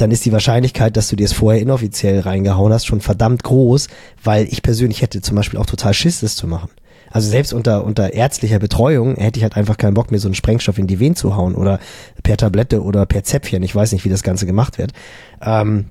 dann 0.00 0.10
ist 0.10 0.24
die 0.24 0.32
Wahrscheinlichkeit, 0.32 0.96
dass 0.96 1.08
du 1.08 1.16
dir 1.16 1.24
es 1.24 1.32
vorher 1.32 1.60
inoffiziell 1.60 2.20
reingehauen 2.20 2.72
hast, 2.72 2.86
schon 2.86 3.00
verdammt 3.00 3.42
groß, 3.42 3.88
weil 4.22 4.46
ich 4.46 4.62
persönlich 4.62 5.02
hätte 5.02 5.20
zum 5.20 5.36
Beispiel 5.36 5.58
auch 5.58 5.66
total 5.66 5.92
Schiss, 5.92 6.20
das 6.20 6.36
zu 6.36 6.46
machen. 6.46 6.70
Also 7.10 7.28
selbst 7.30 7.52
unter, 7.52 7.84
unter 7.84 8.12
ärztlicher 8.12 8.58
Betreuung 8.58 9.16
hätte 9.16 9.38
ich 9.38 9.42
halt 9.42 9.56
einfach 9.56 9.76
keinen 9.76 9.94
Bock, 9.94 10.10
mir 10.10 10.18
so 10.18 10.28
einen 10.28 10.34
Sprengstoff 10.34 10.78
in 10.78 10.86
die 10.86 11.00
Venen 11.00 11.16
zu 11.16 11.36
hauen 11.36 11.54
oder 11.54 11.80
per 12.22 12.36
Tablette 12.36 12.82
oder 12.82 13.06
per 13.06 13.24
Zäpfchen. 13.24 13.62
Ich 13.62 13.74
weiß 13.74 13.92
nicht, 13.92 14.04
wie 14.04 14.10
das 14.10 14.22
Ganze 14.22 14.46
gemacht 14.46 14.78
wird. 14.78 14.92
Ähm, 15.40 15.86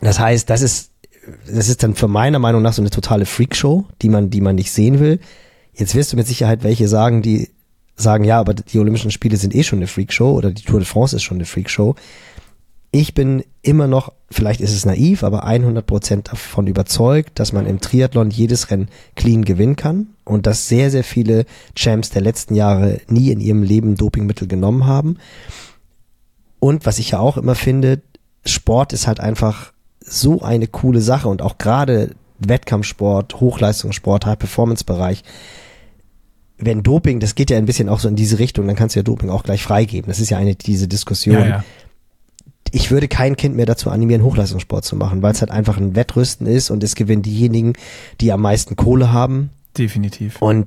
das 0.00 0.18
heißt, 0.18 0.48
das 0.48 0.62
ist, 0.62 0.92
das 1.46 1.68
ist 1.68 1.82
dann 1.82 1.94
für 1.94 2.08
meiner 2.08 2.38
Meinung 2.38 2.62
nach 2.62 2.72
so 2.72 2.82
eine 2.82 2.90
totale 2.90 3.26
Freakshow, 3.26 3.84
die 4.00 4.08
man, 4.08 4.30
die 4.30 4.40
man 4.40 4.54
nicht 4.54 4.70
sehen 4.70 5.00
will. 5.00 5.18
Jetzt 5.74 5.94
wirst 5.94 6.12
du 6.12 6.16
mit 6.16 6.26
Sicherheit 6.26 6.62
welche 6.62 6.88
sagen, 6.88 7.20
die 7.20 7.50
sagen, 7.96 8.24
ja, 8.24 8.38
aber 8.38 8.54
die 8.54 8.78
Olympischen 8.78 9.10
Spiele 9.10 9.36
sind 9.36 9.54
eh 9.54 9.64
schon 9.64 9.80
eine 9.80 9.88
Freakshow 9.88 10.30
oder 10.30 10.52
die 10.52 10.62
Tour 10.62 10.78
de 10.78 10.86
France 10.86 11.16
ist 11.16 11.24
schon 11.24 11.38
eine 11.38 11.46
Freakshow 11.46 11.96
ich 12.90 13.14
bin 13.14 13.44
immer 13.62 13.86
noch, 13.86 14.12
vielleicht 14.30 14.60
ist 14.60 14.74
es 14.74 14.86
naiv, 14.86 15.22
aber 15.22 15.46
100% 15.46 16.22
davon 16.22 16.66
überzeugt, 16.66 17.38
dass 17.38 17.52
man 17.52 17.66
im 17.66 17.80
Triathlon 17.80 18.30
jedes 18.30 18.70
Rennen 18.70 18.88
clean 19.14 19.44
gewinnen 19.44 19.76
kann 19.76 20.08
und 20.24 20.46
dass 20.46 20.68
sehr, 20.68 20.90
sehr 20.90 21.04
viele 21.04 21.44
Champs 21.74 22.10
der 22.10 22.22
letzten 22.22 22.54
Jahre 22.54 23.00
nie 23.08 23.30
in 23.30 23.40
ihrem 23.40 23.62
Leben 23.62 23.96
Dopingmittel 23.96 24.48
genommen 24.48 24.86
haben. 24.86 25.18
Und 26.60 26.86
was 26.86 26.98
ich 26.98 27.10
ja 27.10 27.18
auch 27.18 27.36
immer 27.36 27.54
finde, 27.54 28.00
Sport 28.46 28.92
ist 28.92 29.06
halt 29.06 29.20
einfach 29.20 29.72
so 30.00 30.40
eine 30.40 30.66
coole 30.66 31.02
Sache 31.02 31.28
und 31.28 31.42
auch 31.42 31.58
gerade 31.58 32.14
Wettkampfsport, 32.38 33.40
Hochleistungssport, 33.40 34.24
High-Performance-Bereich, 34.24 35.24
wenn 36.56 36.82
Doping, 36.82 37.20
das 37.20 37.34
geht 37.34 37.50
ja 37.50 37.58
ein 37.58 37.66
bisschen 37.66 37.88
auch 37.88 38.00
so 38.00 38.08
in 38.08 38.16
diese 38.16 38.38
Richtung, 38.38 38.66
dann 38.66 38.74
kannst 38.74 38.96
du 38.96 39.00
ja 39.00 39.04
Doping 39.04 39.30
auch 39.30 39.44
gleich 39.44 39.62
freigeben. 39.62 40.08
Das 40.08 40.18
ist 40.18 40.30
ja 40.30 40.38
eine 40.38 40.56
diese 40.56 40.88
Diskussion. 40.88 41.36
Ja, 41.36 41.46
ja 41.46 41.64
ich 42.72 42.90
würde 42.90 43.08
kein 43.08 43.36
Kind 43.36 43.56
mehr 43.56 43.66
dazu 43.66 43.90
animieren, 43.90 44.22
Hochleistungssport 44.22 44.84
zu 44.84 44.96
machen, 44.96 45.22
weil 45.22 45.32
es 45.32 45.40
halt 45.40 45.50
einfach 45.50 45.76
ein 45.76 45.94
Wettrüsten 45.94 46.46
ist 46.46 46.70
und 46.70 46.82
es 46.82 46.94
gewinnen 46.94 47.22
diejenigen, 47.22 47.74
die 48.20 48.32
am 48.32 48.42
meisten 48.42 48.76
Kohle 48.76 49.12
haben. 49.12 49.50
Definitiv. 49.76 50.40
Und 50.40 50.66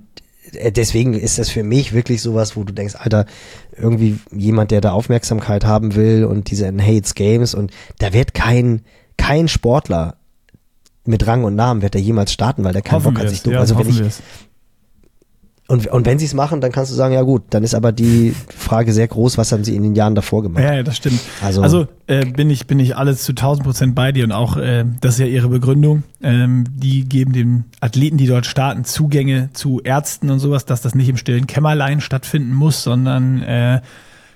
äh, 0.54 0.72
deswegen 0.72 1.14
ist 1.14 1.38
das 1.38 1.50
für 1.50 1.64
mich 1.64 1.94
wirklich 1.94 2.22
sowas, 2.22 2.56
wo 2.56 2.64
du 2.64 2.74
denkst, 2.74 2.96
Alter, 2.98 3.26
irgendwie 3.78 4.20
jemand, 4.32 4.72
der 4.72 4.82
da 4.82 4.92
Aufmerksamkeit 4.92 5.66
haben 5.66 5.96
will 5.96 6.26
und 6.26 6.52
diese 6.52 6.68
Hates 6.68 7.16
Games 7.16 7.54
und 7.54 7.72
da 8.00 8.14
wird 8.14 8.34
kein, 8.34 8.82
kein 9.18 9.48
Sportler 9.48 10.18
mit 11.06 11.26
Rang 11.26 11.44
und 11.44 11.56
Namen 11.56 11.82
wird 11.82 11.96
er 11.96 12.02
jemals 12.02 12.32
starten, 12.32 12.64
weil 12.64 12.74
der 12.74 12.82
keinen 12.82 13.04
Bock 13.04 13.20
hat, 13.20 13.30
sich 13.30 13.42
dumm. 13.42 13.54
Ja, 13.54 13.60
also 13.60 13.78
wenn 13.78 13.90
ich, 13.90 14.02
und, 15.72 15.88
und 15.88 16.06
wenn 16.06 16.20
sie 16.20 16.26
es 16.26 16.34
machen, 16.34 16.60
dann 16.60 16.74
kannst 16.74 16.92
du 16.92 16.96
sagen, 16.96 17.14
ja 17.14 17.22
gut, 17.22 17.44
dann 17.52 17.64
ist 17.64 17.76
aber 17.76 17.94
die 17.94 18.36
Frage 18.50 18.92
sehr 18.92 19.08
groß, 19.08 19.38
was 19.38 19.54
haben 19.54 19.64
sie 19.64 19.74
in 19.74 19.84
den 19.84 19.96
Jahren 19.96 20.16
davor 20.16 20.44
gemacht? 20.44 20.62
Ja, 20.62 20.74
ja 20.74 20.84
das 20.84 20.98
stimmt. 20.98 21.22
Also, 21.42 21.62
also 21.62 21.88
äh, 22.08 22.26
bin 22.26 22.50
ich 22.50 22.68
bin 22.68 22.78
ich 22.78 22.98
alles 22.98 23.24
zu 23.24 23.32
1000 23.32 23.66
Prozent 23.66 23.96
bei 23.96 24.12
dir 24.12 24.26
und 24.26 24.34
auch 24.34 24.58
äh, 24.58 24.84
das 25.00 25.14
ist 25.14 25.20
ja 25.22 25.28
ihre 25.28 25.48
Begründung. 25.48 26.04
Ähm, 26.22 26.66
die 26.76 27.08
geben 27.08 27.32
den 27.32 27.64
Athleten, 27.80 28.18
die 28.18 28.28
dort 28.28 28.48
starten, 28.48 28.84
Zugänge 28.84 29.50
zu 29.54 29.80
Ärzten 29.82 30.30
und 30.30 30.40
sowas, 30.40 30.66
dass 30.66 30.82
das 30.82 30.94
nicht 30.94 31.08
im 31.08 31.16
stillen 31.16 31.48
Kämmerlein 31.48 32.02
stattfinden 32.02 32.54
muss, 32.54 32.84
sondern 32.84 33.42
äh, 33.42 33.80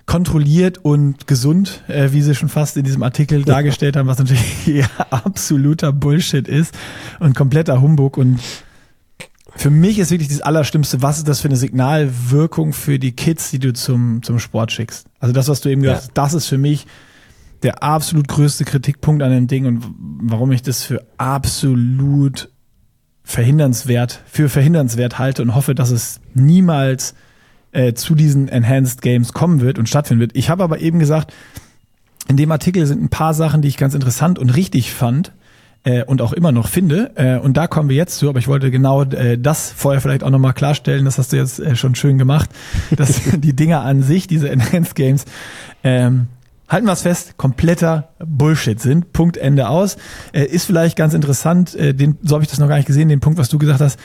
kontrolliert 0.06 0.78
und 0.78 1.28
gesund, 1.28 1.84
äh, 1.90 2.14
wie 2.14 2.22
sie 2.22 2.34
schon 2.34 2.48
fast 2.48 2.78
in 2.78 2.86
diesem 2.86 3.04
Artikel 3.04 3.42
dargestellt 3.46 3.98
haben, 3.98 4.08
was 4.08 4.20
natürlich 4.20 4.86
absoluter 5.10 5.92
Bullshit 5.92 6.48
ist 6.48 6.74
und 7.20 7.36
kompletter 7.36 7.82
Humbug 7.82 8.18
und 8.18 8.40
für 9.58 9.70
mich 9.70 10.00
ist 10.00 10.12
wirklich 10.12 10.30
das 10.30 10.42
Allerschlimmste, 10.42 11.02
was 11.02 11.18
ist 11.18 11.28
das 11.28 11.40
für 11.40 11.48
eine 11.48 11.56
Signalwirkung 11.56 12.74
für 12.74 13.00
die 13.00 13.14
Kids, 13.14 13.52
die 13.52 13.60
du 13.60 13.74
zum, 13.74 14.22
zum 14.22 14.40
Sport 14.40 14.72
schickst? 14.72 15.08
Also 15.20 15.34
das, 15.34 15.48
was 15.48 15.62
du 15.62 15.70
eben 15.70 15.82
gesagt 15.82 16.02
hast, 16.02 16.12
das 16.14 16.34
ist 16.34 16.48
für 16.48 16.58
mich 16.58 16.86
der 17.64 17.82
absolut 17.82 18.28
größte 18.28 18.66
Kritikpunkt 18.66 19.24
an 19.24 19.32
dem 19.32 19.48
Ding 19.48 19.66
und 19.66 19.84
warum 19.98 20.52
ich 20.52 20.62
das 20.62 20.84
für 20.84 21.06
absolut 21.18 22.50
verhindernswert, 23.24 24.22
für 24.26 24.50
verhindernswert 24.50 25.18
halte 25.18 25.42
und 25.42 25.56
hoffe, 25.56 25.74
dass 25.74 25.90
es 25.90 26.20
niemals 26.34 27.16
äh, 27.72 27.94
zu 27.94 28.14
diesen 28.14 28.50
Enhanced 28.50 29.02
Games 29.02 29.34
kommen 29.34 29.62
wird 29.62 29.80
und 29.80 29.90
stattfinden 29.90 30.22
wird. 30.22 30.36
Ich 30.36 30.50
habe 30.50 30.64
aber 30.64 30.80
eben 30.80 31.00
gesagt, 31.00 31.34
in 32.28 32.38
dem 32.38 32.52
Artikel 32.52 32.86
sind 32.86 33.02
ein 33.02 33.10
paar 33.10 33.34
Sachen, 33.34 33.62
die 33.62 33.68
ich 33.68 33.78
ganz 33.78 33.96
interessant 33.96 34.38
und 34.38 34.50
richtig 34.50 34.94
fand 34.94 35.32
äh, 35.86 36.04
und 36.04 36.22
auch 36.22 36.34
immer 36.34 36.52
noch 36.52 36.68
finde. 36.68 37.12
Äh, 37.16 37.38
und 37.38 37.56
da 37.56 37.68
kommen 37.68 37.88
wir 37.88 37.96
jetzt 37.96 38.18
zu, 38.18 38.28
aber 38.28 38.40
ich 38.40 38.48
wollte 38.48 38.72
genau 38.72 39.04
äh, 39.04 39.38
das 39.38 39.72
vorher 39.72 40.02
vielleicht 40.02 40.24
auch 40.24 40.30
nochmal 40.30 40.54
klarstellen, 40.54 41.06
das 41.06 41.18
hast 41.18 41.32
du 41.32 41.38
jetzt 41.38 41.60
äh, 41.60 41.76
schon 41.76 41.96
schön 41.96 42.18
gemacht, 42.18 42.50
dass 42.96 43.22
die 43.38 43.56
Dinger 43.56 43.82
an 43.82 44.04
sich, 44.04 44.28
diese 44.28 44.50
Enhanced 44.50 44.96
Games, 44.96 45.26
ähm, 45.84 46.28
halten 46.68 46.88
wir 46.88 46.94
es 46.94 47.04
fest, 47.04 47.38
kompletter 47.38 48.10
Bullshit 48.20 48.82
sind. 48.82 49.14
Punkt, 49.14 49.38
Ende 49.38 49.70
aus. 49.70 49.98
Äh, 50.34 50.46
ist 50.46 50.66
vielleicht 50.66 50.98
ganz 50.98 51.14
interessant, 51.14 51.76
äh, 51.76 51.94
den, 51.94 52.18
so 52.24 52.36
habe 52.36 52.44
ich 52.44 52.50
das 52.50 52.60
noch 52.60 52.68
gar 52.68 52.78
nicht 52.78 52.88
gesehen, 52.88 53.08
den 53.08 53.20
Punkt, 53.20 53.38
was 53.38 53.50
du 53.50 53.60
gesagt 53.60 53.82
hast, 53.82 54.00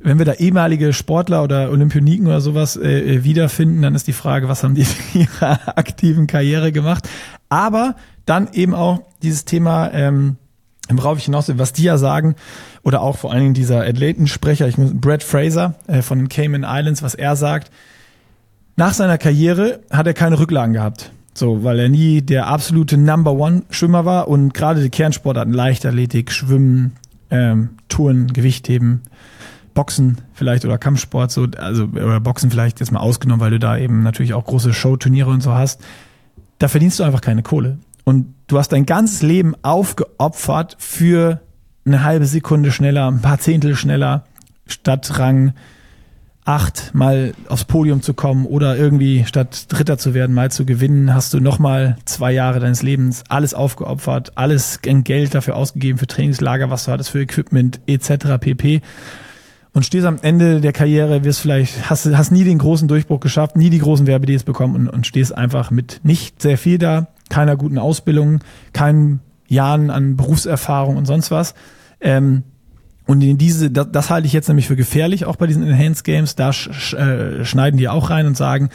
wenn 0.00 0.18
wir 0.18 0.26
da 0.26 0.34
ehemalige 0.34 0.92
Sportler 0.92 1.42
oder 1.42 1.70
Olympioniken 1.70 2.26
oder 2.26 2.42
sowas 2.42 2.76
äh, 2.76 3.14
äh 3.14 3.24
wiederfinden, 3.24 3.80
dann 3.80 3.94
ist 3.94 4.06
die 4.06 4.12
Frage, 4.12 4.50
was 4.50 4.62
haben 4.62 4.74
die 4.74 4.86
in 5.14 5.22
ihrer 5.22 5.60
aktiven 5.78 6.26
Karriere 6.26 6.72
gemacht? 6.72 7.08
Aber 7.48 7.96
dann 8.26 8.48
eben 8.52 8.74
auch 8.74 9.00
dieses 9.22 9.46
Thema, 9.46 9.90
ähm, 9.94 10.36
worauf 10.90 11.18
ich 11.18 11.24
hinaus 11.24 11.48
will, 11.48 11.58
was 11.58 11.72
die 11.72 11.84
ja 11.84 11.96
sagen, 11.96 12.34
oder 12.82 13.00
auch 13.00 13.16
vor 13.16 13.32
allen 13.32 13.42
Dingen 13.42 13.54
dieser 13.54 13.82
Athletensprecher, 13.82 14.68
ich 14.68 14.78
muss, 14.78 14.90
Brad 14.94 15.22
Fraser 15.22 15.74
äh, 15.86 16.02
von 16.02 16.18
den 16.18 16.28
Cayman 16.28 16.64
Islands, 16.66 17.02
was 17.02 17.14
er 17.14 17.36
sagt, 17.36 17.70
nach 18.76 18.92
seiner 18.92 19.18
Karriere 19.18 19.80
hat 19.90 20.06
er 20.06 20.14
keine 20.14 20.38
Rücklagen 20.38 20.74
gehabt. 20.74 21.12
So, 21.36 21.64
weil 21.64 21.80
er 21.80 21.88
nie 21.88 22.22
der 22.22 22.46
absolute 22.46 22.96
Number 22.96 23.32
One 23.32 23.62
Schwimmer 23.70 24.04
war 24.04 24.28
und 24.28 24.54
gerade 24.54 24.82
die 24.82 24.90
Kernsportarten 24.90 25.52
Leichtathletik, 25.52 26.30
Schwimmen, 26.30 26.92
ähm, 27.30 27.70
Touren, 27.88 28.32
Gewichtheben, 28.32 29.02
Boxen 29.74 30.18
vielleicht 30.32 30.64
oder 30.64 30.78
Kampfsport, 30.78 31.32
so, 31.32 31.48
also 31.56 31.84
oder 31.84 32.20
Boxen 32.20 32.50
vielleicht 32.50 32.78
jetzt 32.78 32.92
mal 32.92 33.00
ausgenommen, 33.00 33.40
weil 33.40 33.50
du 33.50 33.58
da 33.58 33.76
eben 33.76 34.04
natürlich 34.04 34.34
auch 34.34 34.44
große 34.44 34.72
Showturniere 34.72 35.28
und 35.30 35.42
so 35.42 35.54
hast. 35.54 35.80
Da 36.58 36.68
verdienst 36.68 37.00
du 37.00 37.02
einfach 37.02 37.20
keine 37.20 37.42
Kohle. 37.42 37.78
Und 38.04 38.33
du 38.46 38.58
hast 38.58 38.72
dein 38.72 38.86
ganzes 38.86 39.22
Leben 39.22 39.54
aufgeopfert 39.62 40.76
für 40.78 41.40
eine 41.86 42.04
halbe 42.04 42.26
Sekunde 42.26 42.72
schneller, 42.72 43.08
ein 43.10 43.20
paar 43.20 43.38
Zehntel 43.38 43.76
schneller, 43.76 44.24
statt 44.66 45.18
Rang 45.18 45.54
acht 46.44 46.94
mal 46.94 47.32
aufs 47.48 47.64
Podium 47.64 48.02
zu 48.02 48.12
kommen 48.12 48.44
oder 48.44 48.76
irgendwie 48.76 49.24
statt 49.26 49.66
Dritter 49.68 49.96
zu 49.96 50.12
werden, 50.12 50.34
mal 50.34 50.50
zu 50.50 50.66
gewinnen, 50.66 51.14
hast 51.14 51.32
du 51.32 51.40
nochmal 51.40 51.96
zwei 52.04 52.32
Jahre 52.32 52.60
deines 52.60 52.82
Lebens 52.82 53.24
alles 53.28 53.54
aufgeopfert, 53.54 54.32
alles 54.34 54.80
Geld 54.82 55.34
dafür 55.34 55.56
ausgegeben 55.56 55.98
für 55.98 56.06
Trainingslager, 56.06 56.70
was 56.70 56.84
du 56.84 56.92
hattest 56.92 57.10
für 57.10 57.20
Equipment 57.20 57.80
etc. 57.86 58.38
pp. 58.40 58.82
Und 59.72 59.84
stehst 59.84 60.06
am 60.06 60.18
Ende 60.22 60.60
der 60.60 60.72
Karriere, 60.72 61.24
wirst 61.24 61.40
vielleicht, 61.40 61.90
hast, 61.90 62.06
hast 62.06 62.30
nie 62.30 62.44
den 62.44 62.58
großen 62.58 62.86
Durchbruch 62.86 63.20
geschafft, 63.20 63.56
nie 63.56 63.70
die 63.70 63.80
großen 63.80 64.06
Werbedeals 64.06 64.44
bekommen 64.44 64.76
und, 64.76 64.88
und 64.88 65.06
stehst 65.06 65.36
einfach 65.36 65.70
mit 65.70 66.00
nicht 66.04 66.40
sehr 66.40 66.58
viel 66.58 66.78
da, 66.78 67.08
keiner 67.30 67.56
guten 67.56 67.78
Ausbildung, 67.78 68.40
keinen 68.72 69.20
Jahren 69.48 69.90
an 69.90 70.16
Berufserfahrung 70.16 70.96
und 70.96 71.06
sonst 71.06 71.30
was. 71.30 71.54
Ähm, 72.00 72.42
und 73.06 73.22
in 73.22 73.38
diese, 73.38 73.70
das, 73.70 73.88
das 73.92 74.10
halte 74.10 74.26
ich 74.26 74.32
jetzt 74.32 74.48
nämlich 74.48 74.66
für 74.66 74.76
gefährlich, 74.76 75.26
auch 75.26 75.36
bei 75.36 75.46
diesen 75.46 75.66
Enhanced 75.66 76.04
Games. 76.04 76.36
Da 76.36 76.52
sch, 76.52 76.94
äh, 76.94 77.44
schneiden 77.44 77.76
die 77.76 77.88
auch 77.88 78.10
rein 78.10 78.26
und 78.26 78.36
sagen, 78.36 78.70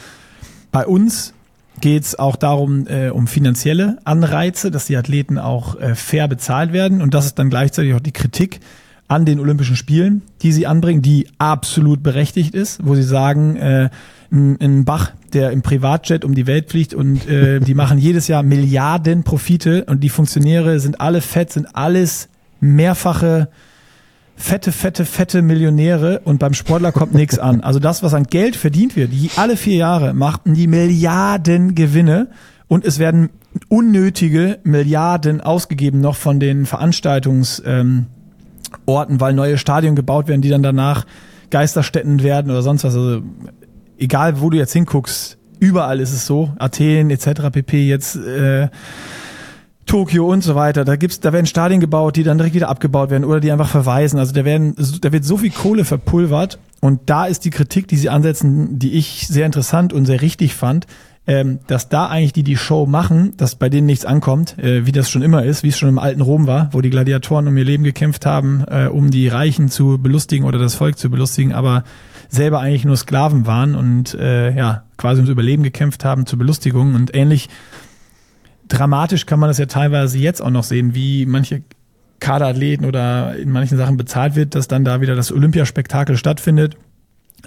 bei 0.70 0.86
uns 0.86 1.34
geht's 1.80 2.18
auch 2.18 2.36
darum, 2.36 2.86
äh, 2.86 3.10
um 3.10 3.26
finanzielle 3.26 3.98
Anreize, 4.04 4.70
dass 4.70 4.86
die 4.86 4.96
Athleten 4.96 5.38
auch 5.38 5.80
äh, 5.80 5.94
fair 5.94 6.28
bezahlt 6.28 6.72
werden. 6.72 7.02
Und 7.02 7.14
das 7.14 7.26
ist 7.26 7.38
dann 7.38 7.50
gleichzeitig 7.50 7.94
auch 7.94 8.00
die 8.00 8.12
Kritik 8.12 8.60
an 9.08 9.24
den 9.24 9.40
Olympischen 9.40 9.74
Spielen, 9.74 10.22
die 10.42 10.52
sie 10.52 10.68
anbringen, 10.68 11.02
die 11.02 11.26
absolut 11.38 12.02
berechtigt 12.02 12.54
ist, 12.54 12.86
wo 12.86 12.94
sie 12.94 13.02
sagen, 13.02 13.56
äh, 13.56 13.90
ein, 14.32 14.84
Bach, 14.84 15.12
der 15.32 15.50
im 15.50 15.62
Privatjet 15.62 16.24
um 16.24 16.34
die 16.34 16.46
Welt 16.46 16.70
fliegt 16.70 16.94
und 16.94 17.28
äh, 17.28 17.60
die 17.60 17.74
machen 17.74 17.98
jedes 17.98 18.28
Jahr 18.28 18.42
Milliarden 18.42 19.24
Profite 19.24 19.84
und 19.86 20.04
die 20.04 20.08
Funktionäre 20.08 20.78
sind 20.78 21.00
alle 21.00 21.20
fett, 21.20 21.52
sind 21.52 21.74
alles 21.74 22.28
mehrfache 22.60 23.48
fette, 24.40 24.72
fette, 24.72 25.04
fette 25.04 25.42
Millionäre 25.42 26.20
und 26.24 26.38
beim 26.38 26.54
Sportler 26.54 26.92
kommt 26.92 27.14
nichts 27.14 27.38
an. 27.38 27.60
Also 27.60 27.78
das, 27.78 28.02
was 28.02 28.14
an 28.14 28.24
Geld 28.24 28.56
verdient 28.56 28.96
wird, 28.96 29.12
die 29.12 29.30
alle 29.36 29.56
vier 29.56 29.76
Jahre 29.76 30.14
machten 30.14 30.54
die 30.54 30.66
Milliarden 30.66 31.74
Gewinne 31.74 32.28
und 32.66 32.84
es 32.84 32.98
werden 32.98 33.28
unnötige 33.68 34.58
Milliarden 34.64 35.40
ausgegeben 35.40 36.00
noch 36.00 36.16
von 36.16 36.40
den 36.40 36.66
Veranstaltungsorten, 36.66 38.06
ähm, 38.86 39.20
weil 39.20 39.34
neue 39.34 39.58
Stadien 39.58 39.94
gebaut 39.94 40.26
werden, 40.28 40.40
die 40.40 40.48
dann 40.48 40.62
danach 40.62 41.04
Geisterstätten 41.50 42.22
werden 42.22 42.50
oder 42.50 42.62
sonst 42.62 42.84
was. 42.84 42.94
Also 42.94 43.22
egal, 44.00 44.40
wo 44.40 44.50
du 44.50 44.56
jetzt 44.56 44.72
hinguckst, 44.72 45.38
überall 45.60 46.00
ist 46.00 46.12
es 46.12 46.26
so. 46.26 46.52
Athen 46.58 47.10
etc. 47.10 47.50
pp. 47.52 47.86
jetzt 47.86 48.16
äh, 48.16 48.68
Tokio 49.86 50.30
und 50.30 50.42
so 50.42 50.54
weiter. 50.54 50.84
Da 50.84 50.96
gibt's, 50.96 51.20
da 51.20 51.32
werden 51.32 51.46
Stadien 51.46 51.80
gebaut, 51.80 52.16
die 52.16 52.22
dann 52.22 52.38
direkt 52.38 52.54
wieder 52.54 52.68
abgebaut 52.68 53.10
werden 53.10 53.24
oder 53.24 53.40
die 53.40 53.50
einfach 53.50 53.68
verweisen. 53.68 54.18
Also 54.18 54.32
da 54.32 54.44
werden, 54.44 54.74
da 55.00 55.12
wird 55.12 55.24
so 55.24 55.36
viel 55.36 55.50
Kohle 55.50 55.84
verpulvert. 55.84 56.58
Und 56.80 57.00
da 57.06 57.26
ist 57.26 57.44
die 57.44 57.50
Kritik, 57.50 57.88
die 57.88 57.96
sie 57.96 58.08
ansetzen, 58.08 58.78
die 58.78 58.92
ich 58.92 59.26
sehr 59.26 59.46
interessant 59.46 59.92
und 59.92 60.06
sehr 60.06 60.22
richtig 60.22 60.54
fand, 60.54 60.86
ähm, 61.26 61.58
dass 61.66 61.88
da 61.88 62.06
eigentlich 62.06 62.32
die 62.32 62.42
die 62.42 62.56
Show 62.56 62.86
machen, 62.86 63.36
dass 63.36 63.56
bei 63.56 63.68
denen 63.68 63.86
nichts 63.86 64.04
ankommt, 64.04 64.58
äh, 64.58 64.86
wie 64.86 64.92
das 64.92 65.10
schon 65.10 65.22
immer 65.22 65.44
ist, 65.44 65.62
wie 65.62 65.68
es 65.68 65.78
schon 65.78 65.88
im 65.88 65.98
alten 65.98 66.22
Rom 66.22 66.46
war, 66.46 66.70
wo 66.72 66.80
die 66.80 66.90
Gladiatoren 66.90 67.48
um 67.48 67.56
ihr 67.56 67.64
Leben 67.64 67.84
gekämpft 67.84 68.24
haben, 68.24 68.64
äh, 68.68 68.86
um 68.86 69.10
die 69.10 69.28
Reichen 69.28 69.68
zu 69.68 69.98
belustigen 69.98 70.46
oder 70.46 70.58
das 70.58 70.74
Volk 70.74 70.98
zu 70.98 71.10
belustigen, 71.10 71.52
aber 71.52 71.84
selber 72.30 72.60
eigentlich 72.60 72.84
nur 72.84 72.96
Sklaven 72.96 73.46
waren 73.46 73.74
und 73.74 74.14
äh, 74.14 74.54
ja 74.56 74.84
quasi 74.96 75.18
ums 75.18 75.30
Überleben 75.30 75.62
gekämpft 75.62 76.04
haben 76.04 76.26
zur 76.26 76.38
Belustigung 76.38 76.94
und 76.94 77.14
ähnlich 77.14 77.48
dramatisch 78.68 79.26
kann 79.26 79.40
man 79.40 79.48
das 79.48 79.58
ja 79.58 79.66
teilweise 79.66 80.16
jetzt 80.18 80.40
auch 80.40 80.50
noch 80.50 80.62
sehen, 80.64 80.94
wie 80.94 81.26
manche 81.26 81.62
Kaderathleten 82.20 82.86
oder 82.86 83.36
in 83.36 83.50
manchen 83.50 83.76
Sachen 83.76 83.96
bezahlt 83.96 84.36
wird, 84.36 84.54
dass 84.54 84.68
dann 84.68 84.84
da 84.84 85.00
wieder 85.00 85.16
das 85.16 85.32
Olympiaspektakel 85.32 86.16
stattfindet. 86.16 86.76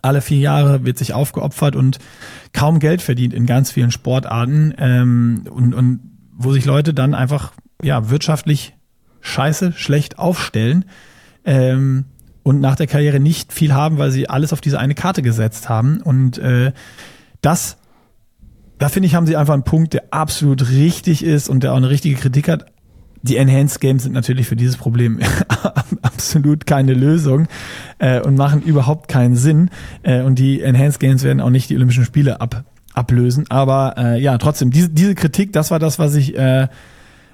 Alle 0.01 0.21
vier 0.21 0.39
Jahre 0.39 0.83
wird 0.83 0.97
sich 0.97 1.13
aufgeopfert 1.13 1.75
und 1.75 1.99
kaum 2.51 2.79
Geld 2.79 3.01
verdient 3.01 3.33
in 3.33 3.45
ganz 3.45 3.71
vielen 3.71 3.91
Sportarten 3.91 4.73
ähm, 4.77 5.45
und, 5.49 5.73
und 5.73 5.99
wo 6.33 6.51
sich 6.51 6.65
Leute 6.65 6.93
dann 6.93 7.13
einfach 7.13 7.53
ja 7.81 8.09
wirtschaftlich 8.09 8.73
scheiße, 9.21 9.73
schlecht 9.73 10.19
aufstellen 10.19 10.85
ähm, 11.45 12.05
und 12.43 12.59
nach 12.59 12.75
der 12.75 12.87
Karriere 12.87 13.19
nicht 13.19 13.53
viel 13.53 13.73
haben, 13.73 13.97
weil 13.97 14.11
sie 14.11 14.29
alles 14.29 14.53
auf 14.53 14.61
diese 14.61 14.79
eine 14.79 14.95
Karte 14.95 15.21
gesetzt 15.21 15.69
haben. 15.69 16.01
Und 16.01 16.37
äh, 16.37 16.73
das 17.41 17.77
da 18.83 18.89
finde 18.89 19.07
ich, 19.07 19.15
haben 19.15 19.25
sie 19.25 19.37
einfach 19.37 19.53
einen 19.53 19.63
Punkt, 19.63 19.93
der 19.93 20.03
absolut 20.11 20.69
richtig 20.69 21.23
ist 21.23 21.47
und 21.47 21.63
der 21.63 21.71
auch 21.71 21.77
eine 21.77 21.89
richtige 21.89 22.15
Kritik 22.15 22.49
hat. 22.49 22.65
Die 23.21 23.37
Enhanced 23.37 23.79
Games 23.79 24.03
sind 24.03 24.11
natürlich 24.11 24.47
für 24.47 24.57
dieses 24.57 24.75
Problem 24.75 25.19
absolut 26.01 26.65
keine 26.65 26.93
Lösung 26.93 27.47
äh, 27.99 28.19
und 28.19 28.35
machen 28.35 28.61
überhaupt 28.61 29.07
keinen 29.07 29.37
Sinn. 29.37 29.69
Äh, 30.01 30.23
und 30.23 30.37
die 30.37 30.61
Enhanced 30.61 30.99
Games 30.99 31.23
werden 31.23 31.39
auch 31.39 31.49
nicht 31.49 31.69
die 31.69 31.77
Olympischen 31.77 32.03
Spiele 32.03 32.41
ab, 32.41 32.65
ablösen. 32.93 33.45
Aber 33.47 33.95
äh, 33.97 34.21
ja, 34.21 34.37
trotzdem, 34.37 34.71
diese, 34.71 34.89
diese 34.89 35.15
Kritik, 35.15 35.53
das 35.53 35.71
war 35.71 35.79
das, 35.79 35.99
was 35.99 36.15
ich 36.15 36.37
äh, 36.37 36.67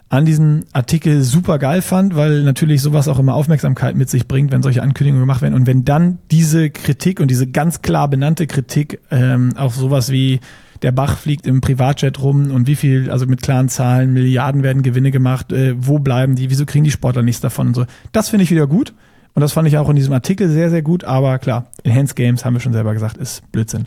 an 0.10 0.26
diesem 0.26 0.66
Artikel 0.74 1.22
super 1.22 1.60
geil 1.60 1.84
fand, 1.84 2.16
weil 2.16 2.42
natürlich 2.44 2.82
sowas 2.82 3.08
auch 3.08 3.20
immer 3.20 3.36
Aufmerksamkeit 3.36 3.96
mit 3.96 4.10
sich 4.10 4.28
bringt, 4.28 4.52
wenn 4.52 4.64
solche 4.64 4.82
Ankündigungen 4.82 5.22
gemacht 5.22 5.44
werden. 5.44 5.54
Und 5.54 5.68
wenn 5.68 5.86
dann 5.86 6.18
diese 6.32 6.72
Kritik 6.72 7.20
und 7.20 7.30
diese 7.30 7.46
ganz 7.46 7.84
klar 7.84 8.08
benannte 8.08 8.48
Kritik 8.48 9.00
ähm, 9.12 9.56
auf 9.56 9.76
sowas 9.76 10.12
wie 10.12 10.40
der 10.82 10.92
Bach 10.92 11.18
fliegt 11.18 11.46
im 11.46 11.62
Privatjet 11.62 12.22
rum 12.22 12.50
und 12.52 12.66
wie 12.66 12.76
viel, 12.76 13.12
also 13.12 13.28
mit 13.28 13.44
klaren 13.44 13.70
Zahlen, 13.70 14.14
Milliarden 14.14 14.64
werden 14.64 14.82
Gewinne 14.82 15.12
gemacht, 15.12 15.52
äh, 15.52 15.76
wo 15.78 16.00
bleiben 16.00 16.36
die, 16.36 16.50
wieso 16.50 16.66
kriegen 16.66 16.86
die 16.86 16.92
Sportler 16.92 17.22
nichts 17.22 17.42
davon 17.42 17.68
und 17.68 17.76
so. 17.76 17.86
Das 18.12 18.30
finde 18.30 18.44
ich 18.44 18.52
wieder 18.52 18.66
gut. 18.66 18.94
Und 19.36 19.42
das 19.42 19.54
fand 19.54 19.68
ich 19.68 19.78
auch 19.78 19.90
in 19.90 19.96
diesem 19.96 20.14
Artikel 20.14 20.50
sehr, 20.50 20.72
sehr 20.72 20.82
gut. 20.82 21.04
Aber 21.04 21.38
klar, 21.38 21.68
Enhanced 21.84 22.16
Games, 22.16 22.46
haben 22.46 22.56
wir 22.56 22.62
schon 22.62 22.74
selber 22.74 22.94
gesagt, 22.94 23.18
ist 23.18 23.44
Blödsinn. 23.52 23.86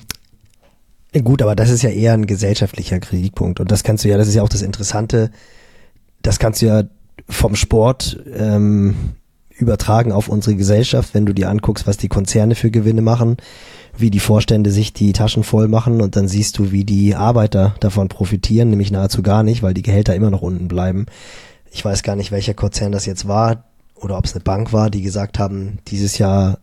Gut, 1.25 1.43
aber 1.43 1.57
das 1.57 1.69
ist 1.69 1.83
ja 1.83 1.91
eher 1.91 2.15
ein 2.15 2.27
gesellschaftlicher 2.27 3.01
Kritikpunkt. 3.01 3.59
Und 3.59 3.71
das 3.71 3.83
kannst 3.83 4.05
du 4.05 4.09
ja, 4.09 4.17
das 4.17 4.29
ist 4.29 4.35
ja 4.35 4.43
auch 4.43 4.49
das 4.49 4.63
Interessante, 4.63 5.31
das 6.23 6.39
kannst 6.39 6.63
du 6.63 6.67
ja 6.67 6.83
vom 7.29 7.55
Sport 7.57 8.19
ähm, 8.35 8.95
übertragen 9.51 10.13
auf 10.13 10.29
unsere 10.29 10.57
Gesellschaft, 10.57 11.15
wenn 11.15 11.27
du 11.27 11.33
dir 11.33 11.51
anguckst, 11.51 11.87
was 11.87 11.97
die 11.97 12.09
Konzerne 12.09 12.55
für 12.55 12.71
Gewinne 12.71 13.03
machen 13.03 13.37
wie 13.97 14.11
die 14.11 14.21
Vorstände 14.21 14.71
sich 14.71 14.93
die 14.93 15.13
Taschen 15.13 15.45
voll 15.45 15.69
machen 15.69 16.01
und 16.01 16.17
dann 16.17 16.29
siehst 16.29 16.59
du, 16.59 16.73
wie 16.73 16.85
die 16.85 17.15
Arbeiter 17.15 17.75
davon 17.81 18.09
profitieren, 18.09 18.71
nämlich 18.71 18.91
nahezu 18.91 19.23
gar 19.23 19.43
nicht, 19.43 19.63
weil 19.63 19.75
die 19.75 19.83
Gehälter 19.83 20.15
immer 20.15 20.31
noch 20.31 20.43
unten 20.43 20.69
bleiben. 20.69 21.07
Ich 21.71 21.85
weiß 21.85 22.03
gar 22.03 22.17
nicht, 22.17 22.33
welcher 22.33 22.55
Konzern 22.55 22.93
das 22.93 23.07
jetzt 23.07 23.29
war 23.29 23.65
oder 23.95 24.17
ob 24.19 24.25
es 24.25 24.35
eine 24.35 24.43
Bank 24.43 24.73
war, 24.73 24.91
die 24.91 25.03
gesagt 25.03 25.39
haben, 25.39 25.79
dieses 25.89 26.19
Jahr 26.19 26.59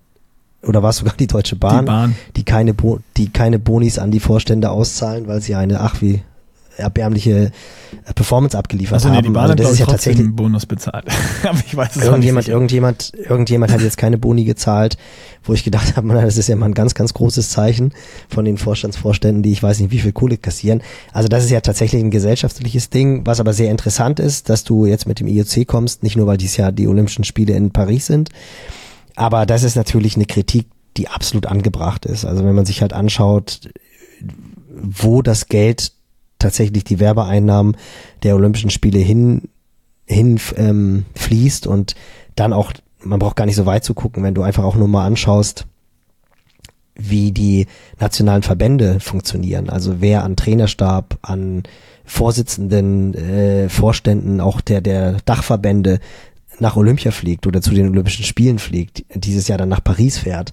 oder 0.62 0.84
war 0.84 0.90
es 0.90 0.98
sogar 0.98 1.14
die 1.18 1.28
Deutsche 1.28 1.56
Bahn, 1.56 1.86
Die 1.86 1.92
Bahn. 1.92 2.16
die 2.36 2.44
keine, 2.44 2.74
Bo 2.74 3.00
die 3.16 3.30
keine 3.30 3.60
Bonis 3.60 3.98
an 3.98 4.12
die 4.12 4.20
Vorstände 4.20 4.72
auszahlen, 4.72 5.28
weil 5.28 5.42
sie 5.42 5.56
eine, 5.56 5.80
ach 5.82 6.02
wie 6.02 6.22
erbärmliche 6.80 7.52
äh, 8.06 8.14
Performance 8.14 8.58
abgeliefert 8.58 8.94
Also 8.96 9.10
nee, 9.10 9.18
haben. 9.18 9.24
die 9.24 9.30
Bahn 9.30 9.44
also 9.44 9.56
das 9.56 9.68
ist 9.68 9.74
ich, 9.74 9.80
ja 9.82 9.86
tatsächlich 9.86 10.26
einen 10.26 10.36
Bonus 10.36 10.66
bezahlt. 10.66 11.06
Aber 11.44 11.60
ich 11.66 11.76
weiß 11.76 11.96
es 11.96 12.04
irgendjemand, 12.04 12.48
nicht. 12.48 12.54
irgendjemand, 12.54 13.12
irgendjemand 13.14 13.72
hat 13.72 13.82
jetzt 13.82 13.98
keine 13.98 14.18
Boni 14.18 14.46
gezahlt, 14.46 14.98
wo 15.44 15.54
ich 15.54 15.64
gedacht 15.64 15.96
habe, 15.96 16.08
das 16.14 16.38
ist 16.38 16.48
ja 16.48 16.56
mal 16.56 16.68
ein 16.68 16.74
ganz, 16.74 16.96
ganz 16.96 17.14
großes 17.14 17.50
Zeichen 17.50 17.94
von 18.28 18.46
den 18.46 18.58
Vorstandsvorständen, 18.58 19.44
die 19.44 19.52
ich 19.52 19.62
weiß 19.62 19.80
nicht, 19.80 19.92
wie 19.92 20.00
viel 20.00 20.12
Kohle 20.12 20.38
kassieren. 20.38 20.82
Also 21.14 21.30
das 21.30 21.44
ist 21.44 21.52
ja 21.52 21.62
tatsächlich 21.62 22.04
ein 22.04 22.12
gesellschaftliches 22.12 22.90
Ding, 22.90 23.26
was 23.26 23.40
aber 23.40 23.54
sehr 23.54 23.72
interessant 23.72 24.20
ist, 24.20 24.50
dass 24.50 24.64
du 24.64 24.86
jetzt 24.86 25.08
mit 25.08 25.20
dem 25.20 25.28
IOC 25.28 25.68
kommst, 25.68 26.04
nicht 26.04 26.16
nur 26.16 26.28
weil 26.28 26.38
dies 26.38 26.58
Jahr 26.58 26.72
die 26.72 26.88
Olympischen 26.88 27.24
Spiele 27.24 27.54
in 27.54 27.72
Paris 27.72 28.06
sind, 28.08 28.30
aber 29.16 29.46
das 29.46 29.64
ist 29.64 29.76
natürlich 29.76 30.16
eine 30.16 30.26
Kritik, 30.26 30.68
die 30.96 31.10
absolut 31.10 31.46
angebracht 31.46 32.06
ist. 32.06 32.26
Also 32.26 32.46
wenn 32.46 32.56
man 32.56 32.66
sich 32.66 32.82
halt 32.82 32.94
anschaut, 32.94 33.70
wo 34.72 35.22
das 35.22 35.48
Geld 35.48 35.92
tatsächlich 36.40 36.84
die 36.84 37.00
Werbeeinnahmen 37.00 37.78
der 38.24 38.36
Olympischen 38.36 38.70
Spiele 38.70 39.00
hin, 39.00 39.50
hin 40.06 40.40
ähm, 40.56 41.06
fließt 41.16 41.68
und 41.68 41.96
dann 42.36 42.54
auch, 42.54 42.74
man 43.04 43.20
braucht 43.20 43.36
gar 43.36 43.46
nicht 43.46 43.56
so 43.56 43.66
weit 43.66 43.84
zu 43.84 43.94
gucken, 43.94 44.24
wenn 44.24 44.34
du 44.34 44.42
einfach 44.42 44.64
auch 44.64 44.76
nur 44.76 44.88
mal 44.88 45.06
anschaust, 45.06 45.66
wie 46.96 47.32
die 47.32 47.68
nationalen 48.00 48.44
Verbände 48.44 49.00
funktionieren. 49.00 49.70
Also 49.70 50.02
wer 50.02 50.24
an 50.24 50.36
Trainerstab, 50.36 51.18
an 51.22 51.64
Vorsitzenden, 52.04 53.14
äh, 53.14 53.70
Vorständen, 53.70 54.42
auch 54.42 54.62
der, 54.62 54.82
der 54.82 55.18
Dachverbände 55.26 56.00
nach 56.60 56.76
Olympia 56.76 57.12
fliegt 57.12 57.48
oder 57.48 57.62
zu 57.62 57.72
den 57.72 57.90
Olympischen 57.90 58.26
Spielen 58.26 58.60
fliegt, 58.60 59.06
dieses 59.14 59.48
Jahr 59.48 59.58
dann 59.58 59.70
nach 59.70 59.84
Paris 59.84 60.18
fährt. 60.18 60.52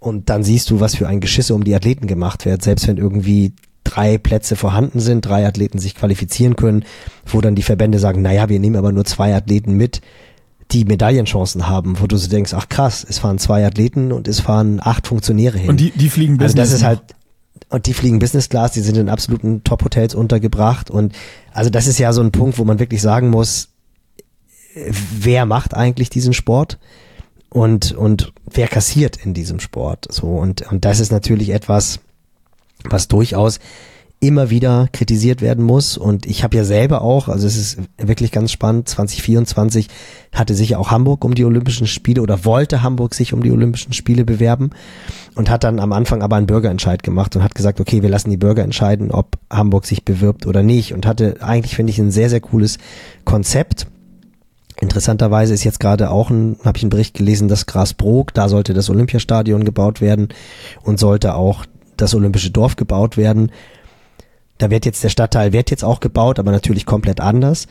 Und 0.00 0.30
dann 0.30 0.42
siehst 0.42 0.70
du, 0.70 0.80
was 0.80 0.94
für 0.94 1.08
ein 1.08 1.20
Geschisse 1.20 1.54
um 1.54 1.64
die 1.64 1.74
Athleten 1.74 2.06
gemacht 2.06 2.44
wird, 2.44 2.62
selbst 2.62 2.88
wenn 2.88 2.96
irgendwie 2.96 3.52
drei 3.90 4.18
Plätze 4.18 4.56
vorhanden 4.56 5.00
sind, 5.00 5.22
drei 5.22 5.46
Athleten 5.46 5.78
sich 5.78 5.94
qualifizieren 5.94 6.56
können, 6.56 6.84
wo 7.26 7.40
dann 7.40 7.54
die 7.54 7.62
Verbände 7.62 7.98
sagen, 7.98 8.22
naja, 8.22 8.48
wir 8.48 8.60
nehmen 8.60 8.76
aber 8.76 8.92
nur 8.92 9.04
zwei 9.04 9.34
Athleten 9.34 9.74
mit, 9.74 10.00
die 10.70 10.84
Medaillenchancen 10.84 11.68
haben, 11.68 11.98
wo 12.00 12.06
du 12.06 12.16
so 12.16 12.28
denkst, 12.28 12.52
ach 12.54 12.68
krass, 12.68 13.04
es 13.08 13.18
fahren 13.18 13.38
zwei 13.38 13.66
Athleten 13.66 14.12
und 14.12 14.28
es 14.28 14.40
fahren 14.40 14.80
acht 14.82 15.06
Funktionäre 15.06 15.58
hin. 15.58 15.70
Und 15.70 15.80
die, 15.80 15.90
die 15.90 16.10
fliegen 16.10 16.34
also 16.34 16.54
Business. 16.54 16.70
das 16.70 16.78
ist 16.78 16.84
halt, 16.84 17.00
und 17.70 17.86
die 17.86 17.94
fliegen 17.94 18.18
Business 18.18 18.48
Class, 18.48 18.72
die 18.72 18.80
sind 18.80 18.96
in 18.96 19.08
absoluten 19.08 19.64
Top-Hotels 19.64 20.14
untergebracht 20.14 20.90
und 20.90 21.14
also 21.52 21.70
das 21.70 21.86
ist 21.86 21.98
ja 21.98 22.12
so 22.12 22.20
ein 22.20 22.32
Punkt, 22.32 22.58
wo 22.58 22.64
man 22.64 22.78
wirklich 22.78 23.00
sagen 23.00 23.30
muss, 23.30 23.70
wer 24.74 25.46
macht 25.46 25.74
eigentlich 25.74 26.10
diesen 26.10 26.34
Sport? 26.34 26.78
und, 27.50 27.92
und 27.92 28.32
wer 28.50 28.68
kassiert 28.68 29.24
in 29.24 29.34
diesem 29.34 29.60
Sport. 29.60 30.06
So, 30.10 30.26
und, 30.26 30.70
und 30.70 30.84
das 30.84 31.00
ist 31.00 31.12
natürlich 31.12 31.50
etwas, 31.50 32.00
was 32.84 33.08
durchaus 33.08 33.58
immer 34.20 34.50
wieder 34.50 34.88
kritisiert 34.92 35.42
werden 35.42 35.64
muss. 35.64 35.96
Und 35.96 36.26
ich 36.26 36.42
habe 36.42 36.56
ja 36.56 36.64
selber 36.64 37.02
auch, 37.02 37.28
also 37.28 37.46
es 37.46 37.56
ist 37.56 37.78
wirklich 37.98 38.32
ganz 38.32 38.50
spannend, 38.50 38.88
2024 38.88 39.88
hatte 40.32 40.54
sich 40.54 40.74
auch 40.74 40.90
Hamburg 40.90 41.24
um 41.24 41.34
die 41.34 41.44
Olympischen 41.44 41.86
Spiele 41.86 42.22
oder 42.22 42.44
wollte 42.44 42.82
Hamburg 42.82 43.14
sich 43.14 43.32
um 43.32 43.42
die 43.42 43.52
Olympischen 43.52 43.92
Spiele 43.92 44.24
bewerben 44.24 44.70
und 45.36 45.50
hat 45.50 45.62
dann 45.62 45.78
am 45.78 45.92
Anfang 45.92 46.22
aber 46.22 46.36
einen 46.36 46.46
Bürgerentscheid 46.46 47.02
gemacht 47.02 47.36
und 47.36 47.44
hat 47.44 47.54
gesagt, 47.54 47.80
okay, 47.80 48.02
wir 48.02 48.08
lassen 48.08 48.30
die 48.30 48.36
Bürger 48.36 48.64
entscheiden, 48.64 49.12
ob 49.12 49.38
Hamburg 49.50 49.86
sich 49.86 50.04
bewirbt 50.04 50.46
oder 50.46 50.64
nicht. 50.64 50.94
Und 50.94 51.06
hatte 51.06 51.36
eigentlich, 51.40 51.76
finde 51.76 51.92
ich, 51.92 51.98
ein 52.00 52.10
sehr, 52.10 52.28
sehr 52.28 52.40
cooles 52.40 52.78
Konzept. 53.24 53.86
Interessanterweise 54.80 55.54
ist 55.54 55.64
jetzt 55.64 55.80
gerade 55.80 56.10
auch 56.10 56.30
ein, 56.30 56.56
habe 56.64 56.76
ich 56.76 56.82
einen 56.82 56.90
Bericht 56.90 57.14
gelesen, 57.14 57.46
dass 57.46 57.66
Grasbrook, 57.66 58.34
da 58.34 58.48
sollte 58.48 58.74
das 58.74 58.90
Olympiastadion 58.90 59.64
gebaut 59.64 60.00
werden 60.00 60.28
und 60.82 60.98
sollte 60.98 61.34
auch 61.34 61.64
das 62.00 62.14
Olympische 62.14 62.50
Dorf 62.50 62.76
gebaut 62.76 63.16
werden. 63.16 63.52
Da 64.58 64.70
wird 64.70 64.86
jetzt 64.86 65.04
der 65.04 65.08
Stadtteil 65.08 65.52
wird 65.52 65.70
jetzt 65.70 65.84
auch 65.84 66.00
gebaut, 66.00 66.38
aber 66.38 66.50
natürlich 66.50 66.86
komplett 66.86 67.20
anders. 67.20 67.66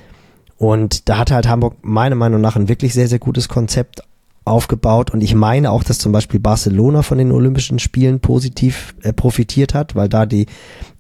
Und 0.57 1.09
da 1.09 1.17
hat 1.17 1.31
halt 1.31 1.47
Hamburg 1.47 1.75
meiner 1.81 2.15
Meinung 2.15 2.41
nach 2.41 2.55
ein 2.55 2.69
wirklich 2.69 2.93
sehr, 2.93 3.07
sehr 3.07 3.19
gutes 3.19 3.47
Konzept 3.49 4.01
aufgebaut. 4.47 5.11
Und 5.11 5.21
ich 5.21 5.35
meine 5.35 5.71
auch, 5.71 5.83
dass 5.83 5.99
zum 5.99 6.11
Beispiel 6.11 6.39
Barcelona 6.39 7.03
von 7.03 7.17
den 7.17 7.31
Olympischen 7.31 7.79
Spielen 7.79 8.19
positiv 8.19 8.95
äh, 9.03 9.13
profitiert 9.13 9.73
hat, 9.73 9.95
weil 9.95 10.09
da 10.09 10.25
die, 10.25 10.47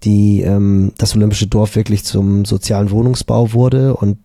die, 0.03 0.41
ähm, 0.41 0.91
das 0.97 1.15
Olympische 1.15 1.47
Dorf 1.47 1.75
wirklich 1.75 2.03
zum 2.03 2.45
sozialen 2.45 2.91
Wohnungsbau 2.91 3.53
wurde 3.53 3.95
und 3.95 4.17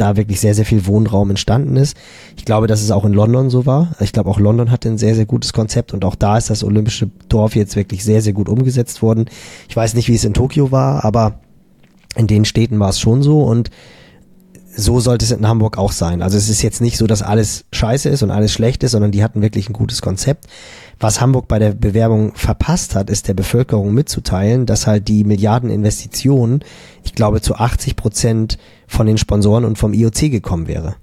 da 0.00 0.16
wirklich 0.16 0.40
sehr, 0.40 0.54
sehr 0.54 0.64
viel 0.64 0.86
Wohnraum 0.86 1.30
entstanden 1.30 1.76
ist. 1.76 1.96
Ich 2.36 2.44
glaube, 2.44 2.66
dass 2.66 2.82
es 2.82 2.90
auch 2.90 3.04
in 3.04 3.12
London 3.12 3.50
so 3.50 3.66
war. 3.66 3.92
Ich 4.00 4.12
glaube, 4.12 4.30
auch 4.30 4.40
London 4.40 4.70
hatte 4.70 4.88
ein 4.88 4.98
sehr, 4.98 5.14
sehr 5.14 5.26
gutes 5.26 5.52
Konzept 5.52 5.92
und 5.92 6.04
auch 6.04 6.14
da 6.14 6.38
ist 6.38 6.50
das 6.50 6.64
Olympische 6.64 7.10
Dorf 7.28 7.54
jetzt 7.54 7.76
wirklich 7.76 8.04
sehr, 8.04 8.22
sehr 8.22 8.32
gut 8.32 8.48
umgesetzt 8.48 9.02
worden. 9.02 9.26
Ich 9.68 9.76
weiß 9.76 9.94
nicht, 9.94 10.08
wie 10.08 10.14
es 10.14 10.24
in 10.24 10.34
Tokio 10.34 10.70
war, 10.70 11.04
aber 11.04 11.40
in 12.16 12.26
den 12.26 12.44
Städten 12.44 12.78
war 12.80 12.90
es 12.90 12.98
schon 12.98 13.22
so 13.22 13.42
und 13.42 13.70
so 14.80 15.00
sollte 15.00 15.24
es 15.24 15.30
in 15.30 15.46
Hamburg 15.46 15.78
auch 15.78 15.92
sein. 15.92 16.22
Also 16.22 16.36
es 16.36 16.48
ist 16.48 16.62
jetzt 16.62 16.80
nicht 16.80 16.96
so, 16.96 17.06
dass 17.06 17.22
alles 17.22 17.64
scheiße 17.72 18.08
ist 18.08 18.22
und 18.22 18.30
alles 18.30 18.52
schlecht 18.52 18.82
ist, 18.82 18.92
sondern 18.92 19.12
die 19.12 19.22
hatten 19.22 19.42
wirklich 19.42 19.68
ein 19.68 19.74
gutes 19.74 20.02
Konzept. 20.02 20.46
Was 20.98 21.20
Hamburg 21.20 21.48
bei 21.48 21.58
der 21.58 21.72
Bewerbung 21.72 22.34
verpasst 22.34 22.94
hat, 22.94 23.08
ist 23.08 23.28
der 23.28 23.34
Bevölkerung 23.34 23.94
mitzuteilen, 23.94 24.66
dass 24.66 24.86
halt 24.86 25.08
die 25.08 25.24
Milliardeninvestitionen, 25.24 26.64
ich 27.04 27.14
glaube, 27.14 27.40
zu 27.40 27.54
80 27.54 27.96
Prozent 27.96 28.58
von 28.86 29.06
den 29.06 29.18
Sponsoren 29.18 29.64
und 29.64 29.78
vom 29.78 29.94
IOC 29.94 30.30
gekommen 30.30 30.68
wäre. 30.68 30.96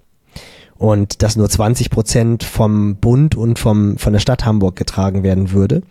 Und 0.78 1.24
dass 1.24 1.36
nur 1.36 1.50
20 1.50 1.90
Prozent 1.90 2.44
vom 2.44 2.98
Bund 2.98 3.36
und 3.36 3.58
vom, 3.58 3.98
von 3.98 4.14
der 4.14 4.20
Stadt 4.20 4.46
Hamburg 4.46 4.76
getragen 4.76 5.24
werden 5.24 5.52
würde. 5.52 5.82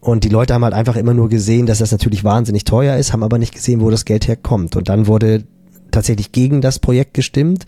Und 0.00 0.24
die 0.24 0.28
Leute 0.28 0.52
haben 0.54 0.64
halt 0.64 0.74
einfach 0.74 0.96
immer 0.96 1.14
nur 1.14 1.30
gesehen, 1.30 1.66
dass 1.66 1.78
das 1.78 1.90
natürlich 1.90 2.24
wahnsinnig 2.24 2.64
teuer 2.64 2.96
ist, 2.96 3.12
haben 3.12 3.22
aber 3.22 3.38
nicht 3.38 3.54
gesehen, 3.54 3.80
wo 3.80 3.90
das 3.90 4.04
Geld 4.04 4.28
herkommt. 4.28 4.76
Und 4.76 4.88
dann 4.90 5.06
wurde 5.06 5.44
tatsächlich 5.94 6.32
gegen 6.32 6.60
das 6.60 6.78
Projekt 6.78 7.14
gestimmt. 7.14 7.66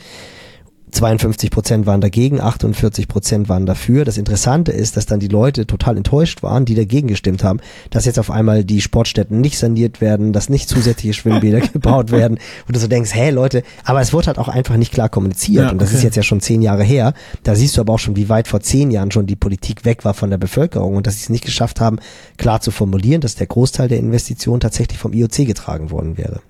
52 0.93 1.51
Prozent 1.51 1.87
waren 1.87 2.01
dagegen, 2.01 2.41
48 2.41 3.09
Prozent 3.09 3.49
waren 3.49 3.67
dafür. 3.67 4.05
Das 4.05 4.17
Interessante 4.17 4.73
ist, 4.73 4.97
dass 4.97 5.05
dann 5.05 5.21
die 5.21 5.29
Leute 5.29 5.67
total 5.67 5.97
enttäuscht 5.97 6.43
waren, 6.43 6.65
die 6.65 6.75
dagegen 6.75 7.09
gestimmt 7.09 7.45
haben, 7.45 7.61
dass 7.91 8.05
jetzt 8.07 8.19
auf 8.19 8.31
einmal 8.31 8.65
die 8.65 8.81
Sportstätten 8.81 9.41
nicht 9.41 9.59
saniert 9.59 10.01
werden, 10.01 10.33
dass 10.33 10.49
nicht 10.49 10.69
zusätzliche 10.69 11.13
Schwimmbäder 11.13 11.61
gebaut 11.73 12.13
werden. 12.13 12.39
Und 12.67 12.77
du 12.77 12.81
so 12.81 12.87
denkst, 12.87 13.13
hey 13.13 13.31
Leute, 13.31 13.63
aber 13.85 14.01
es 14.01 14.13
wurde 14.13 14.29
halt 14.29 14.39
auch 14.39 14.49
einfach 14.49 14.77
nicht 14.77 14.93
klar 14.93 15.09
kommuniziert. 15.09 15.65
Ja, 15.65 15.71
Und 15.71 15.83
das 15.83 15.93
ist 15.93 16.03
jetzt 16.03 16.17
ja 16.17 16.23
schon 16.23 16.41
zehn 16.41 16.63
Jahre 16.63 16.85
her. 16.85 17.13
Da 17.43 17.55
siehst 17.55 17.77
du 17.77 17.81
aber 17.81 17.95
auch 17.95 17.99
schon, 17.99 18.17
wie 18.17 18.29
weit 18.29 18.49
vor 18.49 18.61
zehn 18.61 18.91
Jahren 18.91 19.11
schon 19.11 19.27
die 19.27 19.37
Politik 19.37 19.85
weg 19.85 20.05
war 20.05 20.15
von 20.15 20.31
der 20.31 20.39
Bevölkerung 20.39 20.97
und 20.97 21.07
dass 21.07 21.17
sie 21.17 21.25
es 21.25 21.31
nicht 21.31 21.45
geschafft 21.45 21.81
haben, 21.81 21.99
klar 22.39 22.61
zu 22.61 22.71
formulieren, 22.71 23.21
dass 23.21 23.35
der 23.35 23.49
Großteil 23.49 23.89
der 23.89 23.99
Investitionen 23.99 24.61
tatsächlich 24.61 24.99
vom 24.99 25.13
IOC 25.13 25.47
getragen 25.47 25.91
worden 25.91 26.17
wäre. 26.17 26.41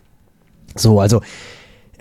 So, 0.76 1.00
also 1.00 1.22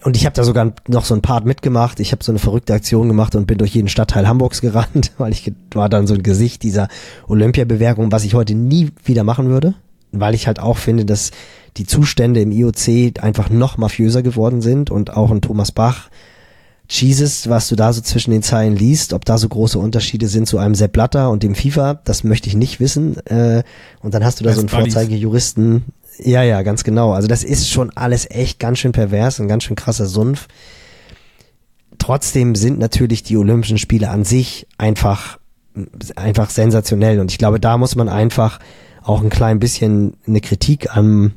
und 0.06 0.15
ich 0.15 0.26
habe 0.27 0.36
da 0.36 0.44
sogar 0.44 0.72
noch 0.88 1.03
so 1.03 1.15
ein 1.15 1.23
Part 1.23 1.45
mitgemacht. 1.45 1.99
Ich 1.99 2.11
habe 2.11 2.23
so 2.23 2.32
eine 2.32 2.38
verrückte 2.38 2.76
Aktion 2.76 3.07
gemacht 3.07 3.34
und 3.36 3.48
bin 3.48 3.57
durch 3.57 3.73
jeden 3.73 3.88
Stadtteil 3.88 4.27
Hamburgs 4.27 4.61
gerannt, 4.61 5.11
weil 5.18 5.32
ich 5.32 5.52
war 5.73 5.90
dann 5.90 6.06
so 6.06 6.14
ein 6.14 6.22
Gesicht 6.22 6.61
dieser 6.61 6.90
Olympiabewerbung, 7.27 8.11
was 8.11 8.23
ich 8.23 8.36
heute 8.36 8.53
nie 8.53 8.91
wieder 9.03 9.23
machen 9.23 9.49
würde, 9.49 9.73
weil 10.11 10.36
ich 10.36 10.45
halt 10.45 10.60
auch 10.60 10.77
finde, 10.77 11.06
dass 11.06 11.32
die 11.77 11.88
Zustände 11.88 12.40
im 12.40 12.52
IOC 12.52 13.19
einfach 13.19 13.49
noch 13.49 13.77
mafiöser 13.77 14.22
geworden 14.22 14.61
sind 14.61 14.91
und 14.91 15.11
auch 15.11 15.32
ein 15.32 15.41
Thomas 15.41 15.72
Bach 15.72 16.10
Jesus, 16.88 17.49
was 17.49 17.68
du 17.68 17.76
da 17.76 17.91
so 17.94 18.02
zwischen 18.02 18.32
den 18.32 18.44
Zeilen 18.44 18.76
liest, 18.76 19.14
ob 19.14 19.26
da 19.26 19.38
so 19.38 19.49
große 19.49 19.80
Unterschiede 19.80 20.27
sind 20.27 20.48
zu 20.48 20.60
einem 20.60 20.76
Sepp 20.76 20.94
Blatter 20.94 21.32
und 21.32 21.41
dem 21.41 21.56
FIFA, 21.56 21.95
das 22.03 22.23
möchte 22.23 22.48
ich 22.48 22.56
nicht 22.56 22.80
wissen. 22.80 23.18
Äh, 23.26 23.64
und 24.02 24.14
dann 24.14 24.23
hast 24.23 24.40
du 24.40 24.44
da 24.44 24.53
so 24.53 24.60
einen 24.60 24.68
Best 24.68 24.77
Buddies. 24.77 24.94
Vorzeigejuristen. 24.94 25.86
Ja, 26.19 26.43
ja, 26.43 26.61
ganz 26.61 26.83
genau. 26.83 27.11
Also 27.11 27.27
das 27.27 27.43
ist 27.43 27.69
schon 27.69 27.91
alles 27.95 28.29
echt 28.29 28.59
ganz 28.59 28.79
schön 28.79 28.91
pervers 28.91 29.39
und 29.39 29.47
ganz 29.47 29.63
schön 29.63 29.75
krasser 29.75 30.05
Sumpf. 30.05 30.47
Trotzdem 31.97 32.55
sind 32.55 32.79
natürlich 32.79 33.23
die 33.23 33.37
Olympischen 33.37 33.77
Spiele 33.77 34.09
an 34.09 34.23
sich 34.23 34.67
einfach, 34.77 35.39
einfach 36.15 36.49
sensationell. 36.49 37.19
Und 37.19 37.31
ich 37.31 37.37
glaube, 37.37 37.59
da 37.59 37.77
muss 37.77 37.95
man 37.95 38.09
einfach 38.09 38.59
auch 39.03 39.21
ein 39.21 39.29
klein 39.29 39.59
bisschen 39.59 40.17
eine 40.27 40.41
Kritik 40.41 40.95
am, 40.95 41.33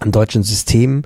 am 0.00 0.12
deutschen 0.12 0.42
System 0.42 1.02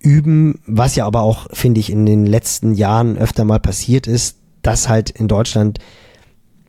üben, 0.00 0.60
was 0.66 0.96
ja 0.96 1.06
aber 1.06 1.22
auch, 1.22 1.46
finde 1.52 1.80
ich, 1.80 1.90
in 1.90 2.04
den 2.04 2.26
letzten 2.26 2.74
Jahren 2.74 3.16
öfter 3.16 3.44
mal 3.44 3.60
passiert 3.60 4.06
ist, 4.06 4.38
dass 4.62 4.88
halt 4.88 5.10
in 5.10 5.28
Deutschland 5.28 5.78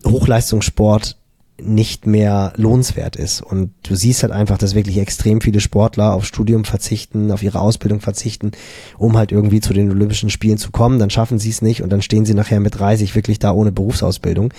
Hochleistungssport 0.06 1.18
nicht 1.62 2.06
mehr 2.06 2.54
lohnenswert 2.58 3.16
ist. 3.16 3.42
Und 3.42 3.72
du 3.84 3.96
siehst 3.96 4.24
halt 4.24 4.34
einfach, 4.34 4.58
dass 4.58 4.76
wirklich 4.76 4.98
extrem 4.98 5.40
viele 5.40 5.62
Sportler 5.62 6.14
auf 6.14 6.26
Studium 6.26 6.66
verzichten, 6.66 7.32
auf 7.32 7.44
ihre 7.44 7.62
Ausbildung 7.62 8.02
verzichten, 8.02 8.52
um 8.98 9.18
halt 9.18 9.32
irgendwie 9.32 9.62
zu 9.62 9.74
den 9.74 9.90
Olympischen 9.90 10.30
Spielen 10.30 10.58
zu 10.58 10.72
kommen. 10.72 11.00
Dann 11.00 11.10
schaffen 11.10 11.40
sie 11.40 11.50
es 11.50 11.62
nicht 11.62 11.82
und 11.82 11.92
dann 11.92 12.02
stehen 12.02 12.26
sie 12.26 12.34
nachher 12.34 12.60
mit 12.60 12.78
30 12.78 13.16
wirklich 13.16 13.40
da 13.40 13.52
ohne 13.52 13.72
Berufsausbildung. 13.72 14.54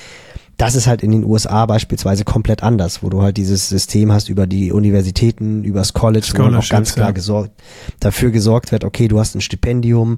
Das 0.57 0.75
ist 0.75 0.87
halt 0.87 1.03
in 1.03 1.13
den 1.13 1.25
USA 1.25 1.67
beispielsweise 1.67 2.25
komplett 2.25 2.63
anders, 2.63 3.03
wo 3.03 3.11
du 3.11 3.21
halt 3.21 3.37
dieses 3.37 3.69
System 3.69 4.11
hast 4.11 4.31
über 4.31 4.47
die 4.47 4.73
Universitäten, 4.73 5.65
übers 5.65 5.93
College, 5.93 6.33
wo 6.35 6.45
auch 6.45 6.69
ganz 6.71 6.95
klar 6.95 7.09
ja. 7.09 7.13
gesorgt, 7.13 7.53
dafür 8.01 8.31
gesorgt 8.31 8.73
wird, 8.73 8.83
okay, 8.85 9.07
du 9.07 9.19
hast 9.19 9.35
ein 9.35 9.43
Stipendium, 9.43 10.17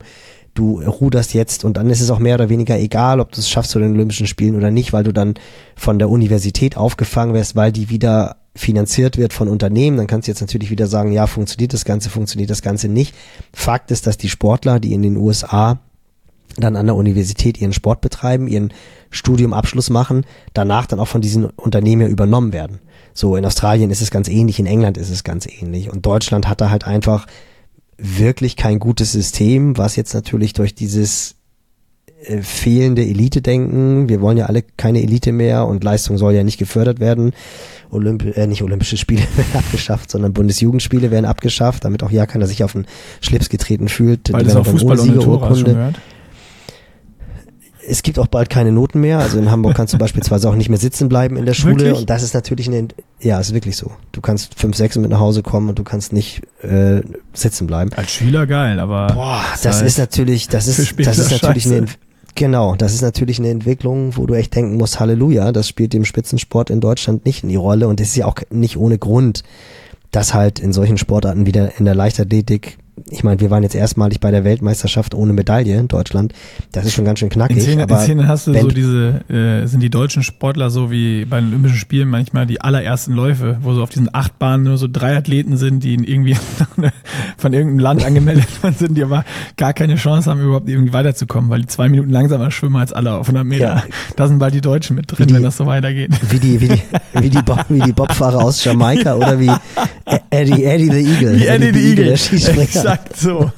du 0.59 0.81
ruderst 0.81 1.35
jetzt 1.35 1.65
und 1.65 1.77
dann 1.77 1.89
ist 1.89 2.01
es 2.01 2.11
auch 2.11 2.19
mehr 2.19 2.35
oder 2.35 2.49
weniger 2.49 2.79
egal, 2.79 3.21
ob 3.21 3.33
du 3.33 3.41
es 3.41 3.49
schaffst 3.49 3.71
zu 3.71 3.79
den 3.79 3.93
Olympischen 3.93 4.27
Spielen 4.27 4.57
oder 4.57 4.71
nicht, 4.71 4.93
weil 4.93 5.05
du 5.05 5.13
dann 5.13 5.35
von 5.77 5.99
der 5.99 6.11
Universität 6.11 6.77
aufgefangen 6.77 7.35
wirst, 7.35 7.57
weil 7.57 7.73
die 7.73 7.89
wieder 7.89 8.37
finanziert 8.55 9.17
wird 9.17 9.33
von 9.33 9.49
Unternehmen, 9.49 9.97
dann 9.97 10.09
kannst 10.09 10.27
du 10.27 10.33
jetzt 10.33 10.41
natürlich 10.41 10.71
wieder 10.71 10.89
sagen, 10.89 11.13
ja, 11.13 11.29
funktioniert 11.29 11.73
das 11.73 11.85
Ganze, 11.85 12.11
funktioniert 12.11 12.51
das 12.51 12.63
Ganze 12.63 12.89
nicht. 12.89 13.15
Fakt 13.53 13.93
ist, 13.93 14.07
dass 14.07 14.19
die 14.19 14.29
Sportler, 14.29 14.81
die 14.81 14.93
in 14.93 15.03
den 15.03 15.17
USA 15.17 15.79
dann 16.57 16.75
an 16.75 16.87
der 16.87 16.97
Universität 16.97 17.61
ihren 17.61 17.73
Sport 17.73 18.01
betreiben, 18.01 18.49
ihren 18.49 18.73
Studiumabschluss 19.11 19.91
machen, 19.91 20.25
danach 20.55 20.87
dann 20.87 20.99
auch 20.99 21.07
von 21.07 21.21
diesen 21.21 21.45
Unternehmen 21.45 22.09
übernommen 22.09 22.53
werden. 22.53 22.81
So, 23.15 23.37
in 23.37 23.45
Australien 23.45 23.91
ist 23.91 24.03
es 24.03 24.11
ganz 24.11 24.29
ähnlich, 24.29 24.59
in 24.59 24.67
England 24.67 24.97
ist 24.97 25.11
es 25.11 25.23
ganz 25.23 25.47
ähnlich. 25.47 25.91
Und 25.93 26.05
Deutschland 26.05 26.49
hat 26.49 26.61
da 26.61 26.71
halt 26.71 26.85
einfach 26.85 27.27
wirklich 27.99 28.57
kein 28.57 28.79
gutes 28.79 29.13
System, 29.13 29.77
was 29.77 29.97
jetzt 29.97 30.15
natürlich 30.15 30.53
durch 30.53 30.75
dieses 30.75 31.35
äh, 32.25 32.43
fehlende 32.43 33.03
Elite-Denken, 33.03 34.09
wir 34.09 34.21
wollen 34.21 34.39
ja 34.39 34.47
alle 34.47 34.63
keine 34.77 35.03
Elite 35.03 35.33
mehr 35.33 35.67
und 35.67 35.85
Leistung 35.85 36.17
soll 36.19 36.35
ja 36.35 36.45
nicht 36.45 36.59
gefördert 36.59 37.01
werden. 37.01 37.33
Olymp 37.91 38.37
äh, 38.37 38.47
nicht 38.47 38.63
Olympische 38.63 38.97
Spiele 38.97 39.23
werden 39.37 39.55
abgeschafft, 39.55 40.11
sondern 40.11 40.33
Bundesjugendspiele 40.33 41.11
werden 41.11 41.27
abgeschafft, 41.27 41.85
damit 41.85 42.03
auch 42.03 42.11
ja 42.11 42.27
keiner 42.27 42.47
sich 42.47 42.65
auf 42.65 42.73
den 42.73 42.87
Schlips 43.21 43.49
getreten 43.49 43.89
fühlt. 43.89 44.33
Weil 44.33 44.47
es 44.47 44.57
auch 44.57 44.67
Fußball 44.67 44.99
ohne 45.01 45.13
gehört 45.13 45.99
es 47.89 48.03
gibt 48.03 48.19
auch 48.19 48.27
bald 48.27 48.51
keine 48.51 48.73
Noten 48.73 49.01
mehr. 49.01 49.19
Also 49.19 49.39
in 49.39 49.51
Hamburg 49.51 49.75
kannst 49.75 49.95
du 49.95 49.99
beispielsweise 49.99 50.49
auch 50.49 50.55
nicht 50.55 50.69
mehr 50.69 50.79
sitzen 50.79 51.09
bleiben 51.09 51.37
in 51.37 51.47
der 51.47 51.55
Schule. 51.55 51.77
Wirklich? 51.77 51.99
Und 52.01 52.11
das 52.11 52.23
ist 52.23 52.35
natürlich 52.35 52.69
eine, 52.69 52.89
ja, 53.21 53.41
ist 53.41 53.55
wirklich 53.55 53.77
so. 53.77 53.91
Du 54.13 54.21
kannst 54.21 54.59
fünf, 54.59 54.77
sechs 54.77 54.97
mit 54.97 55.11
nach 55.11 55.21
Hause 55.21 55.43
kommen 55.43 55.69
und 55.69 55.79
du 55.79 55.85
kannst 55.85 56.13
nicht 56.13 56.43
äh, 56.63 57.01
sitzen 57.33 57.67
bleiben. 57.67 57.91
Als 57.95 58.11
Schüler 58.11 58.47
geil, 58.47 58.81
aber. 58.81 59.09
Boah, 59.09 59.43
das 59.63 59.83
ist 59.83 59.99
natürlich, 59.99 60.49
das 60.49 60.69
ist, 60.69 60.95
das 60.99 61.19
ist 61.19 61.31
natürlich 61.31 61.65
Scheiße. 61.65 61.77
eine, 61.77 61.87
genau, 62.35 62.75
das 62.77 62.95
ist 62.95 63.03
natürlich 63.03 63.39
eine 63.39 63.51
Entwicklung, 63.51 64.17
wo 64.17 64.27
du 64.27 64.35
echt 64.35 64.55
denken 64.55 64.77
musst, 64.77 65.01
Halleluja, 65.01 65.53
das 65.53 65.69
spielt 65.69 65.93
dem 65.93 66.05
Spitzensport 66.05 66.71
in 66.71 66.81
Deutschland 66.81 67.25
nicht 67.25 67.43
in 67.43 67.49
die 67.49 67.57
Rolle 67.57 67.89
und 67.89 68.01
es 68.01 68.09
ist 68.09 68.17
ja 68.17 68.27
auch 68.27 68.37
nicht 68.51 68.77
ohne 68.77 68.99
Grund, 68.99 69.43
dass 70.11 70.35
halt 70.35 70.59
in 70.59 70.73
solchen 70.73 70.99
Sportarten 70.99 71.47
wieder 71.47 71.79
in 71.79 71.85
der 71.85 71.95
Leichtathletik 71.95 72.79
ich 73.11 73.25
meine, 73.25 73.41
wir 73.41 73.51
waren 73.51 73.63
jetzt 73.63 73.75
erstmalig 73.75 74.21
bei 74.21 74.31
der 74.31 74.45
Weltmeisterschaft 74.45 75.15
ohne 75.15 75.33
Medaille 75.33 75.79
in 75.79 75.89
Deutschland. 75.89 76.33
Das 76.73 76.85
ist 76.85 76.95
schon 76.95 77.05
ganz 77.05 77.19
schön 77.19 77.29
knackig. 77.29 77.59
In 77.59 77.63
Szene, 77.63 77.83
aber 77.83 77.99
in 77.99 78.05
Szene 78.05 78.29
hast 78.29 78.47
du 78.47 78.55
so 78.55 78.69
diese, 78.69 79.21
äh, 79.29 79.67
sind 79.67 79.83
die 79.83 79.91
deutschen 79.91 80.23
Sportler 80.23 80.71
so 80.71 80.91
wie 80.91 81.25
bei 81.25 81.41
den 81.41 81.49
Olympischen 81.49 81.79
Spielen 81.79 82.09
manchmal 82.09 82.47
die 82.47 82.61
allerersten 82.61 83.13
Läufe, 83.13 83.59
wo 83.63 83.75
so 83.75 83.83
auf 83.83 83.91
diesen 83.91 84.13
acht 84.15 84.39
Bahnen 84.39 84.65
nur 84.65 84.79
so 84.79 84.89
drei 84.91 85.17
Athleten 85.17 85.57
sind, 85.57 85.83
die 85.85 85.95
irgendwie 85.95 86.37
von 87.37 87.53
irgendeinem 87.53 87.79
Land 87.79 88.05
angemeldet 88.05 88.49
sind, 88.79 88.97
die 88.97 89.03
aber 89.03 89.25
gar 89.57 89.73
keine 89.73 89.97
Chance 89.97 90.31
haben, 90.31 90.41
überhaupt 90.41 90.69
irgendwie 90.69 90.93
weiterzukommen, 90.93 91.51
weil 91.51 91.61
die 91.61 91.67
zwei 91.67 91.89
Minuten 91.89 92.11
langsamer 92.11 92.51
schwimmen 92.51 92.77
als 92.77 92.93
alle 92.93 93.13
auf 93.15 93.29
100 93.29 93.45
Meter. 93.45 93.65
Ja. 93.65 93.83
Da 94.17 94.29
sind 94.29 94.39
bald 94.39 94.55
die 94.55 94.61
Deutschen 94.61 94.97
mit 94.97 95.11
drin, 95.11 95.29
die, 95.29 95.35
wenn 95.35 95.43
das 95.43 95.57
so 95.57 95.67
weitergeht. 95.67 96.11
Wie 96.31 96.39
die, 96.39 96.61
wie 96.61 96.69
die, 96.69 96.83
wie 97.15 97.31
die, 97.31 97.43
Bob, 97.43 97.65
wie 97.69 97.81
die 97.81 97.93
Bobfahrer 97.93 98.43
aus 98.43 98.63
Jamaika 98.65 99.15
oder 99.17 99.39
wie 99.39 99.51
Eddie, 100.31 100.65
Eddie 100.65 100.91
the 100.91 101.13
Eagle. 101.13 101.39
Wie 101.39 101.47
Eddie, 101.47 101.69
Eddie 101.69 101.79
the 101.79 101.91
Eagle, 101.91 102.05
der 102.07 102.17
Exakt 102.93 103.17
so. 103.17 103.51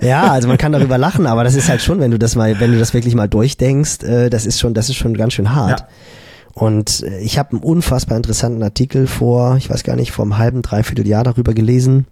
ja, 0.00 0.30
also 0.30 0.48
man 0.48 0.58
kann 0.58 0.72
darüber 0.72 0.98
lachen, 0.98 1.26
aber 1.26 1.44
das 1.44 1.54
ist 1.54 1.68
halt 1.68 1.82
schon, 1.82 2.00
wenn 2.00 2.10
du 2.10 2.18
das 2.18 2.36
mal, 2.36 2.58
wenn 2.60 2.72
du 2.72 2.78
das 2.78 2.94
wirklich 2.94 3.14
mal 3.14 3.28
durchdenkst, 3.28 4.02
äh, 4.02 4.30
das 4.30 4.46
ist 4.46 4.60
schon, 4.60 4.74
das 4.74 4.88
ist 4.88 4.96
schon 4.96 5.14
ganz 5.14 5.32
schön 5.34 5.54
hart. 5.54 5.80
Ja. 5.80 5.88
Und 6.54 7.02
äh, 7.02 7.18
ich 7.20 7.38
habe 7.38 7.52
einen 7.52 7.60
unfassbar 7.60 8.16
interessanten 8.16 8.62
Artikel 8.62 9.06
vor, 9.06 9.56
ich 9.56 9.68
weiß 9.68 9.84
gar 9.84 9.96
nicht, 9.96 10.12
vor 10.12 10.24
einem 10.24 10.38
halben, 10.38 10.62
dreiviertel 10.62 11.06
Jahr 11.06 11.22
darüber 11.24 11.52
gelesen. 11.52 12.06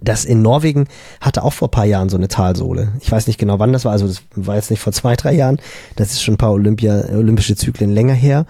Das 0.00 0.24
in 0.24 0.42
Norwegen 0.42 0.86
hatte 1.20 1.42
auch 1.42 1.52
vor 1.52 1.70
paar 1.70 1.86
Jahren 1.86 2.08
so 2.08 2.16
eine 2.16 2.28
Talsohle. 2.28 2.92
Ich 3.00 3.10
weiß 3.10 3.26
nicht 3.26 3.38
genau, 3.38 3.58
wann 3.58 3.72
das 3.72 3.84
war. 3.84 3.92
Also 3.92 4.06
das 4.06 4.22
war 4.34 4.54
jetzt 4.56 4.70
nicht 4.70 4.80
vor 4.80 4.92
zwei, 4.92 5.16
drei 5.16 5.32
Jahren. 5.32 5.58
Das 5.96 6.12
ist 6.12 6.22
schon 6.22 6.34
ein 6.34 6.38
paar 6.38 6.52
Olympia, 6.52 7.04
olympische 7.12 7.56
Zyklen 7.56 7.92
länger 7.92 8.14
her. 8.14 8.46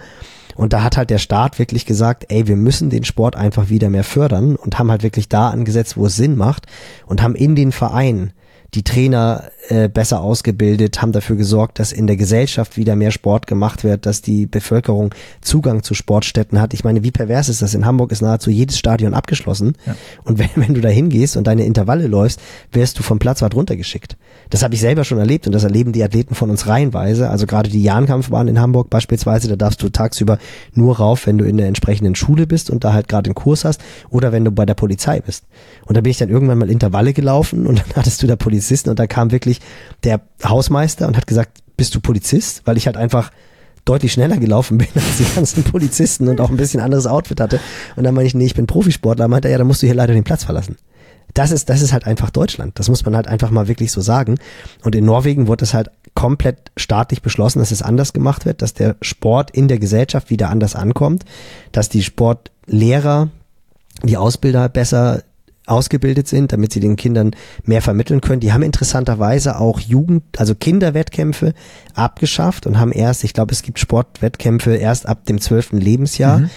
Und 0.55 0.73
da 0.73 0.83
hat 0.83 0.97
halt 0.97 1.09
der 1.09 1.17
Staat 1.17 1.59
wirklich 1.59 1.85
gesagt, 1.85 2.25
ey, 2.29 2.47
wir 2.47 2.55
müssen 2.55 2.89
den 2.89 3.03
Sport 3.03 3.35
einfach 3.35 3.69
wieder 3.69 3.89
mehr 3.89 4.03
fördern 4.03 4.55
und 4.55 4.77
haben 4.79 4.91
halt 4.91 5.03
wirklich 5.03 5.29
da 5.29 5.49
angesetzt, 5.49 5.97
wo 5.97 6.05
es 6.05 6.15
Sinn 6.15 6.35
macht 6.35 6.67
und 7.05 7.21
haben 7.21 7.35
in 7.35 7.55
den 7.55 7.71
Vereinen 7.71 8.33
die 8.75 8.83
Trainer 8.83 9.51
äh, 9.69 9.87
besser 9.87 10.21
ausgebildet, 10.21 11.01
haben 11.01 11.11
dafür 11.11 11.35
gesorgt, 11.35 11.79
dass 11.79 11.91
in 11.91 12.07
der 12.07 12.17
Gesellschaft 12.17 12.75
wieder 12.75 12.95
mehr 12.95 13.11
Sport 13.11 13.47
gemacht 13.47 13.83
wird, 13.83 14.05
dass 14.05 14.21
die 14.21 14.45
Bevölkerung 14.45 15.13
Zugang 15.41 15.83
zu 15.83 15.93
Sportstätten 15.93 16.59
hat. 16.59 16.73
Ich 16.73 16.83
meine, 16.83 17.03
wie 17.03 17.11
pervers 17.11 17.49
ist 17.49 17.61
das? 17.61 17.73
In 17.73 17.85
Hamburg 17.85 18.11
ist 18.11 18.21
nahezu 18.21 18.49
jedes 18.49 18.77
Stadion 18.77 19.13
abgeschlossen. 19.13 19.73
Ja. 19.85 19.95
Und 20.23 20.39
wenn, 20.39 20.49
wenn 20.55 20.73
du 20.73 20.81
da 20.81 20.89
hingehst 20.89 21.37
und 21.37 21.47
deine 21.47 21.65
Intervalle 21.65 22.07
läufst, 22.07 22.41
wirst 22.71 22.99
du 22.99 23.03
vom 23.03 23.19
Platzwart 23.19 23.55
runtergeschickt. 23.55 24.17
Das 24.49 24.63
habe 24.63 24.73
ich 24.73 24.81
selber 24.81 25.03
schon 25.03 25.17
erlebt 25.17 25.47
und 25.47 25.53
das 25.53 25.63
erleben 25.63 25.93
die 25.93 26.03
Athleten 26.03 26.35
von 26.35 26.49
uns 26.49 26.67
reihenweise. 26.67 27.29
Also 27.29 27.45
gerade 27.45 27.69
die 27.69 27.83
Jahnkampfbahn 27.83 28.47
in 28.47 28.59
Hamburg 28.59 28.89
beispielsweise, 28.89 29.47
da 29.47 29.55
darfst 29.55 29.81
du 29.81 29.89
tagsüber 29.89 30.39
nur 30.73 30.97
rauf, 30.97 31.27
wenn 31.27 31.37
du 31.37 31.45
in 31.45 31.57
der 31.57 31.67
entsprechenden 31.67 32.15
Schule 32.15 32.47
bist 32.47 32.69
und 32.69 32.83
da 32.83 32.93
halt 32.93 33.07
gerade 33.07 33.29
einen 33.29 33.35
Kurs 33.35 33.65
hast 33.65 33.81
oder 34.09 34.31
wenn 34.31 34.43
du 34.43 34.51
bei 34.51 34.65
der 34.65 34.73
Polizei 34.73 35.21
bist. 35.21 35.45
Und 35.85 35.95
da 35.95 36.01
bin 36.01 36.11
ich 36.11 36.17
dann 36.17 36.29
irgendwann 36.29 36.57
mal 36.57 36.69
Intervalle 36.69 37.13
gelaufen 37.13 37.65
und 37.65 37.79
dann 37.79 37.95
hattest 37.95 38.21
du 38.23 38.27
da 38.27 38.35
Polizisten 38.63 38.89
und 38.89 38.97
da 38.97 39.07
kam 39.07 39.31
wirklich 39.31 39.59
der 40.05 40.21
Hausmeister 40.41 41.05
und 41.05 41.17
hat 41.17 41.27
gesagt, 41.27 41.61
bist 41.75 41.93
du 41.95 41.99
Polizist? 41.99 42.61
Weil 42.63 42.77
ich 42.77 42.85
halt 42.85 42.95
einfach 42.95 43.29
deutlich 43.83 44.13
schneller 44.13 44.37
gelaufen 44.37 44.77
bin 44.79 44.87
als 44.95 45.17
die 45.17 45.35
ganzen 45.35 45.63
Polizisten 45.63 46.29
und 46.29 46.39
auch 46.39 46.49
ein 46.49 46.55
bisschen 46.55 46.79
anderes 46.79 47.05
Outfit 47.05 47.41
hatte. 47.41 47.59
Und 47.97 48.05
dann 48.05 48.15
meine 48.15 48.25
ich, 48.25 48.35
nee, 48.35 48.45
ich 48.45 48.55
bin 48.55 48.65
Profisportler. 48.65 49.27
Meinte 49.27 49.49
er, 49.49 49.53
ja, 49.53 49.57
dann 49.57 49.67
musst 49.67 49.81
du 49.81 49.87
hier 49.87 49.95
leider 49.95 50.13
den 50.13 50.23
Platz 50.23 50.45
verlassen. 50.45 50.77
Das 51.33 51.51
ist, 51.51 51.67
das 51.69 51.81
ist 51.81 51.91
halt 51.91 52.05
einfach 52.05 52.29
Deutschland. 52.29 52.79
Das 52.79 52.87
muss 52.87 53.03
man 53.03 53.17
halt 53.17 53.27
einfach 53.27 53.49
mal 53.49 53.67
wirklich 53.67 53.91
so 53.91 53.99
sagen. 53.99 54.37
Und 54.83 54.95
in 54.95 55.03
Norwegen 55.03 55.47
wurde 55.47 55.65
es 55.65 55.73
halt 55.73 55.91
komplett 56.13 56.71
staatlich 56.77 57.21
beschlossen, 57.21 57.59
dass 57.59 57.71
es 57.71 57.81
anders 57.81 58.13
gemacht 58.13 58.45
wird, 58.45 58.61
dass 58.61 58.73
der 58.73 58.95
Sport 59.01 59.51
in 59.51 59.67
der 59.67 59.79
Gesellschaft 59.79 60.29
wieder 60.29 60.49
anders 60.49 60.75
ankommt, 60.75 61.25
dass 61.73 61.89
die 61.89 62.03
Sportlehrer, 62.03 63.27
die 64.03 64.15
Ausbilder 64.15 64.69
besser 64.69 65.23
ausgebildet 65.65 66.27
sind, 66.27 66.51
damit 66.51 66.73
sie 66.73 66.79
den 66.79 66.95
Kindern 66.95 67.31
mehr 67.63 67.81
vermitteln 67.81 68.21
können. 68.21 68.41
Die 68.41 68.51
haben 68.51 68.63
interessanterweise 68.63 69.59
auch 69.59 69.79
Jugend, 69.79 70.23
also 70.37 70.55
Kinderwettkämpfe 70.55 71.53
abgeschafft 71.93 72.67
und 72.67 72.79
haben 72.79 72.91
erst, 72.91 73.23
ich 73.23 73.33
glaube, 73.33 73.53
es 73.53 73.61
gibt 73.61 73.79
Sportwettkämpfe 73.79 74.75
erst 74.75 75.07
ab 75.07 75.25
dem 75.25 75.39
zwölften 75.39 75.77
Lebensjahr, 75.77 76.39
mhm. 76.39 76.49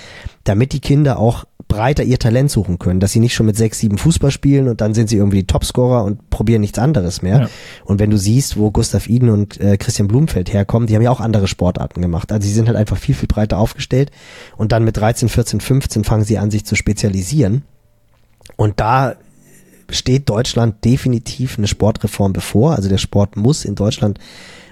damit 0.45 0.73
die 0.73 0.81
Kinder 0.81 1.19
auch 1.19 1.45
breiter 1.69 2.05
ihr 2.05 2.19
Talent 2.19 2.51
suchen 2.51 2.79
können, 2.79 3.01
dass 3.01 3.13
sie 3.13 3.21
nicht 3.21 3.35
schon 3.35 3.47
mit 3.47 3.57
sechs, 3.57 3.79
sieben 3.79 3.99
Fußball 3.99 4.31
spielen 4.31 4.69
und 4.69 4.81
dann 4.81 4.95
sind 4.95 5.09
sie 5.09 5.17
irgendwie 5.17 5.45
Topscorer 5.45 6.05
und 6.05 6.31
probieren 6.31 6.61
nichts 6.61 6.79
anderes 6.79 7.23
mehr. 7.23 7.41
Ja. 7.41 7.49
Und 7.85 7.99
wenn 7.99 8.11
du 8.11 8.17
siehst, 8.17 8.57
wo 8.57 8.71
Gustav 8.71 9.09
Iden 9.09 9.31
und 9.31 9.61
äh, 9.61 9.77
Christian 9.77 10.09
Blumfeld 10.09 10.53
herkommen, 10.53 10.87
die 10.87 10.95
haben 10.95 11.03
ja 11.03 11.11
auch 11.11 11.21
andere 11.21 11.49
Sportarten 11.49 12.01
gemacht. 12.01 12.31
Also 12.31 12.47
sie 12.47 12.55
sind 12.55 12.69
halt 12.69 12.77
einfach 12.77 12.97
viel, 12.97 13.15
viel 13.15 13.29
breiter 13.29 13.59
aufgestellt 13.59 14.11
und 14.57 14.73
dann 14.73 14.85
mit 14.85 14.97
13, 14.97 15.29
14, 15.29 15.61
15 15.61 16.05
fangen 16.05 16.25
sie 16.25 16.39
an, 16.39 16.51
sich 16.51 16.65
zu 16.65 16.77
spezialisieren. 16.77 17.63
Und 18.55 18.79
da 18.81 19.17
steht 19.91 20.29
Deutschland 20.29 20.85
definitiv 20.85 21.59
eine 21.59 21.67
Sportreform 21.67 22.33
bevor. 22.33 22.75
Also 22.75 22.89
der 22.89 22.99
Sport 22.99 23.37
muss 23.37 23.65
in 23.65 23.75
Deutschland 23.75 24.19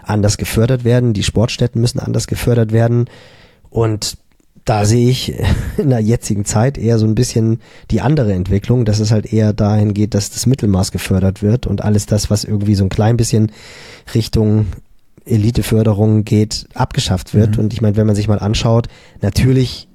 anders 0.02 0.36
gefördert 0.36 0.84
werden. 0.84 1.12
Die 1.12 1.22
Sportstätten 1.22 1.80
müssen 1.80 2.00
anders 2.00 2.26
gefördert 2.26 2.72
werden. 2.72 3.06
Und 3.70 4.16
da 4.64 4.84
sehe 4.84 5.08
ich 5.08 5.34
in 5.76 5.90
der 5.90 6.00
jetzigen 6.00 6.44
Zeit 6.44 6.78
eher 6.78 6.98
so 6.98 7.06
ein 7.06 7.14
bisschen 7.14 7.60
die 7.90 8.00
andere 8.00 8.32
Entwicklung, 8.32 8.84
dass 8.84 9.00
es 9.00 9.10
halt 9.10 9.32
eher 9.32 9.52
dahin 9.52 9.94
geht, 9.94 10.14
dass 10.14 10.30
das 10.30 10.46
Mittelmaß 10.46 10.92
gefördert 10.92 11.42
wird 11.42 11.66
und 11.66 11.82
alles 11.82 12.06
das, 12.06 12.30
was 12.30 12.44
irgendwie 12.44 12.74
so 12.74 12.84
ein 12.84 12.90
klein 12.90 13.16
bisschen 13.16 13.52
Richtung 14.14 14.66
Eliteförderung 15.26 16.24
geht, 16.24 16.66
abgeschafft 16.74 17.34
wird. 17.34 17.56
Mhm. 17.56 17.64
Und 17.64 17.72
ich 17.72 17.80
meine, 17.80 17.96
wenn 17.96 18.06
man 18.06 18.16
sich 18.16 18.28
mal 18.28 18.38
anschaut, 18.38 18.88
natürlich 19.22 19.88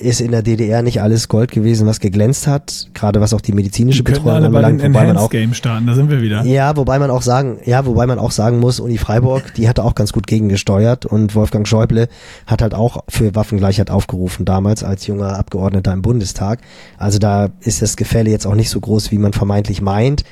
ist 0.00 0.20
in 0.20 0.30
der 0.30 0.42
DDR 0.42 0.82
nicht 0.82 1.02
alles 1.02 1.28
Gold 1.28 1.50
gewesen, 1.50 1.86
was 1.86 2.00
geglänzt 2.00 2.46
hat, 2.46 2.88
gerade 2.94 3.20
was 3.20 3.34
auch 3.34 3.40
die 3.40 3.52
medizinische 3.52 4.02
die 4.02 4.12
Betreuung 4.12 4.44
anbelangt, 4.44 4.82
wobei 4.82 5.06
man 5.06 5.16
auch 5.16 5.30
Game 5.30 5.54
starten, 5.54 5.86
da 5.86 5.94
sind 5.94 6.10
wir 6.10 6.22
wieder. 6.22 6.44
Ja, 6.44 6.76
wobei 6.76 6.98
man 6.98 7.10
auch 7.10 7.22
sagen, 7.22 7.58
ja, 7.64 7.84
wobei 7.86 8.06
man 8.06 8.18
auch 8.18 8.30
sagen 8.30 8.60
muss, 8.60 8.80
Uni 8.80 8.98
Freiburg, 8.98 9.54
die 9.54 9.68
hatte 9.68 9.84
auch 9.84 9.94
ganz 9.94 10.12
gut 10.12 10.26
gegengesteuert 10.26 11.06
und 11.06 11.34
Wolfgang 11.34 11.66
Schäuble 11.66 12.08
hat 12.46 12.62
halt 12.62 12.74
auch 12.74 13.04
für 13.08 13.34
Waffengleichheit 13.34 13.90
aufgerufen 13.90 14.44
damals 14.44 14.84
als 14.84 15.06
junger 15.06 15.38
Abgeordneter 15.38 15.92
im 15.92 16.02
Bundestag. 16.02 16.60
Also 16.96 17.18
da 17.18 17.50
ist 17.60 17.82
das 17.82 17.96
Gefälle 17.96 18.30
jetzt 18.30 18.46
auch 18.46 18.54
nicht 18.54 18.70
so 18.70 18.80
groß, 18.80 19.10
wie 19.10 19.18
man 19.18 19.32
vermeintlich 19.32 19.82
meint 19.82 20.24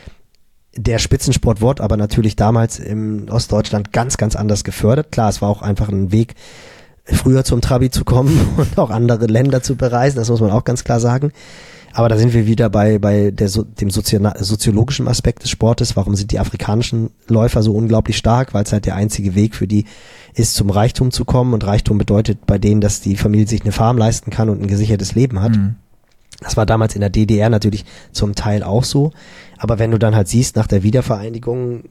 der 0.76 0.98
Spitzensport 0.98 1.60
wurde 1.60 1.82
aber 1.82 1.97
natürlich 1.97 2.36
damals 2.36 2.78
im 2.78 3.26
Ostdeutschland 3.28 3.93
ganz, 3.93 4.16
ganz 4.16 4.36
anders 4.36 4.62
gefördert. 4.62 5.10
Klar, 5.10 5.28
es 5.28 5.43
war 5.43 5.48
auch 5.48 5.62
einfach 5.62 5.89
ein 5.89 6.12
Weg, 6.12 6.35
früher 7.12 7.44
zum 7.44 7.60
Trabi 7.60 7.90
zu 7.90 8.05
kommen 8.05 8.39
und 8.56 8.78
auch 8.78 8.90
andere 8.90 9.26
Länder 9.26 9.62
zu 9.62 9.76
bereisen, 9.76 10.16
das 10.16 10.28
muss 10.28 10.40
man 10.40 10.51
auch 10.51 10.64
ganz 10.64 10.85
klar 10.85 11.01
sagen. 11.01 11.32
Aber 11.93 12.09
da 12.09 12.18
sind 12.18 12.35
wir 12.35 12.47
wieder 12.47 12.68
bei, 12.68 12.98
bei 12.98 13.30
der, 13.30 13.48
dem 13.48 13.90
soziologischen 13.90 15.09
Aspekt 15.09 15.43
des 15.43 15.51
Sportes. 15.51 15.97
Warum 15.97 16.14
sind 16.14 16.30
die 16.30 16.39
afrikanischen 16.39 17.10
Läufer 17.26 17.62
so 17.62 17.72
unglaublich 17.72 18.16
stark? 18.16 18.55
Weil 18.55 18.64
es 18.64 18.72
halt 18.72 18.86
der 18.86 18.94
einzige 18.94 19.35
Weg 19.35 19.55
für 19.55 19.66
die 19.66 19.85
ist, 20.35 20.55
zum 20.55 20.70
Reichtum 20.70 21.10
zu 21.10 21.24
kommen. 21.24 21.55
Und 21.55 21.66
Reichtum 21.66 21.98
bedeutet 21.98 22.47
bei 22.47 22.59
denen, 22.59 22.80
dass 22.80 23.01
die 23.01 23.16
Familie 23.16 23.48
sich 23.48 23.62
eine 23.62 23.72
Farm 23.72 23.97
leisten 23.97 24.30
kann 24.30 24.51
und 24.51 24.60
ein 24.60 24.68
gesichertes 24.68 25.14
Leben 25.14 25.40
hat. 25.40 25.56
Mhm. 25.56 25.76
Das 26.40 26.56
war 26.56 26.66
damals 26.66 26.94
in 26.94 27.01
der 27.01 27.10
DDR 27.10 27.48
natürlich 27.48 27.85
zum 28.12 28.35
Teil 28.35 28.62
auch 28.62 28.85
so. 28.85 29.10
Aber 29.56 29.78
wenn 29.78 29.90
du 29.90 29.98
dann 29.98 30.14
halt 30.14 30.28
siehst, 30.28 30.56
nach 30.56 30.68
der 30.68 30.82
Wiedervereinigung 30.82 31.85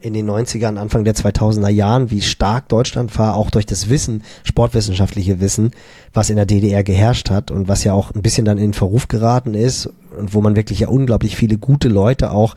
in 0.00 0.14
den 0.14 0.28
90ern, 0.30 0.76
Anfang 0.76 1.04
der 1.04 1.14
2000er 1.14 1.68
Jahren, 1.68 2.10
wie 2.10 2.20
stark 2.20 2.68
Deutschland 2.68 3.18
war, 3.18 3.34
auch 3.34 3.50
durch 3.50 3.66
das 3.66 3.88
Wissen, 3.88 4.22
sportwissenschaftliche 4.44 5.40
Wissen, 5.40 5.70
was 6.12 6.30
in 6.30 6.36
der 6.36 6.46
DDR 6.46 6.84
geherrscht 6.84 7.30
hat 7.30 7.50
und 7.50 7.68
was 7.68 7.84
ja 7.84 7.92
auch 7.92 8.14
ein 8.14 8.22
bisschen 8.22 8.44
dann 8.44 8.58
in 8.58 8.74
Verruf 8.74 9.08
geraten 9.08 9.54
ist 9.54 9.88
und 10.16 10.34
wo 10.34 10.40
man 10.40 10.56
wirklich 10.56 10.80
ja 10.80 10.88
unglaublich 10.88 11.36
viele 11.36 11.58
gute 11.58 11.88
Leute 11.88 12.30
auch, 12.30 12.54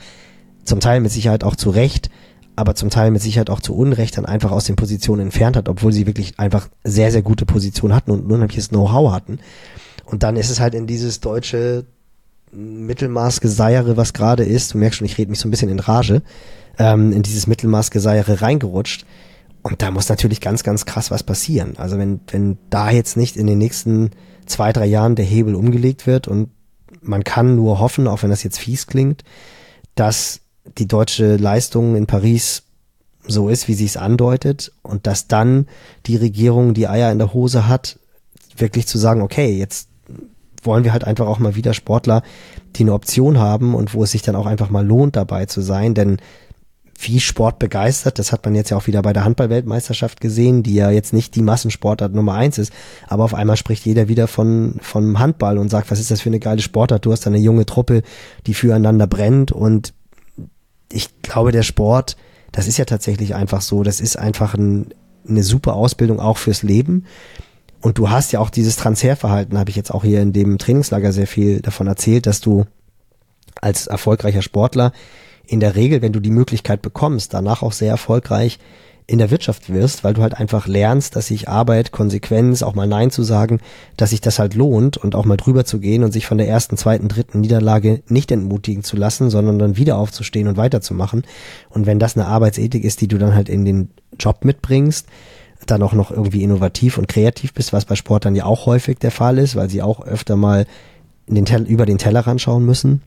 zum 0.64 0.80
Teil 0.80 1.00
mit 1.02 1.12
Sicherheit 1.12 1.44
auch 1.44 1.56
zu 1.56 1.70
Recht, 1.70 2.10
aber 2.56 2.76
zum 2.76 2.90
Teil 2.90 3.12
mit 3.12 3.22
Sicherheit 3.22 3.50
auch 3.50 3.60
zu 3.60 3.76
Unrecht 3.76 4.18
dann 4.18 4.26
einfach 4.26 4.52
aus 4.52 4.66
den 4.66 4.76
Positionen 4.76 5.24
entfernt 5.24 5.58
hat, 5.58 5.70
obwohl 5.70 5.92
sie 5.92 6.06
wirklich 6.06 6.40
einfach 6.40 6.68
sehr, 6.84 7.12
sehr 7.12 7.22
gute 7.22 7.46
Positionen 7.46 7.96
hatten 7.96 8.12
und 8.12 8.32
unheimliches 8.32 8.70
Know-how 8.70 9.12
hatten. 9.12 9.40
Und 10.06 10.24
dann 10.24 10.36
ist 10.36 10.50
es 10.50 10.60
halt 10.60 10.76
in 10.76 10.88
dieses 10.88 11.20
deutsche 11.20 11.86
Mittelmaßgeseiere, 12.52 13.98
was 13.98 14.14
gerade 14.14 14.44
ist, 14.44 14.74
du 14.74 14.78
merkst 14.78 15.00
schon, 15.00 15.06
ich 15.06 15.18
rede 15.18 15.32
mich 15.32 15.40
so 15.40 15.48
ein 15.48 15.52
bisschen 15.52 15.70
in 15.70 15.80
Rage, 15.80 16.22
ähm, 16.78 17.12
in 17.12 17.24
dieses 17.24 17.48
Mittelmaßgeseiere 17.48 18.42
reingerutscht. 18.42 19.06
Und 19.62 19.82
da 19.82 19.92
muss 19.92 20.10
natürlich 20.10 20.42
ganz, 20.42 20.64
ganz 20.64 20.86
krass 20.86 21.10
was 21.10 21.24
passieren. 21.24 21.76
Also 21.78 21.98
wenn, 21.98 22.20
wenn 22.28 22.58
da 22.70 22.92
jetzt 22.92 23.16
nicht 23.16 23.38
in 23.38 23.48
den 23.48 23.58
nächsten 23.58 24.12
zwei, 24.46 24.74
drei 24.74 24.86
Jahren 24.86 25.16
der 25.16 25.26
Hebel 25.26 25.56
umgelegt 25.56 26.06
wird 26.06 26.28
und 26.28 26.50
man 27.02 27.24
kann 27.24 27.56
nur 27.56 27.80
hoffen, 27.80 28.08
auch 28.08 28.24
wenn 28.24 28.30
das 28.30 28.44
jetzt 28.44 28.60
fies 28.60 28.88
klingt, 28.88 29.24
dass 29.96 30.42
die 30.78 30.88
deutsche 30.88 31.38
Leistung 31.38 31.96
in 31.96 32.08
Paris 32.08 32.64
so 33.26 33.50
ist, 33.50 33.68
wie 33.68 33.74
sie 33.74 33.86
es 33.86 33.98
andeutet 33.98 34.72
und 34.82 35.08
dass 35.08 35.28
dann 35.28 35.68
die 36.06 36.18
Regierung 36.18 36.74
die 36.74 36.88
Eier 36.88 37.12
in 37.12 37.20
der 37.20 37.34
Hose 37.34 37.68
hat, 37.68 38.00
wirklich 38.58 38.88
zu 38.88 38.98
sagen, 38.98 39.22
okay, 39.22 39.58
jetzt 39.58 39.90
wollen 40.62 40.84
wir 40.84 40.94
halt 40.94 41.06
einfach 41.06 41.28
auch 41.28 41.40
mal 41.40 41.56
wieder 41.56 41.74
Sportler, 41.74 42.24
die 42.76 42.84
eine 42.84 42.94
Option 42.94 43.38
haben 43.38 43.76
und 43.76 43.94
wo 43.94 44.04
es 44.04 44.12
sich 44.12 44.22
dann 44.22 44.36
auch 44.36 44.46
einfach 44.46 44.70
mal 44.70 44.86
lohnt, 44.86 45.16
dabei 45.16 45.46
zu 45.46 45.62
sein. 45.62 45.94
Denn 45.94 46.18
wie 47.08 47.20
Sport 47.20 47.60
begeistert, 47.60 48.20
das 48.20 48.32
hat 48.32 48.46
man 48.46 48.56
jetzt 48.56 48.70
ja 48.70 48.78
auch 48.78 48.88
wieder 48.88 49.02
bei 49.02 49.14
der 49.14 49.24
Handball-Weltmeisterschaft 49.24 50.22
gesehen, 50.22 50.64
die 50.64 50.76
ja 50.76 50.90
jetzt 50.90 51.14
nicht 51.14 51.36
die 51.36 51.42
Massensportart 51.42 52.14
Nummer 52.14 52.34
eins 52.34 52.58
ist, 52.58 52.74
aber 53.08 53.24
auf 53.24 53.34
einmal 53.34 53.58
spricht 53.58 53.86
jeder 53.86 54.08
wieder 54.08 54.28
von, 54.28 54.80
von 54.82 55.20
Handball 55.20 55.58
und 55.58 55.70
sagt, 55.70 55.92
was 55.92 56.00
ist 56.00 56.12
das 56.12 56.22
für 56.22 56.30
eine 56.30 56.40
geile 56.40 56.62
Sportart? 56.62 57.06
Du 57.06 57.12
hast 57.12 57.28
eine 57.28 57.38
junge 57.38 57.66
Truppe, 57.66 58.04
die 58.48 58.54
füreinander 58.54 59.08
brennt 59.08 59.52
und 59.52 59.94
ich 60.92 61.22
glaube, 61.22 61.52
der 61.52 61.64
Sport, 61.64 62.16
das 62.52 62.68
ist 62.68 62.78
ja 62.78 62.86
tatsächlich 62.86 63.36
einfach 63.36 63.62
so, 63.62 63.84
das 63.84 64.00
ist 64.00 64.18
einfach 64.18 64.54
ein, 64.54 64.94
eine 65.28 65.44
super 65.44 65.74
Ausbildung 65.74 66.20
auch 66.20 66.38
fürs 66.38 66.64
Leben. 66.64 67.06
Und 67.82 67.98
du 67.98 68.10
hast 68.10 68.32
ja 68.32 68.40
auch 68.40 68.50
dieses 68.50 68.78
Transferverhalten, 68.78 69.58
habe 69.58 69.70
ich 69.70 69.76
jetzt 69.76 69.94
auch 69.94 70.04
hier 70.04 70.22
in 70.22 70.32
dem 70.32 70.58
Trainingslager 70.58 71.12
sehr 71.12 71.28
viel 71.28 71.60
davon 71.62 71.88
erzählt, 71.88 72.28
dass 72.28 72.40
du 72.40 72.66
als 73.60 73.88
erfolgreicher 73.88 74.42
Sportler 74.42 74.94
in 75.46 75.60
der 75.60 75.76
Regel, 75.76 76.02
wenn 76.02 76.14
du 76.14 76.20
die 76.20 76.32
Möglichkeit 76.32 76.82
bekommst, 76.82 77.34
danach 77.34 77.62
auch 77.62 77.74
sehr 77.74 77.92
erfolgreich 77.92 78.60
in 79.06 79.18
der 79.18 79.32
Wirtschaft 79.32 79.72
wirst, 79.72 80.04
weil 80.04 80.14
du 80.14 80.22
halt 80.22 80.40
einfach 80.40 80.66
lernst, 80.68 81.16
dass 81.16 81.28
sich 81.28 81.50
Arbeit, 81.50 81.92
Konsequenz, 81.92 82.64
auch 82.64 82.74
mal 82.74 82.88
Nein 82.88 83.12
zu 83.12 83.24
sagen, 83.24 83.60
dass 83.98 84.12
sich 84.12 84.22
das 84.22 84.40
halt 84.40 84.56
lohnt 84.56 84.98
und 84.98 85.16
auch 85.16 85.26
mal 85.26 85.36
drüber 85.36 85.66
zu 85.66 85.80
gehen 85.80 86.04
und 86.04 86.14
sich 86.14 86.26
von 86.26 86.38
der 86.38 86.48
ersten, 86.48 86.78
zweiten, 86.78 87.10
dritten 87.10 87.42
Niederlage 87.42 88.02
nicht 88.08 88.32
entmutigen 88.32 88.84
zu 88.84 88.96
lassen, 88.96 89.30
sondern 89.30 89.60
dann 89.60 89.78
wieder 89.78 89.98
aufzustehen 89.98 90.48
und 90.48 90.56
weiterzumachen. 90.56 91.24
Und 91.70 91.86
wenn 91.86 92.00
das 92.00 92.16
eine 92.16 92.28
Arbeitsethik 92.28 92.84
ist, 92.84 93.02
die 93.02 93.10
du 93.10 93.18
dann 93.18 93.36
halt 93.36 93.50
in 93.50 93.66
den 93.66 93.90
Job 94.18 94.46
mitbringst, 94.46 95.08
dann 95.66 95.84
auch 95.84 95.94
noch 95.94 96.12
irgendwie 96.12 96.44
innovativ 96.44 96.98
und 96.98 97.08
kreativ 97.08 97.54
bist, 97.54 97.74
was 97.74 97.86
bei 97.86 97.96
Sportlern 97.96 98.36
ja 98.36 98.46
auch 98.46 98.66
häufig 98.66 99.00
der 99.00 99.12
Fall 99.12 99.38
ist, 99.38 99.56
weil 99.56 99.70
sie 99.70 99.82
auch 99.82 100.06
öfter 100.06 100.36
mal 100.36 100.66
den 101.28 101.46
über 101.66 101.86
den 101.86 101.98
Tellerrand 101.98 102.42
schauen 102.42 102.66
müssen, 102.66 103.02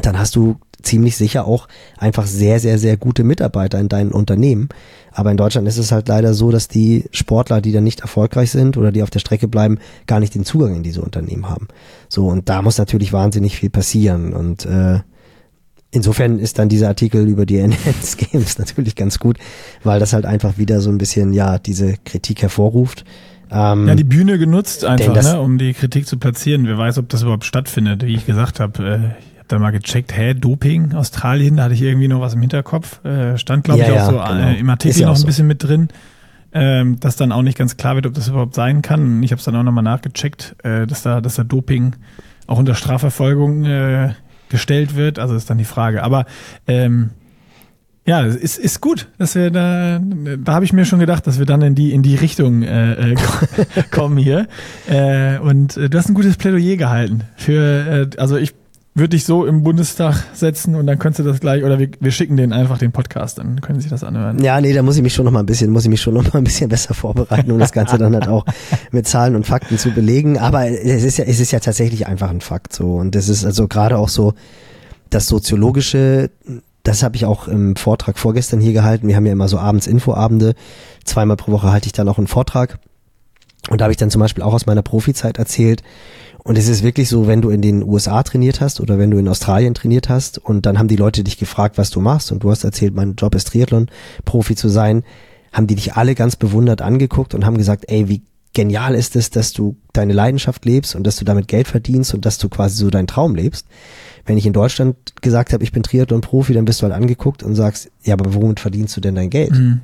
dann 0.00 0.18
hast 0.18 0.36
du 0.36 0.56
ziemlich 0.84 1.16
sicher 1.16 1.46
auch 1.46 1.68
einfach 1.98 2.26
sehr, 2.26 2.60
sehr, 2.60 2.78
sehr 2.78 2.96
gute 2.96 3.24
Mitarbeiter 3.24 3.78
in 3.78 3.88
deinem 3.88 4.12
Unternehmen. 4.12 4.68
Aber 5.12 5.30
in 5.30 5.36
Deutschland 5.36 5.68
ist 5.68 5.78
es 5.78 5.92
halt 5.92 6.08
leider 6.08 6.34
so, 6.34 6.50
dass 6.50 6.68
die 6.68 7.04
Sportler, 7.12 7.60
die 7.60 7.72
dann 7.72 7.84
nicht 7.84 8.00
erfolgreich 8.00 8.50
sind 8.50 8.76
oder 8.76 8.92
die 8.92 9.02
auf 9.02 9.10
der 9.10 9.20
Strecke 9.20 9.48
bleiben, 9.48 9.78
gar 10.06 10.20
nicht 10.20 10.34
den 10.34 10.44
Zugang 10.44 10.74
in 10.74 10.82
diese 10.82 11.02
Unternehmen 11.02 11.48
haben. 11.48 11.68
So, 12.08 12.26
und 12.26 12.48
da 12.48 12.62
muss 12.62 12.78
natürlich 12.78 13.12
wahnsinnig 13.12 13.56
viel 13.56 13.70
passieren. 13.70 14.32
Und 14.32 14.66
äh, 14.66 15.00
insofern 15.92 16.40
ist 16.40 16.58
dann 16.58 16.68
dieser 16.68 16.88
Artikel 16.88 17.28
über 17.28 17.46
die 17.46 17.58
Enhanced 17.60 18.18
Games 18.18 18.58
natürlich 18.58 18.96
ganz 18.96 19.18
gut, 19.18 19.38
weil 19.84 20.00
das 20.00 20.12
halt 20.12 20.26
einfach 20.26 20.58
wieder 20.58 20.80
so 20.80 20.90
ein 20.90 20.98
bisschen, 20.98 21.32
ja, 21.32 21.58
diese 21.58 21.94
Kritik 22.04 22.42
hervorruft. 22.42 23.04
Ähm, 23.50 23.86
ja, 23.86 23.94
die 23.94 24.04
Bühne 24.04 24.38
genutzt 24.38 24.84
einfach, 24.84 25.22
ne, 25.22 25.40
um 25.40 25.58
die 25.58 25.74
Kritik 25.74 26.08
zu 26.08 26.18
platzieren. 26.18 26.66
Wer 26.66 26.76
weiß, 26.76 26.98
ob 26.98 27.08
das 27.08 27.22
überhaupt 27.22 27.44
stattfindet. 27.44 28.04
Wie 28.04 28.14
ich 28.14 28.26
gesagt 28.26 28.58
habe, 28.58 29.14
äh, 29.16 29.33
habe 29.44 29.48
da 29.48 29.58
mal 29.58 29.70
gecheckt, 29.70 30.16
hä, 30.16 30.34
Doping, 30.34 30.94
Australien, 30.94 31.56
da 31.56 31.64
hatte 31.64 31.74
ich 31.74 31.82
irgendwie 31.82 32.08
noch 32.08 32.20
was 32.20 32.34
im 32.34 32.40
Hinterkopf. 32.40 33.04
Äh, 33.04 33.36
stand, 33.36 33.64
glaube 33.64 33.80
ja, 33.80 33.86
ich, 33.86 33.92
auch 33.92 33.96
ja, 33.96 34.06
so 34.06 34.12
genau. 34.12 34.48
äh, 34.48 34.58
im 34.58 34.70
Artikel 34.70 35.00
ja 35.00 35.06
noch 35.06 35.14
ein 35.14 35.20
so. 35.20 35.26
bisschen 35.26 35.46
mit 35.46 35.62
drin. 35.62 35.88
Ähm, 36.56 37.00
dass 37.00 37.16
dann 37.16 37.32
auch 37.32 37.42
nicht 37.42 37.58
ganz 37.58 37.76
klar 37.76 37.96
wird, 37.96 38.06
ob 38.06 38.14
das 38.14 38.28
überhaupt 38.28 38.54
sein 38.54 38.80
kann. 38.80 39.22
Ich 39.24 39.32
habe 39.32 39.40
es 39.40 39.44
dann 39.44 39.56
auch 39.56 39.64
nochmal 39.64 39.82
nachgecheckt, 39.82 40.54
äh, 40.62 40.86
dass 40.86 41.02
da, 41.02 41.20
dass 41.20 41.34
da 41.34 41.42
Doping 41.42 41.96
auch 42.46 42.58
unter 42.58 42.76
Strafverfolgung 42.76 43.64
äh, 43.64 44.14
gestellt 44.50 44.94
wird. 44.94 45.18
Also 45.18 45.34
ist 45.34 45.50
dann 45.50 45.58
die 45.58 45.64
Frage. 45.64 46.04
Aber 46.04 46.26
ähm, 46.68 47.10
ja, 48.06 48.22
ist, 48.22 48.56
ist 48.56 48.80
gut, 48.80 49.08
dass 49.18 49.34
wir 49.34 49.50
da, 49.50 49.98
da 49.98 50.54
habe 50.54 50.64
ich 50.64 50.72
mir 50.72 50.84
schon 50.84 51.00
gedacht, 51.00 51.26
dass 51.26 51.40
wir 51.40 51.46
dann 51.46 51.60
in 51.60 51.74
die, 51.74 51.92
in 51.92 52.02
die 52.02 52.14
Richtung 52.14 52.62
äh, 52.62 53.12
äh 53.12 53.16
kommen 53.90 54.16
hier. 54.16 54.46
Äh, 54.88 55.38
und 55.38 55.76
äh, 55.76 55.90
du 55.90 55.98
hast 55.98 56.08
ein 56.08 56.14
gutes 56.14 56.36
Plädoyer 56.36 56.76
gehalten. 56.76 57.24
Für, 57.34 58.10
äh, 58.12 58.20
also 58.20 58.36
ich 58.36 58.54
würde 58.94 59.10
dich 59.10 59.24
so 59.24 59.44
im 59.44 59.64
Bundestag 59.64 60.24
setzen 60.34 60.76
und 60.76 60.86
dann 60.86 61.00
könntest 61.00 61.18
du 61.18 61.24
das 61.24 61.40
gleich, 61.40 61.64
oder 61.64 61.80
wir, 61.80 61.88
wir 61.98 62.12
schicken 62.12 62.36
denen 62.36 62.52
einfach 62.52 62.78
den 62.78 62.92
Podcast, 62.92 63.38
dann 63.38 63.60
können 63.60 63.80
sie 63.80 63.88
das 63.88 64.04
anhören. 64.04 64.40
Ja, 64.40 64.60
nee, 64.60 64.72
da 64.72 64.82
muss 64.82 64.96
ich 64.96 65.02
mich 65.02 65.12
schon 65.12 65.24
noch 65.24 65.32
mal 65.32 65.40
ein 65.40 65.46
bisschen, 65.46 65.72
muss 65.72 65.82
ich 65.82 65.90
mich 65.90 66.00
schon 66.00 66.14
noch 66.14 66.32
mal 66.32 66.38
ein 66.38 66.44
bisschen 66.44 66.68
besser 66.68 66.94
vorbereiten, 66.94 67.50
um 67.50 67.58
das 67.58 67.72
Ganze 67.72 67.98
dann 67.98 68.14
halt 68.14 68.28
auch 68.28 68.44
mit 68.92 69.08
Zahlen 69.08 69.34
und 69.34 69.46
Fakten 69.46 69.78
zu 69.78 69.90
belegen. 69.90 70.38
Aber 70.38 70.68
es 70.68 71.02
ist 71.02 71.16
ja, 71.16 71.24
es 71.24 71.40
ist 71.40 71.50
ja 71.50 71.58
tatsächlich 71.58 72.06
einfach 72.06 72.30
ein 72.30 72.40
Fakt 72.40 72.72
so. 72.72 72.94
Und 72.94 73.16
das 73.16 73.28
ist 73.28 73.44
also 73.44 73.66
gerade 73.66 73.98
auch 73.98 74.08
so 74.08 74.34
das 75.10 75.26
soziologische, 75.26 76.30
das 76.84 77.02
habe 77.02 77.16
ich 77.16 77.24
auch 77.24 77.48
im 77.48 77.74
Vortrag 77.74 78.16
vorgestern 78.16 78.60
hier 78.60 78.72
gehalten. 78.72 79.08
Wir 79.08 79.16
haben 79.16 79.26
ja 79.26 79.32
immer 79.32 79.48
so 79.48 79.58
abends 79.58 79.88
Infoabende. 79.88 80.54
Zweimal 81.04 81.36
pro 81.36 81.50
Woche 81.50 81.72
halte 81.72 81.86
ich 81.86 81.92
dann 81.92 82.08
auch 82.08 82.18
einen 82.18 82.28
Vortrag. 82.28 82.78
Und 83.70 83.80
da 83.80 83.86
habe 83.86 83.92
ich 83.92 83.98
dann 83.98 84.10
zum 84.10 84.20
Beispiel 84.20 84.44
auch 84.44 84.54
aus 84.54 84.66
meiner 84.66 84.82
Profizeit 84.82 85.38
erzählt, 85.38 85.82
und 86.44 86.58
es 86.58 86.68
ist 86.68 86.82
wirklich 86.82 87.08
so, 87.08 87.26
wenn 87.26 87.40
du 87.40 87.48
in 87.48 87.62
den 87.62 87.82
USA 87.82 88.22
trainiert 88.22 88.60
hast 88.60 88.78
oder 88.78 88.98
wenn 88.98 89.10
du 89.10 89.16
in 89.16 89.28
Australien 89.28 89.72
trainiert 89.72 90.10
hast 90.10 90.36
und 90.36 90.66
dann 90.66 90.78
haben 90.78 90.88
die 90.88 90.96
Leute 90.96 91.24
dich 91.24 91.38
gefragt, 91.38 91.78
was 91.78 91.88
du 91.88 92.00
machst 92.00 92.30
und 92.30 92.44
du 92.44 92.50
hast 92.50 92.64
erzählt, 92.64 92.94
mein 92.94 93.14
Job 93.14 93.34
ist 93.34 93.48
Triathlon-Profi 93.48 94.54
zu 94.54 94.68
sein, 94.68 95.04
haben 95.52 95.66
die 95.66 95.74
dich 95.74 95.94
alle 95.94 96.14
ganz 96.14 96.36
bewundert 96.36 96.82
angeguckt 96.82 97.34
und 97.34 97.46
haben 97.46 97.56
gesagt, 97.56 97.86
ey, 97.88 98.10
wie 98.10 98.22
genial 98.52 98.94
ist 98.94 99.16
es, 99.16 99.30
dass 99.30 99.54
du 99.54 99.76
deine 99.94 100.12
Leidenschaft 100.12 100.66
lebst 100.66 100.94
und 100.94 101.06
dass 101.06 101.16
du 101.16 101.24
damit 101.24 101.48
Geld 101.48 101.66
verdienst 101.66 102.12
und 102.12 102.26
dass 102.26 102.36
du 102.36 102.50
quasi 102.50 102.76
so 102.76 102.90
deinen 102.90 103.06
Traum 103.06 103.34
lebst. 103.34 103.66
Wenn 104.26 104.36
ich 104.36 104.44
in 104.44 104.52
Deutschland 104.52 104.96
gesagt 105.22 105.54
habe, 105.54 105.64
ich 105.64 105.72
bin 105.72 105.82
Triathlon-Profi, 105.82 106.52
dann 106.52 106.66
bist 106.66 106.82
du 106.82 106.84
halt 106.84 106.94
angeguckt 106.94 107.42
und 107.42 107.54
sagst, 107.54 107.90
ja, 108.02 108.12
aber 108.12 108.34
womit 108.34 108.60
verdienst 108.60 108.94
du 108.96 109.00
denn 109.00 109.14
dein 109.14 109.30
Geld? 109.30 109.52
Mhm. 109.52 109.80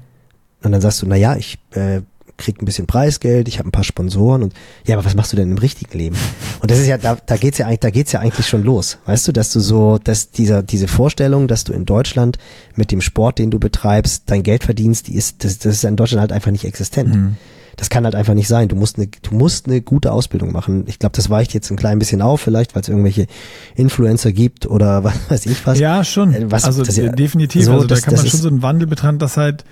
Und 0.62 0.72
dann 0.72 0.80
sagst 0.82 1.00
du, 1.00 1.06
na 1.06 1.16
ja, 1.16 1.36
ich 1.36 1.58
äh, 1.70 2.02
krieg 2.40 2.60
ein 2.60 2.64
bisschen 2.64 2.86
Preisgeld, 2.86 3.46
ich 3.46 3.58
habe 3.58 3.68
ein 3.68 3.72
paar 3.72 3.84
Sponsoren 3.84 4.42
und 4.42 4.54
ja, 4.86 4.96
aber 4.96 5.04
was 5.04 5.14
machst 5.14 5.32
du 5.32 5.36
denn 5.36 5.50
im 5.52 5.58
richtigen 5.58 5.96
Leben? 5.96 6.16
Und 6.60 6.70
das 6.70 6.78
ist 6.78 6.86
ja, 6.86 6.98
da, 6.98 7.16
da 7.24 7.36
geht's 7.36 7.58
ja 7.58 7.66
eigentlich, 7.66 7.80
da 7.80 7.90
geht's 7.90 8.12
ja 8.12 8.20
eigentlich 8.20 8.48
schon 8.48 8.64
los. 8.64 8.98
Weißt 9.06 9.28
du, 9.28 9.32
dass 9.32 9.52
du 9.52 9.60
so, 9.60 9.98
dass 10.02 10.30
dieser, 10.30 10.62
diese 10.62 10.88
Vorstellung, 10.88 11.46
dass 11.46 11.64
du 11.64 11.72
in 11.72 11.84
Deutschland 11.84 12.38
mit 12.74 12.90
dem 12.90 13.00
Sport, 13.00 13.38
den 13.38 13.50
du 13.50 13.58
betreibst, 13.58 14.24
dein 14.26 14.42
Geld 14.42 14.64
verdienst, 14.64 15.08
die 15.08 15.14
ist, 15.14 15.44
das, 15.44 15.58
das 15.58 15.74
ist 15.74 15.84
in 15.84 15.96
Deutschland 15.96 16.20
halt 16.20 16.32
einfach 16.32 16.50
nicht 16.50 16.64
existent. 16.64 17.14
Mhm. 17.14 17.36
Das 17.80 17.88
kann 17.88 18.04
halt 18.04 18.14
einfach 18.14 18.34
nicht 18.34 18.48
sein. 18.48 18.68
Du 18.68 18.76
musst 18.76 18.98
eine, 18.98 19.06
du 19.06 19.34
musst 19.34 19.66
eine 19.66 19.80
gute 19.80 20.12
Ausbildung 20.12 20.52
machen. 20.52 20.84
Ich 20.86 20.98
glaube, 20.98 21.16
das 21.16 21.30
weicht 21.30 21.54
jetzt 21.54 21.70
ein 21.70 21.76
klein 21.76 21.98
bisschen 21.98 22.20
auf, 22.20 22.42
vielleicht, 22.42 22.74
weil 22.74 22.82
es 22.82 22.88
irgendwelche 22.88 23.26
Influencer 23.74 24.32
gibt 24.32 24.66
oder 24.66 25.02
was 25.04 25.14
weiß 25.30 25.46
ich 25.46 25.66
was. 25.66 25.78
Ja, 25.78 26.04
schon. 26.04 26.34
Äh, 26.34 26.50
was, 26.50 26.64
also 26.64 26.82
das, 26.82 26.96
definitiv. 26.96 27.64
So, 27.64 27.72
also 27.72 27.86
da 27.86 27.94
das, 27.94 28.02
kann 28.02 28.14
man 28.14 28.26
schon 28.26 28.40
so 28.40 28.48
einen 28.48 28.62
Wandel 28.62 28.86
betrachten, 28.86 29.18
dass 29.18 29.38
halt, 29.38 29.64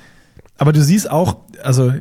aber 0.56 0.72
du 0.72 0.82
siehst 0.82 1.10
auch, 1.10 1.36
also 1.62 1.92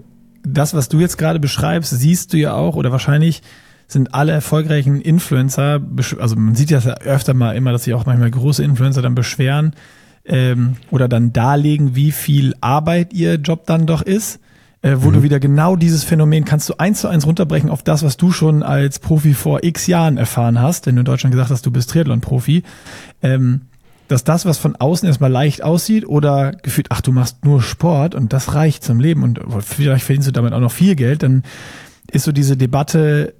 das, 0.44 0.74
was 0.74 0.90
du 0.90 1.00
jetzt 1.00 1.18
gerade 1.18 1.40
beschreibst, 1.40 1.92
siehst 1.92 2.34
du 2.34 2.38
ja 2.38 2.54
auch 2.54 2.76
oder 2.76 2.92
wahrscheinlich 2.92 3.42
sind 3.88 4.14
alle 4.14 4.34
erfolgreichen 4.34 5.00
Influencer, 5.00 5.82
also 6.20 6.36
man 6.36 6.56
sieht 6.56 6.72
ja 6.72 6.80
öfter 6.80 7.34
mal 7.34 7.56
immer, 7.56 7.72
dass 7.72 7.86
sich 7.86 7.94
auch 7.94 8.06
manchmal 8.06 8.30
große 8.30 8.64
Influencer 8.64 9.02
dann 9.02 9.16
beschweren 9.16 9.74
ähm, 10.26 10.76
oder 10.92 11.08
dann 11.08 11.32
darlegen, 11.32 11.96
wie 11.96 12.12
viel 12.12 12.54
Arbeit 12.60 13.14
ihr 13.14 13.36
Job 13.36 13.66
dann 13.66 13.86
doch 13.86 14.02
ist, 14.02 14.40
äh, 14.82 14.98
wo 14.98 15.10
mhm. 15.10 15.14
du 15.14 15.24
wieder 15.24 15.40
genau 15.40 15.76
dieses 15.76 16.04
Phänomen 16.04 16.44
kannst 16.44 16.68
du 16.70 16.76
eins 16.78 17.02
zu 17.02 17.08
eins 17.08 17.26
runterbrechen 17.26 17.70
auf 17.70 17.82
das, 17.82 18.04
was 18.04 18.18
du 18.18 18.32
schon 18.32 18.62
als 18.62 19.00
Profi 19.00 19.34
vor 19.34 19.64
x 19.64 19.88
Jahren 19.88 20.18
erfahren 20.18 20.62
hast, 20.62 20.86
wenn 20.86 20.96
du 20.96 21.02
in 21.02 21.06
Deutschland 21.06 21.34
gesagt 21.34 21.52
hast, 21.52 21.66
du 21.66 21.72
bist 21.72 21.90
Triathlon-Profi. 21.92 22.64
Ähm, 23.24 23.62
dass 24.08 24.24
das, 24.24 24.46
was 24.46 24.58
von 24.58 24.76
außen 24.76 25.08
erstmal 25.08 25.32
leicht 25.32 25.64
aussieht 25.64 26.08
oder 26.08 26.52
gefühlt, 26.52 26.88
ach, 26.90 27.02
du 27.02 27.12
machst 27.12 27.44
nur 27.44 27.62
Sport 27.62 28.16
und 28.16 28.34
das 28.34 28.54
reicht 28.54 28.84
zum 28.84 29.00
Leben 29.00 29.24
und 29.24 29.40
vielleicht 29.62 30.06
verdienst 30.06 30.28
du 30.28 30.32
damit 30.32 30.54
auch 30.54 30.60
noch 30.60 30.72
viel 30.72 30.96
Geld, 30.96 31.24
dann 31.24 31.44
ist 32.12 32.24
so 32.24 32.32
diese 32.32 32.56
Debatte 32.58 33.34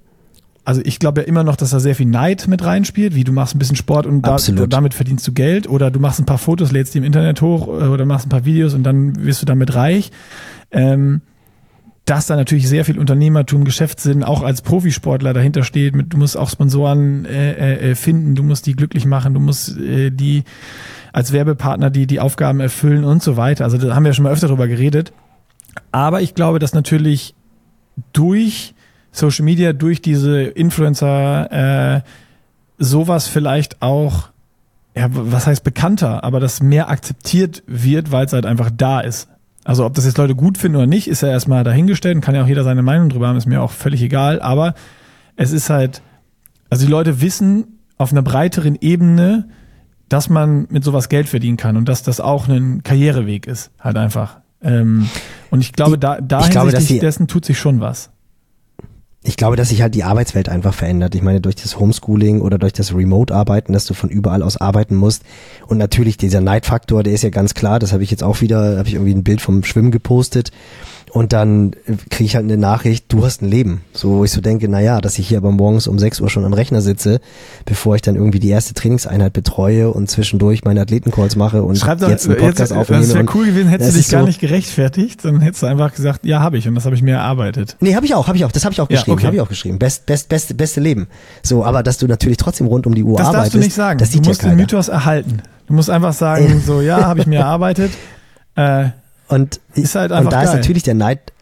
also 0.68 0.82
ich 0.84 0.98
glaube 0.98 1.22
ja 1.22 1.26
immer 1.26 1.44
noch, 1.44 1.56
dass 1.56 1.70
da 1.70 1.80
sehr 1.80 1.94
viel 1.94 2.04
Neid 2.04 2.46
mit 2.46 2.62
reinspielt, 2.62 3.14
wie 3.14 3.24
du 3.24 3.32
machst 3.32 3.54
ein 3.54 3.58
bisschen 3.58 3.74
Sport 3.74 4.04
und 4.04 4.20
da, 4.20 4.36
damit 4.66 4.92
verdienst 4.92 5.26
du 5.26 5.32
Geld 5.32 5.66
oder 5.66 5.90
du 5.90 5.98
machst 5.98 6.20
ein 6.20 6.26
paar 6.26 6.36
Fotos, 6.36 6.72
lädst 6.72 6.92
die 6.92 6.98
im 6.98 7.04
Internet 7.04 7.40
hoch 7.40 7.68
äh, 7.68 7.86
oder 7.86 8.04
machst 8.04 8.26
ein 8.26 8.28
paar 8.28 8.44
Videos 8.44 8.74
und 8.74 8.82
dann 8.82 9.24
wirst 9.24 9.40
du 9.40 9.46
damit 9.46 9.74
reich. 9.74 10.10
Ähm, 10.70 11.22
dass 12.08 12.26
da 12.26 12.36
natürlich 12.36 12.68
sehr 12.68 12.86
viel 12.86 12.98
Unternehmertum, 12.98 13.64
Geschäftssinn 13.64 14.24
auch 14.24 14.42
als 14.42 14.62
Profisportler 14.62 15.34
dahinter 15.34 15.62
steht. 15.62 15.94
Mit, 15.94 16.14
du 16.14 16.16
musst 16.16 16.38
auch 16.38 16.48
Sponsoren 16.48 17.26
äh, 17.26 17.90
äh, 17.90 17.94
finden, 17.94 18.34
du 18.34 18.42
musst 18.42 18.64
die 18.64 18.74
glücklich 18.74 19.04
machen, 19.04 19.34
du 19.34 19.40
musst 19.40 19.76
äh, 19.76 20.10
die 20.10 20.44
als 21.12 21.32
Werbepartner 21.32 21.90
die 21.90 22.06
die 22.06 22.20
Aufgaben 22.20 22.60
erfüllen 22.60 23.04
und 23.04 23.22
so 23.22 23.36
weiter. 23.36 23.64
Also 23.64 23.76
da 23.76 23.94
haben 23.94 24.04
wir 24.06 24.14
schon 24.14 24.24
mal 24.24 24.32
öfter 24.32 24.48
drüber 24.48 24.68
geredet. 24.68 25.12
Aber 25.92 26.22
ich 26.22 26.34
glaube, 26.34 26.58
dass 26.58 26.72
natürlich 26.72 27.34
durch 28.14 28.74
Social 29.12 29.44
Media, 29.44 29.74
durch 29.74 30.00
diese 30.00 30.42
Influencer 30.42 31.96
äh, 31.96 32.00
sowas 32.78 33.28
vielleicht 33.28 33.82
auch, 33.82 34.30
ja, 34.96 35.08
was 35.10 35.46
heißt 35.46 35.62
bekannter, 35.62 36.24
aber 36.24 36.40
das 36.40 36.62
mehr 36.62 36.88
akzeptiert 36.88 37.62
wird, 37.66 38.12
weil 38.12 38.26
es 38.26 38.32
halt 38.32 38.46
einfach 38.46 38.70
da 38.74 39.00
ist. 39.00 39.28
Also 39.68 39.84
ob 39.84 39.92
das 39.92 40.06
jetzt 40.06 40.16
Leute 40.16 40.34
gut 40.34 40.56
finden 40.56 40.76
oder 40.76 40.86
nicht, 40.86 41.08
ist 41.08 41.20
ja 41.20 41.28
erstmal 41.28 41.62
dahingestellt 41.62 42.14
und 42.14 42.22
kann 42.22 42.34
ja 42.34 42.42
auch 42.42 42.46
jeder 42.46 42.64
seine 42.64 42.80
Meinung 42.80 43.10
drüber 43.10 43.28
haben, 43.28 43.36
ist 43.36 43.44
mir 43.44 43.60
auch 43.60 43.70
völlig 43.70 44.00
egal. 44.00 44.40
Aber 44.40 44.72
es 45.36 45.52
ist 45.52 45.68
halt, 45.68 46.00
also 46.70 46.86
die 46.86 46.90
Leute 46.90 47.20
wissen 47.20 47.78
auf 47.98 48.10
einer 48.10 48.22
breiteren 48.22 48.78
Ebene, 48.80 49.50
dass 50.08 50.30
man 50.30 50.68
mit 50.70 50.84
sowas 50.84 51.10
Geld 51.10 51.28
verdienen 51.28 51.58
kann 51.58 51.76
und 51.76 51.86
dass 51.86 52.02
das 52.02 52.18
auch 52.18 52.48
ein 52.48 52.82
Karriereweg 52.82 53.46
ist, 53.46 53.70
halt 53.78 53.98
einfach. 53.98 54.38
Ähm, 54.62 55.10
und 55.50 55.60
ich 55.60 55.74
glaube, 55.74 55.98
da, 55.98 56.18
da 56.18 56.40
ich 56.40 56.50
glaube, 56.50 56.72
dessen 56.72 57.28
tut 57.28 57.44
sich 57.44 57.58
schon 57.58 57.78
was 57.78 58.08
ich 59.28 59.36
glaube, 59.36 59.56
dass 59.56 59.68
sich 59.68 59.82
halt 59.82 59.94
die 59.94 60.04
Arbeitswelt 60.04 60.48
einfach 60.48 60.72
verändert. 60.72 61.14
Ich 61.14 61.20
meine, 61.20 61.42
durch 61.42 61.54
das 61.54 61.78
Homeschooling 61.78 62.40
oder 62.40 62.56
durch 62.56 62.72
das 62.72 62.94
Remote-Arbeiten, 62.94 63.74
dass 63.74 63.84
du 63.84 63.92
von 63.92 64.08
überall 64.08 64.42
aus 64.42 64.56
arbeiten 64.56 64.96
musst. 64.96 65.22
Und 65.66 65.76
natürlich 65.76 66.16
dieser 66.16 66.40
Neidfaktor, 66.40 67.02
der 67.02 67.12
ist 67.12 67.24
ja 67.24 67.28
ganz 67.28 67.52
klar. 67.52 67.78
Das 67.78 67.92
habe 67.92 68.02
ich 68.02 68.10
jetzt 68.10 68.24
auch 68.24 68.40
wieder, 68.40 68.78
habe 68.78 68.88
ich 68.88 68.94
irgendwie 68.94 69.12
ein 69.12 69.24
Bild 69.24 69.42
vom 69.42 69.64
Schwimmen 69.64 69.90
gepostet. 69.90 70.50
Und 71.10 71.32
dann 71.32 71.72
kriege 72.10 72.24
ich 72.24 72.36
halt 72.36 72.44
eine 72.44 72.56
Nachricht, 72.56 73.06
du 73.12 73.24
hast 73.24 73.42
ein 73.42 73.48
Leben. 73.48 73.82
So, 73.92 74.18
wo 74.18 74.24
ich 74.24 74.30
so 74.30 74.40
denke, 74.40 74.68
na 74.68 74.80
ja, 74.80 75.00
dass 75.00 75.18
ich 75.18 75.28
hier 75.28 75.38
aber 75.38 75.50
morgens 75.50 75.86
um 75.86 75.98
6 75.98 76.20
Uhr 76.20 76.30
schon 76.30 76.44
am 76.44 76.52
Rechner 76.52 76.80
sitze, 76.80 77.20
bevor 77.64 77.96
ich 77.96 78.02
dann 78.02 78.16
irgendwie 78.16 78.38
die 78.38 78.48
erste 78.48 78.74
Trainingseinheit 78.74 79.32
betreue 79.32 79.90
und 79.90 80.10
zwischendurch 80.10 80.64
meine 80.64 80.80
Athletencalls 80.80 81.36
mache 81.36 81.62
und 81.62 81.78
Schreib 81.78 82.00
doch, 82.00 82.08
jetzt 82.08 82.26
einen 82.26 82.36
Podcast 82.36 82.70
jetzt, 82.70 82.72
aufnehme. 82.72 83.02
Das 83.02 83.14
wäre 83.14 83.26
cool 83.34 83.46
gewesen, 83.46 83.68
hättest 83.68 83.92
du 83.92 83.98
dich 83.98 84.08
gar 84.08 84.20
so 84.20 84.26
nicht 84.26 84.40
gerechtfertigt, 84.40 85.22
sondern 85.22 85.42
hättest 85.42 85.62
du 85.62 85.66
einfach 85.66 85.94
gesagt, 85.94 86.24
ja, 86.24 86.40
habe 86.40 86.58
ich 86.58 86.68
und 86.68 86.74
das 86.74 86.84
habe 86.84 86.94
ich 86.94 87.02
mir 87.02 87.14
erarbeitet. 87.16 87.76
Nee, 87.80 87.94
habe 87.94 88.06
ich 88.06 88.14
auch, 88.14 88.26
habe 88.26 88.36
ich 88.36 88.44
auch, 88.44 88.52
das 88.52 88.64
habe 88.64 88.72
ich 88.72 88.80
auch 88.80 88.88
geschrieben, 88.88 89.10
ja, 89.10 89.14
okay. 89.14 89.26
habe 89.26 89.36
ich 89.36 89.42
auch 89.42 89.48
geschrieben. 89.48 89.78
Best, 89.78 90.06
best, 90.06 90.28
beste, 90.28 90.54
beste 90.54 90.80
Leben. 90.80 91.08
So, 91.42 91.64
aber 91.64 91.82
dass 91.82 91.98
du 91.98 92.06
natürlich 92.06 92.38
trotzdem 92.38 92.66
rund 92.66 92.86
um 92.86 92.94
die 92.94 93.02
Uhr 93.02 93.18
das 93.18 93.28
arbeitest. 93.28 93.46
Das 93.46 93.52
darfst 93.52 93.54
du 93.54 93.66
nicht 93.66 93.74
sagen. 93.74 93.98
Das 93.98 94.10
du 94.10 94.18
musst 94.18 94.42
ja 94.42 94.48
den 94.50 94.56
Mythos 94.56 94.88
erhalten. 94.88 95.42
Du 95.66 95.74
musst 95.74 95.90
einfach 95.90 96.12
sagen, 96.12 96.62
so, 96.66 96.80
ja, 96.80 97.06
habe 97.06 97.20
ich 97.20 97.26
mir 97.26 97.38
erarbeitet. 97.40 97.92
Äh, 98.56 98.88
und, 99.28 99.60
ist 99.74 99.94
halt 99.94 100.12
einfach 100.12 100.24
und 100.24 100.32
da 100.32 100.42
geil. 100.42 100.48
ist 100.48 100.54
natürlich 100.54 100.82
der 100.82 100.94
Neid, 100.94 101.32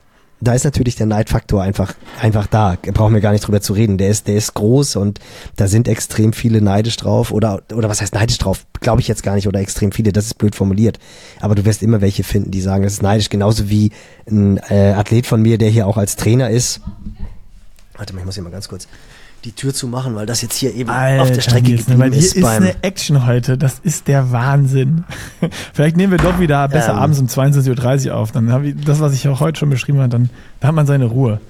da 0.41 0.53
ist 0.53 0.65
natürlich 0.65 0.97
der 0.97 1.07
Neidfaktor 1.07 1.63
einfach, 1.63 1.95
einfach 2.21 2.47
da. 2.47 2.77
Brauchen 2.93 3.15
wir 3.15 3.23
gar 3.23 3.33
nicht 3.33 3.47
drüber 3.47 3.63
zu 3.63 3.73
reden. 3.73 3.97
Der 3.97 4.11
ist, 4.11 4.29
der 4.29 4.37
ist 4.37 4.53
groß 4.55 4.97
und 4.97 5.19
da 5.57 5.67
sind 5.67 5.89
extrem 5.89 6.35
viele 6.35 6.61
neidisch 6.61 6.97
drauf 6.97 7.31
oder, 7.31 7.63
oder 7.75 7.89
was 7.89 8.03
heißt 8.03 8.15
neidisch 8.15 8.37
drauf? 8.39 8.67
Glaube 8.81 9.01
ich 9.01 9.09
jetzt 9.09 9.23
gar 9.23 9.35
nicht 9.35 9.49
oder 9.49 9.61
extrem 9.61 9.93
viele. 9.93 10.13
Das 10.13 10.27
ist 10.27 10.35
blöd 10.35 10.55
formuliert. 10.55 10.99
Aber 11.41 11.55
du 11.55 11.65
wirst 11.65 11.83
immer 11.83 12.03
welche 12.03 12.23
finden, 12.23 12.51
die 12.51 12.61
sagen, 12.61 12.83
das 12.83 12.95
ist 12.95 13.03
neidisch. 13.03 13.31
Genauso 13.31 13.71
wie 13.71 13.93
ein 14.29 14.59
äh, 14.69 14.93
Athlet 14.93 15.27
von 15.27 15.41
mir, 15.41 15.57
der 15.57 15.71
hier 15.71 15.87
auch 15.87 15.97
als 15.97 16.17
Trainer 16.17 16.51
ist. 16.51 16.81
Warte 17.97 18.13
mal, 18.13 18.21
ich 18.21 18.27
muss 18.27 18.35
hier 18.35 18.45
mal 18.45 18.51
ganz 18.51 18.69
kurz 18.69 18.89
die 19.47 19.52
Tür 19.52 19.73
zu 19.73 19.86
machen, 19.86 20.14
weil 20.16 20.27
das 20.27 20.43
jetzt 20.43 20.56
hier 20.56 20.74
eben 20.74 20.90
Alter, 20.90 21.23
auf 21.23 21.31
der 21.31 21.40
Strecke 21.40 21.70
Nils, 21.70 21.86
geblieben 21.86 22.12
ist. 22.12 22.32
Hier 22.32 22.43
ist 22.43 22.48
eine 22.48 22.82
Action 22.82 23.27
heute. 23.27 23.56
Das 23.56 23.78
ist 23.78 24.09
der 24.09 24.32
Wahnsinn. 24.32 25.05
Vielleicht 25.73 25.97
nehmen 25.97 26.10
wir 26.10 26.18
doch 26.18 26.40
wieder 26.40 26.68
besser 26.68 26.93
ähm, 26.93 26.98
abends 26.98 27.20
um 27.20 27.27
22.30 27.27 28.09
Uhr 28.09 28.16
auf. 28.16 28.32
Dann 28.32 28.51
habe 28.51 28.68
ich 28.68 28.74
das, 28.85 29.01
was 29.01 29.14
ich 29.14 29.28
auch 29.28 29.40
heute 29.40 29.59
schon 29.60 29.70
beschrieben 29.70 29.98
habe, 29.98 30.09
dann, 30.09 30.31
dann 30.60 30.68
hat 30.68 30.74
man 30.74 30.86
seine 30.86 31.06
Ruhe. 31.06 31.40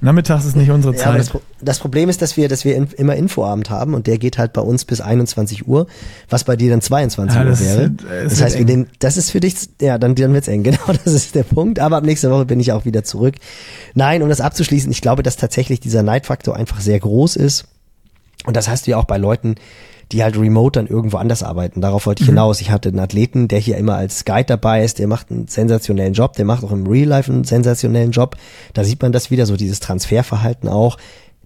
Nachmittags 0.00 0.44
ist 0.44 0.56
nicht 0.56 0.70
unsere 0.70 0.94
Zeit. 0.94 1.12
Ja, 1.12 1.18
das, 1.18 1.30
das, 1.60 1.78
Problem 1.78 2.08
ist, 2.08 2.20
dass 2.20 2.36
wir, 2.36 2.48
dass 2.48 2.64
wir 2.64 2.76
in, 2.76 2.88
immer 2.96 3.16
Infoabend 3.16 3.70
haben 3.70 3.94
und 3.94 4.06
der 4.06 4.18
geht 4.18 4.36
halt 4.36 4.52
bei 4.52 4.60
uns 4.60 4.84
bis 4.84 5.00
21 5.00 5.66
Uhr, 5.66 5.86
was 6.28 6.44
bei 6.44 6.56
dir 6.56 6.70
dann 6.70 6.82
22 6.82 7.36
ja, 7.36 7.44
Uhr 7.44 7.60
wäre. 7.60 7.82
Ist, 8.24 8.32
das 8.32 8.42
heißt, 8.42 8.68
den, 8.68 8.88
das 8.98 9.16
ist 9.16 9.30
für 9.30 9.40
dich, 9.40 9.54
ja, 9.80 9.98
dann, 9.98 10.14
dann 10.14 10.32
wird's 10.34 10.48
eng. 10.48 10.62
Genau, 10.66 10.98
das 11.04 11.12
ist 11.12 11.34
der 11.34 11.44
Punkt. 11.44 11.78
Aber 11.78 11.96
ab 11.96 12.04
nächster 12.04 12.30
Woche 12.30 12.44
bin 12.44 12.60
ich 12.60 12.72
auch 12.72 12.84
wieder 12.84 13.04
zurück. 13.04 13.36
Nein, 13.94 14.22
um 14.22 14.28
das 14.28 14.40
abzuschließen, 14.40 14.90
ich 14.90 15.00
glaube, 15.00 15.22
dass 15.22 15.36
tatsächlich 15.36 15.80
dieser 15.80 16.02
Neidfaktor 16.02 16.56
einfach 16.56 16.80
sehr 16.80 16.98
groß 16.98 17.36
ist. 17.36 17.66
Und 18.44 18.56
das 18.56 18.68
hast 18.68 18.86
du 18.86 18.92
ja 18.92 18.98
auch 18.98 19.04
bei 19.04 19.16
Leuten, 19.16 19.54
die 20.12 20.22
halt 20.22 20.38
remote 20.38 20.78
dann 20.78 20.86
irgendwo 20.86 21.16
anders 21.16 21.42
arbeiten. 21.42 21.80
Darauf 21.80 22.06
wollte 22.06 22.22
ich 22.22 22.28
mhm. 22.28 22.34
hinaus. 22.34 22.60
Ich 22.60 22.70
hatte 22.70 22.90
einen 22.90 23.00
Athleten, 23.00 23.48
der 23.48 23.58
hier 23.58 23.76
immer 23.76 23.96
als 23.96 24.24
Guide 24.24 24.44
dabei 24.44 24.84
ist, 24.84 24.98
der 24.98 25.08
macht 25.08 25.30
einen 25.30 25.48
sensationellen 25.48 26.12
Job, 26.12 26.34
der 26.34 26.44
macht 26.44 26.62
auch 26.62 26.72
im 26.72 26.86
Real 26.86 27.08
Life 27.08 27.32
einen 27.32 27.44
sensationellen 27.44 28.12
Job. 28.12 28.36
Da 28.72 28.84
sieht 28.84 29.02
man 29.02 29.12
das 29.12 29.30
wieder, 29.30 29.46
so 29.46 29.56
dieses 29.56 29.80
Transferverhalten 29.80 30.68
auch. 30.68 30.96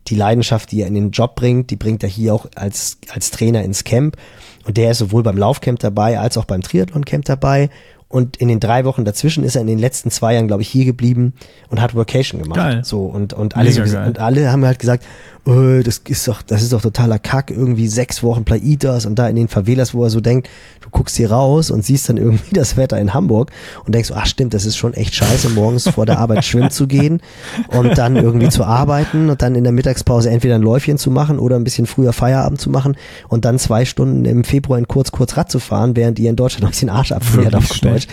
Die 0.08 0.14
Leidenschaft, 0.14 0.72
die 0.72 0.82
er 0.82 0.88
in 0.88 0.94
den 0.94 1.10
Job 1.10 1.36
bringt, 1.36 1.70
die 1.70 1.76
bringt 1.76 2.02
er 2.02 2.08
hier 2.08 2.34
auch 2.34 2.46
als, 2.54 2.98
als 3.12 3.30
Trainer 3.30 3.62
ins 3.62 3.84
Camp. 3.84 4.16
Und 4.64 4.76
der 4.76 4.90
ist 4.90 4.98
sowohl 4.98 5.22
beim 5.22 5.38
Laufcamp 5.38 5.78
dabei 5.78 6.18
als 6.18 6.36
auch 6.36 6.44
beim 6.44 6.62
Triathlon-Camp 6.62 7.24
dabei. 7.24 7.70
Und 8.08 8.38
in 8.38 8.48
den 8.48 8.58
drei 8.58 8.84
Wochen 8.84 9.04
dazwischen 9.04 9.44
ist 9.44 9.54
er 9.54 9.60
in 9.60 9.68
den 9.68 9.78
letzten 9.78 10.10
zwei 10.10 10.34
Jahren, 10.34 10.48
glaube 10.48 10.62
ich, 10.62 10.68
hier 10.68 10.84
geblieben 10.84 11.32
und 11.68 11.80
hat 11.80 11.94
Workation 11.94 12.42
gemacht. 12.42 12.58
Geil. 12.58 12.80
So 12.82 13.04
und 13.04 13.34
und 13.34 13.56
alle 13.56 13.70
so, 13.70 13.82
und 13.82 14.18
alle 14.18 14.50
haben 14.50 14.64
halt 14.64 14.80
gesagt, 14.80 15.04
oh, 15.44 15.82
das 15.82 16.02
ist 16.06 16.28
doch, 16.28 16.42
das 16.42 16.62
ist 16.62 16.72
doch 16.72 16.82
totaler 16.82 17.18
Kack, 17.18 17.50
irgendwie 17.50 17.88
sechs 17.88 18.22
Wochen 18.22 18.44
Plaitas 18.44 19.06
und 19.06 19.18
da 19.18 19.28
in 19.28 19.36
den 19.36 19.48
Favelas, 19.48 19.94
wo 19.94 20.04
er 20.04 20.10
so 20.10 20.20
denkt, 20.20 20.48
du 20.80 20.90
guckst 20.90 21.16
hier 21.16 21.30
raus 21.30 21.70
und 21.70 21.84
siehst 21.84 22.08
dann 22.08 22.16
irgendwie 22.16 22.52
das 22.54 22.76
Wetter 22.76 22.98
in 22.98 23.14
Hamburg 23.14 23.50
und 23.84 23.94
denkst, 23.94 24.10
ach 24.14 24.26
stimmt, 24.26 24.54
das 24.54 24.64
ist 24.64 24.76
schon 24.76 24.94
echt 24.94 25.14
scheiße, 25.14 25.50
morgens 25.50 25.88
vor 25.88 26.06
der 26.06 26.18
Arbeit 26.18 26.44
schwimmen 26.44 26.70
zu 26.70 26.86
gehen 26.86 27.20
und 27.68 27.96
dann 27.96 28.16
irgendwie 28.16 28.48
zu 28.48 28.64
arbeiten 28.64 29.30
und 29.30 29.42
dann 29.42 29.54
in 29.54 29.64
der 29.64 29.72
Mittagspause 29.72 30.30
entweder 30.30 30.56
ein 30.56 30.62
Läufchen 30.62 30.98
zu 30.98 31.10
machen 31.10 31.38
oder 31.38 31.56
ein 31.56 31.64
bisschen 31.64 31.86
früher 31.86 32.12
Feierabend 32.12 32.60
zu 32.60 32.70
machen 32.70 32.96
und 33.28 33.44
dann 33.44 33.58
zwei 33.58 33.84
Stunden 33.84 34.24
im 34.24 34.44
Februar 34.44 34.78
in 34.78 34.88
kurz, 34.88 35.12
kurz 35.12 35.36
Rad 35.36 35.50
zu 35.50 35.58
fahren, 35.58 35.96
während 35.96 36.18
ihr 36.18 36.30
in 36.30 36.36
Deutschland 36.36 36.62
noch 36.62 36.68
ein 36.68 36.72
bisschen 36.72 36.90
Arsch 36.90 37.12
abfriert 37.12 37.54
auf 37.54 37.68
Deutsch. 37.80 38.06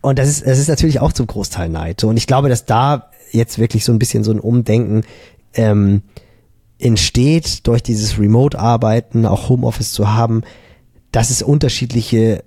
Und 0.00 0.18
das 0.18 0.28
ist, 0.28 0.46
das 0.46 0.58
ist 0.58 0.68
natürlich 0.68 1.00
auch 1.00 1.12
zum 1.12 1.28
Großteil 1.28 1.68
Neid. 1.68 2.02
Und 2.04 2.16
ich 2.16 2.26
glaube, 2.26 2.48
dass 2.48 2.66
da 2.66 3.10
jetzt 3.30 3.58
wirklich 3.58 3.84
so 3.84 3.92
ein 3.92 3.98
bisschen 3.98 4.24
so 4.24 4.32
ein 4.32 4.40
Umdenken 4.40 5.02
ähm, 5.54 6.02
entsteht 6.82 7.66
durch 7.66 7.82
dieses 7.82 8.18
Remote-Arbeiten, 8.18 9.26
auch 9.26 9.48
Homeoffice 9.48 9.92
zu 9.92 10.12
haben, 10.12 10.42
dass 11.12 11.30
es 11.30 11.42
unterschiedliche 11.42 12.42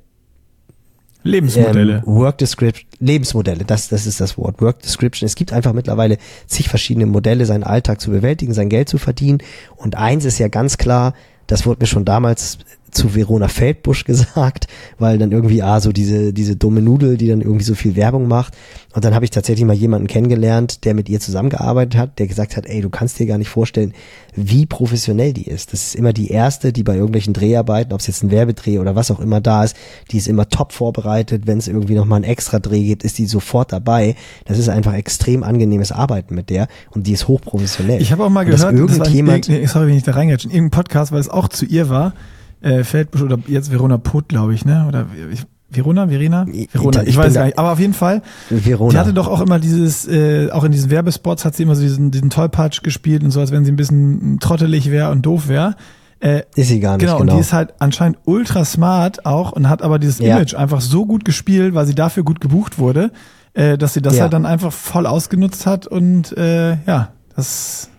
Lebensmodelle. 1.23 2.03
Ähm, 2.05 2.15
Work 2.15 2.37
Description, 2.37 2.87
Lebensmodelle, 2.99 3.65
das, 3.65 3.89
das 3.89 4.05
ist 4.05 4.21
das 4.21 4.37
Wort. 4.37 4.61
Work 4.61 4.81
Description. 4.81 5.25
Es 5.25 5.35
gibt 5.35 5.53
einfach 5.53 5.73
mittlerweile 5.73 6.17
zig 6.45 6.69
verschiedene 6.69 7.07
Modelle, 7.07 7.45
seinen 7.45 7.63
Alltag 7.63 7.99
zu 7.99 8.11
bewältigen, 8.11 8.53
sein 8.53 8.69
Geld 8.69 8.89
zu 8.89 8.97
verdienen. 8.97 9.39
Und 9.75 9.95
eins 9.95 10.25
ist 10.25 10.37
ja 10.37 10.49
ganz 10.49 10.77
klar, 10.77 11.13
das 11.47 11.65
wurde 11.65 11.81
mir 11.81 11.87
schon 11.87 12.05
damals 12.05 12.59
zu 12.95 13.15
Verona 13.15 13.47
Feldbusch 13.47 14.05
gesagt, 14.05 14.67
weil 14.97 15.17
dann 15.17 15.31
irgendwie, 15.31 15.61
ah, 15.61 15.79
so 15.79 15.91
diese, 15.91 16.33
diese 16.33 16.55
dumme 16.55 16.81
Nudel, 16.81 17.17
die 17.17 17.27
dann 17.27 17.41
irgendwie 17.41 17.65
so 17.65 17.75
viel 17.75 17.95
Werbung 17.95 18.27
macht. 18.27 18.53
Und 18.93 19.03
dann 19.03 19.13
habe 19.13 19.25
ich 19.25 19.31
tatsächlich 19.31 19.65
mal 19.65 19.73
jemanden 19.73 20.07
kennengelernt, 20.07 20.85
der 20.85 20.93
mit 20.93 21.09
ihr 21.09 21.19
zusammengearbeitet 21.19 21.99
hat, 21.99 22.17
der 22.17 22.27
gesagt 22.27 22.55
hat, 22.55 22.65
ey, 22.65 22.81
du 22.81 22.89
kannst 22.89 23.19
dir 23.19 23.25
gar 23.25 23.37
nicht 23.37 23.49
vorstellen, 23.49 23.93
wie 24.35 24.65
professionell 24.65 25.33
die 25.33 25.47
ist. 25.47 25.73
Das 25.73 25.83
ist 25.83 25.95
immer 25.95 26.13
die 26.13 26.29
erste, 26.29 26.71
die 26.71 26.83
bei 26.83 26.95
irgendwelchen 26.95 27.33
Dreharbeiten, 27.33 27.93
ob 27.93 27.99
es 27.99 28.07
jetzt 28.07 28.23
ein 28.23 28.31
Werbedreh 28.31 28.79
oder 28.79 28.95
was 28.95 29.11
auch 29.11 29.19
immer 29.19 29.41
da 29.41 29.65
ist, 29.65 29.75
die 30.11 30.17
ist 30.17 30.27
immer 30.27 30.47
top 30.47 30.71
vorbereitet. 30.71 31.45
Wenn 31.45 31.57
es 31.57 31.67
irgendwie 31.67 31.95
nochmal 31.95 32.21
ein 32.21 32.23
extra 32.23 32.59
Dreh 32.59 32.83
gibt, 32.85 33.03
ist 33.03 33.17
die 33.17 33.25
sofort 33.25 33.73
dabei. 33.73 34.15
Das 34.45 34.57
ist 34.57 34.69
einfach 34.69 34.93
extrem 34.93 35.43
angenehmes 35.43 35.91
Arbeiten 35.91 36.33
mit 36.33 36.49
der 36.49 36.69
und 36.91 37.07
die 37.07 37.11
ist 37.11 37.27
hochprofessionell. 37.27 38.01
Ich 38.01 38.13
habe 38.13 38.23
auch 38.23 38.29
mal 38.29 38.45
gehört, 38.45 38.73
irgendjemand, 38.73 39.49
das 39.49 39.61
war, 39.61 39.67
sorry, 39.67 39.87
wenn 39.87 39.97
ich 39.97 40.03
da 40.03 40.13
reingehe, 40.13 40.35
in 40.35 40.51
irgendeinem 40.51 40.71
Podcast, 40.71 41.11
weil 41.11 41.19
es 41.19 41.29
auch 41.29 41.49
zu 41.49 41.65
ihr 41.65 41.89
war, 41.89 42.13
äh, 42.61 42.83
Feldbusch 42.83 43.21
oder 43.21 43.37
jetzt 43.47 43.71
Verona 43.71 43.97
Putt, 43.97 44.29
glaube 44.29 44.53
ich, 44.53 44.65
ne? 44.65 44.85
Oder 44.87 45.05
ich, 45.31 45.45
Verona, 45.69 46.07
Verena? 46.07 46.45
Verona, 46.71 47.03
ich, 47.03 47.09
ich 47.09 47.17
weiß 47.17 47.33
gar 47.33 47.45
nicht. 47.45 47.57
Aber 47.57 47.71
auf 47.71 47.79
jeden 47.79 47.93
Fall, 47.93 48.21
Verona. 48.49 48.91
die 48.91 48.97
hatte 48.97 49.13
doch 49.13 49.27
auch 49.27 49.41
immer 49.41 49.59
dieses, 49.59 50.07
äh, 50.07 50.49
auch 50.51 50.63
in 50.63 50.71
diesen 50.71 50.89
Werbespots 50.89 51.45
hat 51.45 51.55
sie 51.55 51.63
immer 51.63 51.75
so 51.75 51.81
diesen, 51.81 52.11
diesen 52.11 52.29
Tollpatsch 52.29 52.83
gespielt 52.83 53.23
und 53.23 53.31
so, 53.31 53.39
als 53.39 53.51
wenn 53.51 53.65
sie 53.65 53.71
ein 53.71 53.75
bisschen 53.75 54.39
trottelig 54.39 54.91
wäre 54.91 55.11
und 55.11 55.25
doof 55.25 55.47
wäre. 55.47 55.75
Äh, 56.19 56.43
ist 56.55 56.69
sie 56.69 56.79
gar 56.79 56.97
nicht, 56.97 57.05
genau. 57.05 57.17
genau. 57.17 57.33
Und 57.33 57.37
die 57.37 57.41
ist 57.41 57.51
halt 57.51 57.73
anscheinend 57.79 58.19
ultra 58.25 58.63
smart 58.63 59.25
auch 59.25 59.51
und 59.51 59.69
hat 59.69 59.81
aber 59.81 59.99
dieses 59.99 60.19
ja. 60.19 60.37
Image 60.37 60.55
einfach 60.55 60.81
so 60.81 61.05
gut 61.05 61.25
gespielt, 61.25 61.75
weil 61.75 61.85
sie 61.85 61.95
dafür 61.95 62.23
gut 62.23 62.39
gebucht 62.39 62.79
wurde, 62.79 63.11
äh, 63.53 63.77
dass 63.77 63.93
sie 63.93 64.01
das 64.01 64.15
ja. 64.15 64.23
halt 64.23 64.33
dann 64.33 64.45
einfach 64.45 64.71
voll 64.71 65.07
ausgenutzt 65.07 65.65
hat 65.65 65.87
und 65.87 66.35
äh, 66.37 66.77
ja, 66.85 67.09
das 67.35 67.89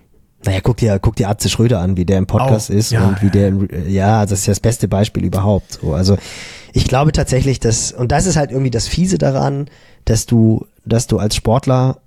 naja, 0.47 0.61
guck 0.63 0.77
dir, 0.77 0.99
guck 0.99 1.17
dir 1.17 1.29
Atze 1.29 1.49
Schröder 1.49 1.81
an, 1.81 1.97
wie 1.97 2.05
der 2.05 2.19
im 2.19 2.27
Podcast 2.27 2.71
oh, 2.71 2.75
ist 2.75 2.93
ja, 2.93 3.07
und 3.07 3.23
wie 3.23 3.31
der, 3.31 3.53
ja, 3.89 4.25
das 4.25 4.41
ist 4.41 4.47
ja 4.47 4.53
das 4.53 4.61
beste 4.61 4.89
Beispiel 4.89 5.25
überhaupt. 5.25 5.81
So, 5.83 5.95
also 5.95 6.17
ich 6.73 6.85
glaube 6.85 7.13
tatsächlich, 7.13 7.61
dass, 7.61 7.93
und 7.93 8.13
das 8.13 8.27
ist 8.27 8.37
halt 8.37 8.51
irgendwie 8.51 8.71
das 8.71 8.89
Fiese 8.89 9.19
daran, 9.19 9.69
dass 10.05 10.27
du, 10.27 10.67
dass 10.85 11.07
du 11.07 11.19
als 11.19 11.35
Sportler 11.35 11.99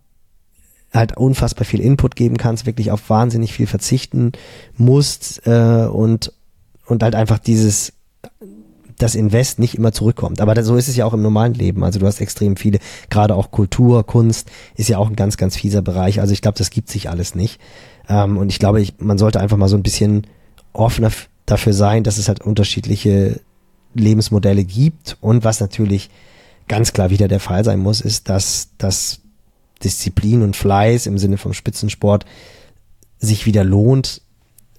halt 0.94 1.18
unfassbar 1.18 1.66
viel 1.66 1.82
Input 1.82 2.16
geben 2.16 2.38
kannst, 2.38 2.66
wirklich 2.66 2.92
auf 2.92 3.10
wahnsinnig 3.10 3.54
viel 3.54 3.68
verzichten 3.68 4.32
musst 4.76 5.46
äh, 5.46 5.86
und, 5.86 6.34
und 6.86 7.04
halt 7.04 7.16
einfach 7.16 7.40
dieses 7.40 7.94
das 9.00 9.16
Invest 9.16 9.60
nicht 9.60 9.76
immer 9.76 9.94
zurückkommt. 9.94 10.42
Aber 10.42 10.62
so 10.62 10.76
ist 10.76 10.90
es 10.90 10.96
ja 10.98 11.06
auch 11.06 11.14
im 11.14 11.22
normalen 11.22 11.54
Leben. 11.54 11.84
Also 11.84 12.00
du 12.00 12.06
hast 12.06 12.20
extrem 12.20 12.58
viele, 12.58 12.80
gerade 13.10 13.34
auch 13.34 13.50
Kultur, 13.50 14.06
Kunst 14.06 14.52
ist 14.76 14.90
ja 14.90 14.98
auch 14.98 15.10
ein 15.10 15.16
ganz, 15.16 15.38
ganz 15.38 15.56
fieser 15.56 15.82
Bereich. 15.82 16.20
Also 16.20 16.34
ich 16.34 16.42
glaube, 16.42 16.58
das 16.58 16.70
gibt 16.70 16.90
sich 16.90 17.10
alles 17.10 17.34
nicht. 17.34 17.62
Ähm, 18.10 18.38
und 18.38 18.50
ich 18.50 18.60
glaube, 18.60 18.82
ich, 18.82 18.96
man 18.98 19.18
sollte 19.18 19.40
einfach 19.40 19.58
mal 19.58 19.70
so 19.70 19.78
ein 19.78 19.84
bisschen 19.84 20.28
offener 20.74 21.12
dafür 21.46 21.74
sein, 21.74 22.04
dass 22.04 22.18
es 22.18 22.28
halt 22.28 22.42
unterschiedliche 22.42 23.40
Lebensmodelle 23.94 24.66
gibt. 24.66 25.18
Und 25.22 25.44
was 25.44 25.62
natürlich 25.62 26.10
ganz 26.68 26.92
klar 26.92 27.10
wieder 27.10 27.28
der 27.28 27.40
Fall 27.40 27.64
sein 27.64 27.80
muss, 27.80 28.02
ist, 28.02 28.30
dass, 28.30 28.70
dass 28.78 29.22
Disziplin 29.84 30.42
und 30.42 30.56
Fleiß 30.56 31.06
im 31.06 31.18
Sinne 31.18 31.38
vom 31.38 31.54
Spitzensport 31.54 32.26
sich 33.20 33.46
wieder 33.46 33.64
lohnt 33.64 34.22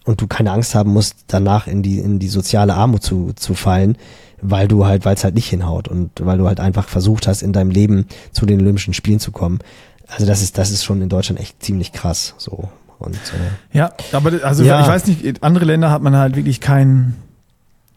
und 0.04 0.20
du 0.20 0.26
keine 0.26 0.52
Angst 0.52 0.74
haben 0.74 0.92
musst, 0.92 1.16
danach 1.26 1.66
in 1.66 1.82
die, 1.82 1.98
in 1.98 2.18
die 2.18 2.28
soziale 2.28 2.74
Armut 2.74 3.02
zu, 3.02 3.32
zu 3.34 3.54
fallen, 3.54 3.96
weil 4.40 4.66
du 4.66 4.86
halt, 4.86 5.04
weil 5.04 5.14
es 5.14 5.24
halt 5.24 5.34
nicht 5.34 5.48
hinhaut 5.48 5.88
und 5.88 6.10
weil 6.20 6.38
du 6.38 6.46
halt 6.46 6.60
einfach 6.60 6.88
versucht 6.88 7.26
hast, 7.26 7.42
in 7.42 7.52
deinem 7.52 7.70
Leben 7.70 8.06
zu 8.32 8.46
den 8.46 8.60
Olympischen 8.60 8.94
Spielen 8.94 9.20
zu 9.20 9.30
kommen. 9.30 9.58
Also 10.06 10.26
das 10.26 10.42
ist, 10.42 10.58
das 10.58 10.70
ist 10.70 10.84
schon 10.84 11.02
in 11.02 11.08
Deutschland 11.08 11.40
echt 11.40 11.62
ziemlich 11.62 11.92
krass, 11.92 12.34
so. 12.38 12.70
Und, 13.00 13.16
äh, 13.16 13.76
ja, 13.76 13.92
aber 14.12 14.44
also 14.44 14.62
ja. 14.62 14.82
ich 14.82 14.86
weiß 14.86 15.06
nicht, 15.06 15.42
andere 15.42 15.64
Länder 15.64 15.90
hat 15.90 16.02
man 16.02 16.14
halt 16.16 16.36
wirklich 16.36 16.60
keinen 16.60 17.16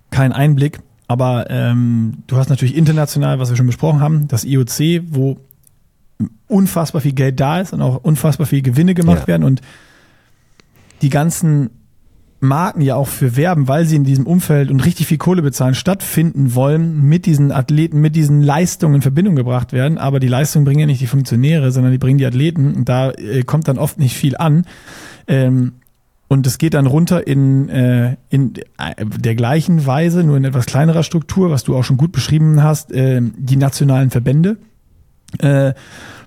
keinen 0.09 0.31
Einblick. 0.31 0.79
Aber 1.07 1.49
ähm, 1.49 2.23
du 2.27 2.37
hast 2.37 2.49
natürlich 2.49 2.75
international, 2.75 3.37
was 3.37 3.49
wir 3.49 3.57
schon 3.57 3.67
besprochen 3.67 3.99
haben, 3.99 4.27
das 4.29 4.45
IOC, 4.45 5.03
wo 5.09 5.37
unfassbar 6.47 7.01
viel 7.01 7.11
Geld 7.11 7.39
da 7.39 7.59
ist 7.59 7.73
und 7.73 7.81
auch 7.81 7.97
unfassbar 7.97 8.47
viel 8.47 8.61
Gewinne 8.61 8.93
gemacht 8.93 9.21
ja. 9.21 9.27
werden 9.27 9.43
und 9.43 9.61
die 11.01 11.09
ganzen 11.09 11.69
Marken 12.43 12.81
ja 12.81 12.95
auch 12.95 13.07
für 13.07 13.35
werben, 13.35 13.67
weil 13.67 13.85
sie 13.85 13.95
in 13.95 14.03
diesem 14.03 14.27
Umfeld 14.27 14.69
und 14.69 14.85
richtig 14.85 15.07
viel 15.07 15.17
Kohle 15.17 15.41
bezahlen, 15.41 15.73
stattfinden 15.73 16.53
wollen, 16.55 17.01
mit 17.01 17.25
diesen 17.25 17.51
Athleten, 17.51 18.01
mit 18.01 18.15
diesen 18.15 18.41
Leistungen 18.41 18.95
in 18.95 19.01
Verbindung 19.01 19.35
gebracht 19.35 19.73
werden. 19.73 19.97
Aber 19.97 20.19
die 20.19 20.27
Leistungen 20.27 20.65
bringen 20.65 20.81
ja 20.81 20.85
nicht 20.85 21.01
die 21.01 21.07
Funktionäre, 21.07 21.71
sondern 21.71 21.91
die 21.91 21.97
bringen 21.97 22.17
die 22.17 22.25
Athleten. 22.25 22.73
Und 22.75 22.89
da 22.89 23.11
äh, 23.11 23.43
kommt 23.43 23.67
dann 23.67 23.77
oft 23.77 23.97
nicht 23.97 24.15
viel 24.15 24.37
an. 24.37 24.65
Ähm, 25.27 25.73
und 26.27 26.47
es 26.47 26.57
geht 26.57 26.73
dann 26.73 26.87
runter 26.87 27.27
in, 27.27 27.69
äh, 27.69 28.17
in 28.29 28.53
der 28.99 29.35
gleichen 29.35 29.85
Weise, 29.85 30.23
nur 30.23 30.35
in 30.35 30.45
etwas 30.45 30.65
kleinerer 30.65 31.03
Struktur, 31.03 31.51
was 31.51 31.63
du 31.63 31.75
auch 31.75 31.83
schon 31.83 31.97
gut 31.97 32.11
beschrieben 32.11 32.63
hast, 32.63 32.91
äh, 32.91 33.21
die 33.21 33.55
nationalen 33.55 34.09
Verbände. 34.09 34.57
Äh, 35.39 35.73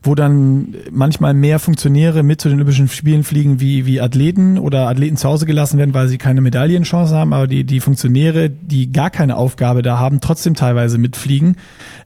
wo 0.06 0.14
dann 0.14 0.74
manchmal 0.90 1.34
mehr 1.34 1.58
Funktionäre 1.58 2.22
mit 2.22 2.40
zu 2.40 2.48
den 2.48 2.56
Olympischen 2.56 2.88
Spielen 2.88 3.24
fliegen 3.24 3.60
wie, 3.60 3.86
wie 3.86 4.00
Athleten 4.00 4.58
oder 4.58 4.88
Athleten 4.88 5.16
zu 5.16 5.28
Hause 5.28 5.46
gelassen 5.46 5.78
werden, 5.78 5.94
weil 5.94 6.08
sie 6.08 6.18
keine 6.18 6.40
Medaillenchance 6.40 7.14
haben, 7.14 7.32
aber 7.32 7.46
die, 7.46 7.64
die 7.64 7.80
Funktionäre, 7.80 8.48
die 8.48 8.92
gar 8.92 9.10
keine 9.10 9.36
Aufgabe 9.36 9.82
da 9.82 9.98
haben, 9.98 10.20
trotzdem 10.20 10.54
teilweise 10.54 10.98
mitfliegen 10.98 11.56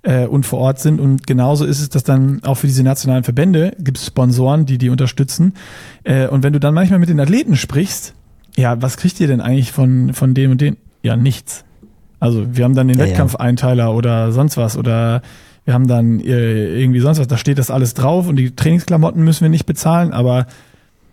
äh, 0.03 0.27
und 0.27 0.47
vor 0.47 0.61
Ort 0.61 0.81
sind. 0.81 1.01
Und 1.01 1.27
genauso 1.27 1.65
ist 1.65 1.81
es, 1.81 1.91
dass 1.91 2.03
dann 2.03 2.43
auch 2.45 2.55
für 2.55 2.67
diese 2.67 2.83
nationalen 2.83 3.25
Verbände 3.25 3.73
gibt 3.79 3.99
es 3.99 4.07
Sponsoren, 4.07 4.67
die 4.67 4.79
die 4.79 4.89
unterstützen. 4.89 5.55
Äh, 6.05 6.27
und 6.27 6.43
wenn 6.43 6.53
du 6.53 6.61
dann 6.61 6.75
manchmal 6.75 6.99
mit 6.99 7.09
den 7.09 7.21
Athleten 7.21 7.57
sprichst, 7.57 8.15
ja, 8.57 8.81
was 8.81 8.97
kriegt 8.97 9.21
ihr 9.21 9.29
denn 9.29 9.41
eigentlich 9.41 9.73
von, 9.73 10.15
von 10.15 10.35
dem 10.35 10.53
und 10.53 10.61
den? 10.61 10.77
Ja, 11.03 11.17
nichts. 11.17 11.65
Also 12.19 12.55
wir 12.55 12.65
haben 12.65 12.75
dann 12.75 12.89
den 12.89 12.99
ja, 12.99 13.07
Wettkampfeinteiler 13.07 13.85
ja. 13.85 13.91
oder 13.91 14.33
sonst 14.33 14.57
was 14.57 14.77
oder 14.77 15.23
wir 15.71 15.75
haben 15.75 15.87
dann 15.87 16.19
äh, 16.19 16.81
irgendwie 16.81 16.99
sonst 16.99 17.21
was, 17.21 17.29
da 17.29 17.37
steht 17.37 17.57
das 17.57 17.71
alles 17.71 17.95
drauf 17.95 18.27
und 18.27 18.35
die 18.35 18.57
Trainingsklamotten 18.57 19.23
müssen 19.23 19.43
wir 19.43 19.51
nicht 19.51 19.67
bezahlen, 19.67 20.11
aber 20.11 20.49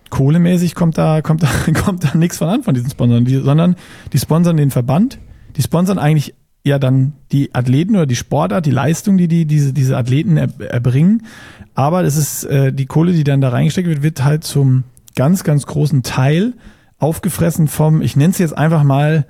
kohlemäßig 0.09 0.73
kommt 0.73 0.97
da, 0.97 1.21
kommt 1.23 1.43
da, 1.43 1.47
kommt 1.79 2.03
da 2.03 2.17
nichts 2.17 2.39
von 2.39 2.47
an 2.47 2.63
von 2.63 2.73
diesen 2.73 2.89
Sponsoren, 2.89 3.23
die, 3.23 3.35
sondern 3.35 3.75
die 4.13 4.17
sponsern 4.17 4.57
den 4.57 4.71
Verband, 4.71 5.19
die 5.57 5.61
sponsern 5.61 5.99
eigentlich 5.99 6.34
ja 6.63 6.79
dann 6.79 7.13
die 7.31 7.53
Athleten 7.53 7.95
oder 7.95 8.07
die 8.07 8.15
Sportart, 8.15 8.65
die 8.65 8.71
Leistung, 8.71 9.19
die, 9.19 9.27
die 9.27 9.45
diese, 9.45 9.73
diese 9.73 9.95
Athleten 9.95 10.38
er, 10.38 10.49
erbringen. 10.59 11.27
Aber 11.75 12.01
das 12.01 12.17
ist 12.17 12.43
äh, 12.45 12.73
die 12.73 12.88
Kohle, 12.88 13.13
die 13.13 13.23
dann 13.23 13.41
da 13.41 13.49
reingesteckt 13.49 13.88
wird, 13.88 14.01
wird 14.01 14.23
halt 14.23 14.43
zum 14.43 14.85
ganz, 15.15 15.43
ganz 15.43 15.67
großen 15.67 16.01
Teil 16.01 16.55
aufgefressen 16.97 17.67
vom, 17.67 18.01
ich 18.01 18.15
nenne 18.15 18.31
es 18.31 18.39
jetzt 18.39 18.57
einfach 18.57 18.81
mal, 18.81 19.27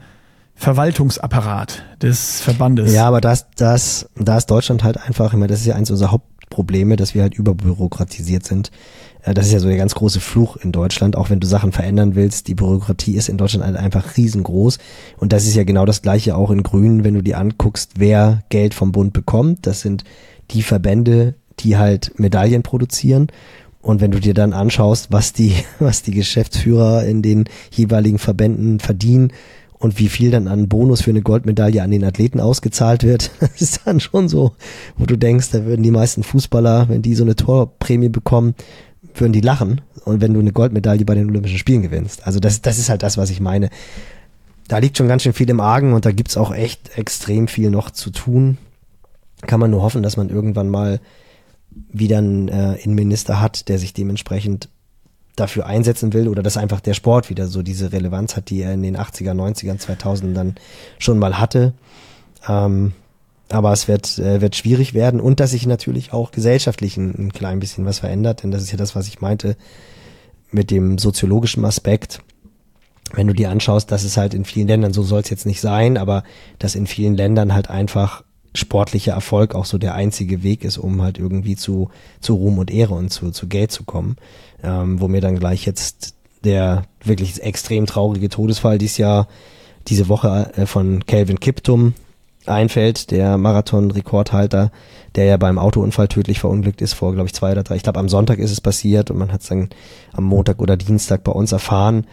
Verwaltungsapparat 0.58 1.84
des 2.02 2.42
Verbandes. 2.42 2.92
Ja, 2.92 3.08
aber 3.08 3.22
das, 3.22 3.48
das, 3.56 4.10
da 4.16 4.38
ist 4.38 4.48
Deutschland 4.48 4.84
halt 4.84 4.98
einfach, 4.98 5.32
meine, 5.34 5.48
das 5.48 5.62
ist 5.62 5.68
ja 5.68 5.76
eins 5.76 5.92
unserer 5.92 6.12
Hauptprobleme, 6.12 6.96
dass 6.96 7.14
wir 7.14 7.22
halt 7.22 7.36
überbürokratisiert 7.36 8.46
sind. 8.46 8.72
Äh, 9.22 9.36
das 9.36 9.46
ist 9.46 9.54
ja 9.54 9.60
so 9.60 9.68
der 9.68 9.78
ganz 9.78 9.94
große 9.94 10.20
Fluch 10.20 10.58
in 10.58 10.72
Deutschland, 10.72 11.16
auch 11.16 11.30
wenn 11.30 11.40
du 11.40 11.48
Sachen 11.48 11.72
verändern 11.72 12.16
willst. 12.16 12.48
Die 12.48 12.56
Bürokratie 12.56 13.16
ist 13.16 13.30
in 13.30 13.38
Deutschland 13.38 13.66
halt 13.66 13.78
einfach 13.78 14.18
riesengroß. 14.18 14.80
Und 15.18 15.32
das 15.32 15.46
ist 15.46 15.56
ja 15.56 15.64
genau 15.64 15.86
das 15.86 16.02
Gleiche 16.02 16.36
auch 16.36 16.50
in 16.50 16.64
Grünen, 16.64 17.04
wenn 17.04 17.14
du 17.14 17.22
dir 17.22 17.38
anguckst, 17.38 17.92
wer 17.98 18.44
Geld 18.50 18.74
vom 18.74 18.92
Bund 18.92 19.14
bekommt. 19.14 19.68
Das 19.68 19.82
sind 19.82 20.06
die 20.52 20.64
Verbände, 20.64 21.36
die 21.60 21.78
halt 21.78 22.20
Medaillen 22.20 22.64
produzieren. 22.64 23.28
Und 23.82 24.02
wenn 24.02 24.12
du 24.12 24.20
dir 24.20 24.34
dann 24.34 24.54
anschaust, 24.54 25.12
was 25.12 25.34
die, 25.34 25.54
was 25.80 26.02
die 26.02 26.12
Geschäftsführer 26.12 27.06
in 27.06 27.22
den 27.22 27.46
jeweiligen 27.72 28.18
Verbänden 28.18 28.80
verdienen, 28.80 29.32
und 29.80 29.99
wie 29.99 30.10
viel 30.10 30.32
dann 30.32 30.48
an 30.48 30.68
Bonus 30.68 31.02
für 31.02 31.12
eine 31.12 31.22
Goldmedaille 31.22 31.84
an 31.84 31.91
den 31.91 32.04
Athleten 32.04 32.40
ausgezahlt 32.40 33.04
wird, 33.04 33.32
das 33.40 33.62
ist 33.62 33.82
dann 33.86 33.99
schon 33.99 34.28
so, 34.30 34.56
wo 34.98 35.06
du 35.06 35.18
denkst, 35.18 35.52
da 35.52 35.66
würden 35.66 35.84
die 35.84 35.91
meisten 35.91 36.24
Fußballer, 36.24 36.90
wenn 36.90 37.02
die 37.02 37.16
so 37.16 37.24
eine 37.24 37.36
Torprämie 37.36 38.10
bekommen, 38.10 38.56
würden 39.14 39.34
die 39.34 39.41
lachen. 39.41 39.82
Und 40.06 40.22
wenn 40.22 40.34
du 40.34 40.40
eine 40.40 40.54
Goldmedaille 40.54 41.06
bei 41.06 41.16
den 41.16 41.30
Olympischen 41.30 41.58
Spielen 41.58 41.82
gewinnst. 41.82 42.26
Also 42.26 42.40
das, 42.40 42.62
das 42.62 42.78
ist 42.78 42.90
halt 42.90 43.04
das, 43.04 43.18
was 43.18 43.30
ich 43.30 43.40
meine. 43.40 43.70
Da 44.68 44.78
liegt 44.78 44.98
schon 44.98 45.08
ganz 45.08 45.24
schön 45.24 45.34
viel 45.34 45.49
im 45.49 45.60
Argen 45.60 45.94
und 45.94 46.06
da 46.06 46.12
gibt's 46.12 46.38
auch 46.38 46.54
echt 46.54 46.98
extrem 46.98 47.48
viel 47.48 47.70
noch 47.70 47.91
zu 47.91 48.10
tun. 48.10 48.58
Kann 49.41 49.60
man 49.60 49.72
nur 49.72 49.82
hoffen, 49.82 50.04
dass 50.04 50.18
man 50.18 50.30
irgendwann 50.30 50.70
mal 50.70 50.99
wieder 51.91 52.18
einen 52.20 52.48
äh, 52.48 52.76
Innenminister 52.76 53.40
hat, 53.40 53.70
der 53.70 53.80
sich 53.80 53.94
dementsprechend 53.94 54.70
dafür 55.38 55.68
einsetzen 55.68 56.14
will 56.14 56.28
oder 56.28 56.44
dass 56.44 56.58
einfach 56.58 56.82
der 56.82 56.96
Sport 56.96 57.30
wieder 57.30 57.48
so 57.48 57.62
diese 57.62 57.92
Relevanz 57.94 58.36
hat, 58.36 58.50
die 58.50 58.62
er 58.62 58.74
in 58.74 58.84
den 58.84 58.98
80er, 58.98 59.34
90er, 59.34 59.78
2000 59.78 60.36
dann 60.36 60.56
schon 61.00 61.20
mal 61.20 61.40
hatte. 61.40 61.74
Ähm, 62.50 62.94
aber 63.50 63.72
es 63.72 63.88
wird, 63.88 64.18
äh, 64.18 64.42
wird 64.42 64.56
schwierig 64.56 64.94
werden 64.94 65.22
und 65.22 65.40
dass 65.40 65.52
sich 65.52 65.66
natürlich 65.66 66.12
auch 66.12 66.32
gesellschaftlich 66.32 66.98
ein, 66.98 67.16
ein 67.18 67.34
klein 67.34 67.60
bisschen 67.60 67.86
was 67.86 68.00
verändert, 68.00 68.44
denn 68.44 68.52
das 68.52 68.64
ist 68.64 68.72
ja 68.72 68.78
das, 68.78 68.96
was 68.96 69.08
ich 69.08 69.22
meinte 69.22 69.56
mit 70.52 70.72
dem 70.72 70.98
soziologischen 70.98 71.64
Aspekt. 71.64 72.22
Wenn 73.14 73.28
du 73.28 73.34
dir 73.34 73.50
anschaust, 73.50 73.92
dass 73.92 74.04
es 74.04 74.18
halt 74.18 74.34
in 74.34 74.44
vielen 74.44 74.68
Ländern, 74.68 74.92
so 74.92 75.04
soll 75.04 75.22
es 75.22 75.30
jetzt 75.30 75.46
nicht 75.46 75.62
sein, 75.62 75.98
aber 75.98 76.24
dass 76.60 76.76
in 76.76 76.88
vielen 76.88 77.16
Ländern 77.16 77.54
halt 77.54 77.70
einfach 77.70 78.24
sportlicher 78.54 79.14
Erfolg 79.14 79.56
auch 79.56 79.66
so 79.66 79.78
der 79.78 79.94
einzige 79.94 80.42
Weg 80.44 80.64
ist, 80.64 80.78
um 80.78 81.02
halt 81.02 81.20
irgendwie 81.20 81.56
zu, 81.56 81.90
zu 82.20 82.34
Ruhm 82.36 82.58
und 82.58 82.72
Ehre 82.72 82.96
und 82.96 83.10
zu, 83.10 83.32
zu 83.32 83.48
Geld 83.48 83.72
zu 83.72 83.84
kommen 83.84 84.18
ähm, 84.64 85.00
wo 85.00 85.08
mir 85.08 85.22
dann 85.22 85.40
gleich 85.40 85.66
jetzt 85.66 86.16
der 86.44 86.84
wirklich 87.04 87.42
extrem 87.42 87.86
traurige 87.86 88.30
Todesfall 88.30 88.78
dieses 88.78 88.98
Jahr, 88.98 89.28
diese 89.88 90.08
Woche 90.08 90.52
äh, 90.56 90.66
von 90.66 91.06
Calvin 91.06 91.40
Kiptum 91.40 91.94
einfällt, 92.46 93.12
der 93.12 93.38
Marathon-Rekordhalter, 93.38 94.72
der 95.16 95.26
ja 95.26 95.38
beim 95.38 95.60
Autounfall 95.60 96.08
tödlich 96.08 96.40
verunglückt 96.40 96.82
ist 96.82 96.94
vor, 96.94 97.14
glaube 97.14 97.28
ich, 97.28 97.34
zwei 97.34 97.52
oder 97.52 97.64
drei. 97.64 97.76
Ich 97.76 97.84
glaube, 97.84 98.00
am 98.00 98.10
Sonntag 98.10 98.40
ist 98.40 98.52
es 98.52 98.62
passiert 98.62 99.12
und 99.12 99.18
man 99.18 99.32
hat 99.32 99.42
es 99.42 99.48
dann 99.48 99.70
am 100.14 100.24
Montag 100.24 100.62
oder 100.62 100.78
Dienstag 100.78 101.24
bei 101.24 101.32
uns 101.32 101.52
erfahren. 101.52 102.06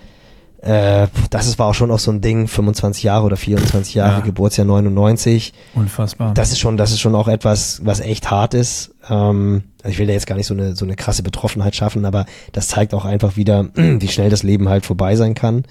Äh, 0.65 1.09
das 1.29 1.47
ist, 1.47 1.59
war 1.59 1.67
auch 1.67 1.75
schon 1.75 1.91
auch 1.91 1.99
so 1.99 2.11
ein 2.11 2.23
Ding, 2.23 2.49
25 2.49 3.03
Jahre 3.03 3.27
oder 3.27 3.37
24 3.37 3.95
Jahre, 3.95 4.19
ja. 4.19 4.21
Geburtsjahr 4.21 4.67
99. 4.67 5.53
Unfassbar. 5.75 6.33
Das 6.33 6.53
ist 6.53 6.59
schon, 6.59 6.79
das 6.79 6.91
ist 6.91 7.01
schon 7.01 7.15
auch 7.15 7.29
etwas, 7.29 7.83
was 7.85 8.01
echt 8.01 8.31
hart 8.31 8.55
ist. 8.55 8.95
Ähm, 9.11 9.65
also 9.83 9.93
ich 9.93 9.99
will 9.99 10.07
da 10.07 10.15
jetzt 10.15 10.27
gar 10.27 10.37
nicht 10.37 10.47
so 10.47 10.55
eine, 10.55 10.75
so 10.75 10.87
eine 10.87 10.97
krasse 10.97 11.23
Betroffenheit 11.23 11.77
schaffen, 11.77 12.07
aber 12.07 12.25
das 12.53 12.69
zeigt 12.69 12.95
auch 12.95 13.05
einfach 13.05 13.37
wieder, 13.37 13.69
wie 13.75 14.09
schnell 14.09 14.31
das 14.31 14.43
Leben 14.43 14.71
halt 14.71 14.87
vorbei 14.87 15.17
sein 15.17 15.35
kann 15.35 15.65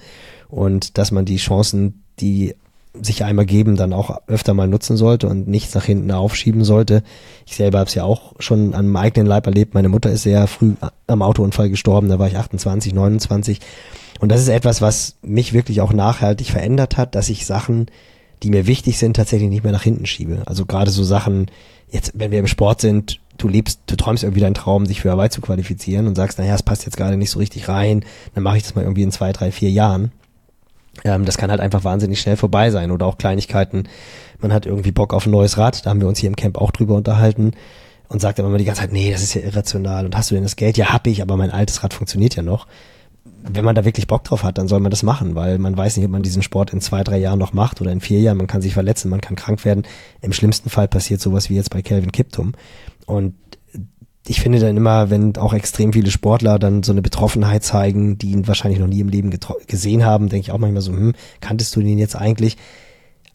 und 0.48 0.96
dass 0.96 1.10
man 1.10 1.24
die 1.24 1.38
Chancen, 1.38 2.04
die 2.20 2.54
sich 3.02 3.24
einmal 3.24 3.46
geben, 3.46 3.74
dann 3.74 3.92
auch 3.92 4.20
öfter 4.28 4.54
mal 4.54 4.68
nutzen 4.68 4.96
sollte 4.96 5.26
und 5.26 5.48
nichts 5.48 5.74
nach 5.74 5.84
hinten 5.84 6.12
aufschieben 6.12 6.62
sollte. 6.62 7.02
Ich 7.44 7.56
selber 7.56 7.80
habe 7.80 7.88
es 7.88 7.94
ja 7.96 8.04
auch 8.04 8.34
schon 8.38 8.74
an 8.74 8.86
meinem 8.86 9.04
eigenen 9.04 9.26
Leib 9.26 9.48
erlebt. 9.48 9.74
Meine 9.74 9.88
Mutter 9.88 10.12
ist 10.12 10.22
sehr 10.22 10.46
früh 10.46 10.74
am 11.08 11.22
Autounfall 11.22 11.68
gestorben, 11.68 12.08
da 12.08 12.20
war 12.20 12.28
ich 12.28 12.36
28, 12.36 12.94
29 12.94 13.58
und 14.24 14.30
das 14.30 14.40
ist 14.40 14.48
etwas, 14.48 14.80
was 14.80 15.16
mich 15.20 15.52
wirklich 15.52 15.82
auch 15.82 15.92
nachhaltig 15.92 16.48
verändert 16.48 16.96
hat, 16.96 17.14
dass 17.14 17.28
ich 17.28 17.44
Sachen, 17.44 17.86
die 18.42 18.48
mir 18.48 18.66
wichtig 18.66 18.98
sind, 18.98 19.16
tatsächlich 19.16 19.50
nicht 19.50 19.64
mehr 19.64 19.72
nach 19.72 19.82
hinten 19.82 20.06
schiebe. 20.06 20.42
Also 20.46 20.64
gerade 20.64 20.90
so 20.90 21.04
Sachen, 21.04 21.50
jetzt, 21.90 22.12
wenn 22.14 22.30
wir 22.30 22.38
im 22.38 22.46
Sport 22.46 22.80
sind, 22.80 23.20
du 23.36 23.48
lebst, 23.48 23.80
du 23.86 23.96
träumst 23.96 24.22
irgendwie 24.22 24.40
deinen 24.40 24.54
Traum, 24.54 24.86
sich 24.86 25.02
für 25.02 25.10
Hawaii 25.10 25.28
zu 25.28 25.42
qualifizieren 25.42 26.06
und 26.06 26.14
sagst, 26.14 26.38
naja, 26.38 26.54
es 26.54 26.62
passt 26.62 26.86
jetzt 26.86 26.96
gerade 26.96 27.18
nicht 27.18 27.28
so 27.28 27.38
richtig 27.38 27.68
rein, 27.68 28.02
dann 28.34 28.42
mache 28.42 28.56
ich 28.56 28.62
das 28.62 28.74
mal 28.74 28.80
irgendwie 28.80 29.02
in 29.02 29.12
zwei, 29.12 29.30
drei, 29.30 29.52
vier 29.52 29.70
Jahren. 29.70 30.10
Ähm, 31.04 31.26
das 31.26 31.36
kann 31.36 31.50
halt 31.50 31.60
einfach 31.60 31.84
wahnsinnig 31.84 32.18
schnell 32.18 32.38
vorbei 32.38 32.70
sein. 32.70 32.92
Oder 32.92 33.04
auch 33.04 33.18
Kleinigkeiten, 33.18 33.90
man 34.40 34.54
hat 34.54 34.64
irgendwie 34.64 34.92
Bock 34.92 35.12
auf 35.12 35.26
ein 35.26 35.32
neues 35.32 35.58
Rad, 35.58 35.84
da 35.84 35.90
haben 35.90 36.00
wir 36.00 36.08
uns 36.08 36.18
hier 36.18 36.30
im 36.30 36.36
Camp 36.36 36.56
auch 36.56 36.70
drüber 36.70 36.94
unterhalten 36.94 37.52
und 38.08 38.22
sagt 38.22 38.38
aber 38.40 38.48
immer 38.48 38.56
die 38.56 38.64
ganze 38.64 38.80
Zeit, 38.80 38.92
nee, 38.92 39.12
das 39.12 39.22
ist 39.22 39.34
ja 39.34 39.42
irrational 39.42 40.06
und 40.06 40.16
hast 40.16 40.30
du 40.30 40.34
denn 40.34 40.44
das 40.44 40.56
Geld? 40.56 40.78
Ja, 40.78 40.94
hab 40.94 41.06
ich, 41.06 41.20
aber 41.20 41.36
mein 41.36 41.50
altes 41.50 41.82
Rad 41.82 41.92
funktioniert 41.92 42.36
ja 42.36 42.42
noch. 42.42 42.66
Wenn 43.46 43.64
man 43.64 43.74
da 43.74 43.84
wirklich 43.84 44.06
Bock 44.06 44.24
drauf 44.24 44.42
hat, 44.42 44.56
dann 44.56 44.68
soll 44.68 44.80
man 44.80 44.90
das 44.90 45.02
machen, 45.02 45.34
weil 45.34 45.58
man 45.58 45.76
weiß 45.76 45.98
nicht, 45.98 46.06
ob 46.06 46.12
man 46.12 46.22
diesen 46.22 46.42
Sport 46.42 46.72
in 46.72 46.80
zwei, 46.80 47.04
drei 47.04 47.18
Jahren 47.18 47.38
noch 47.38 47.52
macht 47.52 47.80
oder 47.82 47.92
in 47.92 48.00
vier 48.00 48.20
Jahren. 48.20 48.38
Man 48.38 48.46
kann 48.46 48.62
sich 48.62 48.72
verletzen, 48.72 49.10
man 49.10 49.20
kann 49.20 49.36
krank 49.36 49.64
werden. 49.66 49.84
Im 50.22 50.32
schlimmsten 50.32 50.70
Fall 50.70 50.88
passiert 50.88 51.20
sowas 51.20 51.50
wie 51.50 51.54
jetzt 51.54 51.68
bei 51.68 51.82
Calvin 51.82 52.10
Kiptum. 52.10 52.52
Und 53.04 53.34
ich 54.26 54.40
finde 54.40 54.58
dann 54.58 54.76
immer, 54.76 55.10
wenn 55.10 55.36
auch 55.36 55.52
extrem 55.52 55.92
viele 55.92 56.10
Sportler 56.10 56.58
dann 56.58 56.82
so 56.82 56.92
eine 56.92 57.02
Betroffenheit 57.02 57.62
zeigen, 57.62 58.16
die 58.16 58.30
ihn 58.30 58.48
wahrscheinlich 58.48 58.80
noch 58.80 58.86
nie 58.86 59.00
im 59.00 59.08
Leben 59.08 59.30
gesehen 59.66 60.06
haben, 60.06 60.30
denke 60.30 60.46
ich 60.46 60.52
auch 60.52 60.58
manchmal 60.58 60.82
so, 60.82 60.92
hm, 60.92 61.12
kanntest 61.40 61.76
du 61.76 61.82
den 61.82 61.98
jetzt 61.98 62.16
eigentlich? 62.16 62.56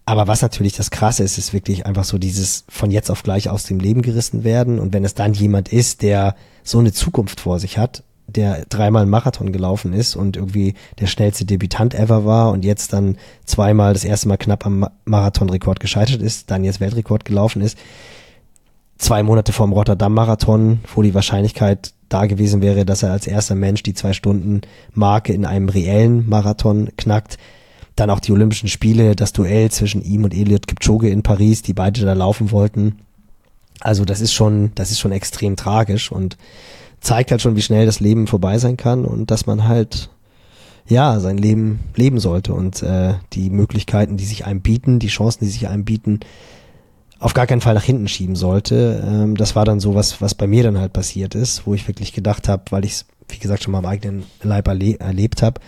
Aber 0.05 0.27
was 0.27 0.41
natürlich 0.41 0.73
das 0.73 0.89
Krasse 0.89 1.21
ist, 1.21 1.37
ist 1.37 1.53
wirklich 1.53 1.85
einfach 1.85 2.03
so 2.03 2.17
dieses 2.17 2.65
von 2.67 2.89
jetzt 2.89 3.11
auf 3.11 3.21
gleich 3.21 3.47
aus 3.47 3.65
dem 3.65 3.79
Leben 3.79 4.01
gerissen 4.01 4.43
werden. 4.43 4.79
Und 4.79 4.91
wenn 4.91 5.05
es 5.05 5.13
dann 5.13 5.35
jemand 5.35 5.71
ist, 5.71 6.01
der 6.01 6.33
so 6.63 6.79
eine 6.79 6.91
Zukunft 6.91 7.39
vor 7.39 7.59
sich 7.59 7.77
hat, 7.77 8.03
der 8.29 8.65
dreimal 8.69 9.03
einen 9.03 9.11
Marathon 9.11 9.51
gelaufen 9.51 9.93
ist 9.93 10.15
und 10.15 10.37
irgendwie 10.37 10.75
der 10.99 11.07
schnellste 11.07 11.45
Debütant 11.45 11.93
ever 11.93 12.25
war 12.25 12.51
und 12.51 12.63
jetzt 12.63 12.93
dann 12.93 13.17
zweimal 13.45 13.93
das 13.93 14.05
erste 14.05 14.27
Mal 14.27 14.37
knapp 14.37 14.65
am 14.65 14.87
Marathonrekord 15.05 15.79
gescheitert 15.79 16.21
ist, 16.21 16.51
dann 16.51 16.63
jetzt 16.63 16.79
Weltrekord 16.79 17.25
gelaufen 17.25 17.61
ist, 17.61 17.77
zwei 18.99 19.23
Monate 19.23 19.51
vorm 19.51 19.73
Rotterdam-Marathon, 19.73 20.81
wo 20.93 21.01
die 21.01 21.13
Wahrscheinlichkeit 21.15 21.93
da 22.09 22.25
gewesen 22.25 22.61
wäre, 22.61 22.85
dass 22.85 23.03
er 23.03 23.11
als 23.11 23.27
erster 23.27 23.55
Mensch 23.55 23.81
die 23.83 23.93
zwei 23.93 24.13
Stunden 24.13 24.61
Marke 24.93 25.33
in 25.33 25.45
einem 25.45 25.69
reellen 25.69 26.27
Marathon 26.27 26.89
knackt. 26.97 27.37
Dann 27.95 28.09
auch 28.09 28.19
die 28.19 28.31
Olympischen 28.31 28.69
Spiele, 28.69 29.15
das 29.15 29.33
Duell 29.33 29.71
zwischen 29.71 30.03
ihm 30.03 30.23
und 30.23 30.33
Eliot 30.33 30.67
Kipchoge 30.67 31.09
in 31.09 31.23
Paris, 31.23 31.61
die 31.61 31.73
beide 31.73 32.01
da 32.01 32.13
laufen 32.13 32.51
wollten. 32.51 32.99
Also 33.79 34.05
das 34.05 34.21
ist 34.21 34.33
schon, 34.33 34.71
das 34.75 34.91
ist 34.91 34.99
schon 34.99 35.11
extrem 35.11 35.55
tragisch 35.55 36.11
und 36.11 36.37
zeigt 37.01 37.31
halt 37.31 37.41
schon, 37.41 37.55
wie 37.55 37.61
schnell 37.61 37.85
das 37.85 37.99
Leben 37.99 38.27
vorbei 38.27 38.57
sein 38.57 38.77
kann 38.77 39.05
und 39.05 39.31
dass 39.31 39.45
man 39.45 39.67
halt 39.67 40.09
ja 40.87 41.19
sein 41.19 41.37
Leben 41.37 41.79
leben 41.95 42.19
sollte 42.19 42.53
und 42.53 42.81
äh, 42.81 43.13
die 43.33 43.49
Möglichkeiten, 43.49 44.17
die 44.17 44.25
sich 44.25 44.45
einem 44.45 44.61
bieten, 44.61 44.99
die 44.99 45.07
Chancen, 45.07 45.45
die 45.45 45.49
sich 45.49 45.67
einem 45.67 45.85
bieten, 45.85 46.19
auf 47.19 47.33
gar 47.33 47.47
keinen 47.47 47.61
Fall 47.61 47.75
nach 47.75 47.83
hinten 47.83 48.07
schieben 48.07 48.35
sollte. 48.35 49.03
Ähm, 49.05 49.37
das 49.37 49.55
war 49.55 49.65
dann 49.65 49.79
so 49.79 49.93
was, 49.93 50.21
was 50.21 50.35
bei 50.35 50.47
mir 50.47 50.63
dann 50.63 50.79
halt 50.79 50.93
passiert 50.93 51.35
ist, 51.35 51.67
wo 51.67 51.73
ich 51.73 51.87
wirklich 51.87 52.13
gedacht 52.13 52.47
habe, 52.47 52.63
weil 52.71 52.85
ich 52.85 52.93
es, 52.93 53.05
wie 53.27 53.39
gesagt, 53.39 53.63
schon 53.63 53.71
mal 53.71 53.79
am 53.79 53.85
eigenen 53.85 54.23
Leib 54.41 54.67
erle 54.67 54.99
erlebt 54.99 55.41
habe. 55.41 55.61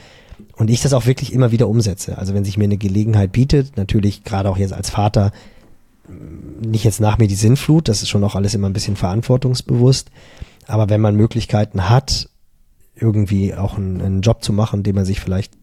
Und 0.56 0.70
ich 0.70 0.82
das 0.82 0.94
auch 0.94 1.06
wirklich 1.06 1.34
immer 1.34 1.52
wieder 1.52 1.68
umsetze. 1.68 2.18
Also 2.18 2.34
wenn 2.34 2.46
sich 2.46 2.58
mir 2.58 2.64
eine 2.64 2.78
Gelegenheit 2.78 3.32
bietet, 3.32 3.78
natürlich 3.78 4.24
gerade 4.24 4.50
auch 4.50 4.58
jetzt 4.58 4.74
als 4.74 4.90
Vater, 4.90 5.32
nicht 6.62 6.84
jetzt 6.84 7.00
nach 7.00 7.18
mir 7.18 7.28
die 7.28 7.36
Sinnflut, 7.36 7.88
das 7.88 8.02
ist 8.02 8.10
schon 8.10 8.24
auch 8.24 8.36
alles 8.36 8.54
immer 8.54 8.70
ein 8.70 8.74
bisschen 8.74 8.96
verantwortungsbewusst. 8.96 10.10
Aber 10.68 10.90
wenn 10.90 11.02
man 11.02 11.16
Möglichkeiten 11.16 11.90
hat, 11.90 12.30
irgendwie 12.96 13.56
auch 13.56 13.78
einen, 13.78 14.02
einen 14.02 14.22
Job 14.22 14.44
zu 14.44 14.54
machen, 14.54 14.84
den 14.84 14.96
man 14.96 15.06
sich 15.06 15.20
vielleicht 15.20 15.54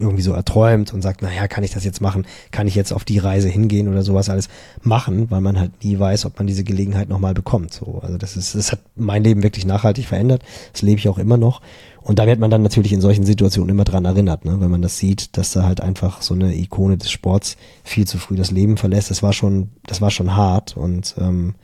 irgendwie 0.00 0.22
so 0.22 0.32
erträumt 0.32 0.92
und 0.94 1.02
sagt, 1.02 1.22
naja, 1.22 1.46
kann 1.46 1.62
ich 1.62 1.72
das 1.72 1.84
jetzt 1.84 2.00
machen? 2.00 2.26
Kann 2.50 2.66
ich 2.66 2.74
jetzt 2.74 2.92
auf 2.92 3.04
die 3.04 3.18
Reise 3.18 3.48
hingehen 3.48 3.86
oder 3.88 4.02
sowas 4.02 4.30
alles 4.30 4.48
machen, 4.82 5.30
weil 5.30 5.42
man 5.42 5.58
halt 5.58 5.84
nie 5.84 5.98
weiß, 5.98 6.24
ob 6.24 6.38
man 6.38 6.46
diese 6.46 6.64
Gelegenheit 6.64 7.08
nochmal 7.08 7.34
bekommt. 7.34 7.74
So, 7.74 8.00
also 8.02 8.16
das 8.16 8.36
ist, 8.36 8.54
das 8.54 8.72
hat 8.72 8.80
mein 8.96 9.22
Leben 9.22 9.42
wirklich 9.42 9.66
nachhaltig 9.66 10.06
verändert. 10.06 10.42
Das 10.72 10.82
lebe 10.82 10.98
ich 10.98 11.08
auch 11.08 11.18
immer 11.18 11.36
noch. 11.36 11.60
Und 12.00 12.18
da 12.18 12.26
wird 12.26 12.40
man 12.40 12.50
dann 12.50 12.62
natürlich 12.62 12.94
in 12.94 13.02
solchen 13.02 13.26
Situationen 13.26 13.68
immer 13.68 13.84
dran 13.84 14.06
erinnert, 14.06 14.46
ne? 14.46 14.56
wenn 14.60 14.70
man 14.70 14.80
das 14.80 14.96
sieht, 14.96 15.36
dass 15.36 15.52
da 15.52 15.64
halt 15.64 15.82
einfach 15.82 16.22
so 16.22 16.32
eine 16.32 16.54
Ikone 16.56 16.96
des 16.96 17.10
Sports 17.10 17.58
viel 17.84 18.06
zu 18.06 18.16
früh 18.16 18.36
das 18.36 18.50
Leben 18.50 18.78
verlässt. 18.78 19.10
Das 19.10 19.22
war 19.22 19.34
schon, 19.34 19.68
das 19.86 20.00
war 20.00 20.10
schon 20.10 20.34
hart 20.34 20.76
und 20.76 21.14
ähm, 21.18 21.54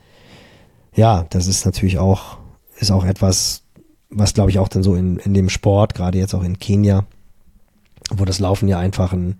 ja, 0.95 1.25
das 1.31 1.47
ist 1.47 1.65
natürlich 1.65 1.97
auch, 1.97 2.37
ist 2.79 2.91
auch 2.91 3.05
etwas, 3.05 3.63
was 4.09 4.33
glaube 4.33 4.51
ich 4.51 4.59
auch 4.59 4.67
dann 4.67 4.83
so 4.83 4.95
in, 4.95 5.17
in 5.17 5.33
dem 5.33 5.49
Sport, 5.49 5.93
gerade 5.95 6.17
jetzt 6.17 6.33
auch 6.33 6.43
in 6.43 6.59
Kenia, 6.59 7.05
wo 8.11 8.25
das 8.25 8.39
Laufen 8.39 8.67
ja 8.67 8.79
einfach 8.79 9.13
einen 9.13 9.35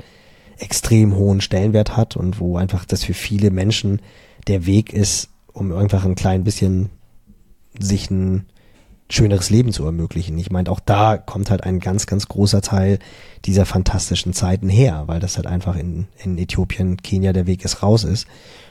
extrem 0.57 1.15
hohen 1.15 1.41
Stellenwert 1.41 1.95
hat 1.95 2.15
und 2.15 2.39
wo 2.39 2.57
einfach 2.57 2.85
das 2.85 3.03
für 3.03 3.13
viele 3.13 3.51
Menschen 3.51 4.01
der 4.47 4.65
Weg 4.65 4.91
ist, 4.91 5.29
um 5.53 5.71
einfach 5.71 6.03
ein 6.05 6.15
klein 6.15 6.43
bisschen 6.43 6.89
sich 7.79 8.09
ein 8.09 8.45
schöneres 9.09 9.49
Leben 9.49 9.71
zu 9.71 9.85
ermöglichen. 9.85 10.37
Ich 10.37 10.51
meine, 10.51 10.69
auch 10.69 10.79
da 10.79 11.17
kommt 11.17 11.49
halt 11.49 11.63
ein 11.63 11.79
ganz, 11.79 12.07
ganz 12.07 12.27
großer 12.27 12.61
Teil 12.61 12.99
dieser 13.45 13.65
fantastischen 13.65 14.33
Zeiten 14.33 14.67
her, 14.67 15.03
weil 15.05 15.19
das 15.19 15.37
halt 15.37 15.47
einfach 15.47 15.75
in, 15.77 16.07
in 16.17 16.37
Äthiopien, 16.37 16.97
Kenia 16.97 17.31
der 17.33 17.47
Weg 17.47 17.63
ist 17.63 17.83
raus 17.83 18.03
ist. 18.03 18.27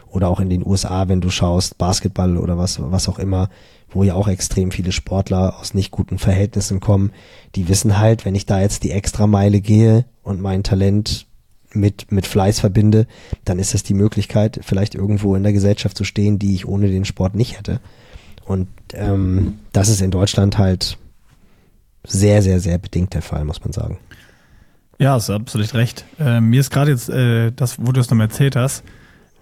Oder 0.08 0.28
auch 0.28 0.40
in 0.40 0.50
den 0.50 0.64
USA, 0.64 1.08
wenn 1.08 1.20
du 1.20 1.30
schaust, 1.30 1.78
Basketball 1.78 2.36
oder 2.36 2.58
was, 2.58 2.80
was 2.80 3.08
auch 3.08 3.18
immer, 3.18 3.48
wo 3.88 4.02
ja 4.02 4.14
auch 4.14 4.28
extrem 4.28 4.70
viele 4.70 4.92
Sportler 4.92 5.58
aus 5.58 5.74
nicht 5.74 5.90
guten 5.90 6.18
Verhältnissen 6.18 6.80
kommen, 6.80 7.12
die 7.54 7.68
wissen 7.68 7.98
halt, 7.98 8.24
wenn 8.24 8.34
ich 8.34 8.46
da 8.46 8.60
jetzt 8.60 8.82
die 8.82 8.90
Extrameile 8.90 9.60
gehe 9.60 10.04
und 10.22 10.40
mein 10.40 10.62
Talent 10.62 11.26
mit, 11.72 12.10
mit 12.10 12.26
Fleiß 12.26 12.60
verbinde, 12.60 13.06
dann 13.44 13.58
ist 13.58 13.74
das 13.74 13.82
die 13.82 13.94
Möglichkeit, 13.94 14.60
vielleicht 14.62 14.94
irgendwo 14.94 15.36
in 15.36 15.42
der 15.42 15.52
Gesellschaft 15.52 15.96
zu 15.96 16.04
stehen, 16.04 16.38
die 16.38 16.54
ich 16.54 16.66
ohne 16.66 16.88
den 16.88 17.04
Sport 17.04 17.34
nicht 17.34 17.58
hätte. 17.58 17.80
Und 18.44 18.68
ähm, 18.94 19.58
das 19.72 19.88
ist 19.88 20.00
in 20.00 20.10
Deutschland 20.10 20.58
halt 20.58 20.98
sehr, 22.04 22.42
sehr, 22.42 22.60
sehr 22.60 22.78
bedingt 22.78 23.14
der 23.14 23.22
Fall, 23.22 23.44
muss 23.44 23.62
man 23.62 23.72
sagen. 23.72 23.98
Ja, 24.98 25.12
hast 25.12 25.28
absolut 25.28 25.74
recht. 25.74 26.04
Äh, 26.18 26.40
mir 26.40 26.60
ist 26.60 26.70
gerade 26.70 26.90
jetzt 26.90 27.08
äh, 27.08 27.52
das, 27.52 27.78
wo 27.78 27.92
du 27.92 28.00
es 28.00 28.08
nochmal 28.08 28.28
erzählt 28.28 28.56
hast, 28.56 28.82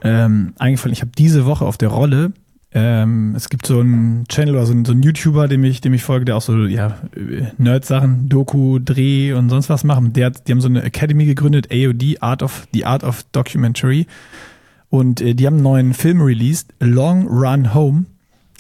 ähm, 0.03 0.55
eingefallen, 0.59 0.93
ich 0.93 1.01
habe 1.01 1.13
diese 1.17 1.47
Woche 1.47 1.65
auf 1.65 1.79
der 1.79 1.89
Rolle 1.89 2.33
ähm, 2.77 3.35
es 3.37 3.49
gibt 3.49 3.67
so 3.67 3.79
einen 3.79 4.27
Channel 4.29 4.57
oder 4.57 4.67
so 4.67 4.73
einen, 4.73 4.85
so 4.85 4.91
einen 4.91 5.03
YouTuber, 5.05 5.47
dem 5.47 5.63
ich, 5.63 5.81
dem 5.81 5.95
ich 5.95 6.03
folge, 6.03 6.25
der 6.25 6.37
auch 6.37 6.43
so 6.43 6.67
ja, 6.67 6.99
Nerd-Sachen, 7.57 8.29
Doku, 8.29 8.81
Dreh 8.81 9.33
und 9.33 9.49
sonst 9.49 9.71
was 9.71 9.85
machen. 9.85 10.13
Der, 10.13 10.31
die 10.31 10.51
haben 10.51 10.61
so 10.61 10.69
eine 10.69 10.83
Academy 10.83 11.25
gegründet, 11.25 11.69
AOD, 11.71 12.21
Art 12.21 12.43
of 12.43 12.67
the 12.73 12.85
Art 12.85 13.05
of 13.05 13.23
Documentary. 13.31 14.07
Und 14.91 15.21
äh, 15.21 15.35
die 15.35 15.47
haben 15.47 15.55
einen 15.55 15.63
neuen 15.63 15.95
Film 15.95 16.21
released, 16.21 16.75
Long 16.81 17.29
Run 17.29 17.75
Home, 17.75 18.07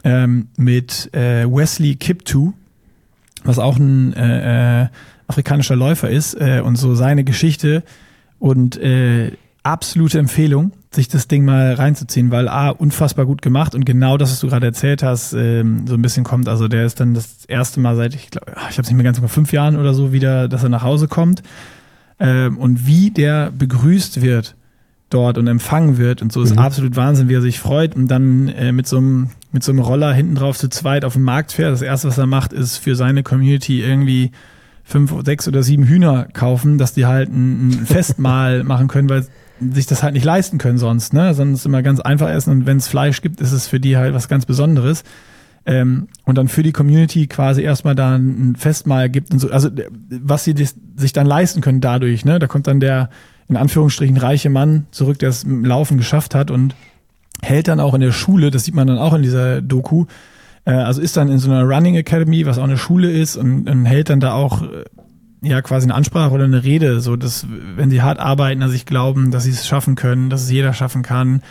ähm, 0.05 0.49
mit 0.57 1.13
äh, 1.13 1.45
Wesley 1.47 1.97
Kiptu, 1.97 2.53
was 3.43 3.59
auch 3.59 3.77
ein 3.79 4.13
äh, 4.13 4.83
äh, 4.83 4.89
afrikanischer 5.27 5.75
Läufer 5.75 6.09
ist 6.09 6.35
äh, 6.35 6.61
und 6.65 6.77
so 6.77 6.95
seine 6.95 7.25
Geschichte 7.25 7.83
und 8.39 8.77
äh, 8.77 9.33
absolute 9.65 10.21
Empfehlung 10.21 10.71
sich 10.95 11.09
das 11.09 11.29
Ding 11.29 11.45
mal 11.45 11.75
reinzuziehen, 11.75 12.31
weil 12.31 12.49
A, 12.49 12.71
unfassbar 12.71 13.27
gut 13.27 13.43
gemacht 13.43 13.75
und 13.75 13.85
genau 13.85 14.17
das, 14.17 14.31
was 14.31 14.41
du 14.41 14.49
gerade 14.49 14.67
erzählt 14.67 15.03
hast, 15.03 15.33
ähm, 15.33 15.87
so 15.87 15.95
ein 15.95 16.03
bisschen 16.03 16.25
kommt. 16.25 16.49
Also 16.49 16.69
der 16.69 16.87
ist 16.87 17.01
dann 17.01 17.15
das 17.15 17.45
erste 17.47 17.81
Mal 17.81 17.97
seit, 17.97 18.15
ich 18.15 18.31
glaube, 18.31 18.53
ich 18.53 18.79
habe 18.79 18.83
es 18.83 18.89
nicht 18.89 18.95
mehr 18.95 19.05
ganz 19.05 19.19
genau, 19.19 19.29
fünf 19.29 19.53
Jahren 19.53 19.77
oder 19.77 19.95
so 19.95 20.13
wieder, 20.13 20.49
dass 20.49 20.63
er 20.63 20.69
nach 20.69 20.83
Hause 20.83 21.09
kommt. 21.09 21.43
Ähm, 22.19 22.59
und 22.59 22.87
wie 22.87 23.11
der 23.11 23.51
begrüßt 23.51 24.23
wird 24.23 24.55
dort 25.11 25.39
und 25.39 25.47
empfangen 25.47 25.99
wird 25.99 26.23
und 26.23 26.33
so 26.33 26.43
ist 26.43 26.53
mhm. 26.53 26.59
absolut 26.59 26.97
Wahnsinn, 26.97 27.29
wie 27.29 27.35
er 27.35 27.43
sich 27.43 27.61
freut 27.61 27.95
und 27.95 28.09
dann 28.09 28.49
äh, 28.49 28.73
mit 28.73 28.87
so 28.87 28.97
einem 28.97 29.31
mit 29.53 29.63
so 29.63 29.71
einem 29.71 29.81
Roller 29.81 30.13
hinten 30.13 30.35
drauf 30.35 30.59
zu 30.59 30.69
zweit 30.69 31.05
auf 31.05 31.13
dem 31.13 31.23
Markt 31.23 31.53
fährt. 31.53 31.73
Das 31.73 31.83
erste, 31.83 32.09
was 32.09 32.19
er 32.19 32.27
macht, 32.27 32.53
ist 32.53 32.79
für 32.79 32.97
seine 32.97 33.23
Community 33.23 33.83
irgendwie 33.83 34.33
fünf, 34.83 35.15
sechs 35.25 35.47
oder 35.47 35.63
sieben 35.63 35.85
Hühner 35.85 36.27
kaufen, 36.33 36.77
dass 36.77 36.93
die 36.93 37.07
halt 37.07 37.31
ein, 37.31 37.69
ein 37.69 37.87
Festmahl 37.87 38.65
machen 38.65 38.89
können, 38.89 39.09
weil 39.09 39.27
sich 39.73 39.87
das 39.87 40.03
halt 40.03 40.15
nicht 40.15 40.25
leisten 40.25 40.59
können 40.59 40.79
sonst, 40.79 41.13
ne? 41.13 41.31
Es 41.31 41.67
immer 41.67 41.83
ganz 41.83 42.01
einfach 42.01 42.29
essen 42.29 42.51
und 42.51 42.67
wenn 42.67 42.77
es 42.77 42.89
Fleisch 42.89 43.23
gibt, 43.23 43.41
ist 43.41 43.53
es 43.53 43.67
für 43.67 43.81
die 43.81 43.97
halt 43.97 44.15
was 44.15 44.29
ganz 44.29 44.47
Besonderes. 44.47 45.05
Ähm, 45.67 46.09
und 46.25 46.37
dann 46.37 46.49
für 46.49 46.63
die 46.63 46.73
Community 46.73 47.27
quasi 47.27 47.63
erstmal 47.63 47.95
da 47.95 48.17
ein 48.17 48.55
Festmahl 48.57 49.09
gibt 49.09 49.33
und 49.33 49.39
so, 49.39 49.51
also 49.51 49.71
was 50.11 50.45
sie 50.45 50.55
sich 50.97 51.13
dann 51.15 51.27
leisten 51.27 51.63
können 51.63 51.81
dadurch, 51.81 52.25
ne? 52.25 52.39
Da 52.39 52.47
kommt 52.47 52.67
dann 52.67 52.81
der 52.81 53.09
in 53.49 53.57
Anführungsstrichen 53.57 54.17
reiche 54.17 54.51
Mann 54.51 54.87
zurück, 54.91 55.19
der 55.19 55.29
es 55.29 55.45
im 55.45 55.65
Laufen 55.65 55.97
geschafft 55.99 56.35
hat 56.35 56.51
und 56.51 56.75
hält 57.43 57.69
dann 57.69 57.81
auch 57.81 57.95
in 57.95 58.01
der 58.01 58.13
Schule, 58.13 58.51
das 58.51 58.65
sieht 58.65 58.75
man 58.75 58.87
dann 58.87 58.99
auch 58.99 59.15
in 59.15 59.23
dieser 59.23 59.61
Doku, 59.61 60.07
äh, 60.65 60.73
also 60.73 61.01
ist 61.01 61.17
dann 61.17 61.29
in 61.31 61.39
so 61.39 61.51
einer 61.51 61.63
Running 61.63 61.95
Academy, 61.97 62.47
was 62.47 62.59
auch 62.59 62.65
eine 62.65 62.79
Schule 62.79 63.11
ist 63.11 63.37
und, 63.37 63.69
und 63.69 63.85
hält 63.85 64.11
dann 64.11 64.21
da 64.21 64.33
auch 64.33 64.63
äh, 64.63 64.85
ja 65.45 65.63
quasi 65.63 65.87
eine 65.87 65.95
Ansprache 65.95 66.33
oder 66.33 66.45
eine 66.45 66.65
Rede, 66.65 67.01
so 67.01 67.17
dass 67.17 67.47
wenn 67.77 67.91
sie 67.91 68.03
hart 68.03 68.19
arbeiten, 68.19 68.61
dass 68.61 68.73
ich 68.73 68.87
glauben, 68.87 69.31
dass 69.31 69.45
sie 69.45 69.51
es 69.51 69.67
schaffen 69.67 69.95
können, 69.95 70.31
dass 70.31 70.43
es 70.43 70.51
jeder 70.51 70.73
schaffen 70.73 71.03
kann 71.03 71.43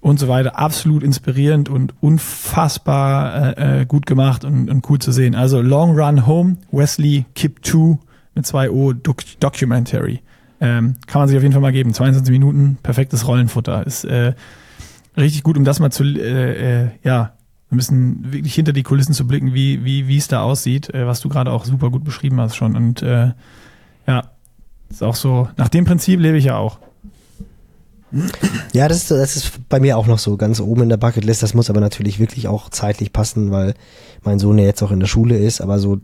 und 0.00 0.18
so 0.18 0.28
weiter. 0.28 0.58
Absolut 0.58 1.02
inspirierend 1.02 1.68
und 1.68 1.94
unfassbar 2.00 3.58
äh, 3.58 3.82
äh 3.82 3.86
gut 3.86 4.06
gemacht 4.06 4.44
und, 4.44 4.70
und 4.70 4.88
cool 4.90 4.98
zu 4.98 5.12
sehen. 5.12 5.34
Also 5.34 5.60
Long 5.60 5.98
Run 5.98 6.26
Home, 6.26 6.56
Wesley 6.70 7.26
Kip 7.34 7.64
2 7.64 7.98
mit 8.34 8.46
zwei 8.46 8.70
O 8.70 8.92
Doc 8.92 9.18
Documentary. 9.40 10.20
Ähm, 10.60 10.96
kann 11.06 11.22
man 11.22 11.28
sich 11.28 11.36
auf 11.36 11.42
jeden 11.42 11.52
Fall 11.52 11.62
mal 11.62 11.72
geben. 11.72 11.94
22 11.94 12.30
Minuten, 12.30 12.78
perfektes 12.82 13.26
Rollenfutter. 13.26 13.86
Ist 13.86 14.04
äh, 14.04 14.34
richtig 15.16 15.42
gut, 15.42 15.56
um 15.56 15.64
das 15.64 15.80
mal 15.80 15.90
zu 15.90 16.04
äh, 16.04 16.84
äh, 16.84 16.88
ja 17.02 17.32
ein 17.70 17.76
bisschen 17.76 18.32
wirklich 18.32 18.54
hinter 18.54 18.72
die 18.72 18.82
Kulissen 18.82 19.14
zu 19.14 19.26
blicken, 19.26 19.54
wie, 19.54 19.84
wie, 19.84 20.08
wie 20.08 20.16
es 20.16 20.28
da 20.28 20.42
aussieht, 20.42 20.92
äh, 20.92 21.06
was 21.06 21.20
du 21.20 21.28
gerade 21.28 21.52
auch 21.52 21.64
super 21.64 21.90
gut 21.90 22.04
beschrieben 22.04 22.40
hast 22.40 22.56
schon. 22.56 22.76
Und 22.76 23.02
äh, 23.02 23.32
ja, 24.06 24.30
ist 24.88 25.02
auch 25.02 25.14
so, 25.14 25.48
nach 25.56 25.68
dem 25.68 25.84
Prinzip 25.84 26.20
lebe 26.20 26.36
ich 26.36 26.46
ja 26.46 26.56
auch. 26.56 26.78
Ja, 28.72 28.88
das 28.88 28.98
ist, 28.98 29.10
das 29.12 29.36
ist 29.36 29.68
bei 29.68 29.78
mir 29.78 29.96
auch 29.96 30.08
noch 30.08 30.18
so 30.18 30.36
ganz 30.36 30.58
oben 30.60 30.82
in 30.82 30.88
der 30.88 30.96
Bucketlist. 30.96 31.44
Das 31.44 31.54
muss 31.54 31.70
aber 31.70 31.80
natürlich 31.80 32.18
wirklich 32.18 32.48
auch 32.48 32.68
zeitlich 32.68 33.12
passen, 33.12 33.52
weil 33.52 33.74
mein 34.24 34.40
Sohn 34.40 34.58
ja 34.58 34.64
jetzt 34.64 34.82
auch 34.82 34.90
in 34.90 35.00
der 35.00 35.06
Schule 35.06 35.38
ist, 35.38 35.60
aber 35.60 35.78
so 35.78 36.00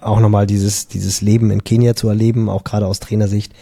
auch 0.00 0.20
nochmal 0.20 0.46
dieses, 0.46 0.88
dieses 0.88 1.20
Leben 1.20 1.50
in 1.50 1.64
Kenia 1.64 1.94
zu 1.94 2.08
erleben, 2.08 2.48
auch 2.48 2.64
gerade 2.64 2.86
aus 2.86 3.00
Trainersicht, 3.00 3.52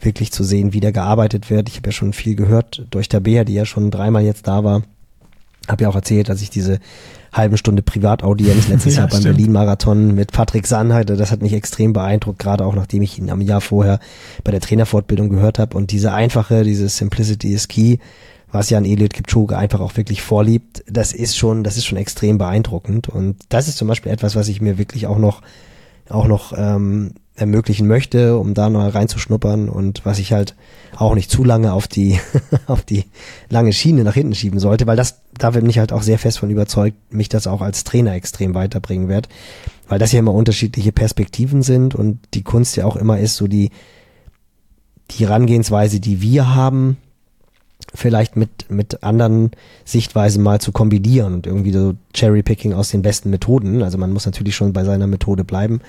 wirklich 0.00 0.32
zu 0.32 0.42
sehen, 0.44 0.72
wie 0.72 0.80
da 0.80 0.90
gearbeitet 0.90 1.50
wird. 1.50 1.68
Ich 1.68 1.76
habe 1.76 1.88
ja 1.88 1.92
schon 1.92 2.12
viel 2.12 2.34
gehört 2.34 2.86
durch 2.90 3.08
Tabea, 3.08 3.44
die 3.44 3.54
ja 3.54 3.66
schon 3.66 3.90
dreimal 3.90 4.24
jetzt 4.24 4.48
da 4.48 4.64
war. 4.64 4.82
Habe 5.68 5.84
ja 5.84 5.88
auch 5.88 5.94
erzählt, 5.94 6.28
dass 6.28 6.42
ich 6.42 6.50
diese 6.50 6.78
halben 7.32 7.56
Stunde 7.56 7.82
Privataudienz 7.82 8.68
letztes 8.68 8.94
ja, 8.96 9.02
Jahr 9.02 9.08
beim 9.08 9.22
Berlin-Marathon 9.22 10.14
mit 10.14 10.32
Patrick 10.32 10.66
Sahn 10.66 10.92
hatte. 10.92 11.16
Das 11.16 11.30
hat 11.30 11.42
mich 11.42 11.52
extrem 11.52 11.92
beeindruckt, 11.92 12.38
gerade 12.38 12.64
auch 12.64 12.74
nachdem 12.74 13.02
ich 13.02 13.18
ihn 13.18 13.30
am 13.30 13.40
Jahr 13.40 13.60
vorher 13.60 14.00
bei 14.44 14.50
der 14.50 14.60
Trainerfortbildung 14.60 15.28
gehört 15.28 15.58
habe. 15.58 15.76
Und 15.76 15.90
diese 15.92 16.12
einfache, 16.12 16.64
diese 16.64 16.88
Simplicity 16.88 17.52
is 17.52 17.68
Key, 17.68 17.98
was 18.50 18.68
Jan 18.68 18.84
Eliot 18.84 19.14
Kipchoge 19.14 19.56
einfach 19.56 19.80
auch 19.80 19.96
wirklich 19.96 20.20
vorliebt, 20.20 20.84
das 20.86 21.14
ist 21.14 21.38
schon, 21.38 21.64
das 21.64 21.78
ist 21.78 21.86
schon 21.86 21.98
extrem 21.98 22.36
beeindruckend. 22.36 23.08
Und 23.08 23.36
das 23.48 23.68
ist 23.68 23.78
zum 23.78 23.88
Beispiel 23.88 24.12
etwas, 24.12 24.36
was 24.36 24.48
ich 24.48 24.60
mir 24.60 24.76
wirklich 24.76 25.06
auch 25.06 25.18
noch, 25.18 25.40
auch 26.10 26.26
noch 26.26 26.52
ähm, 26.56 27.14
ermöglichen 27.34 27.86
möchte, 27.86 28.36
um 28.36 28.54
da 28.54 28.68
noch 28.68 28.94
reinzuschnuppern 28.94 29.68
und 29.68 30.04
was 30.04 30.18
ich 30.18 30.32
halt 30.32 30.54
auch 30.96 31.14
nicht 31.14 31.30
zu 31.30 31.44
lange 31.44 31.72
auf 31.72 31.88
die 31.88 32.20
auf 32.66 32.82
die 32.82 33.04
lange 33.48 33.72
Schiene 33.72 34.04
nach 34.04 34.14
hinten 34.14 34.34
schieben 34.34 34.58
sollte, 34.58 34.86
weil 34.86 34.96
das 34.96 35.22
da 35.38 35.50
bin 35.50 35.68
ich 35.68 35.78
halt 35.78 35.92
auch 35.92 36.02
sehr 36.02 36.18
fest 36.18 36.38
von 36.38 36.50
überzeugt, 36.50 36.96
mich 37.12 37.30
das 37.30 37.46
auch 37.46 37.62
als 37.62 37.84
Trainer 37.84 38.14
extrem 38.14 38.54
weiterbringen 38.54 39.08
wird, 39.08 39.28
weil 39.88 39.98
das 39.98 40.12
ja 40.12 40.18
immer 40.18 40.34
unterschiedliche 40.34 40.92
Perspektiven 40.92 41.62
sind 41.62 41.94
und 41.94 42.18
die 42.34 42.42
Kunst 42.42 42.76
ja 42.76 42.84
auch 42.84 42.96
immer 42.96 43.18
ist 43.18 43.36
so 43.36 43.48
die 43.48 43.70
die 45.10 45.26
Herangehensweise, 45.26 46.00
die 46.00 46.22
wir 46.22 46.54
haben, 46.54 46.96
vielleicht 47.94 48.36
mit, 48.36 48.70
mit 48.70 49.02
anderen 49.02 49.50
Sichtweisen 49.84 50.42
mal 50.42 50.60
zu 50.60 50.72
kombinieren 50.72 51.34
und 51.34 51.46
irgendwie 51.46 51.72
so 51.72 51.94
Cherry-Picking 52.14 52.72
aus 52.72 52.90
den 52.90 53.02
besten 53.02 53.30
Methoden. 53.30 53.82
Also 53.82 53.98
man 53.98 54.12
muss 54.12 54.26
natürlich 54.26 54.56
schon 54.56 54.72
bei 54.72 54.84
seiner 54.84 55.06
Methode 55.06 55.44
bleiben. 55.44 55.80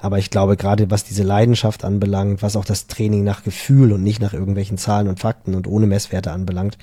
Aber 0.00 0.18
ich 0.18 0.30
glaube, 0.30 0.56
gerade 0.56 0.90
was 0.90 1.04
diese 1.04 1.22
Leidenschaft 1.22 1.84
anbelangt, 1.84 2.42
was 2.42 2.56
auch 2.56 2.64
das 2.64 2.86
Training 2.86 3.24
nach 3.24 3.42
Gefühl 3.44 3.92
und 3.92 4.02
nicht 4.02 4.20
nach 4.20 4.32
irgendwelchen 4.32 4.78
Zahlen 4.78 5.08
und 5.08 5.20
Fakten 5.20 5.54
und 5.54 5.66
ohne 5.66 5.86
Messwerte 5.86 6.32
anbelangt, 6.32 6.78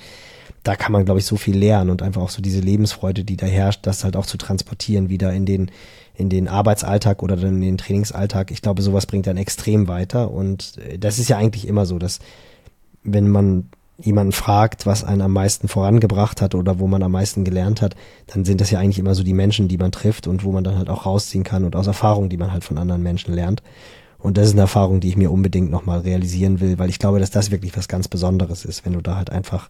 da 0.62 0.76
kann 0.76 0.92
man, 0.92 1.04
glaube 1.04 1.20
ich, 1.20 1.26
so 1.26 1.36
viel 1.36 1.56
lernen 1.56 1.90
und 1.90 2.02
einfach 2.02 2.22
auch 2.22 2.30
so 2.30 2.42
diese 2.42 2.60
Lebensfreude, 2.60 3.24
die 3.24 3.36
da 3.36 3.46
herrscht, 3.46 3.86
das 3.86 4.04
halt 4.04 4.16
auch 4.16 4.26
zu 4.26 4.36
transportieren, 4.38 5.08
wieder 5.08 5.32
in 5.32 5.46
den, 5.46 5.70
in 6.14 6.28
den 6.28 6.48
Arbeitsalltag 6.48 7.22
oder 7.22 7.36
dann 7.36 7.56
in 7.56 7.62
den 7.62 7.78
Trainingsalltag. 7.78 8.50
Ich 8.50 8.62
glaube, 8.62 8.82
sowas 8.82 9.06
bringt 9.06 9.26
dann 9.26 9.36
extrem 9.36 9.88
weiter. 9.88 10.30
Und 10.30 10.78
äh, 10.78 10.98
das 10.98 11.18
ist 11.18 11.28
ja 11.28 11.38
eigentlich 11.38 11.66
immer 11.66 11.86
so, 11.86 11.98
dass 11.98 12.18
wenn 13.02 13.28
man 13.28 13.68
jemanden 14.00 14.32
fragt, 14.32 14.86
was 14.86 15.02
einen 15.02 15.22
am 15.22 15.32
meisten 15.32 15.66
vorangebracht 15.66 16.40
hat 16.40 16.54
oder 16.54 16.78
wo 16.78 16.86
man 16.86 17.02
am 17.02 17.12
meisten 17.12 17.44
gelernt 17.44 17.82
hat, 17.82 17.96
dann 18.28 18.44
sind 18.44 18.60
das 18.60 18.70
ja 18.70 18.78
eigentlich 18.78 18.98
immer 18.98 19.14
so 19.14 19.24
die 19.24 19.32
Menschen, 19.32 19.66
die 19.66 19.76
man 19.76 19.90
trifft 19.90 20.28
und 20.28 20.44
wo 20.44 20.52
man 20.52 20.62
dann 20.62 20.78
halt 20.78 20.88
auch 20.88 21.04
rausziehen 21.04 21.42
kann 21.42 21.64
und 21.64 21.74
aus 21.74 21.88
Erfahrungen, 21.88 22.28
die 22.28 22.36
man 22.36 22.52
halt 22.52 22.64
von 22.64 22.78
anderen 22.78 23.02
Menschen 23.02 23.34
lernt. 23.34 23.62
Und 24.18 24.36
das 24.36 24.46
ist 24.46 24.52
eine 24.52 24.62
Erfahrung, 24.62 25.00
die 25.00 25.08
ich 25.08 25.16
mir 25.16 25.30
unbedingt 25.30 25.70
nochmal 25.70 26.00
realisieren 26.00 26.60
will, 26.60 26.78
weil 26.78 26.90
ich 26.90 26.98
glaube, 26.98 27.20
dass 27.20 27.30
das 27.30 27.50
wirklich 27.50 27.76
was 27.76 27.88
ganz 27.88 28.08
Besonderes 28.08 28.64
ist, 28.64 28.84
wenn 28.84 28.92
du 28.92 29.00
da 29.00 29.16
halt 29.16 29.30
einfach 29.30 29.68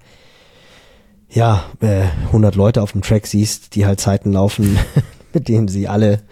ja, 1.30 1.64
äh, 1.80 2.05
100 2.26 2.55
Leute 2.55 2.82
auf 2.82 2.92
dem 2.92 3.02
Track 3.02 3.26
siehst, 3.26 3.74
die 3.74 3.86
halt 3.86 4.00
Zeiten 4.00 4.32
laufen, 4.32 4.78
mit 5.32 5.48
denen 5.48 5.68
sie 5.68 5.88
alle 5.88 6.22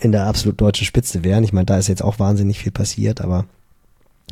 in 0.00 0.12
der 0.12 0.26
absolut 0.26 0.60
deutschen 0.60 0.84
Spitze 0.84 1.24
wären. 1.24 1.44
Ich 1.44 1.52
meine, 1.52 1.66
da 1.66 1.78
ist 1.78 1.88
jetzt 1.88 2.04
auch 2.04 2.18
wahnsinnig 2.18 2.58
viel 2.58 2.72
passiert, 2.72 3.20
aber 3.20 3.46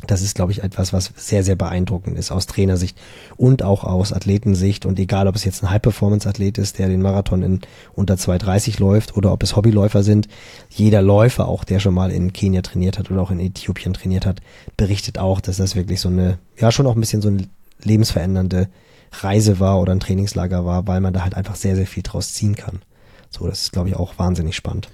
das 0.07 0.21
ist, 0.21 0.35
glaube 0.35 0.51
ich, 0.51 0.63
etwas, 0.63 0.93
was 0.93 1.11
sehr, 1.15 1.43
sehr 1.43 1.55
beeindruckend 1.55 2.17
ist 2.17 2.31
aus 2.31 2.45
Trainersicht 2.45 2.97
und 3.37 3.63
auch 3.63 3.83
aus 3.83 4.11
Athletensicht. 4.11 4.85
Und 4.85 4.99
egal, 4.99 5.27
ob 5.27 5.35
es 5.35 5.45
jetzt 5.45 5.63
ein 5.63 5.69
High-Performance-Athlet 5.69 6.57
ist, 6.57 6.79
der 6.79 6.89
den 6.89 7.01
Marathon 7.01 7.41
in 7.41 7.61
unter 7.93 8.15
2,30 8.15 8.79
läuft 8.79 9.15
oder 9.15 9.31
ob 9.31 9.43
es 9.43 9.55
Hobbyläufer 9.55 10.03
sind, 10.03 10.27
jeder 10.69 11.01
Läufer, 11.01 11.47
auch 11.47 11.63
der 11.63 11.79
schon 11.79 11.93
mal 11.93 12.11
in 12.11 12.33
Kenia 12.33 12.61
trainiert 12.61 12.99
hat 12.99 13.11
oder 13.11 13.21
auch 13.21 13.31
in 13.31 13.39
Äthiopien 13.39 13.93
trainiert 13.93 14.25
hat, 14.25 14.41
berichtet 14.77 15.19
auch, 15.19 15.39
dass 15.39 15.57
das 15.57 15.75
wirklich 15.75 16.01
so 16.01 16.09
eine, 16.09 16.37
ja, 16.57 16.71
schon 16.71 16.87
auch 16.87 16.95
ein 16.95 16.99
bisschen 17.01 17.21
so 17.21 17.29
eine 17.29 17.47
lebensverändernde 17.81 18.67
Reise 19.11 19.59
war 19.59 19.79
oder 19.79 19.93
ein 19.93 19.99
Trainingslager 19.99 20.65
war, 20.65 20.87
weil 20.87 21.01
man 21.01 21.13
da 21.13 21.23
halt 21.23 21.35
einfach 21.35 21.55
sehr, 21.55 21.75
sehr 21.75 21.87
viel 21.87 22.03
draus 22.03 22.33
ziehen 22.33 22.55
kann. 22.55 22.81
So, 23.29 23.47
das 23.47 23.63
ist, 23.63 23.71
glaube 23.71 23.89
ich, 23.89 23.95
auch 23.95 24.17
wahnsinnig 24.17 24.55
spannend. 24.55 24.89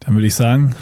Dann 0.00 0.14
würde 0.14 0.26
ich 0.26 0.34
sagen, 0.34 0.74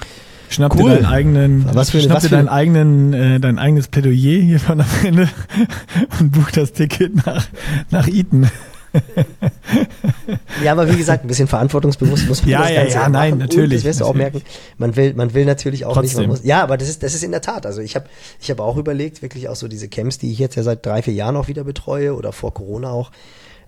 Schnapp 0.51 0.75
cool. 0.75 0.91
dir 0.91 0.97
deinen 0.97 1.07
eigenen, 1.07 1.75
was 1.75 1.91
für, 1.91 2.01
schnapp 2.01 2.17
was 2.17 2.23
dir 2.25 2.31
deinen 2.31 2.49
eigenen, 2.49 3.13
äh, 3.13 3.41
dein 3.41 3.59
eigenes 3.59 3.89
Plädoyer 3.89 4.41
hier 4.41 4.61
von 4.61 4.81
am 4.81 4.87
Ende 5.05 5.29
und 6.21 6.33
buch 6.33 6.51
das 6.51 6.73
Ticket 6.73 7.27
nach, 7.27 7.47
nach 7.91 8.09
Eton. 8.09 8.49
ja, 10.65 10.73
aber 10.73 10.91
wie 10.91 10.97
gesagt, 10.97 11.25
ein 11.25 11.29
bisschen 11.29 11.49
verantwortungsbewusst 11.49 12.27
muss 12.29 12.43
man 12.43 12.51
ja, 12.51 12.61
das 12.61 12.71
ja, 12.71 12.81
Ganze 12.83 12.97
ja, 12.97 13.09
nein, 13.09 13.39
natürlich. 13.39 13.65
Und 13.65 13.75
das 13.75 13.85
wirst 13.85 14.01
du 14.01 14.05
auch 14.07 14.15
merken. 14.15 14.43
Man 14.79 14.97
will, 14.97 15.15
man 15.15 15.35
will 15.35 15.45
natürlich 15.45 15.85
auch 15.85 15.95
Trotzdem. 15.95 16.21
nicht. 16.21 16.29
Man 16.29 16.37
muss, 16.37 16.45
ja, 16.45 16.63
aber 16.63 16.77
das 16.77 16.89
ist, 16.89 17.03
das 17.03 17.15
ist 17.15 17.23
in 17.23 17.31
der 17.31 17.41
Tat. 17.41 17.67
Also 17.67 17.81
ich 17.81 17.97
habe, 17.97 18.07
ich 18.41 18.51
habe 18.51 18.63
auch 18.63 18.77
überlegt, 18.77 19.23
wirklich 19.23 19.49
auch 19.49 19.57
so 19.57 19.69
diese 19.69 19.89
Camps, 19.89 20.19
die 20.19 20.33
ich 20.33 20.39
jetzt 20.39 20.55
ja 20.55 20.63
seit 20.63 20.85
drei, 20.85 21.03
vier 21.03 21.15
Jahren 21.15 21.37
auch 21.37 21.49
wieder 21.49 21.65
betreue 21.65 22.15
oder 22.15 22.33
vor 22.33 22.55
Corona 22.55 22.91
auch. 22.91 23.11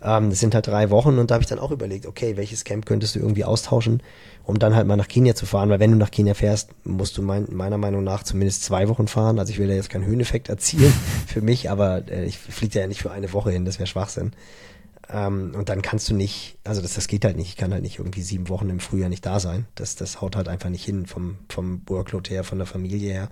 Ähm, 0.02 0.30
das 0.30 0.40
sind 0.40 0.54
halt 0.54 0.66
drei 0.66 0.90
Wochen 0.90 1.18
und 1.18 1.30
da 1.30 1.34
habe 1.34 1.42
ich 1.42 1.48
dann 1.48 1.58
auch 1.58 1.70
überlegt, 1.70 2.06
okay, 2.06 2.36
welches 2.36 2.64
Camp 2.64 2.86
könntest 2.86 3.14
du 3.14 3.18
irgendwie 3.18 3.44
austauschen? 3.44 4.02
Um 4.44 4.58
dann 4.58 4.74
halt 4.74 4.86
mal 4.86 4.96
nach 4.96 5.08
Kenia 5.08 5.34
zu 5.34 5.46
fahren, 5.46 5.70
weil 5.70 5.80
wenn 5.80 5.92
du 5.92 5.96
nach 5.96 6.10
Kenia 6.10 6.34
fährst, 6.34 6.70
musst 6.84 7.16
du 7.16 7.22
mein, 7.22 7.46
meiner 7.50 7.78
Meinung 7.78 8.04
nach 8.04 8.22
zumindest 8.22 8.64
zwei 8.64 8.88
Wochen 8.88 9.08
fahren. 9.08 9.38
Also 9.38 9.52
ich 9.52 9.58
will 9.58 9.68
da 9.68 9.74
jetzt 9.74 9.90
keinen 9.90 10.06
Höheneffekt 10.06 10.48
erzielen 10.48 10.92
für 11.26 11.40
mich, 11.40 11.70
aber 11.70 12.10
äh, 12.10 12.24
ich 12.24 12.38
fliege 12.38 12.80
ja 12.80 12.86
nicht 12.86 13.02
für 13.02 13.10
eine 13.10 13.32
Woche 13.32 13.50
hin, 13.50 13.64
das 13.64 13.78
wäre 13.78 13.86
Schwachsinn. 13.86 14.32
Ähm, 15.12 15.52
und 15.56 15.68
dann 15.68 15.82
kannst 15.82 16.08
du 16.08 16.14
nicht, 16.14 16.56
also 16.64 16.82
das, 16.82 16.94
das 16.94 17.08
geht 17.08 17.24
halt 17.24 17.36
nicht, 17.36 17.48
ich 17.48 17.56
kann 17.56 17.72
halt 17.72 17.82
nicht 17.82 17.98
irgendwie 17.98 18.22
sieben 18.22 18.48
Wochen 18.48 18.70
im 18.70 18.80
Frühjahr 18.80 19.08
nicht 19.08 19.26
da 19.26 19.40
sein. 19.40 19.66
Das, 19.74 19.96
das 19.96 20.20
haut 20.20 20.36
halt 20.36 20.48
einfach 20.48 20.70
nicht 20.70 20.84
hin 20.84 21.06
vom, 21.06 21.38
vom 21.48 21.82
Workload 21.86 22.28
her, 22.30 22.44
von 22.44 22.58
der 22.58 22.66
Familie 22.66 23.12
her. 23.12 23.28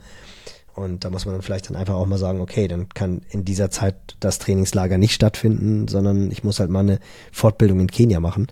Und 0.74 1.04
da 1.04 1.10
muss 1.10 1.26
man 1.26 1.34
dann 1.34 1.42
vielleicht 1.42 1.68
dann 1.68 1.76
einfach 1.76 1.94
auch 1.94 2.06
mal 2.06 2.18
sagen, 2.18 2.40
okay, 2.40 2.68
dann 2.68 2.88
kann 2.88 3.22
in 3.30 3.44
dieser 3.44 3.68
Zeit 3.68 3.96
das 4.20 4.38
Trainingslager 4.38 4.96
nicht 4.96 5.12
stattfinden, 5.12 5.88
sondern 5.88 6.30
ich 6.30 6.44
muss 6.44 6.60
halt 6.60 6.70
mal 6.70 6.80
eine 6.80 7.00
Fortbildung 7.32 7.80
in 7.80 7.88
Kenia 7.88 8.20
machen 8.20 8.46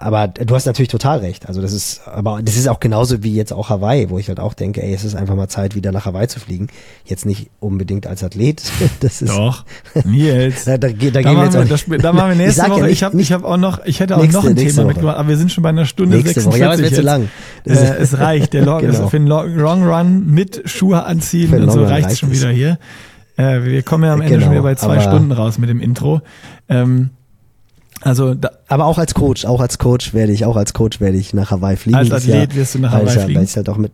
aber 0.00 0.28
du 0.28 0.54
hast 0.54 0.66
natürlich 0.66 0.88
total 0.88 1.18
recht. 1.18 1.48
Also 1.48 1.60
das 1.60 1.72
ist, 1.72 2.06
aber 2.06 2.40
das 2.42 2.56
ist 2.56 2.68
auch 2.68 2.78
genauso 2.78 3.22
wie 3.24 3.34
jetzt 3.34 3.52
auch 3.52 3.68
Hawaii, 3.68 4.10
wo 4.10 4.18
ich 4.18 4.28
halt 4.28 4.38
auch 4.38 4.54
denke, 4.54 4.82
ey, 4.82 4.94
es 4.94 5.04
ist 5.04 5.16
einfach 5.16 5.34
mal 5.34 5.48
Zeit, 5.48 5.74
wieder 5.74 5.90
nach 5.90 6.06
Hawaii 6.06 6.28
zu 6.28 6.38
fliegen. 6.38 6.68
Jetzt 7.04 7.26
nicht 7.26 7.50
unbedingt 7.60 8.06
als 8.06 8.22
Athlet. 8.22 8.62
Das 9.00 9.22
ist 9.22 9.30
doch. 9.30 9.64
Nils. 10.04 10.64
da, 10.66 10.76
da, 10.76 10.88
da, 10.88 11.10
da, 11.10 11.22
gehen 11.22 11.36
wir 11.36 11.44
jetzt 11.44 11.54
wir, 11.54 11.64
das, 11.64 11.84
da 12.02 12.12
machen 12.12 12.30
wir 12.30 12.36
nächste 12.36 12.62
ich 12.62 12.68
Woche. 12.68 12.80
Ja 12.80 12.86
nicht, 12.86 12.92
ich 12.92 13.02
habe, 13.02 13.20
ich 13.20 13.32
habe 13.32 13.46
auch 13.46 13.56
noch, 13.56 13.84
ich 13.84 14.00
hätte 14.00 14.16
auch 14.16 14.22
nächste, 14.22 14.38
noch 14.38 14.44
ein 14.46 14.56
Thema 14.56 14.76
Woche. 14.76 14.86
mitgebracht, 14.86 15.16
aber 15.16 15.28
wir 15.28 15.36
sind 15.36 15.52
schon 15.52 15.62
bei 15.62 15.68
einer 15.68 15.84
Stunde 15.84 16.16
nächste 16.16 16.40
46. 16.40 16.52
Woche. 16.52 16.58
Ja, 16.58 16.74
es 16.74 16.80
wird 16.80 16.94
zu 16.94 17.02
lang. 17.02 17.28
Äh, 17.64 18.02
es 18.02 18.18
reicht. 18.18 18.52
Der 18.54 18.64
Long, 18.64 18.80
genau. 18.82 19.08
für 19.08 19.16
einen 19.16 19.26
Long 19.26 19.86
Run 19.86 20.26
mit 20.26 20.62
Schuhe 20.64 21.04
anziehen 21.04 21.52
und 21.54 21.70
so 21.70 21.84
reicht 21.84 22.10
es 22.10 22.18
schon 22.18 22.32
wieder 22.32 22.50
hier. 22.50 22.78
Äh, 23.36 23.62
wir 23.64 23.82
kommen 23.82 24.04
ja 24.04 24.14
am 24.14 24.20
Ende 24.20 24.34
genau, 24.34 24.46
schon 24.46 24.52
wieder 24.52 24.62
bei 24.62 24.74
zwei 24.74 25.00
Stunden 25.00 25.32
raus 25.32 25.58
mit 25.58 25.68
dem 25.68 25.80
Intro. 25.80 26.22
Ähm, 26.68 27.10
also, 28.00 28.34
da, 28.34 28.50
aber 28.68 28.86
auch 28.86 28.98
als 28.98 29.14
Coach, 29.14 29.44
auch 29.44 29.60
als 29.60 29.78
Coach 29.78 30.14
werde 30.14 30.32
ich, 30.32 30.44
auch 30.44 30.56
als 30.56 30.72
Coach 30.72 31.00
werde 31.00 31.16
ich 31.16 31.34
nach 31.34 31.50
Hawaii 31.50 31.76
fliegen. 31.76 31.96
Als 31.96 32.12
Athlet 32.12 32.54
wirst 32.54 32.74
du 32.74 32.78
nach 32.78 32.92
Hawaii 32.92 33.18
fliegen. 33.18 33.38
Weil 33.38 33.44
ich 33.44 33.56
halt 33.56 33.68
auch 33.68 33.76
mit 33.76 33.92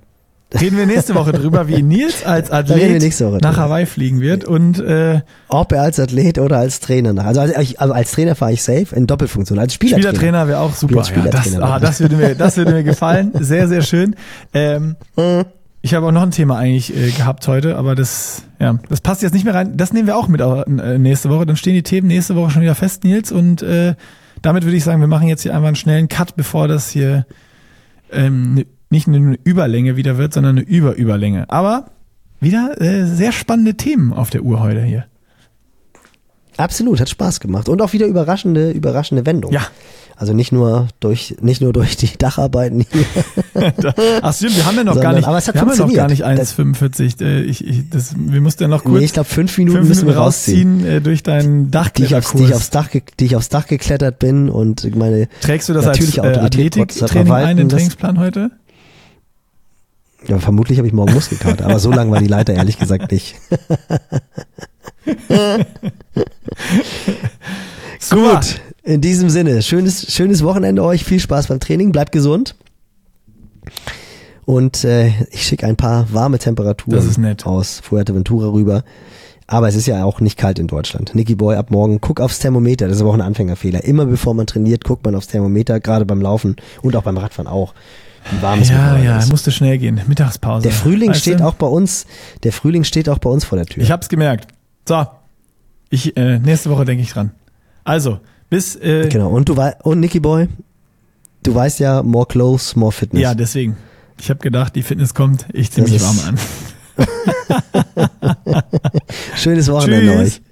Reden 0.60 0.76
wir 0.76 0.86
nächste 0.86 1.16
Woche 1.16 1.32
drüber, 1.32 1.66
wie 1.66 1.82
Nils 1.82 2.24
als 2.24 2.50
Athlet 2.50 3.02
nach 3.42 3.56
Hawaii 3.56 3.86
fliegen 3.86 4.20
wird 4.20 4.44
und 4.44 4.78
äh, 4.78 5.20
ob 5.48 5.72
er 5.72 5.82
als 5.82 5.98
Athlet 5.98 6.38
oder 6.38 6.58
als 6.58 6.78
Trainer 6.78 7.12
nach. 7.12 7.24
Also, 7.24 7.40
also, 7.40 7.58
also 7.76 7.92
als 7.92 8.12
Trainer 8.12 8.36
fahre 8.36 8.52
ich 8.52 8.62
safe 8.62 8.94
in 8.94 9.08
Doppelfunktion. 9.08 9.58
Als 9.58 9.74
Spielertrainer, 9.74 10.10
Spielertrainer 10.10 10.48
wäre 10.48 10.60
auch 10.60 10.74
super. 10.74 11.02
Ja, 11.02 11.22
das, 11.28 11.60
ah, 11.60 11.80
das 11.80 12.00
würde 12.00 12.16
mir, 12.16 12.34
das 12.36 12.56
würde 12.56 12.72
mir 12.72 12.84
gefallen. 12.84 13.32
Sehr, 13.40 13.66
sehr 13.66 13.82
schön. 13.82 14.14
Ähm, 14.52 14.96
mhm. 15.16 15.44
Ich 15.84 15.92
habe 15.92 16.06
auch 16.06 16.12
noch 16.12 16.22
ein 16.22 16.30
Thema 16.30 16.56
eigentlich 16.56 16.96
äh, 16.96 17.10
gehabt 17.10 17.46
heute, 17.46 17.76
aber 17.76 17.94
das, 17.94 18.44
ja, 18.58 18.78
das 18.88 19.02
passt 19.02 19.20
jetzt 19.20 19.34
nicht 19.34 19.44
mehr 19.44 19.54
rein. 19.54 19.76
Das 19.76 19.92
nehmen 19.92 20.06
wir 20.06 20.16
auch 20.16 20.28
mit 20.28 20.40
äh, 20.40 20.96
nächste 20.96 21.28
Woche. 21.28 21.44
Dann 21.44 21.58
stehen 21.58 21.74
die 21.74 21.82
Themen 21.82 22.08
nächste 22.08 22.36
Woche 22.36 22.52
schon 22.52 22.62
wieder 22.62 22.74
fest, 22.74 23.04
Nils, 23.04 23.30
und 23.30 23.60
äh, 23.60 23.94
damit 24.40 24.64
würde 24.64 24.78
ich 24.78 24.82
sagen, 24.82 25.02
wir 25.02 25.08
machen 25.08 25.28
jetzt 25.28 25.42
hier 25.42 25.54
einfach 25.54 25.66
einen 25.66 25.76
schnellen 25.76 26.08
Cut, 26.08 26.36
bevor 26.36 26.68
das 26.68 26.88
hier 26.88 27.26
ähm, 28.10 28.54
ne, 28.54 28.66
nicht 28.88 29.08
eine 29.08 29.36
Überlänge 29.44 29.98
wieder 29.98 30.16
wird, 30.16 30.32
sondern 30.32 30.56
eine 30.56 30.66
Überüberlänge. 30.66 31.50
Aber 31.50 31.90
wieder 32.40 32.80
äh, 32.80 33.04
sehr 33.04 33.32
spannende 33.32 33.74
Themen 33.74 34.14
auf 34.14 34.30
der 34.30 34.42
Uhr 34.42 34.60
heute 34.60 34.80
hier. 34.80 35.04
Absolut, 36.56 37.00
hat 37.00 37.08
Spaß 37.08 37.40
gemacht. 37.40 37.68
Und 37.68 37.82
auch 37.82 37.92
wieder 37.92 38.06
überraschende, 38.06 38.70
überraschende 38.70 39.26
Wendung. 39.26 39.52
Ja. 39.52 39.62
Also 40.16 40.32
nicht 40.32 40.52
nur 40.52 40.86
durch, 41.00 41.36
nicht 41.40 41.60
nur 41.60 41.72
durch 41.72 41.96
die 41.96 42.08
Dacharbeiten 42.16 42.86
hier. 42.88 43.04
Ach 44.22 44.32
stimmt, 44.32 44.56
wir 44.56 44.64
haben 44.64 44.76
ja 44.76 44.84
noch 44.84 44.94
Sondern, 44.94 45.10
gar 45.10 45.16
nicht, 45.16 45.26
aber 45.26 45.38
es 45.38 45.48
hat 45.48 45.56
wir 45.56 45.62
haben 45.62 45.70
ja 45.72 45.86
noch 45.86 45.92
gar 45.92 46.08
nicht 46.08 46.24
1,45. 46.24 47.20
Äh, 47.20 47.42
ich, 47.42 47.66
ich, 47.66 47.90
das, 47.90 48.14
wir 48.16 48.40
mussten 48.40 48.62
ja 48.62 48.68
noch 48.68 48.84
kurz. 48.84 49.00
Nee, 49.00 49.06
ich 49.06 49.12
glaube 49.12 49.28
fünf 49.28 49.58
Minuten 49.58 49.78
fünf 49.78 49.88
müssen 49.88 50.06
wir 50.06 50.16
rausziehen, 50.16 50.74
rausziehen 50.74 50.86
äh, 50.86 51.00
durch 51.00 51.24
deinen 51.24 51.72
Dachkletterkurs. 51.72 52.32
Die 52.36 52.44
ich, 52.44 52.54
aufs, 52.54 52.70
die, 52.70 52.74
ich 52.74 52.84
aufs 52.86 52.94
Dach, 52.94 53.02
die 53.18 53.24
ich 53.24 53.36
aufs 53.36 53.48
Dach 53.48 53.66
geklettert 53.66 54.20
bin 54.20 54.48
und 54.48 54.94
meine 54.94 55.28
Trägst 55.40 55.68
du 55.68 55.72
das 55.72 55.86
als 55.86 56.16
äh, 56.16 56.20
Athletiktraining 56.20 57.32
ein, 57.32 57.56
den 57.56 57.68
Trainingsplan 57.68 58.20
heute? 58.20 58.52
Ja, 60.28 60.38
vermutlich 60.38 60.78
habe 60.78 60.86
ich 60.86 60.94
morgen 60.94 61.12
Muskelkater, 61.12 61.64
aber 61.64 61.80
so 61.80 61.90
lang 61.90 62.10
war 62.12 62.20
die 62.20 62.28
Leiter 62.28 62.54
ehrlich 62.54 62.78
gesagt 62.78 63.10
nicht. 63.10 63.34
Gut, 68.10 68.60
in 68.82 69.00
diesem 69.00 69.30
Sinne, 69.30 69.62
schönes, 69.62 70.12
schönes 70.12 70.42
Wochenende 70.44 70.82
euch, 70.84 71.04
viel 71.04 71.20
Spaß 71.20 71.46
beim 71.48 71.60
Training, 71.60 71.92
bleibt 71.92 72.12
gesund. 72.12 72.54
Und 74.44 74.84
äh, 74.84 75.08
ich 75.30 75.44
schicke 75.44 75.66
ein 75.66 75.76
paar 75.76 76.12
warme 76.12 76.38
Temperaturen 76.38 77.36
aus 77.44 77.80
Fuerteventura 77.82 78.52
rüber. 78.52 78.84
Aber 79.46 79.68
es 79.68 79.74
ist 79.74 79.86
ja 79.86 80.04
auch 80.04 80.20
nicht 80.20 80.38
kalt 80.38 80.58
in 80.58 80.66
Deutschland. 80.68 81.14
Nicky 81.14 81.34
Boy, 81.34 81.56
ab 81.56 81.70
morgen, 81.70 82.00
guck 82.00 82.18
aufs 82.20 82.38
Thermometer. 82.38 82.86
Das 82.88 82.96
ist 82.96 83.02
aber 83.02 83.10
auch 83.10 83.14
ein 83.14 83.20
Anfängerfehler. 83.20 83.84
Immer 83.84 84.06
bevor 84.06 84.32
man 84.34 84.46
trainiert, 84.46 84.84
guckt 84.84 85.04
man 85.04 85.14
aufs 85.14 85.28
Thermometer, 85.28 85.80
gerade 85.80 86.06
beim 86.06 86.22
Laufen 86.22 86.56
und 86.82 86.96
auch 86.96 87.02
beim 87.02 87.18
Radfahren 87.18 87.46
auch. 87.46 87.74
Wie 88.30 88.40
warm 88.42 88.60
es 88.62 88.70
Ja, 88.70 88.96
ja, 88.98 89.18
ist. 89.18 89.30
musste 89.30 89.50
schnell 89.52 89.76
gehen. 89.76 90.00
Mittagspause. 90.06 90.62
Der 90.62 90.72
Frühling 90.72 91.10
weißt 91.10 91.20
steht 91.20 91.40
du? 91.40 91.44
auch 91.46 91.54
bei 91.54 91.66
uns, 91.66 92.06
der 92.42 92.52
Frühling 92.52 92.84
steht 92.84 93.10
auch 93.10 93.18
bei 93.18 93.28
uns 93.28 93.44
vor 93.44 93.56
der 93.58 93.66
Tür. 93.66 93.82
Ich 93.82 93.90
hab's 93.90 94.08
gemerkt. 94.08 94.48
So. 94.86 95.06
Ich, 95.90 96.16
äh, 96.16 96.38
nächste 96.38 96.70
Woche 96.70 96.84
denke 96.84 97.02
ich 97.02 97.12
dran. 97.12 97.32
Also, 97.84 98.20
bis. 98.50 98.76
Äh, 98.76 99.08
genau, 99.08 99.30
und 99.30 99.48
du 99.48 99.56
weißt, 99.56 99.84
und 99.84 100.00
Nicky 100.00 100.20
Boy, 100.20 100.48
du 101.42 101.54
weißt 101.54 101.80
ja, 101.80 102.02
more 102.02 102.26
clothes, 102.26 102.74
more 102.76 102.92
fitness. 102.92 103.22
Ja, 103.22 103.34
deswegen. 103.34 103.76
Ich 104.20 104.30
habe 104.30 104.40
gedacht, 104.40 104.74
die 104.76 104.82
Fitness 104.82 105.14
kommt, 105.14 105.46
ich 105.52 105.70
zieh 105.72 105.82
mich 105.82 106.00
warm 106.00 106.18
an. 106.26 106.38
Schönes 109.36 109.70
Wochenende 109.70 110.12
Tschüss. 110.12 110.20
euch. 110.36 110.42